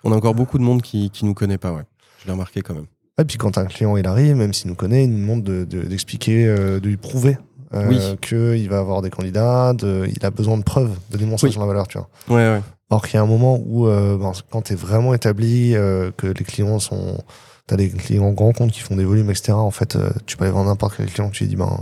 On 0.03 0.11
a 0.11 0.15
encore 0.15 0.35
beaucoup 0.35 0.59
de 0.59 0.63
monde 0.63 0.83
qui, 0.83 1.09
qui 1.09 1.25
nous 1.25 1.33
connaît 1.33 1.57
pas, 1.57 1.71
ouais. 1.73 1.83
Je 2.21 2.25
l'ai 2.27 2.31
remarqué 2.31 2.61
quand 2.61 2.75
même. 2.75 2.85
Et 3.19 3.25
puis 3.25 3.37
quand 3.37 3.57
un 3.57 3.65
client 3.65 3.97
il 3.97 4.05
arrive, 4.05 4.35
même 4.35 4.53
s'il 4.53 4.67
nous 4.69 4.75
connaît, 4.75 5.05
il 5.05 5.11
nous 5.11 5.19
demande 5.21 5.43
de- 5.43 5.65
de- 5.65 5.81
d'expliquer, 5.81 6.45
euh, 6.45 6.79
de 6.79 6.87
lui 6.87 6.97
prouver 6.97 7.37
euh, 7.73 7.87
Oui. 7.89 7.99
qu'il 8.21 8.69
va 8.69 8.79
avoir 8.79 9.01
des 9.01 9.09
candidats, 9.09 9.73
de- 9.73 10.07
il 10.15 10.25
a 10.25 10.31
besoin 10.31 10.57
de 10.57 10.63
preuves, 10.63 10.95
de 11.11 11.17
démonstration 11.17 11.59
de 11.59 11.65
la 11.65 11.67
valeur, 11.67 11.87
tu 11.87 11.97
vois. 11.97 12.09
Ouais, 12.29 12.35
ouais. 12.57 12.61
Alors 12.89 13.01
qu'il 13.05 13.15
y 13.15 13.17
a 13.17 13.21
un 13.21 13.25
moment 13.27 13.59
où, 13.65 13.87
euh, 13.87 14.17
ben, 14.17 14.31
quand 14.49 14.61
tu 14.63 14.73
es 14.73 14.75
vraiment 14.75 15.13
établi, 15.13 15.75
euh, 15.75 16.11
que 16.15 16.27
les 16.27 16.45
clients 16.45 16.79
sont. 16.79 17.21
Tu 17.67 17.73
as 17.73 17.77
des 17.77 17.89
clients 17.89 18.31
grands 18.31 18.53
comptes 18.53 18.71
qui 18.71 18.79
font 18.79 18.95
des 18.95 19.03
volumes, 19.03 19.29
etc. 19.29 19.51
En 19.51 19.71
fait, 19.71 19.97
euh, 19.97 20.09
tu 20.25 20.37
peux 20.37 20.45
aller 20.45 20.53
voir 20.53 20.63
n'importe 20.63 20.95
quel 20.95 21.07
client, 21.11 21.29
tu 21.29 21.43
lui 21.43 21.49
dis, 21.49 21.55
ben, 21.57 21.77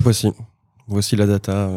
Voici. 0.00 0.32
Voici 0.88 1.14
la 1.14 1.26
data, 1.26 1.70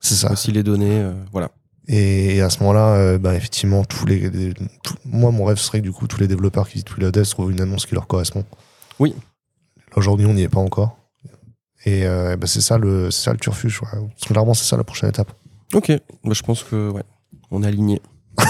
c'est 0.00 0.14
ça. 0.14 0.26
voici 0.28 0.52
les 0.52 0.62
données, 0.62 1.02
voilà. 1.32 1.50
Et, 1.88 2.42
à 2.42 2.50
ce 2.50 2.60
moment-là, 2.60 2.94
euh, 2.96 3.18
ben, 3.18 3.32
effectivement, 3.32 3.82
tous 3.84 4.04
les, 4.04 4.28
les- 4.28 4.52
tout- 4.82 4.94
moi, 5.06 5.30
mon 5.30 5.46
rêve 5.46 5.56
serait 5.56 5.78
que 5.78 5.84
du 5.84 5.92
coup, 5.92 6.06
tous 6.06 6.20
les 6.20 6.28
développeurs 6.28 6.66
qui 6.68 6.74
visitent 6.74 6.94
Will 6.98 7.06
of 7.06 7.12
Devs 7.12 7.30
trouvent 7.30 7.50
une 7.50 7.60
annonce 7.62 7.86
qui 7.86 7.94
leur 7.94 8.06
correspond. 8.06 8.44
Oui. 8.98 9.14
Aujourd'hui, 9.96 10.26
on 10.26 10.34
n'y 10.34 10.42
est 10.42 10.48
pas 10.50 10.60
encore. 10.60 10.96
Et 11.88 12.04
euh, 12.06 12.36
ben, 12.36 12.46
c'est 12.46 12.60
ça 12.60 12.76
le, 12.76 13.10
ça 13.10 13.32
le 13.32 13.38
turfuge. 13.38 13.80
ouais. 13.82 13.88
Clairement, 14.26 14.52
c'est 14.54 14.64
ça 14.66 14.76
la 14.76 14.84
prochaine 14.84 15.08
étape. 15.08 15.32
Ok, 15.74 15.90
bah, 16.24 16.32
je 16.32 16.42
pense 16.42 16.62
que, 16.64 16.90
ouais, 16.90 17.02
on 17.50 17.62
est 17.62 17.66
aligné. 17.66 18.02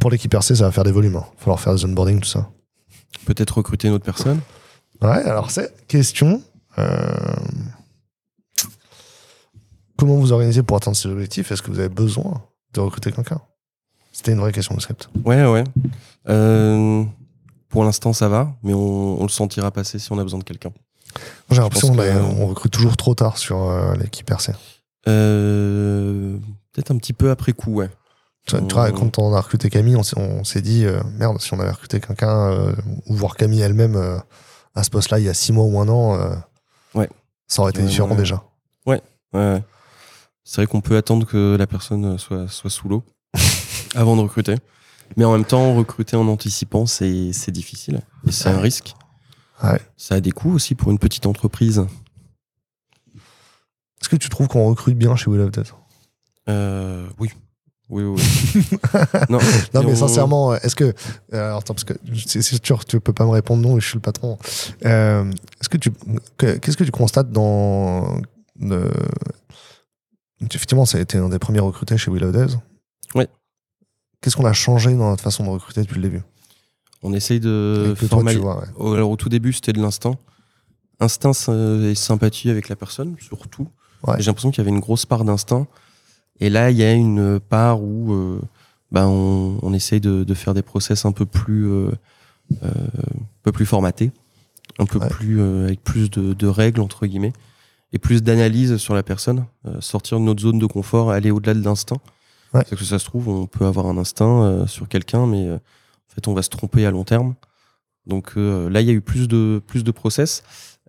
Pour 0.00 0.10
l'équipe 0.10 0.32
RC, 0.34 0.54
ça 0.56 0.64
va 0.64 0.72
faire 0.72 0.84
des 0.84 0.92
volumes. 0.92 1.12
Il 1.12 1.16
va 1.18 1.26
falloir 1.38 1.60
faire 1.60 1.74
des 1.74 1.84
onboarding, 1.84 2.20
tout 2.20 2.28
ça. 2.28 2.50
Peut-être 3.24 3.56
recruter 3.56 3.88
une 3.88 3.94
autre 3.94 4.04
personne. 4.04 4.40
Ouais, 5.00 5.08
alors 5.24 5.50
c'est 5.50 5.86
question. 5.88 6.42
euh, 6.78 7.14
Comment 9.96 10.16
vous 10.16 10.32
organisez 10.32 10.62
pour 10.62 10.76
atteindre 10.76 10.96
ces 10.96 11.08
objectifs? 11.08 11.50
Est-ce 11.50 11.62
que 11.62 11.70
vous 11.70 11.78
avez 11.78 11.88
besoin 11.88 12.42
de 12.74 12.80
recruter 12.80 13.10
quelqu'un? 13.12 13.40
C'était 14.12 14.32
une 14.32 14.38
vraie 14.40 14.52
question 14.52 14.74
de 14.74 14.80
script. 14.80 15.08
Ouais, 15.24 15.44
ouais. 15.46 15.64
Euh, 16.28 17.04
pour 17.70 17.84
l'instant, 17.84 18.12
ça 18.12 18.28
va, 18.28 18.54
mais 18.62 18.74
on, 18.74 19.20
on 19.20 19.22
le 19.22 19.28
sentira 19.30 19.70
passer 19.70 19.98
si 19.98 20.12
on 20.12 20.18
a 20.18 20.22
besoin 20.22 20.38
de 20.38 20.44
quelqu'un. 20.44 20.70
J'ai 21.50 21.60
l'impression 21.60 21.94
qu'on 21.94 22.46
recrute 22.46 22.72
toujours 22.72 22.96
trop 22.96 23.14
tard 23.14 23.38
sur 23.38 23.68
euh, 23.68 23.94
l'équipe 23.96 24.28
RC. 24.30 24.52
Euh, 25.08 26.36
Peut-être 26.72 26.90
un 26.90 26.98
petit 26.98 27.12
peu 27.14 27.30
après 27.30 27.52
coup, 27.52 27.72
ouais. 27.74 27.88
Tu 28.46 28.56
vois, 28.56 28.66
tu 28.66 28.74
vois, 28.74 28.92
quand 28.92 29.18
on 29.18 29.34
a 29.34 29.40
recruté 29.40 29.70
Camille, 29.70 29.96
on 29.96 30.44
s'est- 30.44 30.60
dit, 30.60 30.84
euh, 30.84 31.00
merde, 31.18 31.40
si 31.40 31.52
on 31.54 31.58
avait 31.60 31.70
recruté 31.70 32.00
quelqu'un, 32.00 32.74
ou 33.06 33.14
voir 33.14 33.34
Camille 33.36 33.60
elle-même 33.62 33.96
à 34.74 34.82
ce 34.84 34.90
poste-là 34.90 35.18
il 35.18 35.24
y 35.24 35.28
a 35.28 35.34
six 35.34 35.52
mois 35.52 35.64
ou 35.64 35.80
un 35.80 35.88
an, 35.88 36.18
Ouais. 36.94 37.08
ça 37.48 37.62
aurait 37.62 37.70
été 37.70 37.80
Ouais, 37.80 37.86
différent 37.88 38.10
ouais. 38.10 38.16
déjà. 38.16 38.42
Ouais, 38.84 39.00
ouais. 39.32 39.62
C'est 40.44 40.56
vrai 40.60 40.66
qu'on 40.66 40.80
peut 40.80 40.96
attendre 40.96 41.26
que 41.26 41.56
la 41.58 41.66
personne 41.66 42.18
soit, 42.18 42.46
soit 42.48 42.70
sous 42.70 42.88
l'eau 42.88 43.02
avant 43.96 44.14
de 44.16 44.20
recruter. 44.20 44.54
Mais 45.16 45.24
en 45.24 45.32
même 45.32 45.44
temps, 45.44 45.74
recruter 45.74 46.16
en 46.16 46.28
anticipant, 46.28 46.84
c'est 46.86 47.50
difficile. 47.50 48.00
Et 48.28 48.32
c'est 48.32 48.48
un 48.48 48.56
Ouais. 48.56 48.60
risque. 48.62 48.94
Ouais. 49.62 49.80
Ça 49.96 50.16
a 50.16 50.20
des 50.20 50.32
coûts 50.32 50.52
aussi 50.52 50.74
pour 50.74 50.90
une 50.90 50.98
petite 50.98 51.26
entreprise. 51.26 51.86
Est-ce 54.00 54.08
que 54.08 54.16
tu 54.16 54.28
trouves 54.28 54.48
qu'on 54.48 54.66
recrute 54.68 54.96
bien 54.98 55.16
chez 55.16 55.30
Will 55.30 55.40
of 55.40 55.50
Death? 55.50 55.74
Euh, 56.48 57.08
oui. 57.18 57.30
Oui, 57.88 58.02
oui. 58.02 58.20
oui. 58.54 58.78
non, 59.30 59.38
Non, 59.74 59.82
mais 59.84 59.92
on- 59.92 59.96
sincèrement, 59.96 60.54
est-ce 60.56 60.74
que. 60.74 60.84
euh, 60.84 60.92
Alors, 61.32 61.58
attends, 61.58 61.74
parce 61.74 61.84
que 61.84 61.94
c'est 62.26 62.42
sûr, 62.64 62.84
tu 62.84 63.00
peux 63.00 63.12
pas 63.12 63.24
me 63.24 63.30
répondre 63.30 63.66
non, 63.66 63.78
je 63.78 63.86
suis 63.86 63.94
le 63.96 64.00
patron. 64.00 64.38
Euh, 64.84 65.30
est-ce 65.60 65.68
que 65.68 65.76
tu. 65.78 65.90
que- 66.36 66.56
Qu'est-ce 66.58 66.76
que 66.76 66.84
tu 66.84 66.90
constates 66.90 67.30
dans. 67.30 68.20
le- 68.60 68.90
Effectivement, 70.40 70.84
ça 70.84 70.98
a 70.98 71.00
été 71.00 71.16
un 71.16 71.28
des 71.28 71.38
premiers 71.38 71.60
recrutés 71.60 71.96
chez 71.96 72.10
Will 72.10 72.24
of 72.24 72.32
Devs. 72.32 72.58
Ouais. 73.14 73.28
Qu'est-ce 74.20 74.36
qu'on 74.36 74.44
a 74.44 74.52
changé 74.52 74.90
dans 74.94 75.08
notre 75.10 75.22
façon 75.22 75.44
de 75.44 75.48
recruter 75.50 75.80
depuis 75.82 75.96
le 75.96 76.02
début? 76.02 76.22
On 77.08 77.12
essaye 77.12 77.38
de 77.40 77.94
formaliser. 78.08 78.42
ouais. 78.42 78.94
Alors 78.96 79.10
au 79.10 79.16
tout 79.16 79.28
début, 79.28 79.52
c'était 79.52 79.72
de 79.72 79.80
l'instinct. 79.80 80.16
Instinct 80.98 81.32
et 81.84 81.94
sympathie 81.94 82.50
avec 82.50 82.68
la 82.68 82.74
personne, 82.76 83.14
surtout. 83.20 83.68
Ouais. 84.06 84.16
J'ai 84.18 84.26
l'impression 84.26 84.50
qu'il 84.50 84.58
y 84.58 84.66
avait 84.66 84.74
une 84.74 84.80
grosse 84.80 85.06
part 85.06 85.24
d'instinct. 85.24 85.66
Et 86.40 86.50
là, 86.50 86.70
il 86.70 86.76
y 86.76 86.82
a 86.82 86.92
une 86.92 87.38
part 87.38 87.82
où 87.82 88.12
euh, 88.12 88.40
ben, 88.90 89.06
on, 89.06 89.58
on 89.62 89.72
essaye 89.72 90.00
de, 90.00 90.24
de 90.24 90.34
faire 90.34 90.52
des 90.52 90.62
process 90.62 91.04
un 91.04 91.12
peu 91.12 91.26
plus, 91.26 91.66
euh, 91.68 91.90
euh, 92.64 92.68
un 92.68 93.42
peu 93.42 93.52
plus 93.52 93.66
formatés, 93.66 94.10
un 94.78 94.86
peu 94.86 94.98
Ouais. 94.98 95.08
plus 95.08 95.40
euh, 95.40 95.66
avec 95.66 95.82
plus 95.84 96.10
de, 96.10 96.34
de 96.34 96.46
règles 96.46 96.80
entre 96.80 97.06
guillemets 97.06 97.32
et 97.92 97.98
plus 97.98 98.22
d'analyse 98.22 98.76
sur 98.78 98.94
la 98.94 99.02
personne, 99.04 99.46
sortir 99.80 100.18
de 100.18 100.24
notre 100.24 100.42
zone 100.42 100.58
de 100.58 100.66
confort, 100.66 101.10
aller 101.12 101.30
au-delà 101.30 101.54
de 101.54 101.62
l'instinct. 101.64 101.98
Ouais. 102.52 102.64
Parce 102.68 102.80
que 102.80 102.84
ça 102.84 102.98
se 102.98 103.04
trouve, 103.04 103.28
on 103.28 103.46
peut 103.46 103.64
avoir 103.64 103.86
un 103.86 103.96
instinct 103.96 104.66
sur 104.66 104.88
quelqu'un, 104.88 105.26
mais 105.26 105.48
fait, 106.16 106.26
on 106.28 106.34
va 106.34 106.42
se 106.42 106.50
tromper 106.50 106.84
à 106.86 106.90
long 106.90 107.04
terme. 107.04 107.34
Donc 108.06 108.32
euh, 108.36 108.68
là, 108.70 108.80
il 108.80 108.86
y 108.86 108.90
a 108.90 108.92
eu 108.92 109.00
plus 109.00 109.28
de, 109.28 109.62
plus 109.66 109.84
de 109.84 109.90
process. 109.90 110.42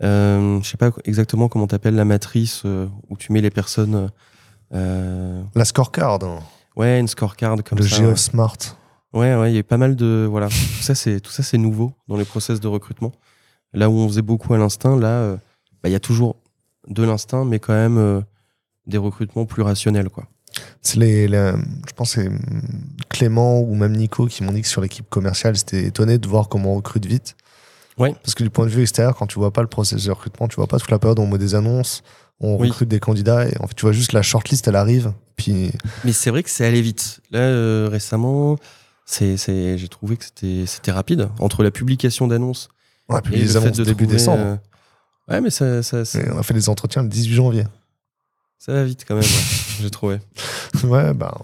Euh, 0.04 0.60
je 0.62 0.68
sais 0.70 0.78
pas 0.78 0.92
exactement 1.06 1.50
comment 1.50 1.66
t'appelles 1.68 1.96
la 1.96 2.06
matrice 2.06 2.62
euh, 2.66 2.88
où 3.10 3.18
tu 3.18 3.32
mets 3.32 3.42
les 3.42 3.50
personnes. 3.50 4.12
euh, 4.74 5.44
La 5.56 5.66
scorecard, 5.66 6.24
hein, 6.24 6.40
ouais, 6.76 7.00
une 7.00 7.08
scorecard 7.08 7.56
comme 7.64 7.80
le 7.80 7.88
ça. 7.88 7.98
GeoSmart. 7.98 8.18
Smart. 8.56 8.78
Ouais, 9.14 9.36
ouais, 9.36 9.52
il 9.52 9.54
y 9.54 9.58
a 9.58 9.62
eu 9.62 9.64
pas 9.64 9.78
mal 9.78 9.96
de 9.96 10.28
voilà. 10.30 10.48
tout 10.50 10.82
ça, 10.84 10.94
c'est 10.94 11.20
tout 11.20 11.32
ça, 11.32 11.42
c'est 11.42 11.58
nouveau 11.58 11.94
dans 12.08 12.18
les 12.18 12.26
process 12.26 12.60
de 12.60 12.68
recrutement. 12.68 13.12
Là 13.74 13.90
où 13.90 13.94
on 13.94 14.08
faisait 14.08 14.22
beaucoup 14.22 14.54
à 14.54 14.58
l'instinct, 14.58 14.96
là, 14.98 15.38
bah, 15.82 15.90
il 15.90 15.92
y 15.92 15.96
a 15.96 16.00
toujours 16.00 16.36
de 16.88 17.04
l'instinct, 17.04 17.44
mais 17.46 17.60
quand 17.60 17.74
même 17.74 18.24
des 18.86 18.98
recrutements 18.98 19.46
plus 19.46 19.64
rationnels, 19.64 20.10
quoi. 20.10 20.28
C'est 20.82 20.98
les, 21.00 21.28
les- 21.28 21.54
je 21.88 21.94
pense 21.96 22.16
que 22.16 22.22
c'est 22.24 22.30
Clément 23.10 23.60
ou 23.62 23.76
même 23.76 23.96
Nico 23.96 24.26
qui 24.28 24.44
m'ont 24.44 24.52
dit 24.52 24.62
que 24.62 24.68
sur 24.68 24.82
l'équipe 24.82 25.10
commerciale, 25.10 25.56
ils 25.56 25.62
étaient 25.62 25.84
étonnés 25.86 26.18
de 26.18 26.28
voir 26.28 26.50
comment 26.50 26.74
on 26.74 26.76
recrute 26.78 27.06
vite. 27.06 27.36
Ouais. 27.98 28.14
Parce 28.24 28.36
que 28.36 28.44
du 28.44 28.50
point 28.50 28.66
de 28.66 28.72
vue 28.72 28.82
extérieur, 28.84 29.16
quand 29.16 29.28
tu 29.28 29.40
vois 29.40 29.52
pas 29.52 29.62
le 29.62 29.68
processus 29.68 30.06
de 30.06 30.12
recrutement, 30.12 30.48
tu 30.48 30.56
vois 30.58 30.68
pas 30.68 30.78
toute 30.78 30.92
la 30.92 31.00
période 31.00 31.18
où 31.20 31.24
on 31.24 31.28
met 31.28 31.38
des 31.40 31.56
annonces, 31.56 32.04
on 32.40 32.58
Oui. 32.60 32.68
recrute 32.70 32.88
des 32.90 33.00
candidats 33.00 33.48
et 33.48 33.54
en 33.60 33.66
fait 33.68 33.74
tu 33.76 33.82
vois 33.82 33.92
juste 33.92 34.14
la 34.14 34.22
shortlist, 34.22 34.68
elle 34.68 34.76
arrive. 34.76 35.14
Puis 35.36 35.72
Mais 36.04 36.14
c'est 36.14 36.30
vrai 36.30 36.44
que 36.44 36.50
c'est 36.50 36.66
allé 36.66 36.82
vite. 36.82 37.22
Là, 37.32 37.40
euh, 37.40 37.90
récemment, 37.92 38.58
c'est, 39.06 39.38
c'est, 39.38 39.78
j'ai 39.78 39.88
trouvé 39.88 40.18
que 40.18 40.26
c'était, 40.26 40.66
c'était 40.68 40.92
rapide 40.92 41.30
entre 41.40 41.64
la 41.64 41.72
publication 41.72 42.28
d'annonces 42.28 42.70
on 43.10 43.16
a 43.16 43.22
publié 43.22 43.44
les 43.46 43.56
annonces 43.56 43.78
de 43.78 43.84
début 43.86 44.04
trouver, 44.04 44.18
décembre. 44.18 44.44
euh, 44.44 44.56
Ouais, 45.30 45.42
mais 45.42 45.50
ça, 45.50 45.82
ça, 45.82 46.04
on 46.34 46.38
a 46.38 46.44
fait 46.44 46.54
les 46.54 46.68
entretiens 46.70 47.02
le 47.04 47.10
18 47.10 47.34
janvier. 47.36 47.64
Ça 48.60 48.74
va 48.74 48.84
vite 48.84 49.06
quand 49.08 49.16
même. 49.16 49.24
j'ai 49.82 49.90
trouvé. 49.90 50.20
ouais, 50.84 51.14
bah. 51.14 51.38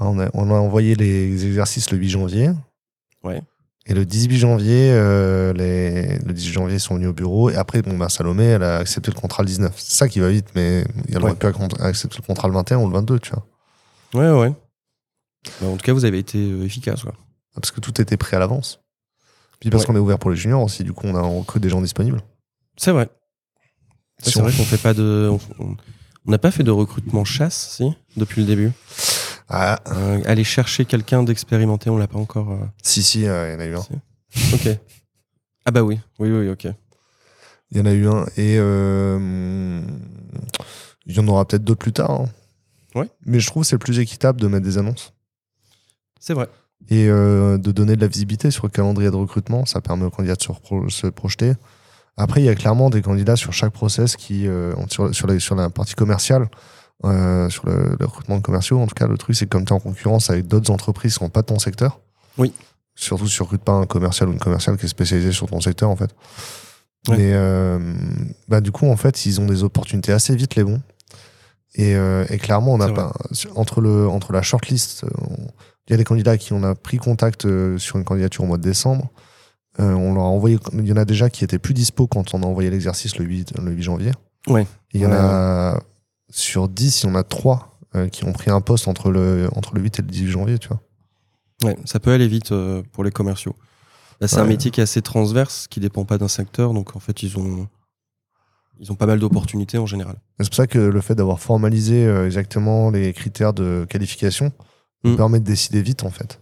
On 0.00 0.18
a, 0.20 0.28
on 0.34 0.50
a 0.50 0.54
envoyé 0.54 0.94
les 0.94 1.46
exercices 1.46 1.90
le 1.90 1.96
8 1.98 2.08
janvier. 2.10 2.50
Ouais. 3.24 3.40
Et 3.86 3.94
le 3.94 4.04
18 4.04 4.36
janvier, 4.38 4.90
euh, 4.92 5.52
les, 5.54 6.18
le 6.18 6.32
18 6.32 6.52
janvier, 6.52 6.76
ils 6.76 6.80
sont 6.80 6.96
venus 6.96 7.08
au 7.08 7.12
bureau. 7.12 7.50
Et 7.50 7.56
après, 7.56 7.80
bon, 7.82 7.96
bah, 7.96 8.08
Salomé, 8.08 8.44
elle 8.44 8.62
a 8.62 8.78
accepté 8.78 9.10
le 9.14 9.18
contrat 9.18 9.42
le 9.42 9.46
19. 9.48 9.72
C'est 9.76 9.94
ça 9.96 10.08
qui 10.08 10.20
va 10.20 10.28
vite, 10.28 10.48
mais 10.54 10.84
elle 11.10 11.22
aurait 11.22 11.34
pu 11.36 11.46
accepter 11.80 12.18
le 12.20 12.26
contrat 12.26 12.48
le 12.48 12.54
21 12.54 12.78
ou 12.78 12.88
le 12.88 12.92
22, 12.92 13.20
tu 13.20 13.30
vois. 13.32 13.46
Ouais, 14.14 14.38
ouais. 14.40 14.52
Bah, 15.60 15.68
en 15.68 15.76
tout 15.76 15.84
cas, 15.84 15.92
vous 15.92 16.04
avez 16.04 16.18
été 16.18 16.38
euh, 16.38 16.64
efficace, 16.64 17.02
quoi. 17.02 17.14
Parce 17.54 17.70
que 17.70 17.80
tout 17.80 17.98
était 18.00 18.16
prêt 18.18 18.36
à 18.36 18.40
l'avance. 18.40 18.80
Puis 19.60 19.70
parce 19.70 19.84
Ouais. 19.84 19.86
qu'on 19.86 19.96
est 19.96 20.00
ouvert 20.00 20.18
pour 20.18 20.30
les 20.30 20.36
juniors 20.36 20.62
aussi, 20.62 20.84
du 20.84 20.92
coup, 20.92 21.06
on 21.06 21.14
a 21.14 21.22
recrute 21.22 21.62
des 21.62 21.70
gens 21.70 21.80
disponibles. 21.80 22.20
C'est 22.76 22.90
vrai. 22.90 23.08
C'est 24.22 24.40
vrai 24.40 24.52
qu'on 24.52 24.64
fait 24.64 24.78
pas 24.80 24.94
de. 24.94 25.30
on- 25.58 25.76
n'a 26.26 26.38
pas 26.38 26.50
fait 26.50 26.64
de 26.64 26.70
recrutement 26.72 27.24
chasse, 27.24 27.76
si, 27.76 27.92
depuis 28.16 28.40
le 28.40 28.46
début? 28.48 28.72
Ah, 29.48 29.78
Euh, 29.92 30.20
aller 30.26 30.42
chercher 30.42 30.84
quelqu'un 30.84 31.22
d'expérimenté, 31.22 31.88
on 31.90 31.96
l'a 31.98 32.08
pas 32.08 32.18
encore. 32.18 32.50
euh, 32.52 32.58
si, 32.82 33.02
si, 33.02 33.26
euh, 33.26 33.48
il 33.50 33.52
y 33.52 33.56
en 33.56 33.60
a 33.60 33.66
eu 33.66 33.76
un. 33.76 34.54
Ok. 34.54 34.78
Ah 35.64 35.70
bah 35.70 35.82
oui, 35.82 36.00
oui, 36.18 36.30
oui, 36.30 36.48
ok. 36.48 36.66
Il 37.70 37.78
y 37.78 37.80
en 37.80 37.86
a 37.86 37.92
eu 37.92 38.08
un. 38.08 38.24
Et 38.36 38.56
euh, 38.58 39.80
il 41.06 41.16
y 41.16 41.20
en 41.20 41.28
aura 41.28 41.44
peut-être 41.46 41.62
d'autres 41.64 41.78
plus 41.80 41.92
tard. 41.92 42.10
hein. 42.10 42.28
Ouais. 42.94 43.08
Mais 43.24 43.38
je 43.40 43.46
trouve 43.46 43.62
que 43.62 43.68
c'est 43.68 43.78
plus 43.78 43.98
équitable 43.98 44.40
de 44.40 44.46
mettre 44.48 44.64
des 44.64 44.78
annonces. 44.78 45.12
C'est 46.18 46.34
vrai. 46.34 46.48
et 46.88 47.06
euh, 47.08 47.56
de 47.58 47.70
donner 47.72 47.94
de 47.96 48.00
la 48.00 48.06
visibilité 48.08 48.50
sur 48.50 48.64
le 48.66 48.70
calendrier 48.70 49.10
de 49.10 49.16
recrutement. 49.16 49.64
Ça 49.64 49.80
permet 49.80 50.04
aux 50.04 50.10
candidats 50.10 50.34
de 50.36 50.42
se, 50.42 50.48
repro- 50.48 50.88
se 50.90 51.06
projeter. 51.06 51.52
Après, 52.16 52.40
il 52.40 52.44
y 52.44 52.48
a 52.48 52.54
clairement 52.54 52.88
des 52.90 53.02
candidats 53.02 53.36
sur 53.36 53.52
chaque 53.52 53.72
process 53.72 54.16
qui, 54.16 54.48
euh, 54.48 54.72
sur, 54.88 55.14
sur, 55.14 55.26
la, 55.26 55.38
sur 55.38 55.54
la 55.54 55.68
partie 55.68 55.94
commerciale, 55.94 56.48
euh, 57.04 57.50
sur 57.50 57.66
le, 57.66 57.94
le 57.98 58.06
recrutement 58.06 58.36
de 58.38 58.42
commerciaux, 58.42 58.80
en 58.80 58.86
tout 58.86 58.94
cas, 58.94 59.06
le 59.06 59.18
truc, 59.18 59.36
c'est 59.36 59.44
que 59.44 59.50
comme 59.50 59.64
tu 59.66 59.72
es 59.72 59.76
en 59.76 59.80
concurrence 59.80 60.30
avec 60.30 60.46
d'autres 60.48 60.70
entreprises 60.70 61.12
qui 61.12 61.18
sont 61.18 61.28
pas 61.28 61.42
de 61.42 61.46
ton 61.46 61.58
secteur, 61.58 62.00
Oui. 62.38 62.52
surtout 62.94 63.26
si 63.28 63.36
tu 63.36 63.42
recrutes 63.42 63.62
pas 63.62 63.72
un 63.72 63.84
commercial 63.86 64.30
ou 64.30 64.32
une 64.32 64.38
commerciale 64.38 64.78
qui 64.78 64.86
est 64.86 64.88
spécialisée 64.88 65.32
sur 65.32 65.46
ton 65.46 65.60
secteur, 65.60 65.90
en 65.90 65.96
fait. 65.96 66.10
Ouais. 67.08 67.18
Mais 67.18 67.32
euh, 67.34 67.78
bah, 68.48 68.62
du 68.62 68.72
coup, 68.72 68.86
en 68.88 68.96
fait, 68.96 69.26
ils 69.26 69.38
ont 69.40 69.46
des 69.46 69.62
opportunités 69.62 70.12
assez 70.12 70.34
vite, 70.34 70.54
les 70.54 70.64
bons. 70.64 70.80
Et, 71.74 71.92
et 71.92 72.38
clairement, 72.38 72.72
on 72.72 72.80
a 72.80 72.90
pas, 72.90 73.12
entre, 73.54 73.82
le, 73.82 74.08
entre 74.08 74.32
la 74.32 74.40
shortlist, 74.40 75.04
il 75.86 75.90
y 75.90 75.92
a 75.92 75.98
des 75.98 76.04
candidats 76.04 76.38
qui 76.38 76.54
on 76.54 76.62
a 76.62 76.74
pris 76.74 76.96
contact 76.96 77.42
sur 77.76 77.96
une 77.98 78.04
candidature 78.04 78.44
au 78.44 78.46
mois 78.46 78.56
de 78.56 78.62
décembre. 78.62 79.10
Euh, 79.78 79.92
on 79.92 80.14
leur 80.14 80.24
a 80.24 80.28
envoyé, 80.28 80.58
il 80.72 80.86
y 80.86 80.92
en 80.92 80.96
a 80.96 81.04
déjà 81.04 81.28
qui 81.30 81.44
étaient 81.44 81.58
plus 81.58 81.74
dispo 81.74 82.06
quand 82.06 82.34
on 82.34 82.42
a 82.42 82.46
envoyé 82.46 82.70
l'exercice 82.70 83.18
le 83.18 83.24
8, 83.24 83.58
le 83.60 83.72
8 83.72 83.82
janvier. 83.82 84.12
Ouais. 84.48 84.66
Il 84.92 85.00
y 85.00 85.06
en 85.06 85.10
Ouais, 85.10 85.16
a 85.18 85.80
sur 86.30 86.68
10, 86.68 87.02
il 87.02 87.06
y 87.06 87.10
en 87.10 87.14
a 87.14 87.22
3 87.22 87.78
qui 88.12 88.24
ont 88.26 88.32
pris 88.32 88.50
un 88.50 88.60
poste 88.60 88.88
entre 88.88 89.10
le, 89.10 89.48
entre 89.56 89.74
le 89.74 89.80
8 89.80 89.98
et 89.98 90.02
le 90.02 90.08
18 90.08 90.28
janvier, 90.30 90.58
tu 90.58 90.68
vois. 90.68 90.80
Ouais, 91.64 91.76
ça 91.86 91.98
peut 91.98 92.12
aller 92.12 92.28
vite 92.28 92.52
euh, 92.52 92.82
pour 92.92 93.04
les 93.04 93.10
commerciaux. 93.10 93.54
Là, 94.20 94.28
c'est 94.28 94.38
un 94.38 94.44
métier 94.44 94.70
qui 94.70 94.80
est 94.80 94.82
assez 94.82 95.00
transverse, 95.02 95.66
qui 95.68 95.80
dépend 95.80 96.04
pas 96.04 96.18
d'un 96.18 96.28
secteur, 96.28 96.72
donc 96.74 96.94
en 96.96 96.98
fait, 97.00 97.22
ils 97.22 97.38
ont, 97.38 97.66
ils 98.78 98.92
ont 98.92 98.94
pas 98.94 99.06
mal 99.06 99.18
d'opportunités 99.18 99.78
en 99.78 99.86
général. 99.86 100.16
C'est 100.40 100.48
pour 100.48 100.56
ça 100.56 100.66
que 100.66 100.78
le 100.78 101.00
fait 101.00 101.14
d'avoir 101.14 101.40
formalisé 101.40 102.04
euh, 102.06 102.26
exactement 102.26 102.90
les 102.90 103.12
critères 103.14 103.52
de 103.54 103.86
qualification 103.88 104.52
nous 105.04 105.12
Mm. 105.12 105.16
permet 105.16 105.40
de 105.40 105.44
décider 105.44 105.80
vite, 105.82 106.04
en 106.04 106.10
fait. 106.10 106.40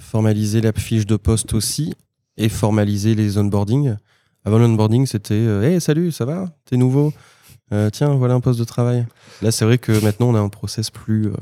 Formaliser 0.00 0.60
la 0.60 0.72
fiche 0.72 1.06
de 1.06 1.16
poste 1.16 1.54
aussi, 1.54 1.94
et 2.36 2.48
formaliser 2.48 3.14
les 3.14 3.38
onboarding. 3.38 3.94
Avant 4.44 4.58
l'onboarding, 4.58 5.06
c'était 5.06 5.34
euh, 5.34 5.62
Hey, 5.62 5.80
salut, 5.80 6.10
ça 6.12 6.24
va? 6.24 6.46
T'es 6.64 6.76
nouveau? 6.76 7.12
Euh, 7.72 7.90
Tiens, 7.90 8.14
voilà 8.14 8.34
un 8.34 8.40
poste 8.40 8.58
de 8.58 8.64
travail. 8.64 9.06
Là, 9.40 9.50
c'est 9.52 9.64
vrai 9.64 9.78
que 9.78 9.92
maintenant, 10.04 10.28
on 10.30 10.34
a 10.34 10.40
un 10.40 10.48
process 10.48 10.90
plus, 10.90 11.28
euh, 11.28 11.34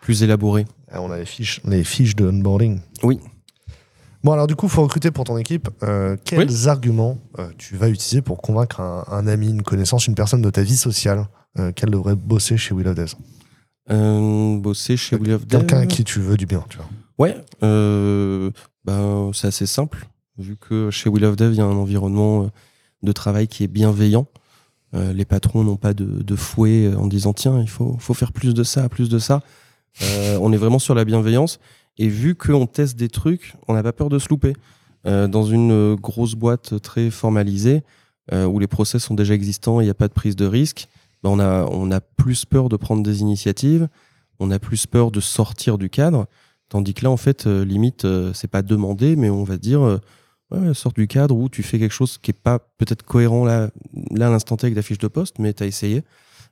plus 0.00 0.22
élaboré. 0.22 0.66
Ah, 0.90 1.02
on 1.02 1.10
a 1.10 1.18
les 1.18 1.26
fiches, 1.26 1.60
les 1.64 1.84
fiches 1.84 2.14
de 2.16 2.28
onboarding. 2.28 2.80
Oui. 3.02 3.20
Bon, 4.24 4.32
alors 4.32 4.46
du 4.46 4.56
coup, 4.56 4.66
il 4.66 4.70
faut 4.70 4.82
recruter 4.82 5.10
pour 5.10 5.24
ton 5.24 5.36
équipe. 5.36 5.68
Euh, 5.82 6.16
quels 6.24 6.68
arguments 6.68 7.18
euh, 7.38 7.48
tu 7.58 7.76
vas 7.76 7.88
utiliser 7.88 8.22
pour 8.22 8.40
convaincre 8.42 8.80
un, 8.80 9.04
un 9.08 9.26
ami, 9.26 9.50
une 9.50 9.62
connaissance, 9.62 10.06
une 10.06 10.14
personne 10.14 10.42
de 10.42 10.50
ta 10.50 10.62
vie 10.62 10.76
sociale 10.76 11.26
euh, 11.58 11.70
qu'elle 11.72 11.90
devrait 11.90 12.16
bosser 12.16 12.56
chez 12.56 12.74
Will 12.74 12.88
of 12.88 12.94
Days 12.94 13.14
bosser 13.88 14.96
chez 14.96 15.14
Will 15.14 15.32
of 15.34 15.46
Dev. 15.46 15.60
Quelqu'un 15.60 15.78
à 15.78 15.86
qui 15.86 16.02
tu 16.02 16.18
veux 16.18 16.36
du 16.36 16.44
bien, 16.46 16.64
tu 16.68 16.76
vois. 16.78 16.88
Ouais, 17.18 17.36
ben, 17.62 19.30
c'est 19.32 19.46
assez 19.46 19.66
simple, 19.66 20.06
vu 20.38 20.56
que 20.56 20.90
chez 20.90 21.08
Will 21.08 21.24
of 21.24 21.36
Dev, 21.36 21.52
il 21.52 21.58
y 21.58 21.60
a 21.60 21.64
un 21.64 21.76
environnement 21.76 22.44
euh, 22.44 22.48
de 23.02 23.12
travail 23.12 23.48
qui 23.48 23.64
est 23.64 23.68
bienveillant. 23.68 24.26
Euh, 24.94 25.12
les 25.12 25.24
patrons 25.24 25.64
n'ont 25.64 25.76
pas 25.76 25.94
de, 25.94 26.36
fouet 26.36 26.86
euh, 26.86 26.96
en 26.96 27.06
disant 27.06 27.32
tiens, 27.32 27.60
il 27.60 27.68
faut, 27.68 27.96
faut 27.98 28.14
faire 28.14 28.32
plus 28.32 28.54
de 28.54 28.62
ça, 28.62 28.88
plus 28.88 29.08
de 29.08 29.18
ça. 29.18 29.40
On 30.40 30.52
est 30.52 30.58
vraiment 30.58 30.78
sur 30.78 30.94
la 30.94 31.06
bienveillance. 31.06 31.58
Et 31.96 32.08
vu 32.08 32.34
qu'on 32.34 32.66
teste 32.66 32.98
des 32.98 33.08
trucs, 33.08 33.54
on 33.66 33.72
n'a 33.72 33.82
pas 33.82 33.94
peur 33.94 34.10
de 34.10 34.18
se 34.18 34.28
louper. 34.28 34.52
Dans 35.04 35.44
une 35.44 35.94
grosse 35.94 36.34
boîte 36.34 36.82
très 36.82 37.08
formalisée, 37.10 37.82
où 38.30 38.58
les 38.58 38.66
process 38.66 39.04
sont 39.04 39.14
déjà 39.14 39.32
existants 39.32 39.80
il 39.80 39.84
n'y 39.84 39.90
a 39.90 39.94
pas 39.94 40.08
de 40.08 40.12
prise 40.12 40.36
de 40.36 40.44
risque, 40.44 40.88
ben, 41.22 41.30
on, 41.30 41.40
a, 41.40 41.64
on 41.64 41.90
a 41.90 42.02
plus 42.02 42.44
peur 42.44 42.68
de 42.68 42.76
prendre 42.76 43.02
des 43.02 43.22
initiatives, 43.22 43.88
on 44.38 44.50
a 44.50 44.58
plus 44.58 44.84
peur 44.84 45.10
de 45.10 45.20
sortir 45.20 45.78
du 45.78 45.88
cadre. 45.88 46.26
Tandis 46.68 46.92
que 46.92 47.04
là, 47.04 47.10
en 47.10 47.16
fait, 47.16 47.46
limite, 47.46 48.06
c'est 48.34 48.50
pas 48.50 48.60
demandé, 48.60 49.16
mais 49.16 49.30
on 49.30 49.44
va 49.44 49.56
dire, 49.56 49.98
ouais, 50.50 50.72
du 50.94 51.06
cadre 51.08 51.36
où 51.36 51.48
tu 51.48 51.62
fais 51.62 51.78
quelque 51.78 51.92
chose 51.92 52.18
qui 52.18 52.30
est 52.30 52.40
pas 52.40 52.58
peut-être 52.78 53.02
cohérent 53.02 53.44
là, 53.44 53.70
là 54.10 54.28
à 54.28 54.30
l'instant 54.30 54.56
T 54.56 54.66
avec 54.66 54.76
ta 54.76 54.82
fiche 54.82 54.98
de 54.98 55.08
poste, 55.08 55.38
mais 55.38 55.52
tu 55.52 55.62
as 55.62 55.66
essayé. 55.66 56.02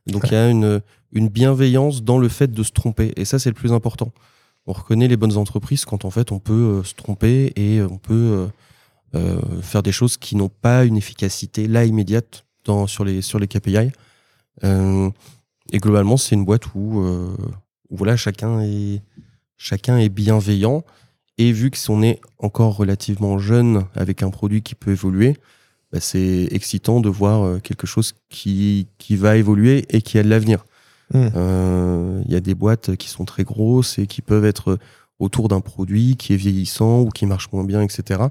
Donc 0.07 0.25
il 0.27 0.33
y 0.33 0.37
a 0.37 0.51
une, 0.51 0.83
une 1.13 1.29
bienveillance 1.29 2.03
dans 2.03 2.19
le 2.19 2.29
fait 2.29 2.53
de 2.53 2.63
se 2.63 2.73
tromper. 2.73 3.13
Et 3.17 3.25
ça, 3.25 3.39
c'est 3.39 3.49
le 3.49 3.55
plus 3.55 3.73
important. 3.73 4.13
On 4.67 4.73
reconnaît 4.73 5.09
les 5.09 5.17
bonnes 5.17 5.37
entreprises 5.37 5.85
quand 5.85 6.05
en 6.05 6.11
fait 6.11 6.33
on 6.33 6.39
peut 6.39 6.53
euh, 6.81 6.83
se 6.83 6.95
tromper 6.95 7.53
et 7.57 7.79
euh, 7.79 7.89
on 7.91 7.99
peut 7.99 8.13
euh, 8.15 8.47
euh, 9.15 9.63
faire 9.63 9.83
des 9.83 9.93
choses 9.93 10.17
qui 10.17 10.37
n'ont 10.37 10.49
pas 10.49 10.85
une 10.85 10.97
efficacité 10.97 11.69
là 11.69 11.85
immédiate 11.85 12.45
dans, 12.65 12.87
sur, 12.87 13.05
les, 13.05 13.23
sur 13.23 13.39
les 13.39 13.47
KPI. 13.47 13.93
Et 15.73 15.79
globalement, 15.79 16.17
c'est 16.17 16.35
une 16.35 16.45
boîte 16.45 16.75
où, 16.75 17.01
où 17.01 17.97
voilà, 17.97 18.17
chacun 18.17 18.61
est, 18.61 19.03
chacun 19.57 19.99
est 19.99 20.09
bienveillant. 20.09 20.85
Et 21.39 21.53
vu 21.53 21.71
qu'on 21.71 22.03
est 22.03 22.21
encore 22.39 22.77
relativement 22.77 23.39
jeune 23.39 23.85
avec 23.95 24.23
un 24.23 24.31
produit 24.31 24.63
qui 24.63 24.75
peut 24.75 24.93
évoluer, 24.93 25.37
bah, 25.93 26.01
c'est 26.01 26.49
excitant 26.51 27.01
de 27.01 27.09
voir 27.09 27.43
euh, 27.45 27.59
quelque 27.59 27.87
chose 27.87 28.15
qui, 28.29 28.87
qui 28.99 29.17
va 29.17 29.37
évoluer 29.37 29.85
et 29.91 30.01
qui 30.03 30.19
a 30.19 30.23
de 30.23 30.29
l'avenir. 30.29 30.65
Mm. 31.13 31.29
Euh, 31.37 32.23
Il 32.27 32.33
y 32.33 32.37
a 32.37 32.41
des 32.41 32.55
boîtes 32.55 32.97
qui 32.97 33.09
sont 33.09 33.25
très 33.25 33.45
grosses 33.45 33.99
et 33.99 34.07
qui 34.07 34.23
peuvent 34.23 34.45
être 34.45 34.79
autour 35.19 35.49
d'un 35.49 35.61
produit 35.61 36.17
qui 36.17 36.33
est 36.33 36.37
vieillissant 36.37 37.01
ou 37.03 37.09
qui 37.09 37.27
marche 37.27 37.49
moins 37.53 37.65
bien, 37.65 37.83
etc. 37.83 38.23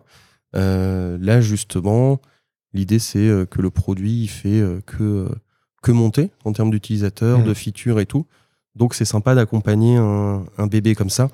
Euh, 0.56 1.18
là, 1.22 1.42
justement, 1.42 2.20
l'idée, 2.74 3.00
c'est 3.00 3.20
euh, 3.28 3.46
que 3.46 3.62
le 3.62 3.70
produit 3.70 4.24
il 4.24 4.28
fait 4.28 4.60
euh, 4.60 4.82
que, 4.86 5.04
euh, 5.04 5.30
que 5.82 5.92
monter 5.92 6.32
en 6.46 6.54
termes 6.54 6.72
d'utilisateurs, 6.72 7.40
Mm. 7.40 7.44
de 7.46 7.54
features 7.54 8.00
et 8.00 8.06
tout. 8.06 8.26
Donc, 8.76 8.94
c'est 8.96 9.06
sympa 9.06 9.36
d'accompagner 9.36 9.98
un, 9.98 10.44
un 10.58 10.68
bébé 10.68 10.96
comme 10.96 11.10
ça. 11.10 11.30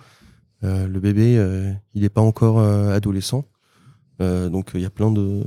Euh, 0.63 0.87
le 0.87 0.99
bébé, 0.99 1.37
euh, 1.37 1.71
il 1.93 2.01
n'est 2.01 2.09
pas 2.09 2.21
encore 2.21 2.59
euh, 2.59 2.93
adolescent. 2.95 3.45
Euh, 4.21 4.49
donc, 4.49 4.71
il 4.73 4.81
y 4.81 4.85
a 4.85 4.89
plein 4.89 5.09
de, 5.11 5.43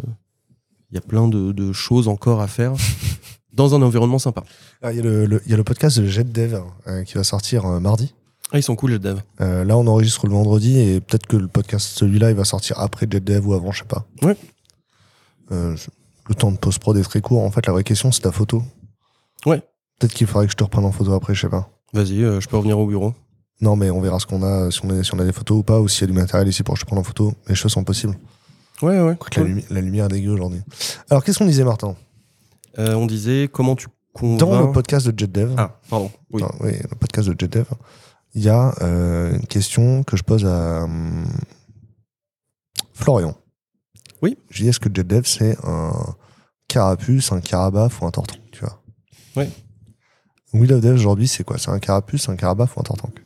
il 0.91 0.95
y 0.95 0.99
a 0.99 1.03
plein 1.03 1.29
de, 1.29 1.53
de 1.53 1.73
choses 1.73 2.09
encore 2.09 2.41
à 2.41 2.47
faire 2.47 2.73
dans 3.53 3.75
un 3.75 3.83
environnement 3.83 4.19
sympa. 4.19 4.43
Ah, 4.81 4.93
Il 4.93 4.97
y, 4.97 5.01
a 5.01 5.03
le- 5.03 5.43
y 5.47 5.53
a 5.53 5.57
le 5.57 5.65
podcast 5.65 5.99
de 5.99 6.07
JetDev 6.07 6.61
euh, 6.87 7.05
qui 7.05 7.15
va 7.15 7.25
sortir 7.25 7.67
euh, 7.67 7.81
mardi. 7.81 8.15
Ah, 8.53 8.59
ils 8.59 8.63
sont 8.63 8.77
cool, 8.77 8.93
les 8.93 8.99
devs. 8.99 9.21
Euh, 9.41 9.65
là, 9.65 9.77
on 9.79 9.87
enregistre 9.87 10.27
le 10.27 10.33
vendredi 10.33 10.79
et 10.79 11.01
peut-être 11.01 11.27
que 11.27 11.37
le 11.37 11.49
podcast, 11.49 11.87
celui-là, 11.99 12.31
il 12.31 12.37
va 12.37 12.45
sortir 12.45 12.79
après 12.81 13.07
JetDev 13.11 13.47
ou 13.47 13.55
avant, 13.55 13.73
je 13.73 13.81
sais 13.81 13.85
pas. 13.89 14.07
Ouais. 14.23 14.37
Euh, 15.51 15.77
le 16.29 16.35
temps 16.35 16.53
de 16.53 16.57
post-prod 16.57 16.97
est 16.97 17.03
très 17.03 17.21
court. 17.21 17.43
En 17.45 17.51
fait, 17.51 17.67
la 17.67 17.73
vraie 17.73 17.85
question, 17.85 18.13
c'est 18.13 18.23
ta 18.23 18.33
photo. 18.33 18.63
Ouais. 19.47 19.63
Peut-être 19.99 20.15
qu'il 20.15 20.27
faudrait 20.27 20.47
que 20.47 20.53
je 20.53 20.57
te 20.57 20.65
reprenne 20.65 20.85
en 20.85 20.93
photo 20.93 21.13
après, 21.13 21.35
je 21.35 21.43
sais 21.43 21.49
pas. 21.49 21.69
Vas-y, 21.93 22.23
euh, 22.25 22.41
je 22.41 22.49
peux 22.49 22.57
revenir 22.57 22.79
au 22.79 22.87
bureau. 22.87 23.15
Non, 23.63 23.77
mais 23.77 23.89
on 23.91 24.01
verra 24.01 24.19
ce 24.19 24.27
qu'on 24.27 24.43
a, 24.43 24.71
si 24.71 24.81
on, 24.85 24.91
a, 24.91 25.03
si 25.03 25.15
on 25.15 25.19
a 25.21 25.25
des 25.25 25.33
photos 25.33 25.59
ou 25.61 25.63
pas, 25.63 25.81
ou 25.81 25.89
s'il 25.89 26.03
y 26.03 26.05
a 26.05 26.07
du 26.13 26.19
matériel 26.19 26.49
ici 26.49 26.63
pour 26.63 26.75
que 26.75 26.81
je 26.81 26.85
te 26.85 26.87
prenne 26.87 26.99
en 26.99 27.05
photo. 27.05 27.33
Les 27.49 27.55
choses 27.55 27.73
sont 27.73 27.85
possibles. 27.85 28.19
Ouais, 28.83 29.01
ouais. 29.01 29.17
La, 29.37 29.43
lumi- 29.45 29.65
la 29.71 29.81
lumière 29.81 30.07
est 30.07 30.09
dégueu 30.09 30.33
aujourd'hui. 30.33 30.61
Alors, 31.09 31.23
qu'est-ce 31.23 31.39
qu'on 31.39 31.47
disait, 31.47 31.63
Martin? 31.65 31.95
Euh, 32.79 32.95
on 32.95 33.07
disait 33.07 33.49
comment 33.53 33.77
tu 33.77 33.87
convaincs... 34.13 34.41
Dans 34.41 34.61
le 34.67 34.73
podcast 34.73 35.07
de 35.09 35.17
JetDev, 35.17 35.55
Ah, 35.57 35.79
pardon. 35.89 36.11
Oui. 36.33 36.43
Le 36.61 36.97
podcast 36.97 37.29
de 37.29 37.37
JetDev, 37.39 37.67
il 38.35 38.43
y 38.43 38.49
a 38.49 38.75
euh, 38.83 39.35
une 39.35 39.47
question 39.47 40.03
que 40.03 40.17
je 40.17 40.23
pose 40.25 40.45
à 40.45 40.83
hum, 40.85 41.25
Florian. 42.95 43.37
Oui. 44.23 44.37
Je 44.51 44.63
dis 44.63 44.69
est-ce 44.69 44.81
que 44.81 44.89
JetDev 44.93 45.25
c'est 45.25 45.57
un 45.65 45.93
carapuce, 46.69 47.31
un 47.33 47.41
carabaf 47.41 48.01
ou 48.03 48.07
un 48.07 48.11
tortank, 48.11 48.41
tu 48.51 48.61
vois? 48.65 48.83
Oui. 49.37 49.45
Will 50.55 50.73
of 50.73 50.81
Dev 50.81 50.95
aujourd'hui 50.95 51.29
c'est 51.29 51.45
quoi? 51.45 51.59
C'est 51.59 51.71
un 51.71 51.79
carapuce, 51.79 52.29
un 52.29 52.37
carabaf 52.37 52.77
ou 52.77 52.81
un 52.81 52.83
tortank 52.85 53.23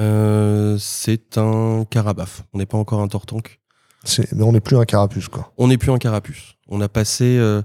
Euh, 0.00 0.76
c'est 0.78 1.38
un 1.38 1.84
carabaf. 1.88 2.44
On 2.52 2.58
n'est 2.58 2.66
pas 2.66 2.78
encore 2.78 3.00
un 3.00 3.08
tortank. 3.08 3.60
Mais 4.32 4.42
on 4.42 4.52
n'est 4.52 4.60
plus 4.60 4.76
un 4.76 4.84
carapuce 4.84 5.28
quoi. 5.28 5.52
On 5.58 5.68
n'est 5.68 5.78
plus 5.78 5.92
un 5.92 5.98
carapuce. 5.98 6.54
On 6.68 6.80
a 6.80 6.88
passé... 6.88 7.36
Euh, 7.38 7.62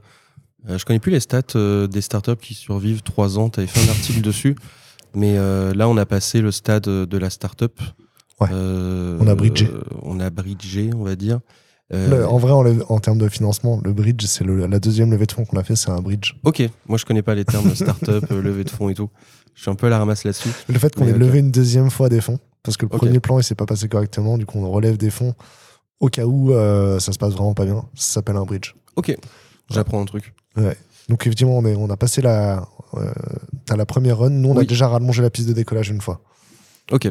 euh, 0.70 0.78
je 0.78 0.86
connais 0.86 1.00
plus 1.00 1.12
les 1.12 1.20
stats 1.20 1.42
euh, 1.56 1.88
des 1.88 2.02
startups 2.02 2.36
qui 2.36 2.54
survivent 2.54 3.02
trois 3.02 3.40
ans. 3.40 3.50
Tu 3.50 3.60
avais 3.60 3.68
fait 3.68 3.88
un 3.88 3.92
article 3.92 4.22
dessus. 4.22 4.56
Mais 5.16 5.36
là, 5.36 5.88
on 5.88 5.98
a 5.98 6.06
passé 6.06 6.42
le 6.42 6.52
stade 6.52 6.84
de 6.84 7.18
la 7.18 7.30
startup. 7.30 7.80
Ouais. 8.40 8.50
On 8.52 9.28
a 9.28 9.34
bridgé. 9.34 9.68
on 10.04 10.20
a 10.20 10.30
bridgé, 10.30 10.92
on 10.94 11.04
va 11.04 11.16
dire. 11.16 11.40
Euh, 11.94 12.10
Le- 12.10 12.28
en 12.28 12.38
vrai, 12.38 12.52
en, 12.90 13.00
termes 13.00 13.18
de 13.18 13.30
financement, 13.30 13.80
le 13.84 13.94
bridge, 13.94 14.26
c'est 14.26 14.46
la 14.46 14.80
deuxième 14.80 15.12
levée 15.12 15.26
de 15.26 15.32
fonds 15.32 15.46
qu'on 15.46 15.58
a 15.58 15.64
fait, 15.64 15.76
c'est 15.76 15.90
un 15.90 16.02
bridge. 16.02 16.34
Ok, 16.44 16.62
moi 16.88 16.98
je 16.98 17.06
connais 17.06 17.22
pas 17.22 17.34
les 17.34 17.46
termes 17.46 17.74
startup, 17.74 18.30
levée 18.30 18.66
de 18.66 18.70
fonds 18.70 18.90
et 18.90 18.94
tout. 18.94 19.10
Je 19.58 19.64
suis 19.64 19.72
un 19.72 19.76
peu 19.76 19.88
à 19.88 19.90
la 19.90 19.98
ramasse 19.98 20.24
là-dessus. 20.24 20.50
Le 20.70 20.78
fait 20.78 20.94
qu'on 20.94 21.08
ait 21.08 21.14
levé 21.14 21.40
une 21.40 21.50
deuxième 21.50 21.90
fois 21.90 22.10
des 22.10 22.22
fonds, 22.22 22.40
parce 22.62 22.78
que 22.78 22.86
le 22.86 22.90
premier 22.90 23.20
plan 23.20 23.40
il 23.40 23.44
s'est 23.44 23.56
pas 23.56 23.66
passé 23.66 23.90
correctement, 23.90 24.38
du 24.38 24.46
coup 24.46 24.60
on 24.60 24.70
relève 24.70 24.98
des 24.98 25.10
fonds 25.10 25.34
Au 26.00 26.10
cas 26.10 26.26
où 26.26 26.54
euh, 26.54 27.00
ça 27.00 27.12
se 27.12 27.18
passe 27.18 27.34
vraiment 27.34 27.56
pas 27.56 27.66
bien, 27.66 27.84
ça 27.96 28.14
s'appelle 28.14 28.36
un 28.36 28.46
bridge. 28.46 28.76
Ok, 28.96 29.18
j'apprends 29.72 30.00
un 30.00 30.06
truc. 30.06 30.36
Donc 31.10 31.26
effectivement, 31.26 31.58
on, 31.58 31.66
est, 31.66 31.76
on 31.76 31.90
a 31.90 31.98
passé 31.98 32.22
la, 32.22 32.68
euh, 32.94 33.12
t'as 33.66 33.76
la 33.76 33.86
première 33.88 34.20
run. 34.20 34.30
Nous, 34.30 34.50
on 34.50 34.58
a 34.58 34.64
déjà 34.64 34.88
rallongé 34.88 35.24
la 35.24 35.30
piste 35.30 35.48
de 35.48 35.54
décollage 35.54 35.90
une 35.90 36.02
fois. 36.02 36.22
Ok. 36.92 37.10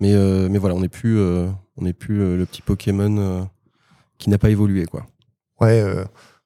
Mais, 0.00 0.12
euh, 0.12 0.48
mais 0.50 0.58
voilà, 0.58 0.74
on 0.74 0.80
n'est 0.80 0.88
plus, 0.88 1.18
euh, 1.18 1.48
on 1.76 1.84
n'est 1.84 1.92
plus 1.92 2.20
euh, 2.20 2.36
le 2.36 2.46
petit 2.46 2.62
Pokémon 2.62 3.48
qui 4.18 4.30
n'a 4.30 4.38
pas 4.38 4.50
évolué, 4.50 4.86
quoi. 4.86 5.06
Ouais, 5.60 5.82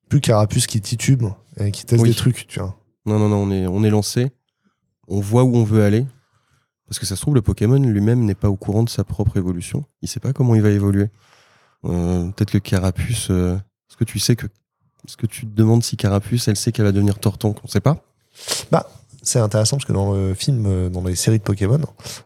plus 0.09 0.21
Carapuce 0.21 0.67
qui 0.67 0.81
titube 0.81 1.25
et 1.59 1.71
qui 1.71 1.85
teste 1.85 2.03
Oui. 2.03 2.11
des 2.11 2.15
trucs, 2.15 2.47
tu 2.47 2.61
vois. 2.61 2.79
Non, 3.05 3.19
non, 3.19 3.29
non, 3.29 3.37
on 3.43 3.51
est, 3.51 3.67
on 3.67 3.83
est 3.85 3.91
lancé. 3.91 4.31
On 5.09 5.20
voit 5.20 5.43
où 5.44 5.56
on 5.56 5.64
veut 5.64 5.82
aller. 5.85 6.06
Parce 6.86 6.98
que 6.98 7.06
ça 7.06 7.16
se 7.16 7.20
trouve, 7.20 7.35
le 7.35 7.43
Pokémon 7.43 7.78
lui-même 7.78 8.24
n'est 8.24 8.35
pas 8.35 8.48
au 8.48 8.56
courant 8.56 8.82
de 8.82 8.89
sa 8.89 9.05
propre 9.05 9.36
évolution. 9.36 9.85
Il 10.02 10.09
sait 10.09 10.20
pas 10.20 10.32
comment 10.32 10.55
il 10.55 10.62
va 10.62 10.70
évoluer. 10.70 11.09
Euh, 11.85 12.28
Peut-être 12.30 12.51
que 12.52 12.59
Carapuce. 12.59 13.28
euh, 13.30 13.56
Est-ce 13.56 13.97
que 13.97 14.05
tu 14.05 14.18
sais 14.18 14.36
que. 14.36 14.47
Est-ce 15.06 15.16
que 15.16 15.26
tu 15.26 15.47
te 15.47 15.55
demandes 15.55 15.82
si 15.85 15.97
Carapuce, 15.97 16.48
elle 16.48 16.56
sait 16.56 16.72
qu'elle 16.72 16.85
va 16.86 16.93
devenir 16.93 17.18
Tortank? 17.18 17.59
On 17.64 17.68
sait 17.68 17.80
pas 17.80 18.02
C'est 19.22 19.39
intéressant 19.40 19.76
parce 19.76 19.85
que 19.86 19.93
dans 19.93 20.12
le 20.14 20.32
film, 20.35 20.64
euh, 20.66 20.89
dans 20.89 21.02
les 21.05 21.14
séries 21.16 21.39
de 21.39 21.43
Pokémon, 21.43 21.80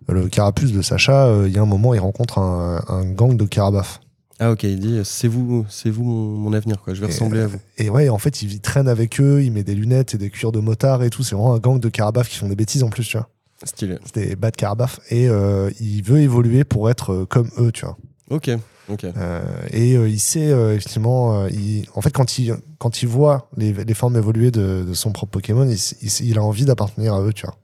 le 0.09 0.29
Carapuce 0.29 0.73
de 0.73 0.83
Sacha, 0.83 1.35
il 1.47 1.53
y 1.53 1.59
a 1.59 1.63
un 1.63 1.67
moment, 1.67 1.95
il 1.95 2.01
rencontre 2.01 2.39
un, 2.39 2.83
un 2.89 3.05
gang 3.05 3.37
de 3.37 3.45
Carabaf. 3.45 4.01
Ah, 4.45 4.51
ok, 4.51 4.65
il 4.65 4.81
dit 4.81 5.01
c'est 5.05 5.29
vous, 5.29 5.65
c'est 5.69 5.89
vous 5.91 6.03
mon, 6.03 6.37
mon 6.37 6.53
avenir, 6.53 6.81
quoi. 6.83 6.95
Je 6.95 7.01
vais 7.01 7.07
Et, 7.07 7.11
ressembler 7.11 7.41
à 7.43 7.47
vous. 7.47 7.59
Et 7.79 7.91
ouais, 7.91 8.09
en 8.09 8.19
fait, 8.19 8.43
il, 8.43 8.53
il 8.53 8.61
traîne 8.61 8.89
avec 8.89 9.21
eux, 9.21 9.43
il 9.45 9.53
met 9.53 9.63
des 9.63 9.75
lunettes 9.77 10.15
et 10.15 10.19
des 10.19 10.31
cuirs 10.31 10.51
de 10.51 10.59
motard 10.59 11.05
et 11.05 11.11
tout. 11.11 11.23
C'est 11.23 11.37
vraiment 11.37 11.55
un 11.55 11.59
gang 11.59 11.79
de 11.79 11.89
Carabaf 11.89 12.29
qui 12.29 12.37
font 12.39 12.49
des 12.49 12.57
bêtises 12.57 12.83
en 12.83 12.89
plus, 12.91 13.05
tu 13.07 13.17
vois. 13.17 13.29
Stylé. 13.63 13.99
C'est 14.13 14.29
des 14.31 14.35
bad 14.35 14.57
Carabaf. 14.57 14.99
Et 15.11 15.29
euh, 15.29 15.71
il 15.79 16.03
veut 16.03 16.19
évoluer 16.19 16.65
pour 16.65 16.91
être 16.91 17.13
euh, 17.13 17.25
comme 17.27 17.51
eux, 17.59 17.71
tu 17.71 17.85
vois. 17.85 17.97
Ok, 18.31 18.51
ok. 18.89 19.05
Euh, 19.17 19.43
et 19.71 19.97
euh, 19.97 20.09
il 20.09 20.19
sait 20.19 20.49
effectivement, 20.75 21.47
il- 21.47 21.85
en 21.95 22.01
fait, 22.01 22.11
quand 22.11 22.39
il, 22.39 22.57
quand 22.79 23.03
il 23.03 23.09
voit 23.09 23.49
les, 23.57 23.73
les 23.73 23.95
formes 23.95 24.17
évoluer 24.17 24.51
de, 24.51 24.85
de 24.89 24.95
son 24.95 25.13
propre 25.13 25.31
Pokémon, 25.33 25.69
il, 25.71 26.09
il 26.27 26.39
a 26.39 26.43
envie 26.43 26.65
d'appartenir 26.65 27.15
à 27.15 27.23
eux, 27.23 27.33
tu 27.33 27.47
vois. 27.47 27.55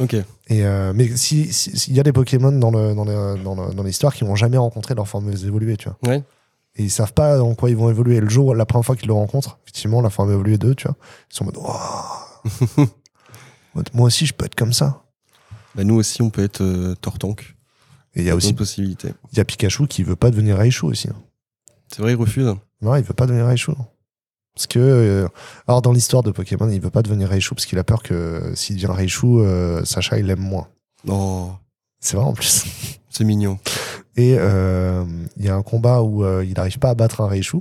Ok. 0.00 0.14
Et 0.14 0.64
euh, 0.64 0.92
mais 0.94 1.16
si, 1.16 1.52
si- 1.52 1.76
s'il 1.76 1.94
y 1.94 2.00
a 2.00 2.02
des 2.02 2.12
Pokémon 2.12 2.52
dans 2.52 2.70
le 2.70 2.94
dans 2.94 3.04
le- 3.04 3.42
dans 3.42 3.54
le- 3.54 3.82
l'histoire 3.88 4.14
qui 4.14 4.24
n'ont 4.24 4.36
jamais 4.36 4.56
rencontré 4.58 4.94
leur 4.94 5.08
forme 5.08 5.30
évoluée, 5.30 5.76
tu 5.76 5.88
vois. 5.88 5.98
Ouais. 6.12 6.22
Et 6.76 6.84
ils 6.84 6.90
savent 6.90 7.12
pas 7.12 7.42
en 7.42 7.54
quoi 7.56 7.70
ils 7.70 7.76
vont 7.76 7.90
évoluer. 7.90 8.20
Le 8.20 8.28
jour, 8.28 8.54
la 8.54 8.64
première 8.64 8.84
fois 8.84 8.94
qu'ils 8.96 9.08
le 9.08 9.14
rencontrent, 9.14 9.58
effectivement, 9.64 10.00
la 10.00 10.10
forme 10.10 10.30
évoluée 10.30 10.58
d'eux, 10.58 10.74
tu 10.76 10.86
vois, 10.86 10.96
ils 11.30 11.34
sont 11.36 11.44
en 11.44 11.46
mode, 11.46 11.58
Mode, 13.74 13.88
moi 13.94 14.06
aussi, 14.06 14.26
je 14.26 14.32
peux 14.34 14.44
être 14.46 14.54
comme 14.54 14.72
ça. 14.72 15.02
Bah, 15.74 15.84
nous 15.84 15.94
aussi, 15.96 16.22
on 16.22 16.30
peut 16.30 16.42
être 16.42 16.62
euh, 16.62 16.94
Tortank. 17.00 17.54
Et 18.14 18.20
il 18.22 18.24
y 18.26 18.30
a 18.30 18.36
aussi 18.36 18.52
possibilité. 18.54 19.12
il 19.32 19.38
y 19.38 19.40
a 19.40 19.44
Pikachu 19.44 19.86
qui 19.86 20.02
veut 20.02 20.16
pas 20.16 20.30
devenir 20.30 20.56
Raichu 20.56 20.86
aussi. 20.86 21.08
hein. 21.08 21.16
C'est 21.92 22.00
vrai, 22.02 22.12
il 22.12 22.16
refuse. 22.16 22.54
Non, 22.80 22.96
il 22.96 23.02
veut 23.02 23.14
pas 23.14 23.26
devenir 23.26 23.46
Raichu. 23.46 23.72
Parce 24.54 24.66
que, 24.66 24.78
euh, 24.78 25.28
alors 25.66 25.82
dans 25.82 25.92
l'histoire 25.92 26.22
de 26.22 26.30
Pokémon, 26.30 26.68
il 26.68 26.80
veut 26.80 26.90
pas 26.90 27.02
devenir 27.02 27.28
Raichu 27.28 27.54
parce 27.54 27.66
qu'il 27.66 27.78
a 27.78 27.84
peur 27.84 28.02
que 28.02 28.52
s'il 28.54 28.76
devient 28.76 28.90
Raichu, 28.90 29.26
euh, 29.26 29.84
Sacha 29.84 30.18
il 30.18 30.26
l'aime 30.26 30.40
moins. 30.40 30.68
Oh, 31.06 31.52
C'est 32.00 32.16
vrai 32.16 32.26
en 32.26 32.32
plus. 32.32 32.64
c'est 33.10 33.24
mignon. 33.24 33.58
Et 34.16 34.34
euh, 34.36 35.04
il 35.36 35.44
y 35.44 35.48
a 35.48 35.54
un 35.54 35.62
combat 35.62 36.02
où 36.02 36.24
euh, 36.24 36.44
il 36.44 36.54
n'arrive 36.54 36.78
pas 36.78 36.90
à 36.90 36.94
battre 36.94 37.20
un 37.20 37.28
Raichu. 37.28 37.58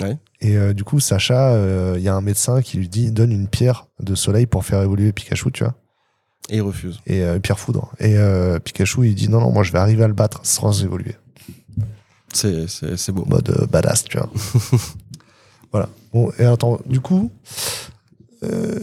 Ouais. 0.00 0.16
Et 0.40 0.56
euh, 0.56 0.72
du 0.72 0.84
coup, 0.84 1.00
Sacha, 1.00 1.52
euh, 1.52 1.94
il 1.96 2.02
y 2.02 2.08
a 2.08 2.14
un 2.14 2.20
médecin 2.20 2.62
qui 2.62 2.78
lui 2.78 2.88
dit 2.88 3.10
donne 3.10 3.32
une 3.32 3.48
pierre 3.48 3.86
de 3.98 4.14
soleil 4.14 4.46
pour 4.46 4.64
faire 4.64 4.80
évoluer 4.82 5.12
Pikachu, 5.12 5.50
tu 5.52 5.64
vois. 5.64 5.74
Et 6.48 6.56
il 6.56 6.62
refuse. 6.62 7.00
Et 7.06 7.22
euh, 7.22 7.38
pierre 7.38 7.58
foudre. 7.58 7.92
Et 7.98 8.16
euh, 8.16 8.58
Pikachu, 8.58 9.06
il 9.08 9.14
dit 9.14 9.28
non, 9.28 9.40
non, 9.40 9.52
moi 9.52 9.62
je 9.62 9.72
vais 9.72 9.78
arriver 9.78 10.04
à 10.04 10.08
le 10.08 10.14
battre 10.14 10.40
sans 10.44 10.82
évoluer. 10.82 11.16
C'est, 12.32 12.66
beau. 13.10 13.24
Mode 13.26 13.50
euh, 13.50 13.66
badass, 13.66 14.04
tu 14.04 14.16
vois. 14.16 14.30
voilà. 15.72 15.88
Bon, 16.12 16.30
et 16.38 16.44
attends, 16.44 16.80
du 16.86 17.00
coup, 17.00 17.30
euh, 18.42 18.80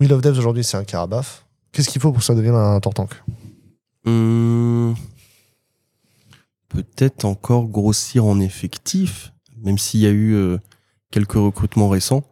Wheel 0.00 0.12
of 0.12 0.20
Devs 0.20 0.38
aujourd'hui, 0.38 0.64
c'est 0.64 0.76
un 0.76 0.84
Carabaf. 0.84 1.46
Qu'est-ce 1.72 1.88
qu'il 1.90 2.00
faut 2.00 2.10
pour 2.10 2.20
que 2.20 2.24
ça 2.24 2.34
devienne 2.34 2.54
un 2.54 2.80
Tortank 2.80 3.10
Hum, 4.06 4.94
peut-être 6.68 7.24
encore 7.24 7.66
grossir 7.66 8.24
en 8.24 8.38
effectif, 8.40 9.32
même 9.62 9.78
s'il 9.78 10.00
y 10.00 10.06
a 10.06 10.10
eu 10.10 10.34
euh, 10.34 10.58
quelques 11.10 11.32
recrutements 11.32 11.88
récents. 11.88 12.22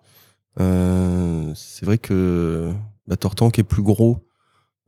Euh, 0.60 1.52
c'est 1.56 1.84
vrai 1.84 1.98
que 1.98 2.72
bah, 3.08 3.16
Tortank 3.16 3.58
est 3.58 3.64
plus 3.64 3.82
gros 3.82 4.24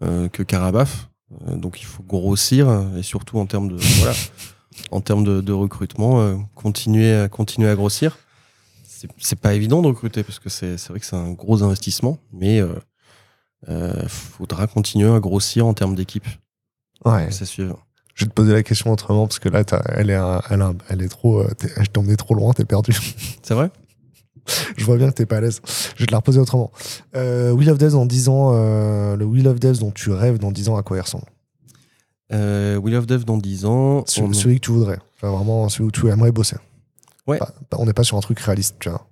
euh, 0.02 0.28
que 0.28 0.42
Carabaf, 0.42 1.10
donc 1.50 1.80
il 1.80 1.86
faut 1.86 2.04
grossir 2.04 2.68
et 2.96 3.02
surtout 3.02 3.38
en 3.38 3.46
termes 3.46 3.68
de 3.68 3.76
voilà, 3.76 4.14
en 4.90 5.00
termes 5.00 5.24
de, 5.24 5.40
de 5.40 5.52
recrutement, 5.52 6.20
euh, 6.20 6.36
continuer 6.54 7.14
à 7.14 7.28
continuer 7.28 7.68
à 7.68 7.74
grossir. 7.74 8.18
C'est, 8.86 9.08
c'est 9.18 9.38
pas 9.38 9.54
évident 9.54 9.82
de 9.82 9.88
recruter 9.88 10.22
parce 10.22 10.38
que 10.38 10.48
c'est, 10.48 10.78
c'est 10.78 10.88
vrai 10.90 11.00
que 11.00 11.06
c'est 11.06 11.16
un 11.16 11.32
gros 11.32 11.62
investissement, 11.62 12.18
mais 12.32 12.60
euh, 12.60 12.74
euh, 13.68 13.92
faudra 14.08 14.66
continuer 14.66 15.10
à 15.14 15.20
grossir 15.20 15.66
en 15.66 15.74
termes 15.74 15.94
d'équipe. 15.94 16.26
Ouais. 17.04 17.30
Ça 17.30 17.44
suivre. 17.44 17.84
Je 18.14 18.24
vais 18.24 18.28
te 18.30 18.34
poser 18.34 18.52
la 18.54 18.62
question 18.62 18.90
autrement 18.92 19.26
parce 19.26 19.38
que 19.38 19.50
là, 19.50 19.62
elle 19.94 20.08
est, 20.10 20.14
un- 20.14 20.40
elle, 20.48 20.62
a 20.62 20.66
un- 20.68 20.76
elle 20.88 21.02
est 21.02 21.08
trop. 21.08 21.44
Je 21.60 21.84
t'ai 21.84 21.98
emmené 22.00 22.16
trop 22.16 22.34
loin, 22.34 22.52
t'es 22.54 22.64
perdu. 22.64 22.92
C'est 23.42 23.52
vrai? 23.54 23.70
Je 24.78 24.84
vois 24.84 24.96
bien 24.96 25.08
que 25.10 25.14
t'es 25.14 25.26
pas 25.26 25.38
à 25.38 25.40
l'aise. 25.40 25.60
Je 25.96 26.00
vais 26.02 26.06
te 26.06 26.12
la 26.12 26.18
reposer 26.18 26.38
autrement. 26.40 26.70
Euh, 27.16 27.50
Wheel 27.50 27.68
of 27.70 27.78
Devs 27.78 27.92
dans 27.92 28.06
10 28.06 28.28
ans, 28.28 28.52
le 28.52 29.24
Wheel 29.24 29.48
of 29.48 29.58
Devs 29.60 29.78
dont 29.80 29.90
tu 29.90 30.10
rêves 30.12 30.38
dans 30.38 30.52
10 30.52 30.68
ans, 30.68 30.76
à 30.76 30.82
quoi 30.82 30.96
il 30.96 31.00
ressemble? 31.00 31.24
Euh, 32.32 32.76
Wheel 32.76 32.96
of 32.96 33.06
Dev 33.06 33.24
dans 33.24 33.38
10 33.38 33.64
ans. 33.66 34.04
Celui, 34.06 34.28
on- 34.28 34.32
celui 34.32 34.60
que 34.60 34.66
tu 34.66 34.72
voudrais. 34.72 34.98
Enfin, 35.16 35.30
vraiment, 35.30 35.68
celui 35.68 35.84
où 35.84 35.90
tu 35.90 36.08
aimerais 36.08 36.32
bosser. 36.32 36.56
Ouais. 37.26 37.38
On 37.72 37.86
n'est 37.86 37.92
pas 37.92 38.04
sur 38.04 38.16
un 38.16 38.20
truc 38.20 38.38
réaliste, 38.40 38.76
tu 38.80 38.88
vois. 38.88 39.06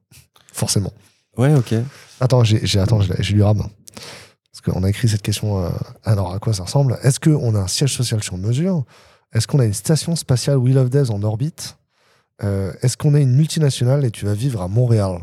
Forcément. 0.53 0.93
Ouais, 1.37 1.55
ok. 1.55 1.75
Attends, 2.21 2.45
j'ai, 2.45 2.79
attends, 2.79 3.01
j'ai, 3.01 3.35
lu 3.35 3.43
Rab. 3.43 3.59
Parce 3.59 4.61
qu'on 4.65 4.85
a 4.85 4.89
écrit 4.89 5.09
cette 5.09 5.23
question. 5.23 5.65
euh, 5.65 5.71
alors, 6.05 6.33
à 6.33 6.39
quoi 6.39 6.53
ça 6.55 6.63
ressemble? 6.65 6.97
Est-ce 7.03 7.19
qu'on 7.19 7.55
a 7.57 7.59
un 7.61 7.67
siège 7.67 7.95
social 7.97 8.23
sur 8.23 8.37
mesure? 8.39 8.85
Est-ce 9.33 9.49
qu'on 9.49 9.59
a 9.59 9.65
une 9.65 9.75
station 9.75 10.15
spatiale 10.15 10.59
Wheel 10.59 10.79
of 10.79 10.91
Devs 10.91 11.11
en 11.11 11.23
orbite? 11.25 11.77
Euh, 12.43 12.73
Est-ce 12.83 12.97
qu'on 12.97 13.15
est 13.17 13.23
une 13.23 13.35
multinationale 13.35 14.05
et 14.05 14.11
tu 14.13 14.27
vas 14.27 14.35
vivre 14.35 14.61
à 14.63 14.69
Montréal? 14.69 15.23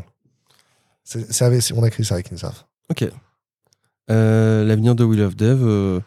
C'est, 1.04 1.72
On 1.74 1.82
a 1.82 1.88
écrit 1.88 2.04
ça 2.04 2.14
avec 2.14 2.30
Insaf. 2.32 2.66
Ok. 2.90 3.04
Euh, 4.10 4.64
L'avenir 4.64 4.94
de 4.94 5.04
Wheel 5.04 5.22
of 5.22 5.36
Dev, 5.36 6.00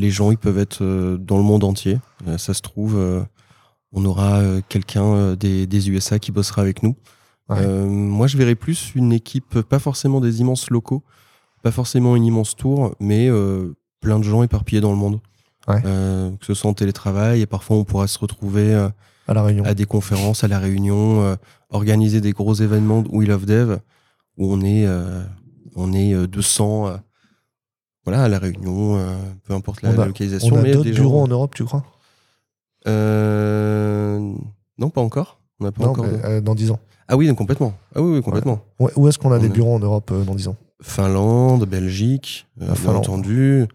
les 0.00 0.10
gens, 0.10 0.30
ils 0.30 0.38
peuvent 0.38 0.58
être 0.58 0.82
euh, 0.82 1.16
dans 1.16 1.36
le 1.36 1.42
monde 1.42 1.64
entier. 1.64 1.98
Euh, 2.26 2.38
ça 2.38 2.54
se 2.54 2.62
trouve, 2.62 2.96
euh, 2.96 3.22
on 3.92 4.04
aura 4.04 4.42
quelqu'un 4.68 5.34
des, 5.34 5.66
des 5.66 5.90
USA 5.90 6.18
qui 6.18 6.32
bossera 6.32 6.62
avec 6.62 6.82
nous. 6.82 6.96
Ouais. 7.48 7.66
Moi, 7.66 8.28
je 8.28 8.36
verrais 8.36 8.54
plus 8.54 8.92
une 8.94 9.12
équipe, 9.12 9.60
pas 9.62 9.80
forcément 9.80 10.20
des 10.20 10.40
immenses 10.40 10.70
locaux, 10.70 11.02
pas 11.62 11.72
forcément 11.72 12.14
une 12.14 12.24
immense 12.24 12.54
tour, 12.54 12.94
mais 13.00 13.28
plein 14.00 14.20
de 14.20 14.24
gens 14.24 14.44
éparpillés 14.44 14.80
dans 14.80 14.92
le 14.92 14.96
monde. 14.96 15.20
Ouais. 15.68 15.82
Euh, 15.84 16.30
que 16.36 16.46
ce 16.46 16.54
soit 16.54 16.70
en 16.70 16.74
télétravail, 16.74 17.42
et 17.42 17.46
parfois 17.46 17.76
on 17.76 17.84
pourra 17.84 18.06
se 18.06 18.18
retrouver 18.18 18.72
euh, 18.72 18.88
À 19.26 19.34
La 19.34 19.42
Réunion. 19.42 19.64
à 19.64 19.74
des 19.74 19.84
conférences, 19.84 20.44
à 20.44 20.48
la 20.48 20.58
réunion, 20.58 21.22
euh, 21.22 21.34
organiser 21.70 22.20
des 22.20 22.32
gros 22.32 22.54
événements 22.54 23.02
de 23.02 23.08
We 23.08 23.28
Love 23.28 23.46
Dev 23.46 23.78
où 24.38 24.52
on 24.52 24.62
est, 24.62 24.86
on 25.74 25.92
est 25.92 26.14
euh, 26.14 26.26
200 26.26 26.88
euh, 26.88 26.96
voilà, 28.04 28.24
à 28.24 28.28
la 28.28 28.38
réunion, 28.38 28.96
euh, 28.96 29.16
peu 29.44 29.54
importe 29.54 29.82
la 29.82 29.90
On 29.90 29.98
a- 29.98 30.06
localisation. 30.06 30.54
On 30.54 30.58
a 30.58 30.62
d'autres 30.64 30.84
des 30.84 30.92
bureaux 30.92 31.18
gens- 31.18 31.24
en 31.24 31.28
Europe, 31.28 31.54
tu 31.54 31.64
crois? 31.64 31.84
Euh, 32.86 34.18
Non, 34.78 34.88
pas 34.90 35.00
encore. 35.02 35.38
On 35.60 35.64
n'a 35.64 35.72
pas 35.72 35.84
Non, 35.84 35.90
encore. 35.90 36.06
mais, 36.06 36.24
euh, 36.24 36.40
dans 36.40 36.54
10 36.54 36.70
ans. 36.70 36.80
Ah 37.08 37.16
oui, 37.16 37.32
complètement. 37.34 37.74
Ah 37.94 38.00
oui, 38.00 38.14
oui 38.16 38.22
complètement. 38.22 38.60
Ouais, 38.78 38.90
où 38.96 39.08
est-ce 39.08 39.18
qu'on 39.18 39.32
a 39.32 39.36
On 39.36 39.40
des 39.40 39.46
a- 39.46 39.50
bureaux 39.50 39.74
en 39.74 39.78
Europe 39.80 40.12
dans 40.26 40.34
10 40.34 40.48
ans? 40.48 40.56
Finlande, 40.80 41.66
Belgique, 41.66 42.46
La 42.56 42.66
bien 42.66 42.74
Finlande. 42.74 42.96
entendu. 42.98 43.66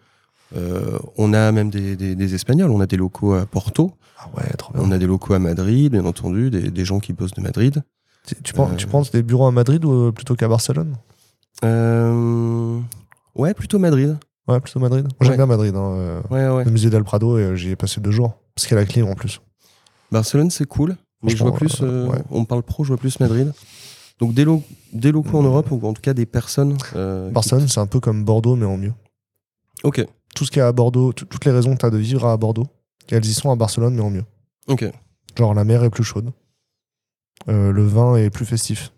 Euh, 0.56 0.98
on 1.18 1.34
a 1.34 1.52
même 1.52 1.70
des, 1.70 1.96
des- 1.96 2.16
des 2.16 2.34
Espagnols. 2.36 2.72
On 2.72 2.80
a 2.80 2.88
des 2.88 2.98
locaux 2.98 3.34
à 3.34 3.46
Porto. 3.46 3.92
Ah 4.18 4.30
ouais, 4.38 4.50
trop 4.58 4.74
bien. 4.74 4.82
On 4.84 4.92
a 4.92 4.98
des 4.98 5.06
locaux 5.06 5.34
à 5.36 5.40
Madrid, 5.40 5.92
bien 5.92 6.06
entendu. 6.06 6.50
Des, 6.50 6.72
des 6.72 6.86
gens 6.86 7.00
qui 7.00 7.14
bossent 7.14 7.34
de 7.34 7.42
Madrid. 7.42 7.84
Tu, 8.26 8.36
tu 8.42 8.54
penses, 8.54 8.76
tu 8.78 8.88
penses 8.88 9.12
des 9.12 9.22
bureaux 9.22 9.46
à 9.46 9.52
Madrid 9.52 9.84
ou 9.86 10.12
plutôt 10.12 10.36
qu'à 10.36 10.48
Barcelone? 10.48 10.96
Euh, 11.64 12.80
Ouais, 13.36 13.54
plutôt 13.54 13.80
Madrid. 13.80 14.18
Ouais, 14.48 14.60
plutôt 14.60 14.80
Madrid. 14.80 15.04
Moi, 15.06 15.12
j'aime 15.22 15.32
Ouais. 15.32 15.38
bien 15.38 15.46
Madrid. 15.46 15.76
hein, 15.76 15.92
euh, 15.98 16.22
Ouais, 16.30 16.48
ouais. 16.50 16.64
Le 16.66 16.72
musée 16.72 16.90
d'El 16.90 17.04
Prado, 17.04 17.38
et 17.38 17.42
euh, 17.44 17.56
j'y 17.56 17.70
ai 17.70 17.76
passé 17.76 18.00
deux 18.02 18.12
jours. 18.12 18.34
Parce 18.54 18.68
qu'il 18.68 18.76
y 18.76 18.78
a 18.78 18.82
la 18.82 18.88
clim 18.88 19.08
en 19.08 19.16
plus. 19.16 19.42
Barcelone, 20.12 20.50
c'est 20.52 20.66
cool. 20.66 20.96
Mais 21.24 21.36
je 21.36 21.44
vois 21.44 21.54
plus, 21.54 21.80
euh, 21.82 22.10
on 22.30 22.46
parle 22.46 22.62
pro, 22.64 22.84
je 22.84 22.90
vois 22.90 22.98
plus 22.98 23.20
Madrid. 23.20 23.52
Donc 24.20 24.34
des, 24.34 24.46
lo- 24.46 24.64
des 24.94 25.12
locaux 25.12 25.40
en 25.40 25.44
Europe, 25.44 25.72
ou 25.72 25.86
en 25.86 25.94
tout 25.94 26.02
cas 26.02 26.14
des 26.14 26.26
personnes. 26.26 26.78
euh, 26.96 27.30
Barcelone, 27.32 27.68
c'est 27.68 27.80
un 27.80 27.88
peu 27.88 28.00
comme 28.00 28.24
Bordeaux, 28.24 28.56
mais 28.56 28.66
en 28.66 28.78
mieux. 28.78 28.94
Ok, 29.84 30.06
Tout 30.36 30.46
ce 30.46 30.52
qu'il 30.52 30.60
y 30.60 30.62
a 30.62 30.68
à 30.68 30.72
Bordeaux, 30.72 31.12
tout- 31.14 31.26
toutes 31.26 31.44
les 31.46 31.52
raisons 31.52 31.74
que 31.74 31.80
tu 31.80 31.86
as 31.86 31.90
de 31.90 31.98
vivre 31.98 32.26
à 32.28 32.38
Bordeaux, 32.38 32.68
elles 33.10 33.26
y 33.26 33.34
sont 33.34 33.52
à 33.52 33.56
Barcelone, 33.56 33.96
mais 33.96 34.02
en 34.02 34.10
mieux. 34.10 34.24
ok, 34.68 34.86
Genre, 35.38 35.54
la 35.54 35.64
mer 35.66 35.84
est 35.84 35.90
plus 35.90 36.04
chaude. 36.04 36.32
Euh, 37.50 37.72
le 37.72 37.84
vin 37.86 38.16
est 38.16 38.30
plus 38.30 38.46
festif. 38.46 38.94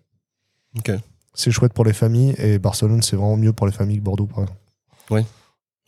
ok. 0.78 0.92
C'est 1.40 1.52
chouette 1.52 1.72
pour 1.74 1.86
les 1.86 1.94
familles, 1.94 2.34
et 2.40 2.58
Barcelone, 2.58 3.02
c'est 3.04 3.16
vraiment 3.16 3.38
mieux 3.38 3.54
pour 3.54 3.68
les 3.68 3.72
familles 3.72 3.98
que 4.00 4.04
Bordeaux, 4.04 4.26
par 4.26 4.40
exemple. 4.40 4.60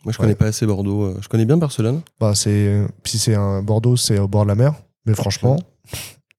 Moi, 0.04 0.12
je 0.14 0.16
connais 0.18 0.34
pas 0.34 0.46
assez 0.46 0.64
Bordeaux. 0.64 1.02
euh, 1.04 1.18
Je 1.20 1.28
connais 1.28 1.44
bien 1.44 1.58
Barcelone. 1.58 2.00
Bah, 2.18 2.34
c'est, 2.34 2.86
si 3.04 3.18
c'est 3.18 3.34
un 3.34 3.62
Bordeaux, 3.62 3.96
c'est 3.98 4.18
au 4.18 4.28
bord 4.28 4.44
de 4.44 4.48
la 4.48 4.54
mer. 4.54 4.72
Mais 5.04 5.14
franchement, 5.14 5.58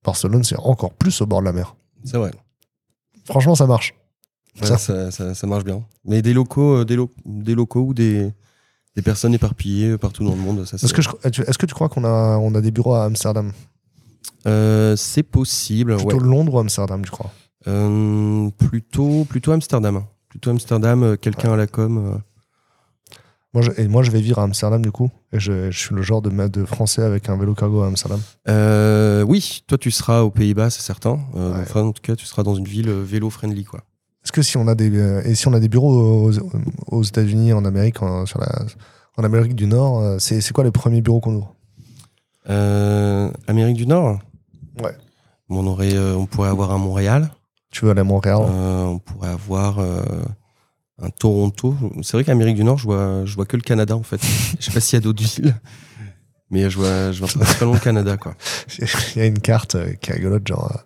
Barcelone, 0.03 0.43
c'est 0.43 0.55
encore 0.57 0.93
plus 0.93 1.21
au 1.21 1.27
bord 1.27 1.41
de 1.41 1.45
la 1.45 1.53
mer. 1.53 1.75
C'est 2.03 2.17
vrai. 2.17 2.31
Franchement, 3.25 3.53
ça 3.53 3.67
marche. 3.67 3.93
Ouais, 4.59 4.65
Ça. 4.67 4.77
ça, 4.77 5.11
ça- 5.11 5.35
ça 5.35 5.45
marche 5.47 5.63
bien. 5.63 5.83
Mais 6.05 6.21
des 6.23 6.33
locaux, 6.33 6.77
euh, 6.79 6.85
des, 6.85 6.95
lo- 6.95 7.11
des 7.25 7.53
locaux 7.53 7.81
ou 7.81 7.93
des, 7.93 8.31
des 8.95 9.01
personnes 9.03 9.33
éparpillées 9.35 9.95
partout 9.99 10.23
dans 10.23 10.31
le 10.31 10.41
monde, 10.41 10.61
Est-ce 10.73 10.93
que, 10.93 11.01
je- 11.03 11.29
tu- 11.29 11.41
est-ce 11.43 11.57
que 11.59 11.65
tu 11.67 11.73
crois 11.75 11.87
qu'on 11.89 12.03
a, 12.03 12.37
on 12.39 12.55
a 12.55 12.61
des 12.61 12.71
bureaux 12.71 12.95
à 12.95 13.03
Amsterdam? 13.05 13.51
Euh, 14.47 14.95
c'est 14.95 15.23
possible. 15.23 15.95
Plutôt. 15.97 16.17
Londres 16.19 16.55
ou 16.55 16.59
Amsterdam, 16.59 17.03
tu 17.05 17.11
crois? 17.11 17.31
Euh, 17.67 18.49
plutôt, 18.57 19.25
plutôt 19.25 19.51
Amsterdam. 19.51 20.03
Plutôt 20.29 20.49
Amsterdam, 20.51 21.03
euh, 21.03 21.15
quelqu'un 21.15 21.53
à 21.53 21.57
la 21.57 21.67
com. 21.67 21.97
euh. 22.15 22.17
moi 23.53 23.61
je, 23.61 23.71
Et 23.81 23.87
moi, 23.87 24.01
je 24.03 24.11
vais 24.11 24.21
vivre 24.21 24.39
à 24.39 24.43
Amsterdam, 24.43 24.81
du 24.81 24.91
coup. 24.91 25.09
Et 25.33 25.39
je, 25.39 25.69
je 25.71 25.77
suis 25.77 25.93
le 25.95 26.01
genre 26.01 26.21
de, 26.21 26.29
de 26.47 26.65
français 26.65 27.03
avec 27.03 27.29
un 27.29 27.37
vélo 27.37 27.53
cargo 27.53 27.81
à 27.81 27.87
Amsterdam. 27.87 28.19
Euh, 28.47 29.23
oui, 29.23 29.63
toi 29.67 29.77
tu 29.77 29.91
seras 29.91 30.21
aux 30.21 30.31
Pays-Bas, 30.31 30.69
c'est 30.69 30.81
certain. 30.81 31.19
Euh, 31.35 31.53
Ouais. 31.53 31.59
Enfin, 31.61 31.81
en 31.83 31.91
tout 31.91 32.01
cas, 32.01 32.15
tu 32.15 32.25
seras 32.25 32.43
dans 32.43 32.55
une 32.55 32.65
ville 32.67 32.89
euh, 32.89 33.03
vélo-friendly, 33.03 33.63
quoi. 33.65 33.81
Est-ce 34.23 34.31
que 34.31 34.41
si 34.41 34.57
on 34.57 34.67
a 34.67 34.75
des, 34.75 34.95
euh, 34.97 35.21
et 35.25 35.35
si 35.35 35.47
on 35.47 35.53
a 35.53 35.59
des 35.59 35.69
bureaux 35.69 36.29
aux, 36.29 36.33
aux 36.87 37.03
États-Unis, 37.03 37.53
en 37.53 37.65
Amérique, 37.65 38.01
en, 38.01 38.25
sur 38.25 38.39
la, 38.39 38.49
en 39.17 39.23
Amérique 39.23 39.55
du 39.55 39.67
Nord, 39.67 40.19
c'est, 40.19 40.51
quoi 40.51 40.63
les 40.63 40.71
premiers 40.71 41.01
bureaux 41.01 41.19
qu'on 41.19 41.35
ouvre? 41.35 41.55
Amérique 43.47 43.77
du 43.77 43.87
Nord? 43.87 44.19
Ouais. 44.83 44.95
Bon, 45.49 45.63
on, 45.63 45.67
aurait, 45.67 45.97
on 45.97 46.25
pourrait 46.25 46.49
avoir 46.49 46.71
un 46.71 46.77
Montréal. 46.77 47.31
Tu 47.71 47.85
veux 47.85 47.91
aller 47.91 48.01
à 48.01 48.05
Montréal 48.05 48.37
Euh, 48.41 48.83
on 48.83 48.99
pourrait 48.99 49.29
avoir 49.29 49.79
euh, 49.79 50.03
un 51.01 51.09
Toronto. 51.09 51.75
C'est 52.03 52.13
vrai 52.13 52.23
qu'Amérique 52.23 52.57
du 52.57 52.63
Nord, 52.63 52.77
je 52.77 52.83
vois, 52.83 53.25
je 53.25 53.33
vois 53.35 53.45
que 53.45 53.55
le 53.55 53.63
Canada, 53.63 53.95
en 53.95 54.03
fait. 54.03 54.21
Je 54.59 54.65
sais 54.65 54.71
pas 54.71 54.81
s'il 54.81 54.97
y 54.97 55.01
a 55.01 55.01
d'autres 55.01 55.23
villes. 55.23 55.55
Mais 56.49 56.69
je 56.69 56.77
vois, 56.77 57.13
je 57.13 57.19
vois 57.19 57.29
principalement 57.29 57.75
le 57.75 57.79
Canada, 57.79 58.17
quoi. 58.17 58.35
Il 59.15 59.19
y 59.19 59.21
a 59.21 59.25
une 59.25 59.39
carte 59.39 59.75
euh, 59.75 59.93
qui 59.93 60.11
est 60.11 60.15
rigolote, 60.15 60.45
genre. 60.45 60.83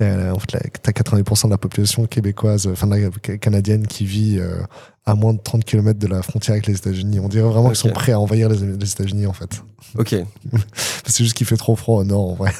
en 0.00 0.38
fait, 0.38 0.78
t'as 0.80 0.92
80% 0.92 1.46
de 1.46 1.50
la 1.50 1.58
population 1.58 2.06
québécoise, 2.06 2.68
enfin 2.68 2.88
canadienne, 3.40 3.88
qui 3.88 4.06
vit 4.06 4.40
à 5.04 5.16
moins 5.16 5.34
de 5.34 5.40
30 5.40 5.64
km 5.64 5.98
de 5.98 6.06
la 6.06 6.22
frontière 6.22 6.52
avec 6.52 6.68
les 6.68 6.76
États-Unis. 6.76 7.18
On 7.18 7.28
dirait 7.28 7.48
vraiment 7.48 7.68
qu'ils 7.68 7.76
sont 7.76 7.90
prêts 7.90 8.12
à 8.12 8.20
envahir 8.20 8.48
les, 8.48 8.58
les 8.58 8.92
États-Unis, 8.92 9.26
en 9.26 9.32
fait. 9.32 9.62
Ok. 9.98 10.14
C'est 11.06 11.24
juste 11.24 11.36
qu'il 11.36 11.48
fait 11.48 11.56
trop 11.56 11.74
froid 11.74 12.00
au 12.00 12.04
nord, 12.04 12.30
en 12.30 12.34
vrai. 12.34 12.52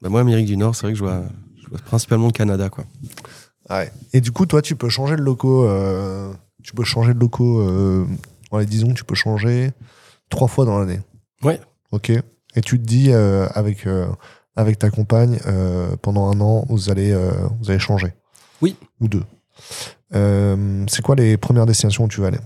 Bah, 0.00 0.08
moi, 0.08 0.20
Amérique 0.20 0.46
du 0.46 0.56
Nord, 0.56 0.74
c'est 0.74 0.82
vrai 0.82 0.92
que 0.92 0.98
je 0.98 1.04
vois 1.04 1.22
principalement 1.86 2.26
le 2.26 2.32
Canada, 2.32 2.68
quoi. 2.70 2.84
Et 4.12 4.20
du 4.20 4.30
coup, 4.32 4.46
toi, 4.46 4.60
tu 4.62 4.76
peux 4.76 4.88
changer 4.88 5.16
de 5.16 5.22
locaux. 5.22 5.64
euh, 5.66 6.32
tu 6.62 6.74
peux 6.74 6.84
changer 6.84 7.14
de 7.14 7.18
locaux. 7.18 7.60
Euh, 7.60 8.06
allez, 8.52 8.66
disons 8.66 8.88
que 8.88 8.94
tu 8.94 9.04
peux 9.04 9.14
changer 9.14 9.72
trois 10.28 10.48
fois 10.48 10.64
dans 10.64 10.78
l'année. 10.78 11.00
Ouais. 11.42 11.60
Ok. 11.90 12.10
Et 12.10 12.60
tu 12.60 12.78
te 12.78 12.84
dis 12.84 13.10
euh, 13.10 13.46
avec 13.54 13.86
euh, 13.86 14.06
avec 14.54 14.78
ta 14.78 14.90
compagne 14.90 15.40
euh, 15.46 15.96
pendant 16.02 16.30
un 16.30 16.40
an, 16.40 16.64
vous 16.68 16.90
allez 16.90 17.10
euh, 17.12 17.32
vous 17.60 17.70
allez 17.70 17.80
changer. 17.80 18.12
Oui. 18.62 18.76
Ou 19.00 19.08
deux. 19.08 19.24
Euh, 20.14 20.84
c'est 20.88 21.02
quoi 21.02 21.16
les 21.16 21.36
premières 21.36 21.66
destinations 21.66 22.04
où 22.04 22.08
tu 22.08 22.20
vas 22.20 22.28
aller? 22.28 22.38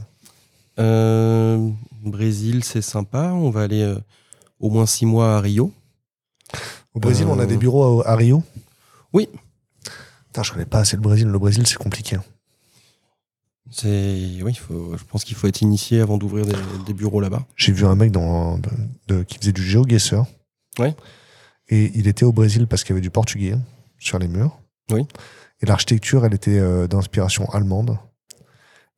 Euh, 0.78 1.68
Brésil, 2.04 2.64
c'est 2.64 2.80
sympa. 2.82 3.32
On 3.32 3.50
va 3.50 3.62
aller 3.62 3.82
euh, 3.82 3.98
au 4.60 4.70
moins 4.70 4.86
six 4.86 5.04
mois 5.04 5.36
à 5.36 5.40
Rio. 5.40 5.72
Au 6.94 7.00
Brésil, 7.00 7.26
Euh, 7.28 7.32
on 7.32 7.38
a 7.38 7.46
des 7.46 7.56
bureaux 7.56 8.02
à, 8.02 8.08
à 8.10 8.16
Rio. 8.16 8.42
Oui. 9.12 9.28
Putain, 10.26 10.43
je 10.43 10.52
connais 10.52 10.66
pas 10.66 10.80
assez 10.80 10.97
le 10.97 11.02
Brésil. 11.02 11.26
Le 11.28 11.39
Brésil, 11.39 11.66
c'est 11.66 11.76
compliqué. 11.78 12.16
C'est, 13.70 14.40
oui, 14.43 14.55
faut, 14.55 14.97
je 14.97 15.05
pense 15.05 15.24
qu'il 15.24 15.36
faut 15.36 15.47
être 15.47 15.60
initié 15.60 16.01
avant 16.01 16.16
d'ouvrir 16.16 16.47
des, 16.47 16.55
des 16.86 16.94
bureaux 16.94 17.20
là-bas. 17.20 17.44
J'ai 17.55 17.72
vu 17.72 17.85
un 17.85 17.94
mec 17.94 18.12
dans, 18.12 18.56
de- 18.59 18.68
de- 19.09 19.22
qui 19.24 19.39
faisait 19.39 19.52
du 19.52 19.62
géoguesseur. 19.62 20.26
Ouais. 20.78 20.94
Et 21.68 21.93
il 21.94 22.09
était 22.09 22.24
au 22.24 22.32
Brésil 22.32 22.66
parce 22.66 22.82
qu'il 22.82 22.90
y 22.90 22.94
avait 22.94 23.02
du 23.02 23.10
portugais 23.10 23.56
sur 23.98 24.18
les 24.18 24.28
murs. 24.28 24.59
Oui. 24.90 25.06
Et 25.60 25.66
l'architecture, 25.66 26.24
elle 26.24 26.32
était 26.32 26.59
euh, 26.59 26.86
d'inspiration 26.86 27.47
allemande. 27.51 27.98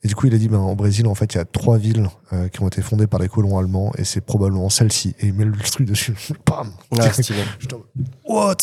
Et 0.05 0.09
du 0.09 0.15
coup, 0.15 0.29
il 0.29 0.35
a 0.35 0.39
dit, 0.39 0.49
ben, 0.49 0.59
au 0.61 0.77
Brésil, 0.77 1.07
en 1.09 1.15
fait, 1.17 1.35
il 1.35 1.39
y 1.39 1.41
a 1.41 1.45
trois 1.45 1.77
villes 1.77 2.09
euh, 2.33 2.49
qui 2.49 2.63
ont 2.63 2.69
été 2.69 2.81
fondées 2.81 3.09
par 3.09 3.19
les 3.19 3.29
colons 3.29 3.59
allemands 3.59 3.93
et 3.99 4.05
c'est 4.05 4.21
probablement 4.21 4.69
celle-ci. 4.71 5.15
Et 5.19 5.27
il 5.27 5.35
met 5.35 5.45
le 5.45 5.57
truc 5.59 5.87
dessus. 5.87 6.15
Bam 6.47 6.73
Ah, 6.99 7.11
What? 8.25 8.57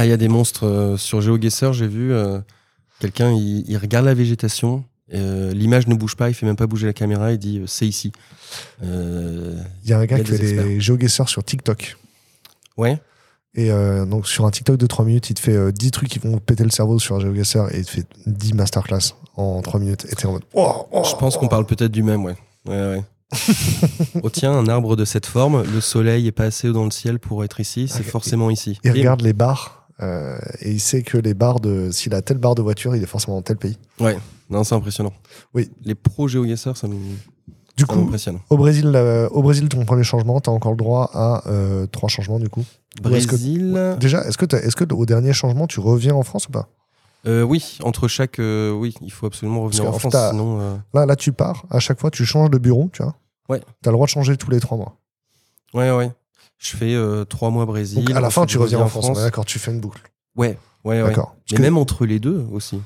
Ah, 0.00 0.06
il 0.06 0.08
y 0.08 0.12
a 0.12 0.16
des 0.16 0.28
monstres 0.28 0.66
euh, 0.66 0.96
sur 0.96 1.20
GeoGuessr, 1.20 1.74
j'ai 1.74 1.86
vu 1.86 2.10
euh, 2.12 2.38
quelqu'un, 3.00 3.32
il, 3.32 3.64
il 3.68 3.76
regarde 3.76 4.06
la 4.06 4.14
végétation, 4.14 4.82
euh, 5.12 5.52
l'image 5.52 5.88
ne 5.88 5.94
bouge 5.94 6.16
pas, 6.16 6.30
il 6.30 6.34
fait 6.34 6.46
même 6.46 6.56
pas 6.56 6.66
bouger 6.66 6.86
la 6.86 6.94
caméra, 6.94 7.32
il 7.32 7.38
dit 7.38 7.58
euh, 7.58 7.66
c'est 7.66 7.86
ici. 7.86 8.10
Euh, 8.82 9.56
Il 9.84 9.90
y 9.90 9.92
a 9.92 9.98
un 9.98 10.06
gars 10.06 10.16
a 10.16 10.20
qui 10.20 10.26
fait 10.26 10.38
des 10.38 10.54
des 10.54 10.54
experts. 10.54 10.80
géoguesseurs 10.80 11.28
sur 11.28 11.44
TikTok. 11.44 11.98
ouais, 12.78 12.98
Et 13.54 13.68
donc, 14.06 14.26
sur 14.26 14.46
un 14.46 14.50
TikTok 14.50 14.78
de 14.78 14.86
3 14.86 15.04
minutes, 15.04 15.28
il 15.28 15.34
te 15.34 15.40
fait 15.40 15.54
euh, 15.54 15.70
10 15.70 15.90
trucs 15.90 16.08
qui 16.08 16.18
vont 16.18 16.38
péter 16.38 16.64
le 16.64 16.70
cerveau 16.70 16.98
sur 16.98 17.16
un 17.16 17.20
géoguesseur 17.20 17.70
et 17.74 17.80
il 17.80 17.84
te 17.84 17.90
fait 17.90 18.06
10 18.26 18.54
masterclass 18.54 19.14
en 19.36 19.60
3 19.60 19.80
minutes. 19.80 20.06
Et 20.10 20.14
t'es 20.16 20.24
en 20.24 20.32
mode, 20.32 20.44
oh, 20.54 20.86
oh, 20.92 21.02
je 21.04 21.14
pense 21.16 21.36
qu'on 21.36 21.48
parle 21.48 21.66
peut-être 21.66 21.92
du 21.92 22.02
même, 22.02 22.24
ouais. 22.24 22.36
Ouais, 22.66 22.74
ouais. 22.96 23.02
oh 24.22 24.30
tiens, 24.30 24.52
un 24.52 24.66
arbre 24.66 24.96
de 24.96 25.04
cette 25.04 25.26
forme, 25.26 25.62
le 25.62 25.80
soleil 25.82 26.26
est 26.26 26.32
pas 26.32 26.44
assez 26.44 26.68
haut 26.68 26.72
dans 26.72 26.84
le 26.86 26.90
ciel 26.90 27.18
pour 27.18 27.44
être 27.44 27.60
ici, 27.60 27.86
c'est 27.86 28.00
Ok. 28.00 28.06
forcément 28.06 28.48
ici. 28.50 28.78
Il 28.82 28.88
Et- 28.88 28.92
regarde 28.92 29.20
les 29.20 29.32
bars 29.34 29.79
euh, 30.02 30.38
et 30.60 30.70
il 30.70 30.80
sait 30.80 31.02
que 31.02 31.18
les 31.18 31.34
bars 31.34 31.60
de. 31.60 31.90
S'il 31.90 32.14
a 32.14 32.22
telle 32.22 32.38
barre 32.38 32.54
de 32.54 32.62
voiture, 32.62 32.94
il 32.96 33.02
est 33.02 33.06
forcément 33.06 33.36
dans 33.36 33.42
tel 33.42 33.56
pays. 33.56 33.78
Non, 34.48 34.64
c'est 34.64 34.74
impressionnant. 34.74 35.12
Oui. 35.54 35.70
Les 35.84 35.94
pros 35.94 36.26
GeoGuessr, 36.28 36.76
ça 36.76 36.88
me- 36.88 36.94
Du 37.76 37.84
ça 37.84 37.86
coup, 37.86 38.00
au 38.50 38.56
Brésil, 38.56 38.90
euh, 38.94 39.28
au 39.30 39.42
Brésil, 39.42 39.68
ton 39.68 39.84
premier 39.84 40.02
changement, 40.04 40.40
t'as 40.40 40.50
encore 40.50 40.72
le 40.72 40.76
droit 40.76 41.10
à 41.14 41.42
euh, 41.48 41.86
trois 41.86 42.08
changements 42.08 42.38
du 42.38 42.48
coup? 42.48 42.64
Que- 42.96 43.02
Brésil, 43.02 43.72
Déjà, 43.98 44.22
est-ce 44.26 44.36
que, 44.36 44.56
est-ce 44.56 44.74
que 44.76 44.92
au 44.92 45.06
dernier 45.06 45.32
changement, 45.32 45.66
tu 45.66 45.80
reviens 45.80 46.14
en 46.14 46.22
France 46.22 46.48
ou 46.48 46.50
pas? 46.50 46.68
Oui, 47.26 47.78
entre 47.84 48.08
chaque, 48.08 48.36
oui, 48.38 48.94
il 49.02 49.12
faut 49.12 49.26
absolument 49.26 49.62
revenir 49.62 49.82
en 49.88 49.92
France, 49.98 50.12
sinon. 50.30 50.80
Là, 50.94 51.06
là, 51.06 51.16
tu 51.16 51.32
pars. 51.32 51.64
À 51.70 51.78
chaque 51.78 52.00
fois, 52.00 52.10
tu 52.10 52.24
changes 52.24 52.50
de 52.50 52.58
bureau, 52.58 52.88
tu 52.92 53.02
vois? 53.02 53.14
Ouais. 53.48 53.60
T'as 53.82 53.90
le 53.90 53.94
droit 53.96 54.06
de 54.06 54.10
changer 54.10 54.36
tous 54.36 54.50
les 54.50 54.58
trois 54.60 54.76
mois. 54.78 54.96
Ouais, 55.74 55.90
ouais. 55.92 56.10
Je 56.60 56.76
fais 56.76 56.94
euh, 56.94 57.24
trois 57.24 57.48
mois 57.50 57.64
Brésil. 57.64 58.04
Donc 58.04 58.14
à 58.14 58.20
la 58.20 58.28
fin, 58.30 58.44
tu 58.44 58.58
reviens 58.58 58.80
en 58.80 58.86
France. 58.86 59.08
Ouais, 59.16 59.24
D'accord, 59.24 59.46
tu 59.46 59.58
fais 59.58 59.70
une 59.72 59.80
boucle. 59.80 60.02
Ouais, 60.36 60.58
ouais, 60.84 61.00
ouais. 61.02 61.08
D'accord. 61.08 61.34
Mais 61.50 61.56
que- 61.56 61.62
même 61.62 61.78
entre 61.78 62.04
les 62.04 62.20
deux 62.20 62.44
aussi. 62.52 62.78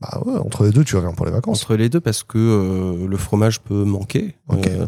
Bah 0.00 0.20
ouais, 0.26 0.36
entre 0.38 0.64
les 0.64 0.72
deux, 0.72 0.82
tu 0.82 0.96
reviens 0.96 1.12
pour 1.12 1.24
les 1.24 1.30
vacances. 1.32 1.62
Entre 1.62 1.76
les 1.76 1.88
deux, 1.88 2.00
parce 2.00 2.24
que 2.24 2.36
euh, 2.36 3.06
le 3.06 3.16
fromage 3.16 3.60
peut 3.60 3.84
manquer. 3.84 4.34
Ok. 4.48 4.66
Euh, 4.66 4.86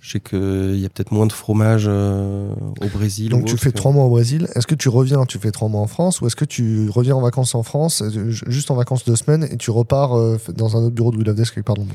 je 0.00 0.12
sais 0.12 0.20
qu'il 0.20 0.78
y 0.78 0.86
a 0.86 0.88
peut-être 0.88 1.12
moins 1.12 1.26
de 1.26 1.32
fromage 1.32 1.86
au 1.86 2.88
Brésil. 2.94 3.28
Donc 3.30 3.44
tu 3.44 3.52
autre 3.54 3.62
fais 3.62 3.72
trois 3.72 3.92
mois 3.92 4.04
au 4.04 4.08
Brésil. 4.10 4.48
Est-ce 4.54 4.66
que 4.66 4.74
tu 4.74 4.88
reviens, 4.88 5.26
tu 5.26 5.38
fais 5.38 5.50
trois 5.50 5.68
mois 5.68 5.80
en 5.82 5.86
France, 5.86 6.20
ou 6.22 6.26
est-ce 6.26 6.36
que 6.36 6.44
tu 6.46 6.88
reviens 6.88 7.16
en 7.16 7.20
vacances 7.20 7.54
en 7.54 7.62
France, 7.62 8.02
juste 8.46 8.70
en 8.70 8.74
vacances 8.76 9.04
deux 9.04 9.16
semaines, 9.16 9.46
et 9.50 9.56
tu 9.58 9.70
repars 9.70 10.12
dans 10.54 10.76
un 10.76 10.80
autre 10.84 10.94
bureau 10.94 11.10
de 11.10 11.18
Will 11.18 11.28
of 11.28 11.34
Desk 11.36 11.56
monde 11.68 11.88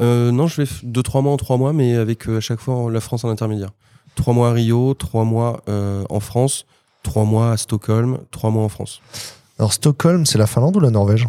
Euh, 0.00 0.30
non, 0.30 0.46
je 0.46 0.64
fais 0.64 0.86
de 0.86 1.02
trois 1.02 1.20
mois 1.20 1.32
en 1.32 1.36
trois 1.36 1.56
mois, 1.58 1.72
mais 1.72 1.96
avec 1.96 2.28
euh, 2.28 2.38
à 2.38 2.40
chaque 2.40 2.60
fois 2.60 2.90
la 2.90 3.00
France 3.00 3.24
en 3.24 3.28
intermédiaire. 3.28 3.70
Trois 4.18 4.34
mois 4.34 4.48
à 4.50 4.52
Rio, 4.52 4.94
trois 4.94 5.22
mois 5.24 5.62
euh, 5.68 6.04
en 6.10 6.18
France, 6.18 6.66
trois 7.04 7.24
mois 7.24 7.52
à 7.52 7.56
Stockholm, 7.56 8.18
trois 8.32 8.50
mois 8.50 8.64
en 8.64 8.68
France. 8.68 9.00
Alors 9.60 9.72
Stockholm, 9.72 10.26
c'est 10.26 10.38
la 10.38 10.48
Finlande 10.48 10.76
ou 10.76 10.80
la 10.80 10.90
Norvège? 10.90 11.28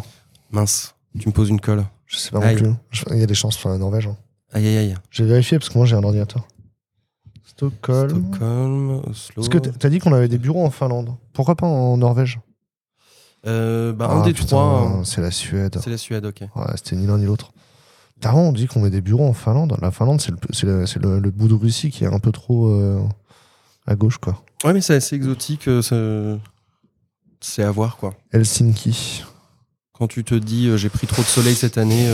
Mince, 0.50 0.96
tu 1.18 1.28
me 1.28 1.32
poses 1.32 1.50
une 1.50 1.60
colle. 1.60 1.84
Je 2.06 2.16
sais 2.16 2.30
pas 2.32 2.40
non 2.40 2.54
plus. 2.56 2.72
Il 3.12 3.18
y 3.18 3.22
a 3.22 3.26
des 3.26 3.34
chances 3.34 3.56
pour 3.56 3.70
la 3.70 3.78
Norvège. 3.78 4.08
hein. 4.08 4.16
Aïe, 4.52 4.66
aïe, 4.66 4.76
aïe. 4.76 4.94
J'ai 5.12 5.24
vérifié 5.24 5.58
parce 5.60 5.68
que 5.70 5.78
moi 5.78 5.86
j'ai 5.86 5.94
un 5.94 6.02
ordinateur. 6.02 6.42
Stockholm. 7.44 8.08
Stockholm, 8.32 8.90
Oslo. 9.08 9.42
Est-ce 9.42 9.50
que 9.50 9.58
t'as 9.58 9.88
dit 9.88 10.00
qu'on 10.00 10.12
avait 10.12 10.28
des 10.28 10.38
bureaux 10.38 10.64
en 10.64 10.70
Finlande 10.70 11.14
Pourquoi 11.32 11.54
pas 11.54 11.66
en 11.66 11.96
Norvège? 11.96 12.40
Euh, 13.46 13.92
bah, 13.92 14.08
Ah, 14.10 14.14
un 14.16 14.22
des 14.22 14.32
putain, 14.32 14.46
trois, 14.48 14.98
euh, 14.98 15.04
C'est 15.04 15.20
la 15.20 15.30
Suède. 15.30 15.78
c'est 15.82 15.90
la 15.90 15.96
Suède, 15.96 16.26
ok. 16.26 16.40
Ouais, 16.56 16.64
c'était 16.74 16.96
ni 16.96 17.06
l'un 17.06 17.18
ni 17.18 17.24
l'autre. 17.24 17.52
Vraiment 18.22 18.52
dit 18.52 18.66
qu'on 18.66 18.80
met 18.80 18.90
des 18.90 19.00
bureaux 19.00 19.26
en 19.26 19.32
Finlande. 19.32 19.76
La 19.80 19.90
Finlande, 19.90 20.20
c'est 20.20 20.30
le, 20.64 20.84
le, 21.00 21.18
le- 21.20 21.30
bout 21.30 21.48
de 21.48 21.54
Russie 21.54 21.90
qui 21.90 22.04
est 22.04 22.12
un 22.12 22.18
peu 22.18 22.32
trop 22.32 22.68
euh, 22.68 23.02
à 23.86 23.94
gauche, 23.96 24.18
quoi. 24.18 24.42
Ouais, 24.64 24.72
mais 24.72 24.80
c'est 24.80 24.94
assez 24.94 25.16
exotique. 25.16 25.68
euh, 25.68 26.36
C'est 27.40 27.62
à 27.62 27.70
voir, 27.70 27.96
quoi. 27.96 28.14
Helsinki. 28.32 29.24
Quand 29.92 30.06
tu 30.08 30.22
te 30.24 30.34
dis 30.34 30.66
euh, 30.68 30.76
j'ai 30.76 30.88
pris 30.90 31.06
trop 31.06 31.22
de 31.22 31.26
soleil 31.26 31.54
cette 31.54 31.78
année, 31.78 32.08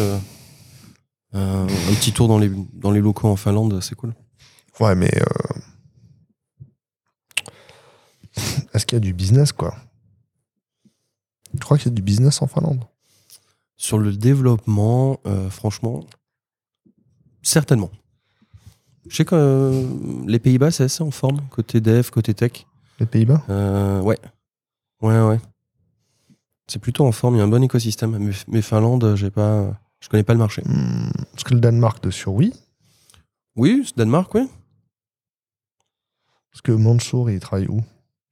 un 1.32 1.66
petit 1.94 2.12
tour 2.12 2.28
dans 2.28 2.38
les, 2.38 2.50
dans 2.74 2.90
les 2.92 3.00
locaux 3.00 3.28
en 3.28 3.36
Finlande, 3.36 3.80
c'est 3.82 3.94
cool. 3.94 4.14
Ouais, 4.80 4.94
mais. 4.94 5.10
Est-ce 8.74 8.84
qu'il 8.86 8.96
y 8.96 9.00
a 9.00 9.00
du 9.00 9.12
business, 9.14 9.52
quoi? 9.52 9.74
Tu 11.52 11.58
crois 11.60 11.78
qu'il 11.78 11.86
y 11.88 11.92
a 11.92 11.94
du 11.94 12.02
business 12.02 12.42
en 12.42 12.46
Finlande 12.46 12.84
Sur 13.76 13.98
le 13.98 14.12
développement, 14.12 15.20
euh, 15.26 15.50
franchement, 15.50 16.04
certainement. 17.42 17.90
Je 19.08 19.16
sais 19.16 19.24
que 19.24 19.34
euh, 19.34 19.86
les 20.26 20.38
Pays-Bas, 20.38 20.70
c'est 20.70 20.84
assez 20.84 21.02
en 21.02 21.10
forme, 21.10 21.40
côté 21.50 21.80
dev, 21.80 22.10
côté 22.10 22.34
tech. 22.34 22.66
Les 22.98 23.06
Pays-Bas? 23.06 23.42
Euh, 23.50 24.00
ouais. 24.00 24.18
Ouais, 25.02 25.20
ouais. 25.20 25.38
C'est 26.68 26.80
plutôt 26.80 27.06
en 27.06 27.12
forme, 27.12 27.36
il 27.36 27.38
y 27.38 27.40
a 27.40 27.44
un 27.44 27.48
bon 27.48 27.62
écosystème. 27.62 28.16
Mais, 28.18 28.32
mais 28.48 28.62
Finlande, 28.62 29.14
j'ai 29.14 29.30
pas, 29.30 29.78
je 30.00 30.08
connais 30.08 30.24
pas 30.24 30.32
le 30.32 30.38
marché. 30.40 30.62
Hmm, 30.64 31.10
Parce 31.32 31.44
que 31.44 31.54
le 31.54 31.60
Danemark, 31.60 32.02
dessus, 32.02 32.28
oui. 32.28 32.52
Oui, 33.54 33.82
c'est 33.86 33.96
Danemark, 33.96 34.34
oui. 34.34 34.48
Parce 36.50 36.62
que 36.62 36.72
Mansour, 36.72 37.30
il 37.30 37.38
travaille 37.38 37.68
où? 37.68 37.82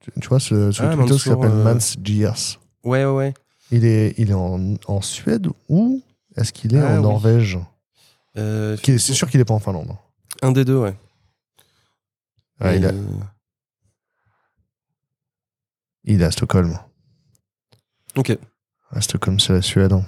Tu, 0.01 0.11
tu 0.21 0.29
vois, 0.29 0.41
ce, 0.41 0.73
ce 0.73 0.83
Ah, 0.83 0.97
Twitter 0.97 1.15
qui 1.15 1.21
s'appelle 1.21 1.51
euh, 1.53 1.62
Mans.js. 1.65 2.59
Ouais, 2.83 3.05
ouais, 3.05 3.12
ouais. 3.12 3.35
Il 3.70 3.85
est, 3.85 4.15
il 4.19 4.31
est 4.31 4.35
en, 4.35 4.74
en 4.86 5.01
Suède 5.01 5.49
ou 5.69 6.03
est-ce 6.36 6.53
qu'il 6.53 6.74
est 6.74 6.81
Ah, 6.81 6.93
en 6.93 6.97
oui. 6.97 7.03
Norvège 7.03 7.59
Euh, 8.36 8.77
C'est 8.82 8.99
sûr 8.99 9.28
qu'il 9.31 9.41
est 9.41 9.45
pas 9.45 9.55
en 9.55 9.59
Finlande. 9.61 9.91
hein. 9.91 9.99
Un 10.43 10.53
des 10.53 10.65
deux, 10.65 10.77
ouais. 10.78 10.95
Et, 12.62 12.77
il, 12.77 12.85
est, 12.85 12.89
euh, 12.93 13.03
il 16.05 16.23
est 16.23 16.24
à 16.24 16.31
Stockholm. 16.31 16.78
Ok. 18.16 18.36
À 18.91 19.01
Stockholm, 19.01 19.41
c'est 19.41 19.53
la 19.53 19.62
Suède. 19.62 19.93
hein. 19.93 20.05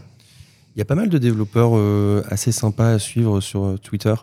Il 0.74 0.78
y 0.78 0.82
a 0.82 0.84
pas 0.84 0.94
mal 0.94 1.08
de 1.08 1.18
développeurs 1.18 1.70
euh, 1.76 2.22
assez 2.28 2.52
sympas 2.52 2.90
à 2.92 2.98
suivre 2.98 3.40
sur 3.40 3.64
euh, 3.64 3.78
Twitter. 3.78 4.14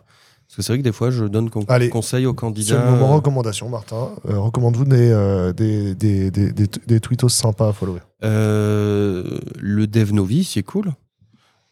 Parce 0.54 0.58
que 0.58 0.62
c'est 0.68 0.72
vrai 0.74 0.78
que 0.78 0.84
des 0.84 0.92
fois, 0.92 1.10
je 1.10 1.24
donne 1.24 1.50
con- 1.50 1.64
Allez. 1.66 1.88
conseil 1.88 2.26
aux 2.26 2.30
C'est 2.30 2.36
candidats. 2.36 2.84
le 2.84 2.90
moment 2.92 3.16
recommandation, 3.16 3.68
Martin. 3.68 4.10
Euh, 4.28 4.38
Recommande-vous 4.38 4.84
des, 4.84 5.10
euh, 5.10 5.52
des, 5.52 5.96
des, 5.96 6.30
des, 6.30 6.52
des, 6.52 7.00
tweetos 7.00 7.28
sympas 7.28 7.70
à 7.70 7.72
follower. 7.72 7.98
Euh, 8.22 9.40
le 9.58 9.88
Dev 9.88 10.12
Novice, 10.12 10.50
c'est 10.52 10.62
cool. 10.62 10.92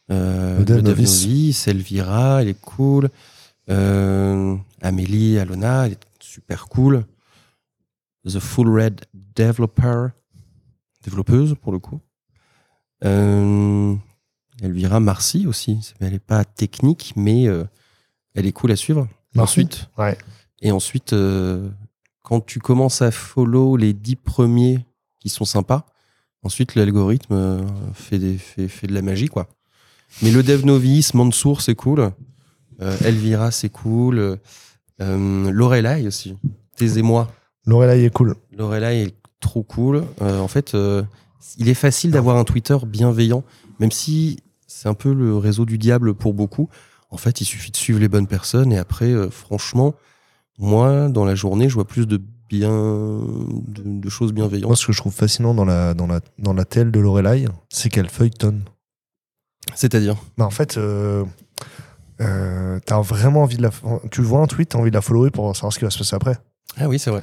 Le 0.09 0.64
Dev 0.64 0.80
Novice. 0.80 1.22
Novice, 1.22 1.68
Elvira, 1.68 2.42
elle 2.42 2.48
est 2.48 2.60
cool. 2.60 3.09
Amélie, 3.68 5.38
Alona, 5.38 5.86
elle 5.86 5.92
est 5.92 6.00
super 6.18 6.66
cool. 6.66 7.04
The 8.26 8.40
Full 8.40 8.68
Red 8.68 9.02
Developer, 9.36 10.09
développeuse 11.04 11.54
pour 11.54 11.70
le 11.70 11.78
coup. 11.78 12.00
Euh, 13.04 13.94
Elvira 14.60 14.98
Marcy 14.98 15.46
aussi. 15.46 15.92
Elle 16.00 16.14
n'est 16.14 16.18
pas 16.18 16.44
technique, 16.44 17.12
mais 17.14 17.46
euh, 17.46 17.62
elle 18.34 18.46
est 18.46 18.52
cool 18.52 18.72
à 18.72 18.76
suivre. 18.76 19.09
Ensuite, 19.36 19.88
Ouais. 19.98 20.16
et 20.60 20.70
ensuite, 20.72 21.12
euh, 21.14 21.68
quand 22.22 22.40
tu 22.44 22.59
commences 22.59 23.00
à 23.02 23.10
follow 23.10 23.76
les 23.76 23.92
dix 23.94 24.16
premiers 24.16 24.84
qui 25.20 25.28
sont 25.30 25.44
sympas, 25.44 25.86
ensuite 26.42 26.74
l'algorithme 26.74 27.32
euh, 27.34 27.62
fait, 27.94 28.18
des- 28.18 28.36
fait, 28.38 28.68
fait 28.68 28.86
de 28.86 28.94
la 28.94 29.02
magie, 29.02 29.28
quoi. 29.28 29.48
Mais 30.22 30.30
le 30.30 30.42
dev 30.42 30.66
novice, 30.66 31.14
Mansour, 31.14 31.62
c'est 31.62 31.74
cool. 31.74 32.10
Euh, 32.82 32.96
Elvira, 33.04 33.50
c'est 33.50 33.70
cool. 33.70 34.38
Euh, 35.00 35.50
Lorelai 35.50 36.06
aussi. 36.06 36.36
Taisez-moi. 36.76 37.30
Lorelai 37.66 38.04
est 38.04 38.10
cool. 38.10 38.34
Lorelai 38.56 39.04
est 39.04 39.14
trop 39.40 39.62
cool. 39.62 40.04
Euh, 40.20 40.38
en 40.40 40.48
fait, 40.48 40.76
il 41.59 41.68
est 41.68 41.74
facile 41.74 42.10
d'avoir 42.10 42.36
un 42.36 42.44
Twitter 42.44 42.76
bienveillant, 42.86 43.44
même 43.80 43.90
si 43.90 44.38
c'est 44.66 44.88
un 44.88 44.94
peu 44.94 45.12
le 45.14 45.36
réseau 45.36 45.64
du 45.64 45.78
diable 45.78 46.12
pour 46.14 46.34
beaucoup. 46.34 46.68
En 47.12 47.16
fait, 47.18 47.40
il 47.40 47.44
suffit 47.44 47.70
de 47.70 47.76
suivre 47.76 48.01
les 48.01 48.09
bonnes 48.09 48.26
personnes 48.26 48.72
et 48.72 48.78
après, 48.78 49.10
euh, 49.10 49.30
franchement, 49.30 49.94
moi, 50.59 51.09
dans 51.09 51.24
la 51.24 51.34
journée, 51.34 51.68
je 51.68 51.74
vois 51.74 51.86
plus 51.86 52.06
de 52.06 52.20
bien, 52.48 52.70
de, 52.70 53.82
de 53.84 54.09
choses 54.10 54.32
Moi, 54.32 54.48
bienveillantes. 54.48 54.76
ce 54.76 54.86
que 54.86 54.93
je 54.93 54.98
trouve 54.98 55.12
fascinant 55.14 55.55
dans 55.55 55.64
la, 55.64 55.94
dans 55.94 56.06
la, 56.06 56.20
dans 56.39 56.52
la 56.55 56.64
telle 56.64 56.90
de 56.90 56.98
Lorelai, 57.01 57.44
c'est 57.68 57.89
qu'elle 57.90 58.09
feuilletonne. 58.09 58.62
C'est-à-dire, 59.74 60.16
Bah, 60.39 60.44
en 60.47 60.51
fait, 60.51 60.76
euh, 60.76 61.24
euh, 62.20 62.78
t'as 62.84 63.01
vraiment 63.01 63.43
envie 63.43 63.56
de 63.56 63.62
la. 63.62 63.70
Tu 64.10 64.22
vois 64.22 64.40
un 64.40 64.47
tweet, 64.47 64.70
t'as 64.70 64.78
envie 64.78 64.90
de 64.90 64.94
la 64.97 65.01
follower 65.02 65.30
pour 65.30 65.55
savoir 65.55 65.72
ce 65.72 65.78
qui 65.78 65.84
va 65.84 65.90
se 65.90 65.98
passer 65.98 66.16
après. 66.16 66.36
ah 66.78 66.89
oui, 66.89 66.98
c'est 66.98 67.10
vrai. 67.10 67.22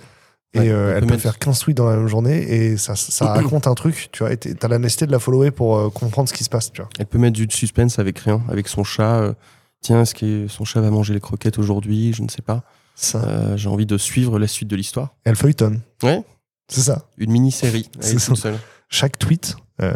Et 0.54 0.60
Ouais, 0.62 0.70
euh, 0.70 0.94
elle 0.96 1.02
peut 1.02 1.12
mettre- 1.12 1.22
faire 1.22 1.38
15 1.38 1.60
tweets 1.60 1.78
dans 1.78 1.88
la 1.88 1.96
même 1.96 2.08
journée 2.08 2.38
et 2.42 2.78
ça, 2.78 2.96
ça 2.96 3.34
raconte 3.34 3.68
un 3.68 3.76
truc, 3.76 4.10
tu 4.12 4.24
vois. 4.24 4.36
T'as 4.36 4.68
la 4.68 4.80
nécessité 4.80 5.06
de 5.06 5.12
la 5.12 5.20
follower 5.20 5.52
pour 5.52 5.94
comprendre 5.94 6.28
ce 6.28 6.34
qui 6.34 6.44
se 6.44 6.50
passe, 6.50 6.72
tu 6.72 6.82
vois. 6.82 6.90
Elle 6.98 7.06
peut 7.06 7.20
mettre 7.20 7.36
du 7.36 7.48
suspense 7.52 8.00
avec 8.00 8.18
rien, 8.20 8.42
avec 8.50 8.68
son 8.68 8.84
chat. 8.84 9.36
Tiens, 9.82 10.02
est-ce 10.02 10.14
que 10.16 10.48
son 10.48 10.66
chat 10.66 10.82
va 10.82 10.90
manger 10.92 11.14
les 11.14 11.20
croquettes 11.20 11.58
aujourd'hui? 11.58 12.14
Je 12.14 12.22
ne 12.22 12.30
sais 12.30 12.42
pas. 12.42 12.64
Ça. 12.96 13.24
Euh, 13.24 13.58
J'ai 13.58 13.70
envie 13.70 13.86
de 13.86 13.98
suivre 13.98 14.38
la 14.40 14.48
suite 14.48 14.68
de 14.68 14.76
l'histoire. 14.76 15.16
Elle 15.24 15.36
feuilletonne. 15.36 15.82
Ouais. 16.04 16.24
C'est 16.68 16.82
ça. 16.82 17.08
Une 17.18 17.32
mini-série. 17.32 17.90
Chaque 18.90 19.18
tweet, 19.18 19.56
euh, 19.82 19.94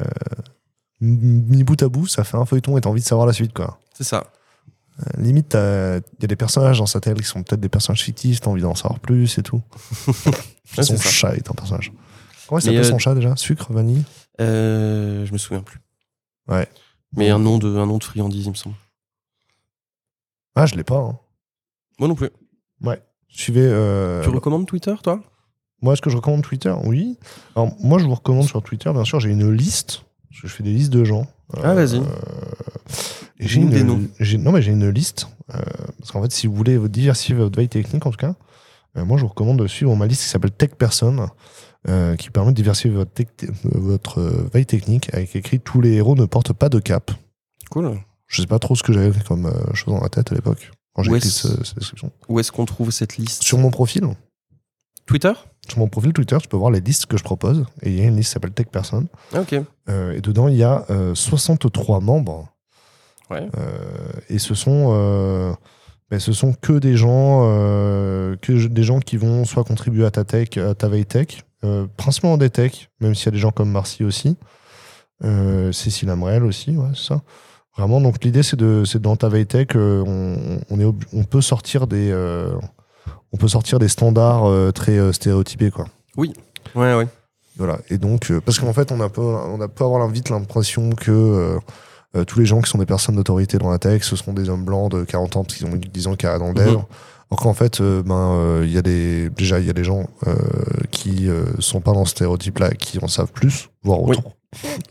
mis 1.01 1.63
bout 1.63 1.81
à 1.83 1.89
bout, 1.89 2.07
ça 2.07 2.23
fait 2.23 2.37
un 2.37 2.45
feuilleton 2.45 2.77
et 2.77 2.81
t'as 2.81 2.89
envie 2.89 3.01
de 3.01 3.05
savoir 3.05 3.27
la 3.27 3.33
suite, 3.33 3.53
quoi. 3.53 3.79
C'est 3.93 4.03
ça. 4.03 4.31
Euh, 4.99 5.21
limite, 5.21 5.53
il 5.55 6.21
y 6.21 6.25
a 6.25 6.27
des 6.27 6.35
personnages 6.35 6.77
dans 6.77 6.85
sa 6.85 6.99
telle 7.01 7.15
qui 7.19 7.23
sont 7.27 7.41
peut-être 7.43 7.59
des 7.59 7.69
personnages 7.69 8.03
fictifs, 8.03 8.39
t'as 8.41 8.51
envie 8.51 8.61
d'en 8.61 8.75
savoir 8.75 8.99
plus 8.99 9.37
et 9.37 9.43
tout. 9.43 9.61
Ouais, 10.77 10.83
son 10.83 10.97
ça. 10.97 11.09
chat 11.09 11.35
est 11.35 11.51
un 11.51 11.53
personnage. 11.53 11.91
Comment 12.47 12.57
il 12.57 12.63
s'appelle 12.63 12.79
euh, 12.79 12.83
son 12.83 12.97
chat 12.97 13.13
déjà? 13.13 13.35
Sucre, 13.35 13.71
vanille? 13.71 14.03
Euh, 14.41 15.23
je 15.25 15.31
me 15.31 15.37
souviens 15.37 15.61
plus. 15.61 15.79
Ouais. 16.47 16.67
Mais 17.15 17.29
un 17.29 17.37
nom 17.37 17.59
de, 17.59 17.67
un 17.77 17.85
nom 17.85 17.99
de 17.99 18.03
friandise, 18.03 18.45
il 18.45 18.49
me 18.49 18.55
semble. 18.55 18.75
Ah, 20.55 20.65
je 20.65 20.75
l'ai 20.75 20.83
pas. 20.83 20.97
hein. 20.99 21.17
Moi 21.99 22.07
non 22.07 22.15
plus. 22.15 22.29
Suivez. 23.35 23.65
euh, 23.65 24.21
tu 24.23 24.29
recommandes 24.29 24.67
Twitter, 24.67 24.93
toi? 25.01 25.19
Moi, 25.81 25.93
est-ce 25.93 26.03
que 26.03 26.11
je 26.11 26.17
recommande 26.17 26.43
Twitter? 26.43 26.71
Oui. 26.83 27.17
Alors, 27.55 27.73
moi, 27.79 27.97
je 27.97 28.05
vous 28.05 28.13
recommande 28.13 28.45
sur 28.45 28.61
Twitter, 28.61 28.91
bien 28.93 29.03
sûr, 29.05 29.19
j'ai 29.19 29.31
une 29.31 29.49
liste. 29.51 30.03
Parce 30.29 30.41
que 30.43 30.47
je 30.47 30.53
fais 30.53 30.61
des 30.63 30.71
listes 30.71 30.91
de 30.93 31.03
gens. 31.03 31.25
Ah, 31.63 31.73
vas-y. 31.73 31.97
et 31.97 32.01
j'ai 33.39 33.59
Dis-nous 33.59 33.65
une, 33.67 33.69
des 33.73 33.83
noms. 33.83 34.01
j'ai- 34.19 34.37
Non, 34.37 34.51
mais 34.51 34.61
j'ai 34.61 34.71
une 34.71 34.87
liste. 34.89 35.27
euh, 35.53 35.57
parce 35.97 36.11
qu'en 36.11 36.21
fait, 36.21 36.31
si 36.31 36.45
vous 36.45 36.53
voulez 36.53 36.77
diversifier 36.87 37.33
votre 37.33 37.57
veille 37.57 37.69
technique, 37.69 38.05
en 38.05 38.11
tout 38.11 38.17
cas, 38.17 38.35
euh, 38.97 39.03
moi, 39.03 39.17
je 39.17 39.23
vous 39.23 39.29
recommande 39.29 39.57
de 39.59 39.65
suivre 39.67 39.95
ma 39.95 40.05
liste 40.05 40.21
qui 40.21 40.29
s'appelle 40.29 40.51
Tech 40.51 40.75
Person, 40.77 41.27
euh, 41.89 42.15
qui 42.15 42.29
permet 42.29 42.51
de 42.51 42.55
diversifier 42.55 42.91
votre, 42.91 43.11
tech- 43.11 43.27
euh, 43.43 43.47
votre 43.73 44.19
euh, 44.19 44.47
veille 44.53 44.67
technique, 44.67 45.11
avec 45.13 45.35
écrit 45.35 45.59
Tous 45.59 45.81
les 45.81 45.93
héros 45.93 46.15
ne 46.15 46.25
portent 46.25 46.53
pas 46.53 46.69
de 46.69 46.77
cap. 46.79 47.09
Cool. 47.71 47.97
Je 48.33 48.41
sais 48.41 48.47
pas 48.47 48.59
trop 48.59 48.75
ce 48.75 48.83
que 48.83 48.91
j'avais 48.93 49.11
comme 49.27 49.45
euh, 49.45 49.73
chose 49.73 49.93
dans 49.93 50.01
la 50.01 50.09
tête 50.09 50.31
à 50.31 50.35
l'époque, 50.35 50.71
quand 50.93 51.03
j'ai 51.03 51.11
écrit 51.17 51.29
ce- 51.29 51.63
cette 51.63 51.77
description. 51.77 52.11
Où 52.27 52.39
est-ce 52.39 52.51
qu'on 52.51 52.65
trouve 52.65 52.89
cette 52.91 53.17
liste? 53.17 53.43
Sur 53.43 53.57
mon 53.59 53.69
profil, 53.71 54.03
Twitter? 55.05 55.33
Sur 55.69 55.79
mon 55.79 55.87
profil 55.87 56.13
Twitter, 56.13 56.37
tu 56.41 56.47
peux 56.47 56.57
voir 56.57 56.71
les 56.71 56.79
listes 56.81 57.05
que 57.05 57.17
je 57.17 57.23
propose. 57.23 57.65
Et 57.83 57.89
il 57.91 57.97
y 57.99 58.01
a 58.01 58.05
une 58.05 58.15
liste 58.15 58.29
qui 58.29 58.33
s'appelle 58.33 58.51
Tech 58.53 58.67
Person. 58.67 59.05
Ah, 59.33 59.41
Ok. 59.41 59.55
Euh, 59.89 60.13
et 60.13 60.21
dedans, 60.21 60.47
il 60.47 60.55
y 60.55 60.63
a 60.63 60.85
euh, 60.89 61.13
63 61.15 61.99
membres. 62.01 62.49
Ouais. 63.29 63.47
Euh, 63.57 64.11
et 64.29 64.39
ce 64.39 64.55
sont, 64.55 64.89
euh, 64.93 65.53
ben, 66.09 66.19
ce 66.19 66.33
sont 66.33 66.53
que 66.53 66.73
des 66.73 66.97
gens, 66.97 67.41
euh, 67.45 68.35
que 68.41 68.67
des 68.67 68.83
gens 68.83 68.99
qui 68.99 69.15
vont 69.17 69.45
soit 69.45 69.63
contribuer 69.63 70.05
à 70.05 70.11
ta 70.11 70.23
tech, 70.25 70.57
à 70.57 70.73
ta 70.75 70.87
veille 70.89 71.05
tech, 71.05 71.43
euh, 71.63 71.85
principalement 71.97 72.37
des 72.37 72.49
techs, 72.49 72.89
même 72.99 73.13
s'il 73.15 73.25
y 73.25 73.29
a 73.29 73.31
des 73.31 73.37
gens 73.39 73.51
comme 73.51 73.71
Marcy 73.71 74.03
aussi, 74.03 74.35
euh, 75.23 75.71
Cécile 75.71 76.09
Amrel 76.09 76.43
aussi, 76.43 76.75
ouais, 76.75 76.89
c'est 76.95 77.07
ça. 77.07 77.21
Vraiment, 77.77 77.99
donc 78.01 78.23
l'idée 78.23 78.43
c'est 78.43 78.55
de, 78.55 78.83
c'est 78.85 79.01
dans 79.01 79.15
ta 79.15 79.29
veille 79.29 79.47
tech, 79.47 79.69
euh, 79.75 80.03
on, 80.05 80.59
on 80.69 80.79
est, 80.79 80.85
ob- 80.85 81.03
on 81.11 81.23
peut 81.23 81.41
sortir 81.41 81.87
des, 81.87 82.11
euh, 82.11 82.51
on 83.31 83.37
peut 83.37 83.47
sortir 83.47 83.79
des 83.79 83.87
standards 83.87 84.45
euh, 84.47 84.71
très 84.71 84.97
euh, 84.99 85.11
stéréotypés, 85.11 85.71
quoi. 85.71 85.85
Ouais, 86.15 86.29
ouais. 86.75 87.07
Voilà. 87.57 87.79
Et 87.89 87.97
donc, 87.97 88.31
parce 88.45 88.59
qu'en 88.59 88.73
fait, 88.73 88.91
on 88.91 88.99
a 88.99 89.09
peu, 89.09 89.21
on 89.21 89.59
a 89.61 89.67
peut 89.67 89.83
avoir 89.83 90.07
vite 90.07 90.29
l'impression 90.29 90.91
que 90.91 91.57
tous 92.27 92.39
les 92.39 92.45
gens 92.45 92.61
qui 92.61 92.69
sont 92.69 92.77
des 92.79 92.85
personnes 92.85 93.15
d'autorité 93.15 93.57
dans 93.57 93.69
la 93.71 93.77
tech, 93.79 94.03
ce 94.03 94.15
seront 94.15 94.33
des 94.33 94.49
hommes 94.49 94.65
blancs 94.65 94.91
de 94.91 95.03
40 95.03 95.35
ans 95.37 95.43
parce 95.43 95.57
qu'ils 95.57 95.67
ont 95.67 95.75
10 95.75 96.07
ans 96.07 96.15
carrière 96.15 96.39
dans 96.39 96.47
le 96.49 96.53
dev. 96.55 96.67
Mhm. 96.71 96.81
Alors 97.31 97.41
qu'en 97.41 97.53
fait, 97.53 97.81
ben, 97.81 98.61
il 98.63 98.71
y 98.71 98.77
a 98.77 98.81
des, 98.83 99.29
déjà, 99.31 99.59
il 99.59 99.65
y 99.65 99.69
a 99.69 99.73
des 99.73 99.83
gens 99.83 100.05
qui 100.91 101.27
euh, 101.29 101.45
sont 101.59 101.79
pas 101.81 101.93
dans 101.93 102.05
ce 102.05 102.11
stéréotype-là, 102.11 102.71
qui 102.71 102.97
en 103.03 103.07
savent 103.07 103.31
plus, 103.31 103.69
voire 103.83 104.01
Oui. 104.03 104.15
autant. 104.17 104.33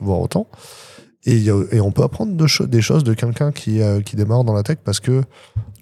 voire 0.01 0.21
autant. 0.21 0.47
Et, 1.24 1.51
on 1.81 1.93
peut 1.93 2.03
apprendre 2.03 2.35
de 2.35 2.47
cho- 2.47 2.66
des 2.66 2.82
choses 2.82 3.05
de 3.05 3.15
quelqu'un 3.15 3.53
qui, 3.53 3.81
euh, 3.81 4.01
qui 4.01 4.16
démarre 4.16 4.44
dans 4.44 4.55
la 4.55 4.62
tech 4.65 4.78
parce 4.85 4.99
que 5.01 5.23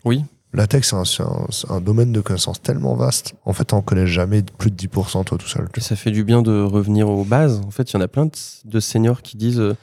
Oui. 0.04 0.22
la 0.52 0.66
tech, 0.66 0.84
c'est 0.84 1.22
un, 1.70 1.80
domaine 1.80 2.12
de 2.12 2.20
connaissances 2.20 2.60
tellement 2.60 2.94
vaste. 2.94 3.34
En 3.46 3.52
fait, 3.54 3.72
on 3.72 3.80
connaît 3.80 4.06
jamais 4.06 4.42
plus 4.42 4.70
de 4.70 4.76
10% 4.76 5.24
toi 5.24 5.38
tout 5.38 5.48
seul. 5.48 5.68
Et 5.76 5.80
ça 5.80 5.96
fait 5.96 6.10
du 6.10 6.24
bien 6.24 6.42
de 6.42 6.62
revenir 6.62 7.08
aux 7.08 7.24
bases. 7.24 7.60
En 7.66 7.70
fait, 7.70 7.90
il 7.90 7.94
y 7.94 7.96
en 7.96 8.02
a 8.02 8.08
plein 8.08 8.26
de, 8.26 8.32
de 8.66 8.80
seniors 8.80 9.22
qui 9.22 9.38
disent 9.38 9.60
euh, 9.60 9.74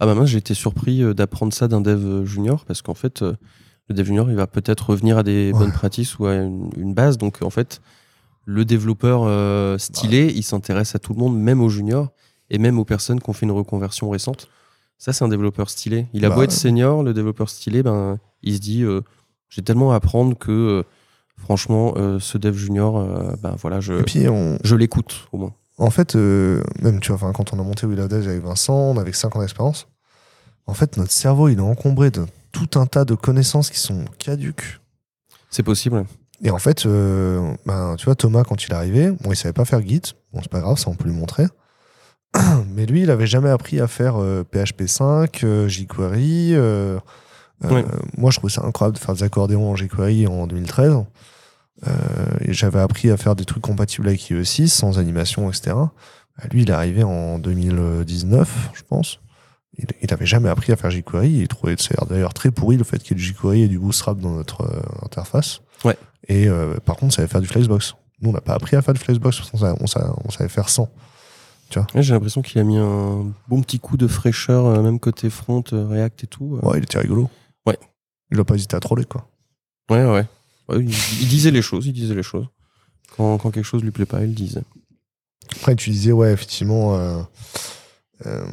Ah 0.00 0.06
bah 0.06 0.14
mince, 0.14 0.28
j'ai 0.30 0.38
été 0.38 0.54
surpris 0.54 1.02
euh, 1.02 1.12
d'apprendre 1.12 1.52
ça 1.52 1.68
d'un 1.68 1.82
dev 1.82 2.24
junior 2.24 2.64
parce 2.64 2.80
qu'en 2.80 2.94
fait, 2.94 3.20
euh, 3.20 3.34
le 3.88 3.94
dev 3.94 4.06
junior, 4.06 4.30
il 4.30 4.36
va 4.36 4.46
peut-être 4.46 4.90
revenir 4.90 5.18
à 5.18 5.22
des 5.22 5.52
Ouais. 5.52 5.58
bonnes 5.58 5.72
pratiques 5.72 6.08
ou 6.20 6.26
à 6.26 6.36
une, 6.36 6.70
une 6.78 6.94
base. 6.94 7.18
Donc 7.18 7.38
en 7.42 7.50
fait, 7.50 7.82
le 8.46 8.64
développeur 8.64 9.78
stylé, 9.78 10.32
il 10.34 10.42
s'intéresse 10.42 10.94
à 10.94 10.98
tout 10.98 11.12
le 11.12 11.18
monde, 11.20 11.38
même 11.38 11.60
aux 11.60 11.68
juniors 11.68 12.08
et 12.50 12.56
même 12.58 12.78
aux 12.78 12.84
personnes 12.86 13.20
qui 13.20 13.28
ont 13.28 13.32
fait 13.34 13.44
une 13.46 13.52
reconversion 13.52 14.08
récente. 14.08 14.48
Ça, 15.02 15.12
c'est 15.12 15.24
un 15.24 15.28
développeur 15.28 15.68
stylé. 15.68 16.06
Il 16.12 16.24
a 16.24 16.28
Bah 16.28 16.36
beau 16.36 16.42
être 16.44 16.50
ouais. 16.50 16.56
senior, 16.56 17.02
le 17.02 17.12
développeur 17.12 17.48
stylé, 17.48 17.82
ben, 17.82 18.20
il 18.44 18.54
se 18.54 18.60
dit 18.60 18.84
euh, 18.84 19.00
J'ai 19.48 19.60
tellement 19.60 19.90
à 19.90 19.96
apprendre 19.96 20.38
que, 20.38 20.52
euh, 20.52 20.82
franchement, 21.36 21.94
euh, 21.96 22.20
ce 22.20 22.38
dev 22.38 22.54
junior, 22.54 23.04
ben 23.42 23.56
voilà, 23.58 23.80
je, 23.80 23.94
Et 23.94 24.04
puis, 24.04 24.28
on, 24.28 24.58
je 24.62 24.76
l'écoute 24.76 25.26
au 25.32 25.38
moins. 25.38 25.54
En 25.76 25.90
fait, 25.90 26.14
même 26.14 27.00
tu 27.00 27.10
vois, 27.12 27.32
quand 27.32 27.52
on 27.52 27.58
a 27.58 27.64
monté 27.64 27.84
Will 27.84 27.98
of 27.98 28.10
Dev 28.10 28.28
avec 28.28 28.44
Vincent, 28.44 28.76
on 28.76 28.96
avait 28.96 29.12
5 29.12 29.34
ans 29.34 29.40
d'expérience. 29.40 29.88
En 30.68 30.74
fait, 30.74 30.96
notre 30.96 31.10
cerveau, 31.10 31.48
il 31.48 31.58
est 31.58 31.62
encombré 31.62 32.12
de 32.12 32.24
tout 32.52 32.78
un 32.78 32.86
tas 32.86 33.04
de 33.04 33.16
connaissances 33.16 33.70
qui 33.70 33.80
sont 33.80 34.04
caduques. 34.20 34.78
C'est 35.50 35.64
possible. 35.64 36.04
Et 36.44 36.50
en 36.50 36.58
fait, 36.58 36.86
ben, 36.86 37.96
tu 37.98 38.04
vois, 38.04 38.14
Thomas, 38.14 38.44
quand 38.44 38.62
il 38.64 38.70
est 38.70 38.74
arrivé, 38.74 39.10
bon, 39.10 39.32
il 39.32 39.36
savait 39.36 39.52
pas 39.52 39.64
faire 39.64 39.84
Git. 39.84 40.14
Bon, 40.32 40.38
c'est 40.42 40.52
pas 40.52 40.60
grave, 40.60 40.78
ça, 40.78 40.90
on 40.90 40.94
peut 40.94 41.08
lui 41.08 41.16
montrer. 41.16 41.46
Mais 42.74 42.86
lui, 42.86 43.02
il 43.02 43.10
avait 43.10 43.26
jamais 43.26 43.50
appris 43.50 43.80
à 43.80 43.86
faire 43.86 44.14
euh, 44.20 44.44
PHP 44.44 44.86
5, 44.86 45.44
euh, 45.44 45.68
jQuery. 45.68 46.54
euh, 46.54 46.98
euh, 47.64 47.68
Ouais. 47.70 47.84
Moi, 48.16 48.30
je 48.30 48.38
trouvais 48.38 48.52
ça 48.52 48.64
incroyable 48.64 48.96
de 48.96 49.02
faire 49.02 49.14
des 49.14 49.22
accordéons 49.22 49.70
en 49.70 49.76
jQuery 49.76 50.26
en 50.26 50.46
2013. 50.46 51.04
Euh, 51.86 51.90
et 52.40 52.52
j'avais 52.52 52.80
appris 52.80 53.10
à 53.10 53.16
faire 53.16 53.34
des 53.34 53.44
trucs 53.44 53.62
compatibles 53.62 54.08
avec 54.08 54.20
IE6, 54.30 54.68
sans 54.68 54.98
animation, 54.98 55.48
etc. 55.50 55.76
Euh, 55.76 55.88
Lui, 56.50 56.62
il 56.62 56.70
est 56.70 56.72
arrivé 56.74 57.02
en 57.02 57.38
2019, 57.38 58.70
je 58.74 58.82
pense. 58.88 59.18
Il, 59.78 59.86
il 60.02 60.12
avait 60.12 60.26
jamais 60.26 60.48
appris 60.48 60.72
à 60.72 60.76
faire 60.76 60.90
jQuery. 60.90 61.30
Il 61.30 61.48
trouvait 61.48 61.74
c'est 61.78 61.94
d'ailleurs 62.08 62.34
très 62.34 62.50
pourri 62.50 62.76
le 62.76 62.84
fait 62.84 62.98
qu'il 62.98 63.10
y 63.16 63.20
ait 63.20 63.22
du 63.22 63.22
jQuery 63.24 63.62
et 63.62 63.68
du 63.68 63.78
Bootstrap 63.78 64.18
dans 64.18 64.30
notre 64.32 64.62
euh, 64.62 64.80
interface. 65.04 65.60
Ouais. 65.84 65.96
Et 66.28 66.48
euh, 66.48 66.76
par 66.84 66.96
contre, 66.96 67.12
ça 67.14 67.16
savait 67.18 67.28
faire 67.28 67.40
du 67.40 67.48
Flexbox. 67.48 67.94
Nous, 68.20 68.30
on 68.30 68.32
n'a 68.32 68.40
pas 68.40 68.54
appris 68.54 68.76
à 68.76 68.82
faire 68.82 68.94
du 68.94 69.00
Flexbox, 69.00 69.38
parce 69.38 69.50
qu'on 69.50 69.58
savait, 69.58 69.76
on 69.80 69.86
savait- 69.86 70.10
on 70.24 70.30
savait 70.30 70.48
faire 70.48 70.68
sans. 70.68 70.88
Ouais, 71.76 72.02
J'ai 72.02 72.12
l'impression 72.14 72.42
qu'il 72.42 72.60
a 72.60 72.64
mis 72.64 72.76
un 72.76 73.32
bon 73.48 73.62
petit 73.62 73.78
coup 73.80 73.96
de 73.96 74.06
fraîcheur, 74.06 74.66
euh, 74.66 74.82
même 74.82 74.98
côté 75.00 75.30
front, 75.30 75.62
euh, 75.72 75.86
React 75.88 76.24
et 76.24 76.26
tout. 76.26 76.56
euh. 76.62 76.66
Ouais, 76.68 76.78
il 76.78 76.84
était 76.84 76.98
rigolo. 76.98 77.28
Ouais. 77.66 77.78
Il 78.30 78.38
a 78.40 78.44
pas 78.44 78.54
hésité 78.54 78.76
à 78.76 78.80
troller, 78.80 79.04
quoi. 79.04 79.28
Ouais, 79.90 80.04
ouais. 80.04 80.26
Ouais, 80.68 80.78
il, 80.80 80.90
il 80.90 81.28
disait 81.28 81.50
les 81.50 81.62
choses, 81.62 81.86
il 81.86 81.92
disait 81.92 82.14
les 82.14 82.22
choses. 82.22 82.46
Quand, 83.16 83.36
quand 83.38 83.50
quelque 83.50 83.64
chose 83.64 83.82
lui 83.82 83.90
plaît 83.90 84.06
pas, 84.06 84.20
il 84.22 84.28
le 84.28 84.34
disait. 84.34 84.62
Après, 85.56 85.74
tu 85.76 85.90
disais, 85.90 86.12
ouais, 86.12 86.32
effectivement, 86.32 86.96
euh, 86.96 87.22
euh, 88.26 88.44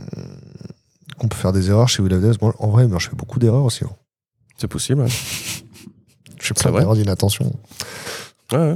qu'on 1.17 1.27
peut 1.27 1.37
faire 1.37 1.53
des 1.53 1.69
erreurs 1.69 1.87
chez 1.87 2.01
Will 2.01 2.19
Death. 2.19 2.41
Moi, 2.41 2.53
en 2.59 2.67
vrai, 2.69 2.87
moi, 2.87 2.99
je 2.99 3.09
fais 3.09 3.15
beaucoup 3.15 3.39
d'erreurs 3.39 3.63
aussi. 3.63 3.85
hein. 3.85 3.89
C'est 4.57 4.67
possible, 4.67 5.01
ouais. 5.01 5.07
Je 5.09 6.47
fais 6.47 6.53
plein 6.53 6.71
d'erreurs 6.71 6.95
d'inattention. 6.95 7.53
Ouais, 8.51 8.57
ouais. 8.57 8.75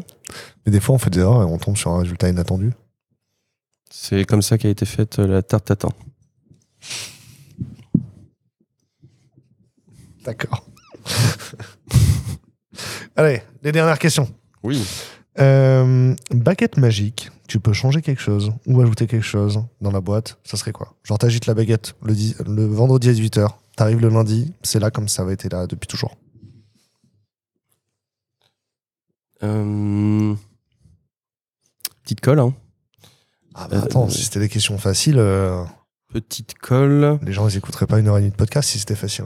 Mais 0.65 0.71
des 0.71 0.79
fois, 0.79 0.95
on 0.95 0.97
fait 0.97 1.09
des 1.09 1.19
erreurs 1.19 1.41
et 1.41 1.45
on 1.45 1.57
tombe 1.57 1.75
sur 1.75 1.91
un 1.91 1.99
résultat 1.99 2.29
inattendu. 2.29 2.71
C'est 3.95 4.25
comme 4.25 4.41
ça 4.41 4.57
qu'a 4.57 4.69
été 4.69 4.87
faite 4.87 5.19
euh, 5.19 5.27
la 5.27 5.43
tarte 5.43 5.65
tatin. 5.65 5.89
D'accord. 10.25 10.65
Allez, 13.15 13.43
les 13.61 13.71
dernières 13.71 13.99
questions. 13.99 14.27
Oui. 14.63 14.83
Euh, 15.39 16.15
baguette 16.31 16.77
magique, 16.77 17.29
tu 17.47 17.59
peux 17.59 17.71
changer 17.73 18.01
quelque 18.01 18.19
chose 18.21 18.51
ou 18.65 18.81
ajouter 18.81 19.05
quelque 19.05 19.21
chose 19.21 19.61
dans 19.79 19.91
la 19.91 20.01
boîte, 20.01 20.39
ça 20.43 20.57
serait 20.57 20.71
quoi? 20.71 20.95
Genre, 21.03 21.19
t'agites 21.19 21.45
la 21.45 21.53
baguette 21.53 21.93
le, 22.03 22.15
di- 22.15 22.35
le 22.47 22.65
vendredi 22.65 23.09
à 23.09 23.13
18h, 23.13 23.47
t'arrives 23.75 23.99
le 24.01 24.09
lundi, 24.09 24.53
c'est 24.63 24.79
là 24.79 24.89
comme 24.89 25.07
ça 25.07 25.21
avait 25.21 25.35
été 25.35 25.49
là 25.49 25.67
depuis 25.67 25.87
toujours. 25.87 26.17
Euh, 29.43 30.33
Petite 32.03 32.21
colle, 32.21 32.39
hein. 32.39 32.55
Ah 33.55 33.67
bah 33.69 33.81
attends, 33.83 34.09
si 34.09 34.23
c'était 34.23 34.39
des 34.39 34.49
questions 34.49 34.77
faciles, 34.77 35.17
euh, 35.19 35.63
Petite 36.11 36.53
colle. 36.55 37.17
les 37.23 37.33
gens 37.33 37.47
ils 37.47 37.57
écouteraient 37.57 37.87
pas 37.87 37.99
une 37.99 38.07
heure 38.07 38.17
et 38.17 38.21
demie 38.21 38.31
de 38.31 38.35
podcast 38.35 38.69
si 38.69 38.79
c'était 38.79 38.95
facile. 38.95 39.25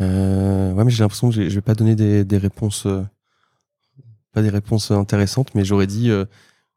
Euh, 0.00 0.72
ouais, 0.72 0.84
mais 0.84 0.90
j'ai 0.90 1.02
l'impression 1.02 1.28
que 1.28 1.34
j'ai- 1.34 1.48
je 1.50 1.54
vais 1.56 1.60
pas 1.60 1.74
donner 1.74 1.94
des, 1.96 2.24
des 2.24 2.38
réponses, 2.38 2.86
euh, 2.86 3.02
pas 4.32 4.42
des 4.42 4.48
réponses 4.48 4.90
intéressantes, 4.90 5.54
mais 5.54 5.64
j'aurais 5.64 5.86
dit, 5.86 6.10
euh, 6.10 6.24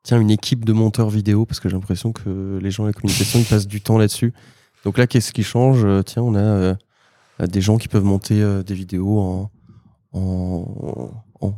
tiens, 0.04 0.20
une 0.20 0.32
équipe 0.32 0.66
de 0.66 0.74
monteurs 0.74 1.10
vidéo, 1.10 1.46
parce 1.46 1.60
que 1.60 1.70
j'ai 1.70 1.76
l'impression 1.76 2.12
que 2.12 2.60
les 2.62 2.72
gens 2.72 2.84
de 2.84 2.90
la 2.90 2.94
communication, 2.94 3.40
ils 3.40 3.46
passent 3.46 3.68
du 3.68 3.82
temps 3.82 3.98
là-dessus. 3.98 4.34
Donc 4.86 4.98
là, 4.98 5.06
qu'est-ce 5.08 5.32
qui 5.34 5.44
change? 5.44 5.84
Euh, 5.86 6.02
Tiens, 6.02 6.24
on 6.24 6.34
a 6.36 6.40
euh, 6.40 6.76
des 7.48 7.62
gens 7.62 7.78
qui 7.78 7.88
peuvent 7.88 8.04
monter 8.04 8.42
euh, 8.42 8.64
des 8.64 8.74
vidéos 8.74 9.20
en, 9.20 9.52
en, 10.14 11.12
en, 11.42 11.54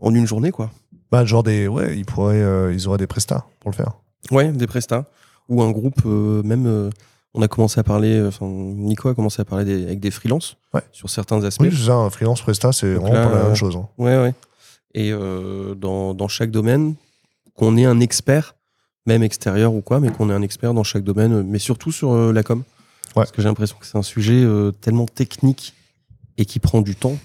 en 0.00 0.14
une 0.14 0.26
journée, 0.26 0.50
quoi. 0.50 0.70
Bah 1.10 1.24
genre 1.24 1.42
des, 1.42 1.66
ouais, 1.68 1.98
ils 1.98 2.04
pourraient, 2.06 2.40
euh, 2.42 2.72
ils 2.72 2.86
auraient 2.88 2.98
des 2.98 3.06
prestats 3.06 3.46
pour 3.60 3.70
le 3.70 3.76
faire. 3.76 3.94
Ouais, 4.30 4.50
des 4.52 4.66
prestats. 4.66 5.04
Ou 5.48 5.62
un 5.62 5.70
groupe, 5.70 6.02
euh, 6.06 6.42
même, 6.42 6.66
euh, 6.66 6.90
on 7.34 7.42
a 7.42 7.48
commencé 7.48 7.80
à 7.80 7.82
parler, 7.82 8.14
euh, 8.16 8.28
enfin, 8.28 8.46
Nico 8.46 9.08
a 9.08 9.14
commencé 9.14 9.40
à 9.42 9.44
parler 9.44 9.64
des- 9.64 9.84
avec 9.84 10.00
des 10.00 10.10
freelances 10.10 10.56
Ouais. 10.74 10.82
sur 10.92 11.10
certains 11.10 11.42
aspects. 11.44 11.62
Oui, 11.62 11.70
c'est 11.72 11.86
ça, 11.86 11.94
un 11.94 12.10
freelance 12.10 12.40
prestat, 12.42 12.72
c'est 12.72 12.94
vraiment 12.94 13.12
là, 13.14 13.26
pas 13.28 13.36
la 13.38 13.44
même 13.44 13.54
chose. 13.54 13.76
hein. 13.76 13.88
Ouais, 13.98 14.16
ouais. 14.18 14.34
Et 14.94 15.12
dans, 15.76 16.14
dans 16.14 16.28
chaque 16.28 16.50
domaine, 16.50 16.94
qu'on 17.54 17.76
ait 17.76 17.84
un 17.84 18.00
expert, 18.00 18.54
même 19.06 19.22
extérieur 19.22 19.72
ou 19.74 19.80
quoi, 19.82 20.00
mais 20.00 20.10
qu'on 20.10 20.30
ait 20.30 20.34
un 20.34 20.42
expert 20.42 20.74
dans 20.74 20.82
chaque 20.84 21.04
domaine, 21.04 21.42
mais 21.42 21.58
surtout 21.58 21.92
sur 21.92 22.32
la 22.32 22.42
com. 22.42 22.62
Parce 23.14 23.30
que 23.32 23.42
j'ai 23.42 23.48
l'impression 23.48 23.76
que 23.78 23.86
c'est 23.86 23.98
un 23.98 24.02
sujet 24.02 24.44
tellement 24.80 25.06
technique 25.06 25.74
et 26.38 26.44
qui 26.44 26.58
prend 26.60 26.80
du 26.80 26.94
temps 26.96 27.16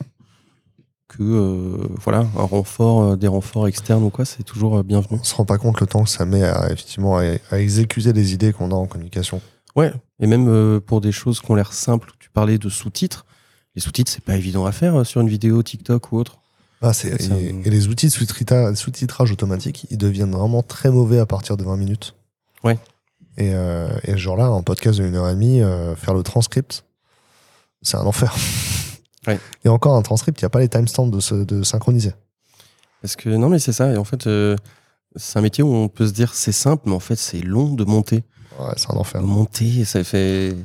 que 1.08 1.24
euh, 1.24 1.88
voilà, 2.02 2.28
un 2.38 2.44
renfort, 2.44 3.04
euh, 3.04 3.16
des 3.16 3.28
renforts 3.28 3.68
externes 3.68 4.04
ou 4.04 4.10
quoi, 4.10 4.26
c'est 4.26 4.44
toujours 4.44 4.78
euh, 4.78 4.84
bienvenu. 4.84 5.20
On 5.20 5.24
se 5.24 5.36
rend 5.36 5.46
pas 5.46 5.58
compte 5.58 5.80
le 5.80 5.88
temps 5.88 6.04
que 6.04 6.10
ça 6.10 6.26
met 6.26 6.44
à, 6.44 6.66
effectivement, 6.72 7.18
à, 7.18 7.24
à 7.52 7.60
exécuter 7.60 8.14
les 8.14 8.34
idées 8.34 8.54
qu'on 8.54 8.72
a 8.72 8.76
en 8.76 8.88
communication. 8.88 9.42
Ouais, 9.76 9.94
et 10.20 10.28
même 10.28 10.80
pour 10.82 11.02
des 11.02 11.12
choses 11.12 11.42
qui 11.42 11.52
ont 11.52 11.56
l'air 11.56 11.74
simples, 11.74 12.12
tu 12.20 12.30
parlais 12.30 12.58
de 12.58 12.70
sous-titres. 12.70 13.26
Les 13.76 13.82
sous-titres, 13.82 14.10
c'est 14.10 14.24
pas 14.24 14.38
évident 14.38 14.66
à 14.66 14.72
faire 14.72 15.06
sur 15.06 15.20
une 15.20 15.28
vidéo 15.28 15.62
TikTok 15.62 16.14
ou 16.14 16.18
autre. 16.18 16.40
Ah, 16.82 16.92
et, 17.04 17.68
et 17.68 17.70
les 17.70 17.88
outils 17.88 18.08
de 18.08 18.12
sous-titrage, 18.76 19.32
automatique, 19.32 19.86
ils 19.90 19.98
deviennent 19.98 20.32
vraiment 20.32 20.62
très 20.62 20.92
mauvais 20.92 21.20
à 21.20 21.26
partir 21.26 21.58
de 21.58 21.64
20 21.64 21.76
minutes. 21.76 22.16
Ouais. 22.64 22.78
Et, 23.38 23.52
et 24.04 24.18
genre 24.18 24.38
là, 24.38 24.46
un 24.46 24.62
podcast 24.62 25.02
d'une 25.02 25.16
heure 25.16 25.28
et 25.28 25.34
demie, 25.34 25.62
euh, 25.62 25.94
faire 25.96 26.14
le 26.14 26.24
transcript, 26.24 26.86
c'est 27.82 27.98
un 27.98 28.06
enfer. 28.06 28.34
Ouais. 29.28 29.40
Et 29.64 29.70
encore, 29.70 29.96
un 29.96 30.02
transcript, 30.02 30.40
il 30.42 30.44
n'y 30.44 30.48
a 30.48 30.50
pas 30.50 30.60
les 30.60 30.70
timestamps 30.70 31.08
de, 31.08 31.20
se- 31.20 31.36
de 31.44 31.64
synchroniser. 31.64 32.14
Parce 33.02 33.16
que 33.16 33.30
non, 33.30 33.50
mais 33.50 33.60
c'est 33.60 33.74
ça. 33.74 33.92
Et 33.92 33.98
en 33.98 34.04
fait, 34.04 34.28
euh, 34.28 34.56
c'est 35.16 35.38
un 35.38 35.42
métier 35.42 35.64
où 35.64 35.74
on 35.74 35.88
peut 35.88 36.08
se 36.08 36.14
dire 36.14 36.34
c'est 36.34 36.52
simple, 36.52 36.84
mais 36.88 36.94
en 36.96 37.00
fait, 37.00 37.16
c'est 37.16 37.42
long 37.42 37.74
de 37.74 37.84
monter. 37.84 38.24
Ouais, 38.60 38.74
c'est 38.78 38.92
un 38.92 38.96
enfer. 38.96 39.22
Monter, 39.22 39.86
ça 39.86 40.04
fait. 40.04 40.56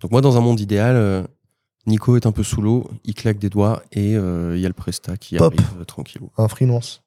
Donc, 0.00 0.10
moi, 0.10 0.20
dans 0.20 0.36
un 0.36 0.40
monde 0.40 0.60
idéal, 0.60 0.96
euh, 0.96 1.22
Nico 1.86 2.16
est 2.16 2.26
un 2.26 2.32
peu 2.32 2.42
sous 2.42 2.60
l'eau, 2.60 2.90
il 3.04 3.14
claque 3.14 3.38
des 3.38 3.48
doigts 3.48 3.82
et 3.92 4.16
euh, 4.16 4.56
il 4.56 4.60
y 4.60 4.66
a 4.66 4.68
le 4.68 4.74
Presta 4.74 5.16
qui 5.16 5.36
Pop. 5.36 5.54
arrive 5.58 5.84
tranquillou. 5.84 6.30
Un 6.36 6.48
freelance. 6.48 7.02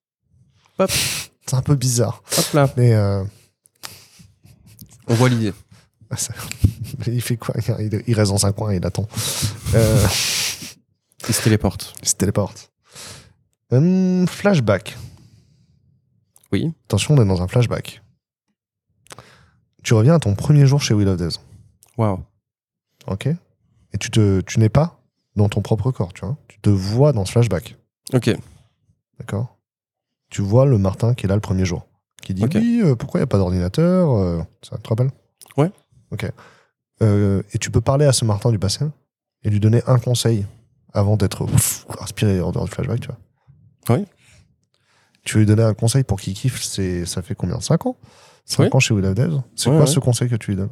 Hop. 0.80 0.90
C'est 1.48 1.56
un 1.56 1.62
peu 1.62 1.76
bizarre. 1.76 2.24
Hop 2.38 2.54
là, 2.54 2.70
Mais 2.76 2.96
on 5.08 5.14
voit 5.14 5.30
l'idée. 5.30 5.54
il 7.08 7.22
fait 7.22 7.38
quoi 7.38 7.56
il, 8.08 8.14
reste 8.16 8.32
dans 8.32 8.46
un 8.46 8.52
coin 8.52 8.72
et 8.72 8.78
il 8.78 8.86
attend. 8.86 9.08
Euh, 9.74 10.08
Il 11.28 11.34
se 11.34 11.44
téléporte. 11.44 11.94
il 12.02 12.08
se 12.08 12.16
téléporte. 12.16 12.72
Hum, 13.72 14.28
flashback. 14.28 14.98
Oui. 16.52 16.74
Attention, 16.86 17.16
on 17.16 17.22
est 17.22 17.28
dans 17.28 17.42
un 17.42 17.48
flashback. 17.48 18.02
Tu 19.84 19.94
reviens 19.94 20.16
à 20.16 20.20
ton 20.20 20.36
premier 20.36 20.66
jour 20.66 20.82
chez 20.82 20.94
Will 20.94 21.08
of 21.08 21.18
Death. 21.18 21.40
Waouh. 21.98 22.24
Ok 23.08 23.28
Et 23.28 23.98
tu, 24.00 24.10
te, 24.10 24.42
tu 24.42 24.60
n'es 24.60 24.70
pas 24.70 25.00
dans 25.36 25.50
ton 25.50 25.62
propre 25.62 25.92
corps, 25.92 26.14
tu 26.14 26.22
vois. 26.26 26.38
Tu 26.48 26.60
te 26.60 26.70
vois 26.70 27.12
dans 27.14 27.26
ce 27.26 27.32
flashback. 27.32 27.76
Ok. 28.14 28.36
D'accord 29.20 29.58
Tu 30.30 30.42
vois 30.42 30.66
le 30.66 30.78
Martin 30.78 31.14
qui 31.14 31.26
est 31.26 31.30
là 31.30 31.36
le 31.36 31.42
premier 31.42 31.66
jour. 31.66 31.88
Qui 32.22 32.34
dit. 32.34 32.44
Oui, 32.44 32.82
euh, 32.84 32.96
pourquoi 32.96 33.20
il 33.20 33.22
n'y 33.22 33.26
a 33.26 33.28
pas 33.28 33.38
d'ordinateur 33.38 34.12
euh, 34.12 34.42
Ça 34.62 34.78
te 34.78 34.90
rappelle 34.90 35.12
Ouais. 35.58 35.72
Ok. 36.12 36.26
Euh, 37.02 37.44
et 37.54 37.58
tu 37.58 37.70
peux 37.70 37.82
parler 37.82 38.06
à 38.06 38.14
ce 38.14 38.26
Martin 38.26 38.52
du 38.52 38.60
passé 38.60 38.86
et 39.44 39.50
lui 39.50 39.60
donner 39.60 39.82
un 39.86 40.00
conseil 40.00 40.46
avant 40.96 41.18
d'être 41.18 41.46
inspiré 42.02 42.42
en 42.42 42.52
dehors 42.52 42.66
du 42.66 42.72
flashback, 42.72 43.00
tu 43.02 43.08
vois. 43.08 43.96
Ouais. 43.98 44.06
Tu 45.24 45.36
veux 45.36 45.40
lui 45.42 45.46
donner 45.48 45.64
un 45.64 45.74
conseil 45.74 46.04
pour 46.04 46.20
qu'il 46.20 46.34
kiffe, 46.34 46.64
c'est, 46.64 47.06
ça 47.06 47.22
fait 47.22 47.36
combien? 47.36 47.60
5 47.60 47.86
ans? 47.86 47.98
5 48.46 48.64
Ouais. 48.64 48.76
ans 48.76 48.80
chez 48.80 48.94
Will 48.94 49.06
C'est 49.56 49.70
Ouais, 49.70 49.76
quoi 49.76 49.86
ouais. 49.86 49.88
ce 49.88 50.00
conseil 50.00 50.30
que 50.30 50.36
tu 50.36 50.52
lui 50.52 50.58
donnes? 50.58 50.70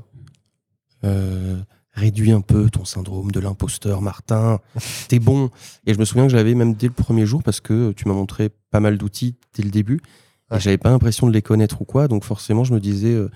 Euh, 1.04 1.60
réduis 1.91 2.32
un 2.32 2.41
peu 2.41 2.70
ton 2.70 2.86
syndrome 2.86 3.32
de 3.32 3.40
l'imposteur, 3.40 4.02
Martin. 4.02 4.60
T'es 5.10 5.20
bon. 5.20 5.50
Et 5.86 5.94
je 5.94 6.00
me 6.00 6.06
souviens 6.06 6.26
que 6.26 6.32
je 6.32 6.36
l'avais 6.38 6.56
même 6.56 6.74
dès 6.76 6.88
le 6.88 6.94
premier 6.94 7.26
jour 7.26 7.44
parce 7.44 7.60
que 7.62 7.91
tu 7.91 8.08
m'as 8.08 8.14
montré 8.14 8.50
pas 8.72 8.80
mal 8.80 8.98
d'outils 8.98 9.36
dès 9.56 9.64
le 9.64 9.70
début. 9.72 10.02
Ouais. 10.52 10.58
Et 10.58 10.60
j'avais 10.60 10.78
pas 10.78 10.90
l'impression 10.91 11.28
de 11.28 11.32
les 11.34 11.41
connaître 11.41 11.82
ou 11.82 11.86
quoi. 11.86 12.08
Donc 12.08 12.24
forcément, 12.24 12.64
je 12.64 12.74
me 12.74 12.80
disais, 12.80 13.14
euh, 13.14 13.30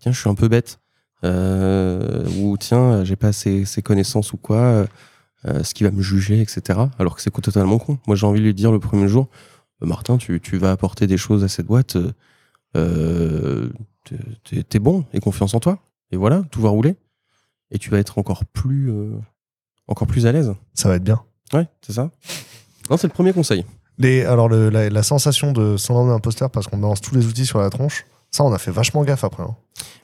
tiens, 0.00 0.12
je 0.12 0.18
suis 0.20 0.28
un 0.30 0.34
peu 0.34 0.48
bête. 0.48 0.80
Euh, 1.24 2.26
ou 2.38 2.56
tiens, 2.56 3.04
j'ai 3.04 3.16
pas 3.16 3.32
ces, 3.32 3.64
ces 3.64 3.82
connaissances 3.82 4.32
ou 4.32 4.36
quoi. 4.38 4.86
Euh, 5.46 5.62
ce 5.64 5.74
qui 5.74 5.84
va 5.84 5.90
me 5.90 6.02
juger, 6.02 6.40
etc. 6.40 6.78
Alors 6.98 7.16
que 7.16 7.22
c'est 7.22 7.30
totalement 7.30 7.78
con. 7.78 7.98
Moi, 8.06 8.16
j'ai 8.16 8.26
envie 8.26 8.40
de 8.40 8.44
lui 8.44 8.54
dire 8.54 8.72
le 8.72 8.78
premier 8.78 9.08
jour, 9.08 9.28
Euh, 9.82 9.86
Martin, 9.86 10.16
tu, 10.16 10.40
tu 10.40 10.58
vas 10.58 10.70
apporter 10.70 11.06
des 11.08 11.16
choses 11.18 11.42
à 11.44 11.48
cette 11.48 11.66
boîte. 11.66 11.96
euh, 11.96 12.12
euh, 12.76 13.70
t'es- 14.04 14.16
t'es- 14.44 14.62
t'es 14.62 14.78
bon 14.78 15.04
et 15.12 15.20
confiance 15.20 15.54
en 15.54 15.60
toi. 15.60 15.78
Et 16.10 16.16
voilà, 16.16 16.42
tout 16.50 16.60
va 16.62 16.68
rouler. 16.70 16.96
Et 17.70 17.78
tu 17.78 17.90
vas 17.90 17.98
être 17.98 18.18
encore 18.18 18.44
plus, 18.44 18.90
euh, 18.90 19.16
encore 19.88 20.06
plus 20.06 20.26
à 20.26 20.32
l'aise. 20.32 20.54
Ça 20.74 20.88
va 20.88 20.96
être 20.96 21.04
bien. 21.04 21.22
Ouais, 21.52 21.66
c'est 21.86 21.92
ça. 21.94 22.10
Non, 22.90 22.96
c'est 22.96 23.06
le 23.08 23.12
premier 23.12 23.32
conseil. 23.32 23.64
Les, 23.98 24.24
alors, 24.24 24.48
le- 24.48 24.70
la, 24.70 24.88
la 24.90 25.02
sensation 25.02 25.52
de 25.52 25.76
syndrome 25.76 26.08
d'imposteur 26.08 26.50
parce 26.50 26.66
qu'on 26.66 26.78
balance 26.78 27.00
tous 27.00 27.14
les 27.14 27.26
outils 27.26 27.46
sur 27.46 27.58
la 27.60 27.68
tronche, 27.70 28.04
ça, 28.30 28.44
on 28.44 28.52
a 28.52 28.58
fait 28.58 28.70
vachement 28.70 29.04
gaffe 29.04 29.24
après. 29.24 29.42
hein. 29.42 29.56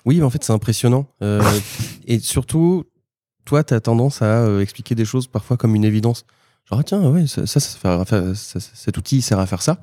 Oui, 0.05 0.19
mais 0.19 0.25
en 0.25 0.31
fait, 0.31 0.43
c'est 0.45 0.53
impressionnant. 0.53 1.07
Euh, 1.23 1.43
et 2.07 2.19
surtout, 2.19 2.85
toi, 3.49 3.65
tu 3.65 3.75
as 3.75 3.81
tendance 3.81 4.21
à 4.23 4.27
euh, 4.45 4.61
expliquer 4.61 4.95
des 4.95 5.05
choses 5.07 5.27
parfois 5.27 5.57
comme 5.57 5.75
une 5.75 5.85
évidence. 5.85 6.25
Genre, 6.71 6.79
ah, 6.81 6.83
tiens, 6.85 7.01
ouais, 7.11 7.27
ça, 7.27 7.47
cet 7.47 8.97
outil 8.99 9.17
il 9.17 9.23
sert 9.23 9.39
à 9.39 9.47
faire 9.47 9.63
ça. 9.63 9.79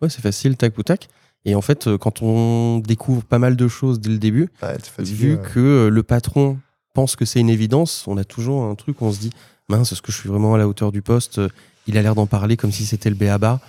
Ouais, 0.00 0.08
c'est 0.08 0.22
facile, 0.22 0.56
tac 0.56 0.78
ou 0.78 0.82
tac. 0.84 1.08
Et 1.44 1.54
en 1.54 1.60
fait, 1.60 1.86
euh, 1.88 1.98
quand 1.98 2.22
on 2.22 2.78
découvre 2.78 3.22
pas 3.24 3.38
mal 3.38 3.56
de 3.56 3.68
choses 3.68 3.98
dès 4.00 4.10
le 4.10 4.18
début, 4.18 4.48
Ouais, 4.62 4.76
t'es 4.78 4.88
fatigué, 4.90 5.16
vu 5.16 5.34
ouais. 5.34 5.42
que 5.52 5.58
euh, 5.60 5.88
le 5.90 6.02
patron 6.02 6.58
pense 6.94 7.16
que 7.16 7.24
c'est 7.24 7.40
une 7.40 7.50
évidence, 7.50 8.04
on 8.06 8.16
a 8.16 8.24
toujours 8.24 8.62
un 8.64 8.74
truc 8.76 9.00
où 9.02 9.06
on 9.06 9.12
se 9.12 9.18
dit 9.20 9.30
mince, 9.68 9.92
est-ce 9.92 10.02
que 10.02 10.12
je 10.12 10.16
suis 10.18 10.28
vraiment 10.28 10.54
à 10.54 10.58
la 10.58 10.68
hauteur 10.68 10.92
du 10.92 11.02
poste? 11.02 11.40
Il 11.88 11.96
a 11.98 12.02
l'air 12.02 12.14
d'en 12.14 12.26
parler 12.26 12.56
comme 12.56 12.70
si 12.72 12.86
c'était 12.86 13.08
le 13.10 13.16
béaba. 13.16 13.60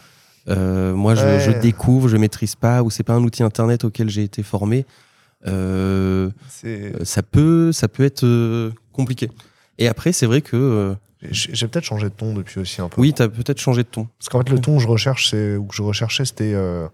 Euh, 0.47 0.93
moi, 0.93 1.15
je, 1.15 1.23
Ouais. 1.25 1.39
je 1.39 1.51
découvre, 1.51 2.07
je 2.07 2.17
maîtrise 2.17 2.55
pas, 2.55 2.81
ou 2.83 2.89
c'est 2.89 3.03
pas 3.03 3.13
un 3.13 3.23
outil 3.23 3.43
internet 3.43 3.83
auquel 3.83 4.09
j'ai 4.09 4.23
été 4.23 4.41
formé. 4.43 4.85
Euh, 5.47 6.29
euh, 6.65 6.91
ça 7.03 7.23
peut, 7.23 7.71
ça 7.71 7.87
peut 7.87 8.03
être 8.03 8.25
euh, 8.25 8.71
compliqué. 8.91 9.29
Et 9.77 9.87
après, 9.87 10.11
c'est 10.11 10.25
vrai 10.25 10.41
que 10.41 10.95
J'ai 11.31 11.67
peut-être 11.67 11.85
changé 11.85 12.05
de 12.09 12.13
ton 12.13 12.33
depuis 12.33 12.59
aussi 12.59 12.81
un 12.81 12.89
peu. 12.89 12.99
oui, 13.01 13.13
tu 13.13 13.21
as 13.21 13.29
peut-être 13.29 13.59
changé 13.59 13.83
de 13.83 13.87
ton. 13.89 14.07
Parce 14.19 14.29
qu'en 14.29 14.39
fait, 14.39 14.49
le 14.49 14.59
ton 14.59 14.77
que 14.77 14.83
je 14.83 14.87
recherche, 14.87 15.33
ou 15.33 15.65
que 15.65 15.75
je 15.75 15.81
recherchais, 15.81 16.25
c'était. 16.25 16.53
euh, 16.53 16.87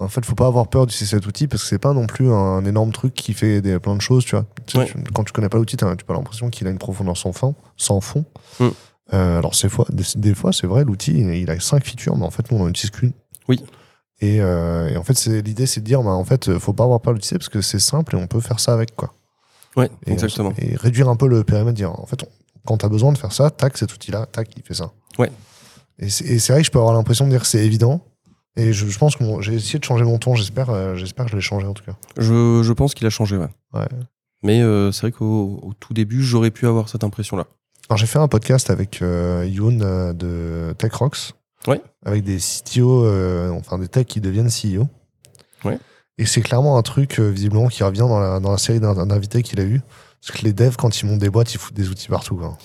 en 0.00 0.08
fait, 0.08 0.24
faut 0.24 0.34
pas 0.34 0.46
avoir 0.48 0.66
peur 0.68 0.86
d'utiliser 0.86 1.16
cet 1.16 1.26
outil 1.26 1.46
parce 1.46 1.62
que 1.62 1.68
c'est 1.68 1.78
pas 1.78 1.92
non 1.92 2.06
plus 2.08 2.28
un 2.30 2.64
énorme 2.64 2.90
truc 2.90 3.14
qui 3.14 3.32
fait 3.32 3.60
des, 3.62 3.78
plein 3.78 3.94
de 3.94 4.00
choses, 4.00 4.24
tu 4.24 4.32
vois. 4.34 4.44
Tu 4.66 4.72
sais, 4.72 4.78
Ouais. 4.78 4.86
tu- 4.86 5.12
quand 5.14 5.22
tu 5.22 5.32
connais 5.32 5.48
pas 5.48 5.56
l'outil, 5.56 5.76
tu 5.76 5.84
as 5.84 5.94
l'impression 6.08 6.50
qu'il 6.50 6.66
a 6.66 6.70
une 6.70 6.78
profondeur 6.78 7.16
sans 7.16 7.32
fond. 7.32 7.54
Sans 7.76 8.00
fond. 8.00 8.24
Mm. 8.58 8.68
Euh, 9.12 9.38
alors, 9.38 9.54
c'est 9.54 9.68
fois, 9.68 9.86
des, 9.90 10.02
des 10.16 10.34
fois, 10.34 10.52
c'est 10.52 10.66
vrai, 10.66 10.84
l'outil, 10.84 11.12
il, 11.12 11.30
il 11.34 11.48
a 11.48 11.60
cinq 11.60 11.84
features, 11.86 12.16
mais 12.16 12.24
en 12.24 12.30
fait, 12.30 12.50
nous, 12.50 12.58
on 12.58 12.62
en 12.64 12.68
utilise 12.68 12.90
qu'une. 12.90 13.12
Oui. 13.48 13.62
Et, 14.20 14.40
euh, 14.40 14.88
et 14.88 14.96
en 14.96 15.02
fait, 15.02 15.24
l'idée, 15.26 15.66
c'est 15.66 15.80
de 15.80 15.84
dire, 15.86 16.02
bah, 16.02 16.10
en 16.10 16.24
fait, 16.24 16.58
faut 16.58 16.72
pas 16.72 16.84
avoir 16.84 17.00
peur 17.00 17.14
d'utiliser 17.14 17.38
parce 17.38 17.48
que 17.48 17.60
c'est 17.60 17.80
simple 17.80 18.16
et 18.16 18.18
on 18.18 18.26
peut 18.26 18.40
faire 18.40 18.60
ça 18.60 18.72
avec, 18.72 18.94
quoi. 18.94 19.12
Ouais, 19.76 19.90
Et, 20.06 20.12
exactement. 20.12 20.52
et 20.58 20.76
réduire 20.76 21.08
un 21.08 21.16
peu 21.16 21.26
le 21.26 21.42
périmètre, 21.42 21.74
dire, 21.76 21.90
en 21.98 22.06
fait, 22.06 22.22
on- 22.22 22.28
quand 22.66 22.78
tu 22.78 22.86
as 22.86 22.88
besoin 22.88 23.12
de 23.12 23.18
faire 23.18 23.32
ça, 23.32 23.50
tac, 23.50 23.76
cet 23.76 23.92
outil-là, 23.92 24.26
tac, 24.30 24.48
il 24.56 24.62
fait 24.62 24.74
ça. 24.74 24.92
Ouais. 25.18 25.30
Et 25.98 26.08
c'est 26.08 26.52
vrai 26.52 26.60
que 26.62 26.66
je 26.66 26.70
peux 26.70 26.78
avoir 26.78 26.94
l'impression 26.94 27.24
de 27.26 27.30
dire 27.30 27.40
que 27.42 27.46
c'est 27.46 27.64
évident. 27.64 28.00
Et 28.56 28.72
je, 28.72 28.86
je 28.86 28.98
pense 28.98 29.16
que 29.16 29.24
j'ai 29.40 29.54
essayé 29.54 29.78
de 29.80 29.84
changer 29.84 30.04
mon 30.04 30.18
ton, 30.18 30.34
j'espère 30.36 30.70
euh, 30.70 30.94
j'espère 30.94 31.24
que 31.24 31.30
je 31.32 31.36
l'ai 31.36 31.42
changé 31.42 31.66
en 31.66 31.74
tout 31.74 31.84
cas. 31.84 31.96
Je, 32.16 32.62
je 32.62 32.72
pense 32.72 32.94
qu'il 32.94 33.04
a 33.06 33.10
changé, 33.10 33.36
ouais. 33.36 33.48
Ouais. 33.72 33.86
Mais 34.44 34.60
euh, 34.62 34.92
c'est 34.92 35.02
vrai 35.02 35.12
qu'au 35.12 35.58
au 35.62 35.72
tout 35.78 35.92
début, 35.92 36.22
j'aurais 36.22 36.52
pu 36.52 36.66
avoir 36.68 36.88
cette 36.88 37.02
impression-là. 37.04 37.46
Alors 37.88 37.96
j'ai 37.98 38.06
fait 38.06 38.18
un 38.20 38.28
podcast 38.28 38.70
avec 38.70 39.02
euh, 39.02 39.44
Youn 39.48 39.82
euh, 39.82 40.12
de 40.12 40.72
Tech 40.78 40.92
Rocks. 40.94 41.32
Ouais. 41.66 41.80
Avec 42.04 42.24
des 42.24 42.38
CTO, 42.38 43.04
euh, 43.04 43.50
enfin 43.50 43.78
des 43.78 43.88
techs 43.88 44.08
qui 44.08 44.20
deviennent 44.20 44.48
CEO. 44.50 44.86
Ouais. 45.64 45.78
Et 46.18 46.26
c'est 46.26 46.42
clairement 46.42 46.76
un 46.76 46.82
truc, 46.82 47.18
euh, 47.18 47.28
visiblement, 47.30 47.68
qui 47.68 47.82
revient 47.82 48.00
dans 48.00 48.20
la, 48.20 48.38
dans 48.40 48.50
la 48.52 48.58
série 48.58 48.80
d'in- 48.80 49.06
d'invités 49.06 49.42
qu'il 49.42 49.58
a 49.60 49.64
eu. 49.64 49.80
Parce 50.20 50.38
que 50.38 50.44
les 50.44 50.52
devs, 50.52 50.76
quand 50.76 51.00
ils 51.00 51.06
montent 51.06 51.18
des 51.20 51.30
boîtes, 51.30 51.52
ils 51.54 51.58
foutent 51.58 51.74
des 51.74 51.88
outils 51.88 52.08
partout. 52.08 52.36
quoi. 52.36 52.56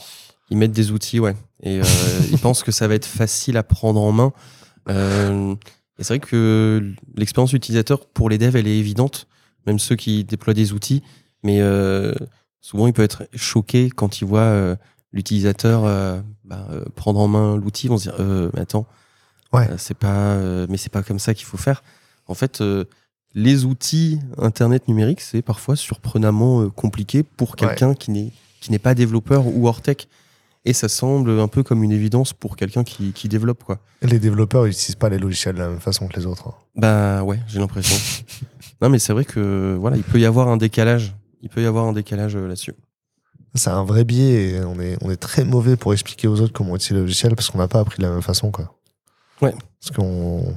Ils 0.50 0.58
mettent 0.58 0.72
des 0.72 0.92
outils, 0.92 1.20
ouais. 1.20 1.36
Et 1.64 1.80
euh, 1.80 1.84
ils 2.32 2.38
pensent 2.40 2.64
que 2.64 2.72
ça 2.72 2.88
va 2.88 2.96
être 2.96 3.06
facile 3.06 3.58
à 3.58 3.64
prendre 3.64 4.02
en 4.02 4.12
main. 4.12 4.34
Et 4.88 6.04
c'est 6.04 6.16
vrai 6.16 6.20
que 6.20 6.94
l'expérience 7.16 7.54
utilisateur 7.54 8.06
pour 8.08 8.30
les 8.30 8.38
devs, 8.38 8.56
elle 8.56 8.68
est 8.68 8.78
évidente, 8.78 9.28
même 9.68 9.80
ceux 9.80 9.96
qui 9.96 10.24
déploient 10.24 10.54
des 10.54 10.72
outils. 10.74 11.04
Mais 11.44 11.60
souvent, 12.62 12.88
ils 12.88 12.94
peuvent 12.94 13.06
être 13.06 13.24
choqués 13.36 13.90
quand 13.90 14.22
ils 14.22 14.26
voient 14.26 14.76
l'utilisateur 15.12 15.86
euh, 15.86 16.22
bah, 16.46 16.68
euh, 16.72 16.86
prendre 16.96 17.20
en 17.20 17.28
main 17.28 17.56
l'outil. 17.58 17.88
Ils 17.88 17.90
vont 17.90 17.98
se 17.98 18.04
dire, 18.04 18.16
euh, 18.20 18.50
mais 18.54 18.62
attends, 18.62 18.86
Ouais. 19.54 19.68
euh, 19.70 19.76
c'est 19.78 19.98
pas, 19.98 20.34
euh, 20.34 20.68
mais 20.70 20.78
c'est 20.78 20.92
pas 20.92 21.02
comme 21.04 21.20
ça 21.20 21.34
qu'il 21.34 21.46
faut 21.46 21.58
faire. 21.58 21.84
En 22.28 22.34
fait, 22.36 22.62
euh, 22.62 22.86
les 23.34 23.66
outils 23.66 24.20
Internet 24.38 24.88
numérique, 24.88 25.22
c'est 25.22 25.42
parfois 25.42 25.76
surprenamment 25.76 26.70
compliqué 26.70 27.24
pour 27.24 27.56
quelqu'un 27.56 27.94
qui 27.94 28.12
n'est 28.12 28.32
qui 28.62 28.72
n'est 28.72 28.80
pas 28.80 28.94
développeur 28.94 29.48
ou 29.48 29.68
hors 29.68 29.82
tech. 29.82 30.08
Et 30.66 30.74
ça 30.74 30.90
semble 30.90 31.40
un 31.40 31.48
peu 31.48 31.64
comme 31.64 31.82
une 31.84 31.94
évidence 31.94 32.34
pour 32.34 32.58
quelqu'un 32.58 32.84
qui, 32.84 33.14
qui 33.14 33.30
développe, 33.30 33.64
quoi. 33.64 33.80
Les 34.02 34.20
développeurs, 34.20 34.66
n'utilisent 34.66 34.96
pas 34.98 35.08
les 35.08 35.18
logiciels 35.18 35.56
de 35.56 35.60
la 35.62 35.70
même 35.70 35.80
façon 35.80 36.08
que 36.10 36.20
les 36.20 36.26
autres. 36.26 36.50
hein. 36.50 36.54
Bah 36.76 37.24
ouais, 37.24 37.40
j'ai 37.48 37.60
l'impression. 37.60 37.96
non, 38.82 38.90
mais 38.90 39.00
c'est 39.00 39.14
vrai 39.14 39.24
que 39.24 39.78
voilà, 39.80 39.96
il 39.96 40.04
peut 40.04 40.20
y 40.20 40.26
avoir 40.26 40.50
un 40.50 40.58
décalage. 40.58 41.16
Il 41.42 41.48
peut 41.50 41.62
y 41.64 41.66
avoir 41.66 41.86
un 41.86 41.94
décalage 41.94 42.36
là-dessus. 42.36 42.74
C'est 43.56 43.70
un 43.72 43.84
vrai 43.84 44.04
biais 44.04 44.52
et 44.52 44.60
on 44.64 44.80
est, 44.80 44.98
on 45.02 45.10
est 45.10 45.16
très 45.18 45.44
mauvais 45.44 45.76
pour 45.76 45.94
expliquer 45.94 46.28
aux 46.28 46.40
autres 46.42 46.54
comment 46.54 46.76
utiliser 46.76 46.96
le 46.96 47.02
logiciel 47.02 47.36
parce 47.36 47.50
qu'on 47.50 47.58
n'a 47.58 47.68
pas 47.68 47.80
appris 47.80 47.98
de 47.98 48.04
la 48.04 48.12
même 48.12 48.22
façon. 48.22 48.52
Quoi. 48.52 48.74
Ouais. 49.42 49.54
Parce 49.82 49.96
qu'on 49.96 50.56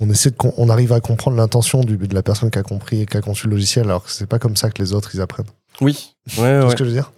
on 0.00 0.10
essaie 0.10 0.30
de, 0.30 0.36
on 0.56 0.68
arrive 0.68 0.92
à 0.92 1.00
comprendre 1.00 1.36
l'intention 1.36 1.82
du, 1.82 1.96
de 1.96 2.14
la 2.14 2.22
personne 2.22 2.50
qui 2.50 2.58
a 2.58 2.62
compris 2.62 3.02
et 3.02 3.06
qui 3.06 3.16
a 3.16 3.20
conçu 3.22 3.46
le 3.46 3.52
logiciel 3.54 3.84
alors 3.84 4.04
que 4.04 4.10
c'est 4.10 4.26
pas 4.26 4.38
comme 4.38 4.56
ça 4.56 4.70
que 4.70 4.82
les 4.82 4.92
autres 4.92 5.10
ils 5.14 5.20
apprennent. 5.20 5.46
Oui, 5.80 6.14
ouais, 6.26 6.32
Tu 6.34 6.40
ouais. 6.40 6.60
vois 6.60 6.70
ce 6.70 6.76
que 6.76 6.84
je 6.84 6.90
veux 6.90 6.94
dire? 6.94 7.12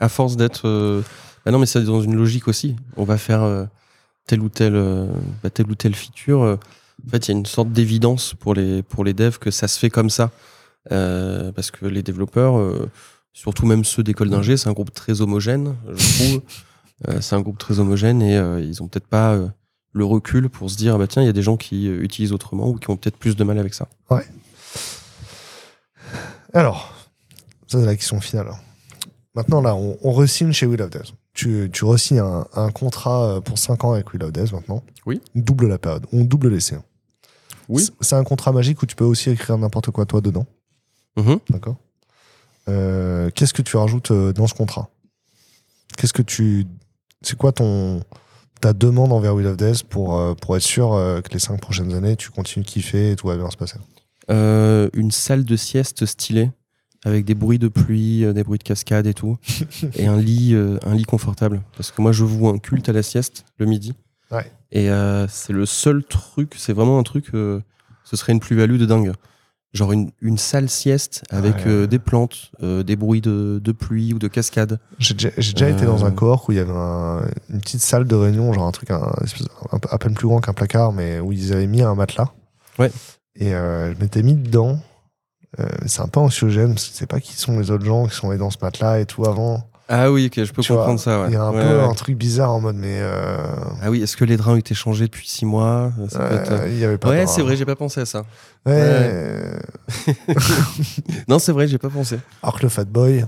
À 0.00 0.08
force 0.08 0.36
d'être. 0.36 0.66
euh, 0.66 1.02
Bah 1.44 1.52
non, 1.52 1.58
mais 1.58 1.66
c'est 1.66 1.82
dans 1.84 2.00
une 2.02 2.16
logique 2.16 2.48
aussi. 2.48 2.76
On 2.96 3.04
va 3.04 3.18
faire 3.18 3.42
euh, 3.42 3.64
telle 4.26 4.40
ou 4.40 4.48
telle, 4.48 4.74
euh, 4.74 5.06
bah, 5.42 5.50
telle 5.50 5.70
ou 5.70 5.74
telle 5.74 5.94
feature. 5.94 6.42
euh. 6.42 6.56
En 7.06 7.10
fait, 7.10 7.28
il 7.28 7.32
y 7.32 7.34
a 7.34 7.38
une 7.38 7.46
sorte 7.46 7.70
d'évidence 7.70 8.34
pour 8.38 8.54
les, 8.54 8.82
pour 8.82 9.04
les 9.04 9.14
devs 9.14 9.38
que 9.38 9.50
ça 9.52 9.68
se 9.68 9.78
fait 9.78 9.90
comme 9.90 10.10
ça. 10.10 10.30
Euh, 10.90 11.52
parce 11.52 11.70
que 11.70 11.86
les 11.86 12.02
développeurs, 12.02 12.58
euh, 12.58 12.88
surtout 13.38 13.66
même 13.66 13.84
ceux 13.84 14.02
d'école 14.02 14.30
d'ingé, 14.30 14.56
c'est 14.56 14.68
un 14.68 14.72
groupe 14.72 14.92
très 14.92 15.20
homogène, 15.20 15.76
je 15.94 16.14
trouve. 16.24 16.42
Euh, 17.06 17.20
c'est 17.20 17.36
un 17.36 17.40
groupe 17.40 17.58
très 17.58 17.78
homogène 17.78 18.20
et 18.22 18.36
euh, 18.36 18.60
ils 18.60 18.82
ont 18.82 18.88
peut-être 18.88 19.06
pas 19.06 19.32
euh, 19.34 19.46
le 19.92 20.04
recul 20.04 20.48
pour 20.48 20.68
se 20.68 20.76
dire 20.76 20.96
ah 20.96 20.98
bah 20.98 21.06
tiens, 21.06 21.22
il 21.22 21.26
y 21.26 21.28
a 21.28 21.32
des 21.32 21.44
gens 21.44 21.56
qui 21.56 21.86
utilisent 21.86 22.32
autrement 22.32 22.70
ou 22.70 22.74
qui 22.74 22.90
ont 22.90 22.96
peut-être 22.96 23.16
plus 23.16 23.36
de 23.36 23.44
mal 23.44 23.56
avec 23.56 23.72
ça. 23.72 23.86
Alors, 26.52 26.92
ça 27.68 27.78
c'est 27.78 27.86
la 27.86 27.94
question 27.94 28.20
finale. 28.20 28.50
Maintenant 29.36 29.60
là, 29.60 29.76
on, 29.76 29.96
on 30.02 30.10
re-signe 30.12 30.50
chez 30.52 30.66
Will 30.66 30.82
of 30.82 30.90
Death. 30.90 31.12
Tu, 31.34 31.70
tu 31.72 31.84
re-signes 31.84 32.18
un, 32.18 32.46
un 32.56 32.70
contrat 32.72 33.40
pour 33.44 33.58
5 33.58 33.84
ans 33.84 33.92
avec 33.92 34.12
Will 34.12 34.24
of 34.24 34.32
Death 34.32 34.52
maintenant. 34.52 34.82
Oui. 35.06 35.20
On 35.36 35.40
double 35.40 35.68
la 35.68 35.78
période, 35.78 36.04
on 36.12 36.24
double 36.24 36.48
l'essai. 36.48 36.78
Oui. 37.68 37.86
C'est- 38.00 38.16
un 38.16 38.24
contrat 38.24 38.50
magique 38.50 38.82
où 38.82 38.86
tu 38.86 38.96
peux 38.96 39.04
aussi 39.04 39.30
écrire 39.30 39.56
n'importe 39.56 39.92
quoi 39.92 40.04
toi 40.04 40.20
dedans. 40.20 40.46
Mhm. 41.16 41.38
D'accord. 41.50 41.76
Euh, 42.68 43.30
Qu'est-ce 43.34 43.54
que 43.54 43.62
tu 43.62 43.76
rajoutes 43.76 44.10
euh, 44.10 44.32
dans 44.32 44.46
ce 44.46 44.54
contrat? 44.54 44.88
Qu'est-ce 45.96 46.12
que 46.12 46.22
tu. 46.22 46.66
C'est 47.22 47.36
quoi 47.36 47.52
ton 47.52 48.02
ta 48.60 48.72
demande 48.72 49.12
envers 49.12 49.34
Will 49.36 49.46
of 49.46 49.56
Death 49.56 49.84
pour, 49.84 50.18
euh, 50.18 50.34
pour 50.34 50.56
être 50.56 50.62
sûr 50.62 50.90
que 51.24 51.32
les 51.32 51.38
cinq 51.38 51.60
prochaines 51.60 51.94
années, 51.94 52.16
tu 52.16 52.30
continues 52.30 52.64
de 52.64 52.70
kiffer 52.70 53.12
et 53.12 53.16
tout 53.16 53.28
va 53.28 53.36
bien 53.36 53.48
se 53.50 53.56
passer? 53.56 53.78
Euh, 54.30 54.88
une 54.94 55.12
salle 55.12 55.44
de 55.44 55.54
sieste 55.54 56.06
stylée 56.06 56.50
avec 57.04 57.24
des 57.24 57.34
bruits 57.34 57.60
de 57.60 57.68
pluie, 57.68 58.24
des 58.34 58.42
bruits 58.42 58.58
de 58.58 58.64
cascade 58.64 59.06
et 59.06 59.14
tout, 59.14 59.38
et 59.94 60.06
un 60.08 60.16
lit, 60.16 60.56
un 60.56 60.94
lit 60.94 61.04
confortable. 61.04 61.62
Parce 61.76 61.92
que 61.92 62.02
moi, 62.02 62.10
je 62.10 62.24
voue 62.24 62.48
un 62.48 62.58
culte 62.58 62.88
à 62.88 62.92
la 62.92 63.04
sieste 63.04 63.44
le 63.58 63.66
midi. 63.66 63.94
Ouais. 64.32 64.50
Et 64.70 64.90
euh, 64.90 65.26
c'est 65.28 65.52
le 65.52 65.66
seul 65.66 66.04
truc, 66.04 66.54
c'est 66.56 66.72
vraiment 66.72 66.98
un 66.98 67.02
truc, 67.02 67.26
euh, 67.34 67.62
ce 68.04 68.16
serait 68.16 68.32
une 68.32 68.40
plus-value 68.40 68.76
de 68.78 68.86
dingue. 68.86 69.12
Genre 69.74 69.92
une, 69.92 70.10
une 70.22 70.38
salle 70.38 70.70
sieste 70.70 71.22
avec 71.30 71.56
Ouais. 71.56 71.62
euh, 71.66 71.86
des 71.86 71.98
plantes, 71.98 72.52
euh, 72.62 72.82
des 72.82 72.96
bruits 72.96 73.20
de, 73.20 73.60
de 73.62 73.72
pluie 73.72 74.14
ou 74.14 74.18
de 74.18 74.26
cascade. 74.26 74.80
J'ai 74.98 75.12
déjà, 75.14 75.28
Euh. 75.66 75.70
été 75.76 75.84
dans 75.84 76.06
un 76.06 76.10
cohort 76.10 76.46
où 76.48 76.52
il 76.52 76.56
y 76.56 76.60
avait 76.60 76.72
un- 76.72 77.20
une 77.50 77.60
petite 77.60 77.82
salle 77.82 78.06
de 78.06 78.14
réunion, 78.14 78.50
genre 78.54 78.66
un 78.66 78.72
truc 78.72 78.90
un, 78.90 79.12
à 79.90 79.98
peine 79.98 80.14
plus 80.14 80.26
grand 80.26 80.40
qu'un 80.40 80.54
placard, 80.54 80.92
mais 80.92 81.20
où 81.20 81.32
ils 81.32 81.52
avaient 81.52 81.66
mis 81.66 81.82
un 81.82 81.94
matelas. 81.94 82.32
Ouais. 82.78 82.90
Et 83.36 83.54
euh, 83.54 83.94
je 83.94 84.00
m'étais 84.00 84.22
mis 84.22 84.34
dedans. 84.34 84.78
Euh, 85.60 85.66
c'est 85.86 86.00
un 86.00 86.08
peu 86.08 86.20
anxiogène, 86.20 86.74
parce 86.74 86.88
que 86.88 86.94
c'est 86.94 87.06
pas 87.06 87.20
qui 87.20 87.34
sont 87.34 87.58
les 87.58 87.70
autres 87.70 87.84
gens 87.84 88.06
qui 88.06 88.14
sont 88.14 88.30
allés 88.30 88.38
dans 88.38 88.50
ce 88.50 88.58
matelas 88.62 89.00
et 89.00 89.06
tout 89.06 89.26
avant. 89.26 89.67
Ah 89.90 90.12
oui, 90.12 90.26
ok, 90.26 90.44
je 90.44 90.52
peux 90.52 90.60
Tu 90.62 90.72
vois, 90.72 90.82
comprendre 90.82 91.00
ça. 91.00 91.22
Ouais. 91.22 91.28
Il 91.28 91.32
y 91.32 91.36
a 91.36 91.42
un 91.44 91.50
Ouais, 91.52 91.62
peu 91.62 91.76
ouais. 91.78 91.82
un 91.84 91.94
truc 91.94 92.16
bizarre 92.18 92.52
en 92.52 92.60
mode, 92.60 92.76
mais. 92.76 92.98
euh, 93.00 93.38
Ah 93.80 93.90
oui, 93.90 94.02
est-ce 94.02 94.16
que 94.18 94.24
les 94.26 94.36
draps 94.36 94.52
ont 94.54 94.56
été 94.58 94.74
changés 94.74 95.06
depuis 95.06 95.26
six 95.28 95.46
mois? 95.46 95.92
Ça 96.10 96.18
peut 96.28 96.34
être, 96.34 96.52
euh, 96.52 96.58
euh, 96.66 96.74
y 96.74 96.84
avait 96.84 96.98
pas 96.98 97.08
Ouais, 97.08 97.26
c'est 97.26 97.40
vrai, 97.42 97.56
j'ai 97.56 97.64
pas 97.64 97.76
pensé 97.76 98.00
à 98.00 98.06
ça. 98.06 98.24
Ouais. 98.66 99.58
Non, 101.28 101.38
c'est 101.38 101.52
vrai, 101.52 101.68
j'ai 101.68 101.78
pas 101.78 101.90
pensé. 101.90 102.18
Alors 102.42 102.58
que 102.58 102.62
le 102.64 102.68
fat 102.68 102.84
boy, 102.84 103.24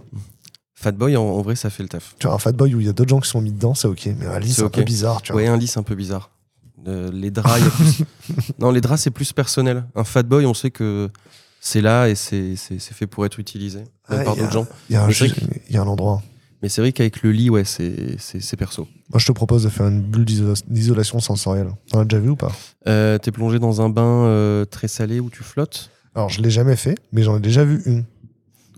Fatboy, 0.74 1.16
en, 1.16 1.22
en 1.22 1.42
vrai, 1.42 1.56
ça 1.56 1.68
fait 1.68 1.82
le 1.82 1.88
taf. 1.90 2.14
tu 2.18 2.26
vois, 2.26 2.36
un 2.36 2.38
fat 2.38 2.52
boy 2.52 2.74
où 2.74 2.80
il 2.80 2.86
y 2.86 2.88
a 2.88 2.92
d'autres 2.92 3.10
gens 3.10 3.20
qui 3.20 3.28
sont 3.28 3.40
mis 3.42 3.52
dedans, 3.52 3.74
c'est 3.74 3.88
ok. 3.88 4.08
Mais 4.18 4.26
un 4.26 4.38
lit, 4.38 4.50
C'est 4.52 4.62
un 4.62 4.68
peu 4.70 4.82
bizarre, 4.82 5.20
tu 5.22 5.32
vois. 5.32 5.42
Ouais, 5.42 5.46
un 5.48 5.56
lit, 5.58 5.66
c'est 5.66 5.78
un 5.78 5.82
peu 5.82 5.94
bizarre. 5.94 6.30
Euh, 6.88 7.10
les 7.12 7.30
draps, 7.30 7.60
y 7.60 7.66
a 7.66 7.70
plus... 7.70 8.04
non, 8.58 8.70
les 8.70 8.80
draps, 8.80 9.02
c'est 9.02 9.10
plus 9.10 9.32
personnel. 9.34 9.84
Un 9.94 10.04
fatboy, 10.04 10.46
on 10.46 10.54
sait 10.54 10.70
que 10.70 11.10
c'est 11.60 11.82
là 11.82 12.08
et 12.08 12.14
c'est 12.14 12.56
fait 12.80 13.06
pour 13.06 13.26
être 13.26 13.38
utilisé, 13.38 13.84
Ouais, 14.08 14.24
par 14.24 14.36
d'autres 14.36 14.52
gens. 14.52 14.66
Il 14.88 14.94
y 14.94 15.76
a 15.76 15.82
un 15.82 15.86
endroit. 15.86 16.22
Mais 16.62 16.68
c'est 16.68 16.80
vrai 16.82 16.92
qu'avec 16.92 17.22
le 17.22 17.32
lit, 17.32 17.48
ouais, 17.50 17.64
c'est 17.64 18.56
perso. 18.58 18.86
Moi, 19.10 19.18
je 19.18 19.26
te 19.26 19.32
propose 19.32 19.64
de 19.64 19.68
faire 19.70 19.86
une 19.88 20.02
bulle 20.02 20.24
d'isola- 20.26 20.62
d'isolation 20.68 21.18
sensorielle. 21.20 21.70
T'en 21.90 22.00
as 22.00 22.04
déjà 22.04 22.20
vu 22.20 22.30
ou 22.30 22.36
pas? 22.36 22.52
Euh, 22.86 23.16
T'es 23.18 23.32
plongé 23.32 23.58
dans 23.58 23.80
un 23.80 23.88
bain 23.88 24.24
euh, 24.26 24.64
très 24.66 24.86
salé 24.88 25.20
où 25.20 25.30
tu 25.30 25.42
flottes? 25.42 25.90
Alors, 26.14 26.28
je 26.28 26.42
l'ai 26.42 26.50
jamais 26.50 26.76
fait, 26.76 26.96
mais 27.12 27.22
j'en 27.22 27.36
ai 27.38 27.40
déjà 27.40 27.64
vu 27.64 27.80
une. 27.86 28.04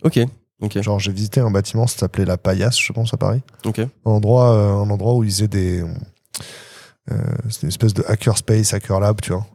Ok, 0.05 0.21
ok, 0.61 0.81
Genre, 0.81 0.99
j'ai 1.01 1.13
visité 1.13 1.41
un 1.41 1.51
bâtiment, 1.51 1.87
ça 1.87 1.99
s'appelait 1.99 2.25
la 2.25 2.37
Paillasse, 2.39 2.79
je 2.81 2.93
pense, 2.93 3.13
à 3.15 3.17
Paris. 3.17 3.41
ok. 3.65 3.81
Un 3.81 3.89
endroit, 4.05 4.53
euh, 4.53 4.73
un 4.85 4.91
endroit 4.91 5.15
où 5.15 5.25
ils 5.25 5.31
faisaient 5.31 5.49
des. 5.49 5.83
C'est 7.51 7.63
une 7.63 7.69
espèce 7.69 7.95
de 7.95 8.05
hacker 8.07 8.39
space, 8.39 8.73
hacker 8.75 9.01
lab, 9.01 9.21
tu 9.21 9.33
vois. 9.33 9.47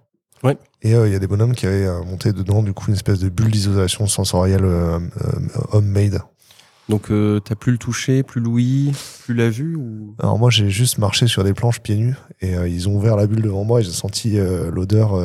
Ouais. 0.44 0.58
Et 0.84 0.94
euh, 0.94 1.08
il 1.08 1.14
y 1.14 1.16
a 1.16 1.20
des 1.20 1.28
bonhommes 1.28 1.56
qui 1.56 1.66
avaient 1.66 1.88
monté 2.06 2.32
dedans, 2.34 2.62
du 2.62 2.74
coup, 2.74 2.86
une 2.90 2.94
espèce 2.96 3.20
de 3.20 3.30
bulle 3.30 3.50
d'isolation 3.50 4.06
sensorielle 4.06 4.64
euh, 4.66 5.00
euh, 5.00 5.40
homemade. 5.72 6.20
Donc 6.90 7.12
euh, 7.12 7.40
t'as 7.42 7.56
plus 7.56 7.74
le 7.74 7.78
toucher, 7.78 8.24
plus 8.24 8.40
l'ouïe, 8.40 8.94
plus 9.26 9.34
la 9.34 9.50
vue 9.50 9.76
ou... 9.76 10.16
Alors, 10.20 10.40
moi, 10.40 10.50
j'ai 10.50 10.70
juste 10.70 10.98
marché 11.00 11.28
sur 11.28 11.44
des 11.44 11.54
planches 11.54 11.82
pieds 11.82 11.98
nus 11.98 12.16
et 12.40 12.56
euh, 12.56 12.68
ils 12.68 12.88
ont 12.88 12.96
ouvert 12.96 13.16
la 13.18 13.28
bulle 13.28 13.42
devant 13.42 13.66
moi 13.66 13.82
et 13.82 13.84
j'ai 13.84 13.92
senti 13.92 14.40
euh, 14.40 14.72
l'odeur 14.72 15.16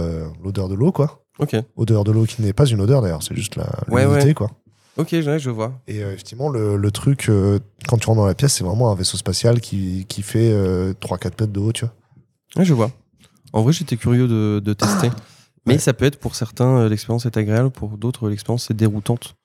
l'odeur 0.42 0.68
de 0.68 0.74
l'eau, 0.74 0.90
quoi. 0.92 1.24
Ok, 1.38 1.56
Odeur 1.76 2.04
de 2.04 2.12
l'eau 2.12 2.24
qui 2.24 2.42
n'est 2.42 2.52
pas 2.52 2.66
une 2.66 2.80
odeur 2.80 3.00
d'ailleurs, 3.00 3.22
c'est 3.22 3.34
juste 3.34 3.56
la 3.56 3.66
Ouais, 3.88 4.04
ouais. 4.06 4.34
quoi. 4.34 4.50
ok, 4.96 5.08
ouais, 5.12 5.38
je 5.38 5.50
vois. 5.50 5.80
Et 5.88 6.00
effectivement, 6.00 6.48
le, 6.50 6.76
le 6.76 6.90
truc, 6.90 7.30
quand 7.88 7.96
tu 7.96 8.06
rentres 8.06 8.20
dans 8.20 8.26
la 8.26 8.34
pièce, 8.34 8.52
c'est 8.54 8.64
vraiment 8.64 8.90
un 8.90 8.94
vaisseau 8.94 9.16
spatial 9.16 9.60
qui, 9.60 10.04
qui 10.08 10.22
fait 10.22 10.52
euh, 10.52 10.92
3-4 11.00 11.24
mètres 11.40 11.46
de 11.46 11.60
haut, 11.60 11.72
tu 11.72 11.84
vois. 11.86 11.94
Ouais, 12.56 12.64
je 12.64 12.74
vois. 12.74 12.90
En 13.54 13.62
vrai, 13.62 13.72
j'étais 13.72 13.96
curieux 13.96 14.28
de, 14.28 14.60
de 14.62 14.72
tester. 14.74 15.10
Mais 15.66 15.78
ça 15.78 15.92
peut 15.94 16.04
être 16.04 16.18
pour 16.18 16.34
certains, 16.34 16.88
l'expérience 16.88 17.24
est 17.24 17.36
agréable, 17.36 17.70
pour 17.70 17.96
d'autres, 17.96 18.28
l'expérience 18.28 18.70
est 18.70 18.74
déroutante. 18.74 19.36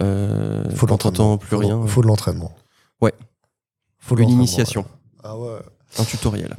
Euh, 0.00 0.64
Faut 0.74 0.86
de 0.86 0.90
l'entraînement. 0.92 1.38
plus 1.38 1.50
Faut- 1.50 1.58
rien. 1.58 1.86
Faut 1.86 2.02
de 2.02 2.06
l'entraînement. 2.06 2.52
Ouais. 3.00 3.12
Faut 3.98 4.16
de 4.16 4.22
Une 4.22 4.30
initiation, 4.30 4.82
ouais. 4.82 5.20
Ah 5.24 5.36
ouais. 5.38 5.58
un 5.98 6.04
tutoriel. 6.04 6.56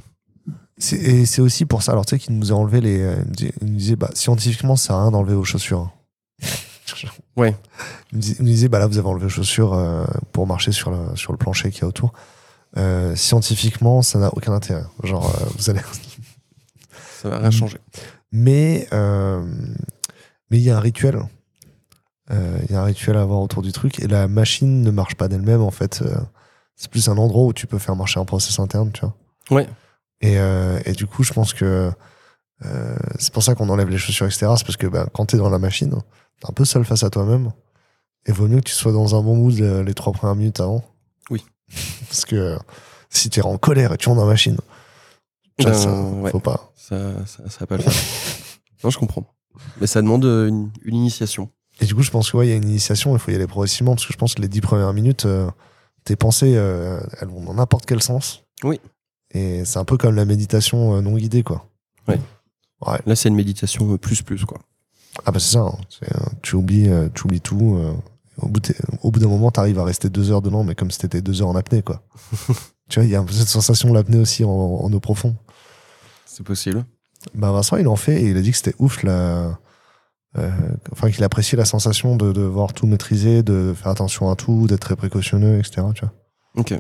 Et 0.92 1.26
c'est 1.26 1.42
aussi 1.42 1.66
pour 1.66 1.82
ça, 1.84 1.92
alors 1.94 2.06
tu 2.06 2.16
sais, 2.16 2.20
qu'il 2.20 2.38
nous 2.38 2.52
a 2.52 2.56
enlevé 2.56 2.82
les. 2.82 3.00
euh, 3.02 3.16
Il 3.62 3.72
me 3.72 3.78
disait, 3.78 3.96
bah, 3.96 4.10
scientifiquement, 4.14 4.76
ça 4.76 4.96
à 4.96 5.02
rien 5.04 5.12
d'enlever 5.12 5.36
vos 5.36 5.44
chaussures. 5.44 5.80
hein. 5.80 5.92
Ouais. 7.36 7.56
Il 8.12 8.18
me 8.18 8.22
disait, 8.46 8.68
bah 8.68 8.80
là, 8.80 8.88
vous 8.88 8.98
avez 8.98 9.08
enlevé 9.08 9.24
vos 9.26 9.30
chaussures 9.30 9.74
euh, 9.74 10.06
pour 10.32 10.46
marcher 10.48 10.72
sur 10.72 10.92
le, 10.92 11.16
sur 11.16 11.32
le 11.32 11.38
plancher 11.38 11.72
qu'il 11.72 11.82
y 11.82 11.86
a 11.86 11.88
autour. 11.88 12.14
Euh, 12.78 13.16
scientifiquement, 13.16 14.02
ça 14.02 14.20
n'a 14.20 14.30
aucun 14.36 14.52
intérêt. 14.54 14.84
Genre, 15.04 15.32
vous 15.58 15.70
allez. 15.70 15.82
Ça 17.22 17.30
va 17.30 17.40
rien 17.40 17.52
changer. 17.52 17.78
Mais 18.32 18.88
mais 18.92 20.58
il 20.60 20.62
y 20.64 20.70
a 20.70 20.78
un 20.78 20.80
rituel. 20.82 21.20
Euh, 22.34 22.58
Il 22.68 22.72
y 22.74 22.76
a 22.76 22.82
un 22.82 22.86
rituel 22.86 23.16
à 23.18 23.22
avoir 23.22 23.40
autour 23.42 23.62
du 23.62 23.72
truc. 23.72 24.00
Et 24.00 24.08
la 24.08 24.28
machine 24.28 24.82
ne 24.82 24.92
marche 24.92 25.16
pas 25.16 25.28
d'elle-même, 25.28 25.62
en 25.62 25.72
fait. 25.72 26.02
Euh, 26.02 26.16
c'est 26.76 26.90
plus 26.90 27.08
un 27.10 27.18
endroit 27.18 27.44
où 27.46 27.54
tu 27.54 27.68
peux 27.68 27.78
faire 27.80 27.96
marcher 27.96 28.20
un 28.20 28.26
process 28.26 28.60
interne, 28.60 28.92
tu 28.92 29.02
vois. 29.02 29.16
Ouais. 29.52 29.68
Et, 30.22 30.40
euh, 30.40 30.80
et 30.86 30.94
du 30.94 31.06
coup, 31.06 31.24
je 31.24 31.34
pense 31.34 31.54
que 31.54 31.92
euh, 32.66 32.96
c'est 33.20 33.34
pour 33.34 33.44
ça 33.44 33.56
qu'on 33.56 33.70
enlève 33.70 33.90
les 33.90 33.98
chaussures, 33.98 34.26
etc. 34.26 34.52
C'est 34.58 34.66
parce 34.66 34.78
que 34.78 34.88
bah, 34.88 35.08
quand 35.14 35.26
t'es 35.28 35.38
dans 35.38 35.50
la 35.50 35.60
machine, 35.60 35.92
t'es 36.40 36.50
un 36.50 36.54
peu 36.54 36.66
seul 36.66 36.86
face 36.86 37.04
à 37.04 37.10
toi-même. 37.10 37.52
Et 38.26 38.32
vaut 38.32 38.48
mieux 38.48 38.58
que 38.60 38.70
tu 38.70 38.74
sois 38.74 38.94
dans 38.94 39.16
un 39.20 39.22
bon 39.22 39.36
mood 39.36 39.60
euh, 39.60 39.84
les 39.84 39.94
trois 39.94 40.14
premières 40.14 40.36
minutes 40.36 40.60
avant. 40.62 40.84
Oui. 41.30 41.44
parce 42.08 42.24
que 42.26 42.36
euh, 42.36 42.58
si 43.10 43.30
t'es 43.30 43.42
en 43.42 43.58
colère 43.58 43.92
et 43.94 43.98
tu 43.98 44.08
rentres 44.08 44.22
dans 44.22 44.26
la 44.26 44.32
machine, 44.32 44.58
ça, 45.60 45.70
Ben, 45.70 45.74
ça, 45.74 45.92
ouais. 46.02 46.32
faut 46.32 46.40
pas. 46.40 46.72
Ça, 46.76 46.98
ça, 47.26 47.50
ça 47.50 47.60
va 47.60 47.68
pas 47.68 47.78
le 47.78 47.84
faire. 47.84 47.94
non, 48.84 48.90
je 48.90 48.98
comprends. 48.98 49.26
Mais 49.80 49.88
ça 49.88 50.02
demande 50.02 50.26
euh, 50.26 50.48
une, 50.48 50.72
une 50.84 50.96
initiation. 50.96 51.50
Et 51.84 51.86
du 51.86 51.96
coup, 51.96 52.02
je 52.02 52.12
pense 52.12 52.32
qu'il 52.32 52.40
ouais, 52.40 52.48
y 52.48 52.52
a 52.54 52.56
une 52.56 52.70
initiation, 52.70 53.14
il 53.14 53.20
faut 53.20 53.30
y 53.30 53.36
aller 53.36 53.46
progressivement, 53.46 53.94
parce 53.94 54.06
que 54.06 54.14
je 54.14 54.18
pense 54.18 54.36
que 54.36 54.42
les 54.42 54.48
dix 54.48 54.62
premières 54.62 54.94
minutes, 54.94 55.26
euh, 55.26 55.50
tes 56.06 56.16
pensées, 56.16 56.54
euh, 56.56 57.02
elles 57.20 57.28
vont 57.28 57.44
dans 57.44 57.56
n'importe 57.56 57.86
quel 57.86 58.02
sens. 58.02 58.46
Oui. 58.64 58.80
Et 59.32 59.66
c'est 59.66 59.80
un 59.80 59.84
peu 59.84 59.98
comme 59.98 60.16
la 60.16 60.24
méditation 60.24 60.96
euh, 60.96 61.02
non 61.02 61.18
guidée, 61.18 61.44
quoi. 61.44 61.68
Ouais. 62.08 62.22
Ouais. 62.88 63.00
Là, 63.06 63.18
c'est 63.18 63.28
une 63.28 63.36
méditation 63.36 63.98
plus 63.98 64.22
plus, 64.22 64.46
quoi. 64.46 64.60
Ah 65.26 65.32
bah 65.32 65.40
c'est 65.42 65.52
ça, 65.52 65.60
hein. 65.60 65.78
Tu, 66.42 66.56
oublies, 66.56 66.90
tu 67.14 67.26
oublies 67.26 67.42
tout. 67.42 67.78
au 68.38 68.48
bout, 68.48 68.72
au 69.02 69.12
bout 69.12 69.20
d'un 69.20 69.28
moment, 69.28 69.52
t'arrives 69.52 69.80
à 69.80 69.84
rester 69.84 70.10
deux 70.10 70.32
heures 70.32 70.42
dedans, 70.42 70.64
mais 70.64 70.76
comme 70.76 70.90
si 70.90 71.00
t'étais 71.00 71.22
deux 71.22 71.42
heures 71.42 71.50
en 71.50 71.56
apnée, 71.58 71.82
quoi. 71.82 72.02
tu 72.90 73.00
vois, 73.00 73.04
il 73.04 73.10
y 73.10 73.16
a 73.16 73.20
un 73.20 73.26
peu 73.26 73.34
cette 73.34 73.50
sensation 73.50 73.90
de 73.90 73.94
l'apnée 73.94 74.20
aussi 74.20 74.46
en, 74.46 74.50
en 74.50 74.94
eau 74.94 75.00
profonde. 75.02 75.36
C'est 76.26 76.44
possible. 76.44 76.86
Bah 77.36 77.52
Vincent, 77.52 77.76
il 77.76 77.90
en 77.90 77.98
fait 77.98 78.22
et 78.22 78.30
il 78.30 78.38
a 78.38 78.42
dit 78.42 78.52
que 78.52 78.58
c'était 78.58 78.76
ouf, 78.80 79.04
la... 79.04 79.60
euh, 80.38 80.50
enfin 80.92 81.12
qu'il 81.12 81.24
appréciait 81.24 81.58
la 81.58 81.66
sensation 81.66 82.16
de, 82.16 82.32
de 82.32 82.42
voir 82.42 82.74
tout 82.74 82.88
maîtriser, 82.88 83.44
de 83.44 83.74
faire 83.76 83.92
attention 83.92 84.30
à 84.30 84.36
tout, 84.36 84.68
d'être 84.68 84.80
très 84.82 84.96
précautionneux, 84.96 85.60
etc. 85.60 85.88
Tu 85.96 86.02
vois. 86.02 86.14
Ok. 86.56 86.74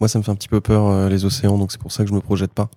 Moi, 0.00 0.08
ça 0.08 0.18
me 0.18 0.22
fait 0.24 0.30
un 0.30 0.36
petit 0.36 0.48
peu 0.48 0.60
peur, 0.60 0.86
euh, 0.86 1.08
les 1.08 1.24
océans, 1.24 1.58
donc 1.58 1.72
c'est 1.72 1.80
pour 1.80 1.92
ça 1.92 2.04
que 2.04 2.08
je 2.10 2.14
me 2.14 2.20
projette 2.20 2.52
pas. 2.52 2.70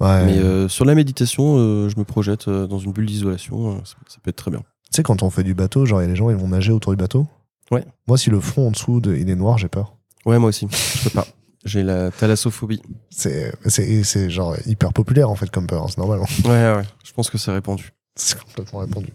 Ouais. 0.00 0.24
Mais 0.26 0.38
euh, 0.38 0.68
sur 0.68 0.84
la 0.84 0.94
méditation, 0.94 1.56
je 1.88 1.96
me 1.98 2.04
projette 2.04 2.48
dans 2.48 2.78
une 2.78 2.92
bulle 2.92 3.06
d'isolation. 3.06 3.84
ça, 3.84 3.94
ça 4.08 4.18
peut 4.22 4.30
être 4.30 4.36
très 4.36 4.50
bien. 4.50 4.60
Tu 4.60 4.96
sais, 4.96 5.02
quand 5.02 5.22
on 5.22 5.30
fait 5.30 5.42
du 5.44 5.54
bateau, 5.54 5.86
genre, 5.86 6.00
il 6.00 6.04
y 6.04 6.06
a 6.06 6.10
les 6.10 6.16
gens, 6.16 6.28
ils 6.30 6.36
vont 6.36 6.48
nager 6.48 6.72
autour 6.72 6.92
du 6.92 6.96
bateau. 6.96 7.26
Ouais. 7.70 7.84
Moi, 8.06 8.18
si 8.18 8.28
le 8.30 8.40
fond 8.40 8.68
en 8.68 8.70
dessous, 8.70 9.00
de, 9.00 9.14
il 9.16 9.30
est 9.30 9.34
noir, 9.34 9.56
j'ai 9.58 9.68
peur. 9.68 9.96
Ouais, 10.26 10.38
moi 10.38 10.50
aussi. 10.50 10.68
Je 10.70 11.04
peux 11.04 11.10
pas. 11.10 11.26
J'ai 11.64 11.82
la 11.82 12.10
thalassophobie. 12.10 12.82
C'est, 13.08 13.54
c'est, 13.66 14.02
c'est 14.02 14.28
genre 14.30 14.56
hyper 14.66 14.92
populaire, 14.92 15.30
en 15.30 15.36
fait, 15.36 15.48
comme 15.50 15.66
peur, 15.66 15.84
hein, 15.84 15.86
c'est 15.88 15.98
normal. 15.98 16.20
hein. 16.22 16.48
Ouais, 16.48 16.76
ouais. 16.80 16.84
Je 17.04 17.12
pense 17.12 17.30
que 17.30 17.38
c'est 17.38 17.52
répandu. 17.52 17.92
C'est 18.14 18.38
complètement 18.42 18.80
répandu. 18.80 19.12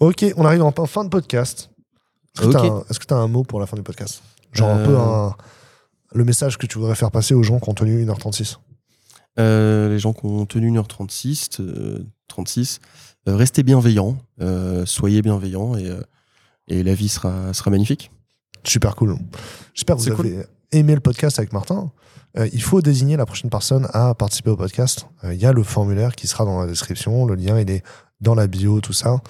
ok, 0.00 0.24
on 0.36 0.44
arrive 0.44 0.62
en 0.62 0.72
fin 0.86 1.04
de 1.04 1.08
podcast. 1.08 1.70
Est-ce 2.40 2.98
que 2.98 3.06
tu 3.06 3.14
as 3.14 3.16
un 3.16 3.28
mot 3.28 3.42
pour 3.44 3.60
la 3.60 3.66
fin 3.66 3.76
du 3.76 3.82
podcast? 3.82 4.22
Genre 4.52 4.70
un 4.70 4.84
peu 4.84 4.94
Euh. 4.96 4.98
un, 5.00 5.36
le 6.12 6.24
message 6.24 6.58
que 6.58 6.66
tu 6.66 6.78
voudrais 6.78 6.94
faire 6.94 7.10
passer 7.10 7.34
aux 7.34 7.42
gens 7.42 7.58
qui 7.58 7.68
ont 7.70 7.74
tenu 7.74 8.04
1h36. 8.04 8.58
Euh, 9.38 9.88
les 9.88 9.98
gens 9.98 10.12
qui 10.12 10.26
ont 10.26 10.46
tenu 10.46 10.70
1h36, 10.70 11.60
euh, 11.60 12.04
36, 12.28 12.78
euh, 13.28 13.34
restez 13.36 13.62
bienveillants, 13.62 14.16
soyez 14.84 15.22
bienveillants 15.22 15.76
et, 15.76 15.90
et 16.68 16.82
la 16.82 16.94
vie 16.94 17.08
sera, 17.08 17.52
sera 17.52 17.70
magnifique. 17.70 18.10
Super 18.64 18.94
cool. 18.96 19.16
J'espère 19.74 19.96
que 19.96 20.02
vous 20.02 20.14
cool. 20.16 20.26
avez 20.26 20.46
aimé 20.72 20.94
le 20.94 21.00
podcast 21.00 21.38
avec 21.38 21.52
Martin. 21.52 21.90
Euh, 22.36 22.48
il 22.52 22.62
faut 22.62 22.80
désigner 22.80 23.16
la 23.16 23.26
prochaine 23.26 23.50
personne 23.50 23.86
à 23.92 24.14
participer 24.14 24.50
au 24.50 24.56
podcast. 24.56 25.06
Euh, 25.22 25.34
Il 25.34 25.40
y 25.40 25.46
a 25.46 25.52
le 25.52 25.62
formulaire 25.62 26.14
qui 26.16 26.26
sera 26.26 26.44
dans 26.44 26.60
la 26.60 26.66
description. 26.66 27.26
Le 27.26 27.34
lien, 27.36 27.60
il 27.60 27.70
est 27.70 27.82
dans 28.24 28.34
la 28.34 28.48
bio, 28.48 28.80
tout 28.80 28.92
ça. 28.92 29.20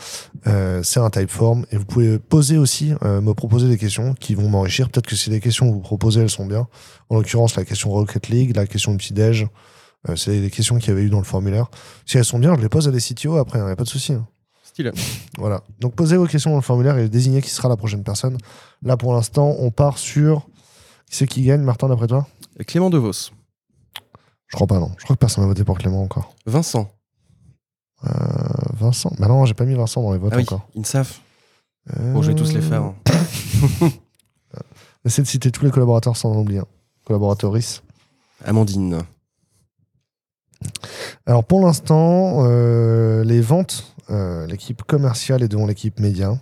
Euh, 0.46 0.82
c'est 0.82 1.00
un 1.00 1.10
typeform. 1.10 1.66
Et 1.70 1.76
vous 1.76 1.84
pouvez 1.84 2.18
poser 2.18 2.56
aussi, 2.56 2.94
euh, 3.02 3.20
me 3.20 3.34
proposer 3.34 3.68
des 3.68 3.76
questions 3.76 4.14
qui 4.14 4.34
vont 4.34 4.48
m'enrichir. 4.48 4.88
Peut-être 4.88 5.06
que 5.06 5.16
si 5.16 5.28
les 5.28 5.40
questions 5.40 5.68
que 5.68 5.74
vous 5.74 5.80
proposez, 5.80 6.22
elles 6.22 6.30
sont 6.30 6.46
bien. 6.46 6.66
En 7.10 7.16
l'occurrence, 7.16 7.56
la 7.56 7.64
question 7.66 7.90
Rocket 7.90 8.28
League, 8.28 8.56
la 8.56 8.66
question 8.66 8.96
petit-déj, 8.96 9.46
euh, 10.08 10.16
c'est 10.16 10.40
les 10.40 10.50
questions 10.50 10.78
qu'il 10.78 10.88
y 10.88 10.92
avait 10.92 11.02
eu 11.02 11.10
dans 11.10 11.18
le 11.18 11.24
formulaire. 11.24 11.66
Si 12.06 12.16
elles 12.16 12.24
sont 12.24 12.38
bien, 12.38 12.54
je 12.56 12.60
les 12.62 12.68
pose 12.70 12.88
à 12.88 12.90
des 12.90 13.00
CTO 13.00 13.36
après, 13.36 13.58
il 13.58 13.64
n'y 13.64 13.70
a 13.70 13.76
pas 13.76 13.84
de 13.84 13.88
souci. 13.88 14.14
hein. 14.14 14.26
Stylé. 14.62 14.90
Voilà. 15.38 15.62
Donc 15.80 15.94
posez 15.94 16.16
vos 16.16 16.26
questions 16.26 16.50
dans 16.50 16.56
le 16.56 16.62
formulaire 16.62 16.96
et 16.98 17.08
désignez 17.08 17.42
qui 17.42 17.50
sera 17.50 17.68
la 17.68 17.76
prochaine 17.76 18.02
personne. 18.02 18.38
Là, 18.82 18.96
pour 18.96 19.12
l'instant, 19.12 19.54
on 19.58 19.70
part 19.70 19.98
sur. 19.98 20.46
Qui 21.10 21.16
c'est 21.16 21.26
qui 21.26 21.42
gagne, 21.42 21.60
Martin, 21.62 21.88
d'après 21.88 22.06
toi? 22.06 22.26
Clément 22.66 22.88
DeVos, 22.90 23.30
Je 24.48 24.56
crois 24.56 24.66
pas, 24.66 24.78
non. 24.80 24.90
Je 24.98 25.04
crois 25.04 25.14
que 25.16 25.20
personne 25.20 25.44
n'a 25.44 25.48
voté 25.48 25.62
pour 25.64 25.78
Clément 25.78 26.02
encore. 26.02 26.34
Vincent, 26.46 26.88
Euh, 28.06 28.10
Vincent 28.78 29.12
Bah 29.18 29.28
non, 29.28 29.44
j'ai 29.46 29.54
pas 29.54 29.64
mis 29.64 29.74
Vincent 29.74 30.02
dans 30.02 30.12
les 30.12 30.18
votes 30.18 30.32
ah 30.34 30.36
oui, 30.38 30.42
encore. 30.42 30.68
INSAF. 30.76 31.20
Euh, 31.96 32.12
Bon, 32.12 32.22
je 32.22 32.30
vais 32.30 32.34
tous 32.36 32.52
les 32.52 32.60
faire. 32.60 32.82
hein. 32.82 32.94
Essayez 35.04 35.22
de 35.22 35.28
citer 35.28 35.50
tous 35.50 35.64
les 35.64 35.70
collaborateurs 35.70 36.16
sans 36.16 36.32
en 36.32 36.38
oublier 36.40 36.60
un. 36.60 36.66
Collaboratrices. 37.04 37.82
Amandine. 38.44 39.00
Alors 41.26 41.44
pour 41.44 41.60
l'instant, 41.60 42.44
euh, 42.46 43.22
les 43.24 43.40
ventes, 43.42 43.94
euh, 44.10 44.46
l'équipe 44.46 44.82
commerciale 44.82 45.42
est 45.42 45.48
devant 45.48 45.66
l'équipe 45.66 46.00
média. 46.00 46.38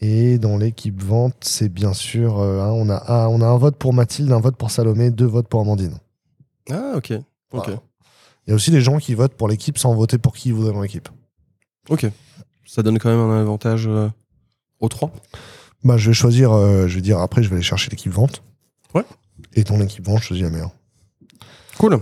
Et 0.00 0.38
dans 0.38 0.56
l'équipe 0.56 1.00
vente, 1.00 1.36
c'est 1.42 1.68
bien 1.68 1.92
sûr, 1.92 2.40
euh, 2.40 2.60
hein, 2.60 2.72
on, 2.72 2.88
a, 2.90 2.96
ah, 3.06 3.28
on 3.30 3.40
a 3.40 3.46
un 3.46 3.56
vote 3.56 3.76
pour 3.76 3.92
Mathilde, 3.94 4.32
un 4.32 4.40
vote 4.40 4.56
pour 4.56 4.72
Salomé, 4.72 5.12
deux 5.12 5.26
votes 5.26 5.46
pour 5.46 5.60
Amandine. 5.60 5.96
Ah, 6.70 6.94
ok. 6.96 7.12
Ok. 7.12 7.64
Voilà. 7.66 7.80
Il 8.46 8.50
y 8.50 8.52
a 8.52 8.56
aussi 8.56 8.70
des 8.70 8.80
gens 8.80 8.98
qui 8.98 9.14
votent 9.14 9.34
pour 9.34 9.48
l'équipe 9.48 9.78
sans 9.78 9.94
voter 9.94 10.18
pour 10.18 10.34
qui 10.34 10.48
ils 10.48 10.54
voudraient 10.54 10.72
dans 10.72 10.82
l'équipe. 10.82 11.08
Ok. 11.88 12.06
Ça 12.66 12.82
donne 12.82 12.98
quand 12.98 13.10
même 13.10 13.18
un 13.18 13.40
avantage 13.40 13.86
euh, 13.86 14.08
aux 14.80 14.88
trois. 14.88 15.12
Bah, 15.84 15.96
je 15.96 16.10
vais 16.10 16.14
choisir, 16.14 16.52
euh, 16.52 16.86
je 16.86 16.94
vais 16.96 17.00
dire 17.00 17.18
après, 17.18 17.42
je 17.42 17.48
vais 17.48 17.56
aller 17.56 17.62
chercher 17.62 17.90
l'équipe 17.90 18.12
vente. 18.12 18.42
Ouais. 18.94 19.04
Et 19.54 19.64
ton 19.64 19.80
équipe 19.80 20.04
vente, 20.04 20.20
je 20.20 20.26
choisis 20.26 20.44
la 20.44 20.50
meilleure. 20.50 20.72
Cool. 21.78 22.00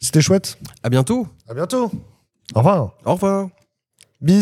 C'était 0.00 0.22
chouette. 0.22 0.58
À 0.82 0.88
bientôt. 0.88 1.26
À 1.48 1.54
bientôt. 1.54 1.90
Au 2.54 2.58
revoir. 2.58 2.94
Au 3.04 3.14
revoir. 3.14 3.48
Bisous. 4.20 4.38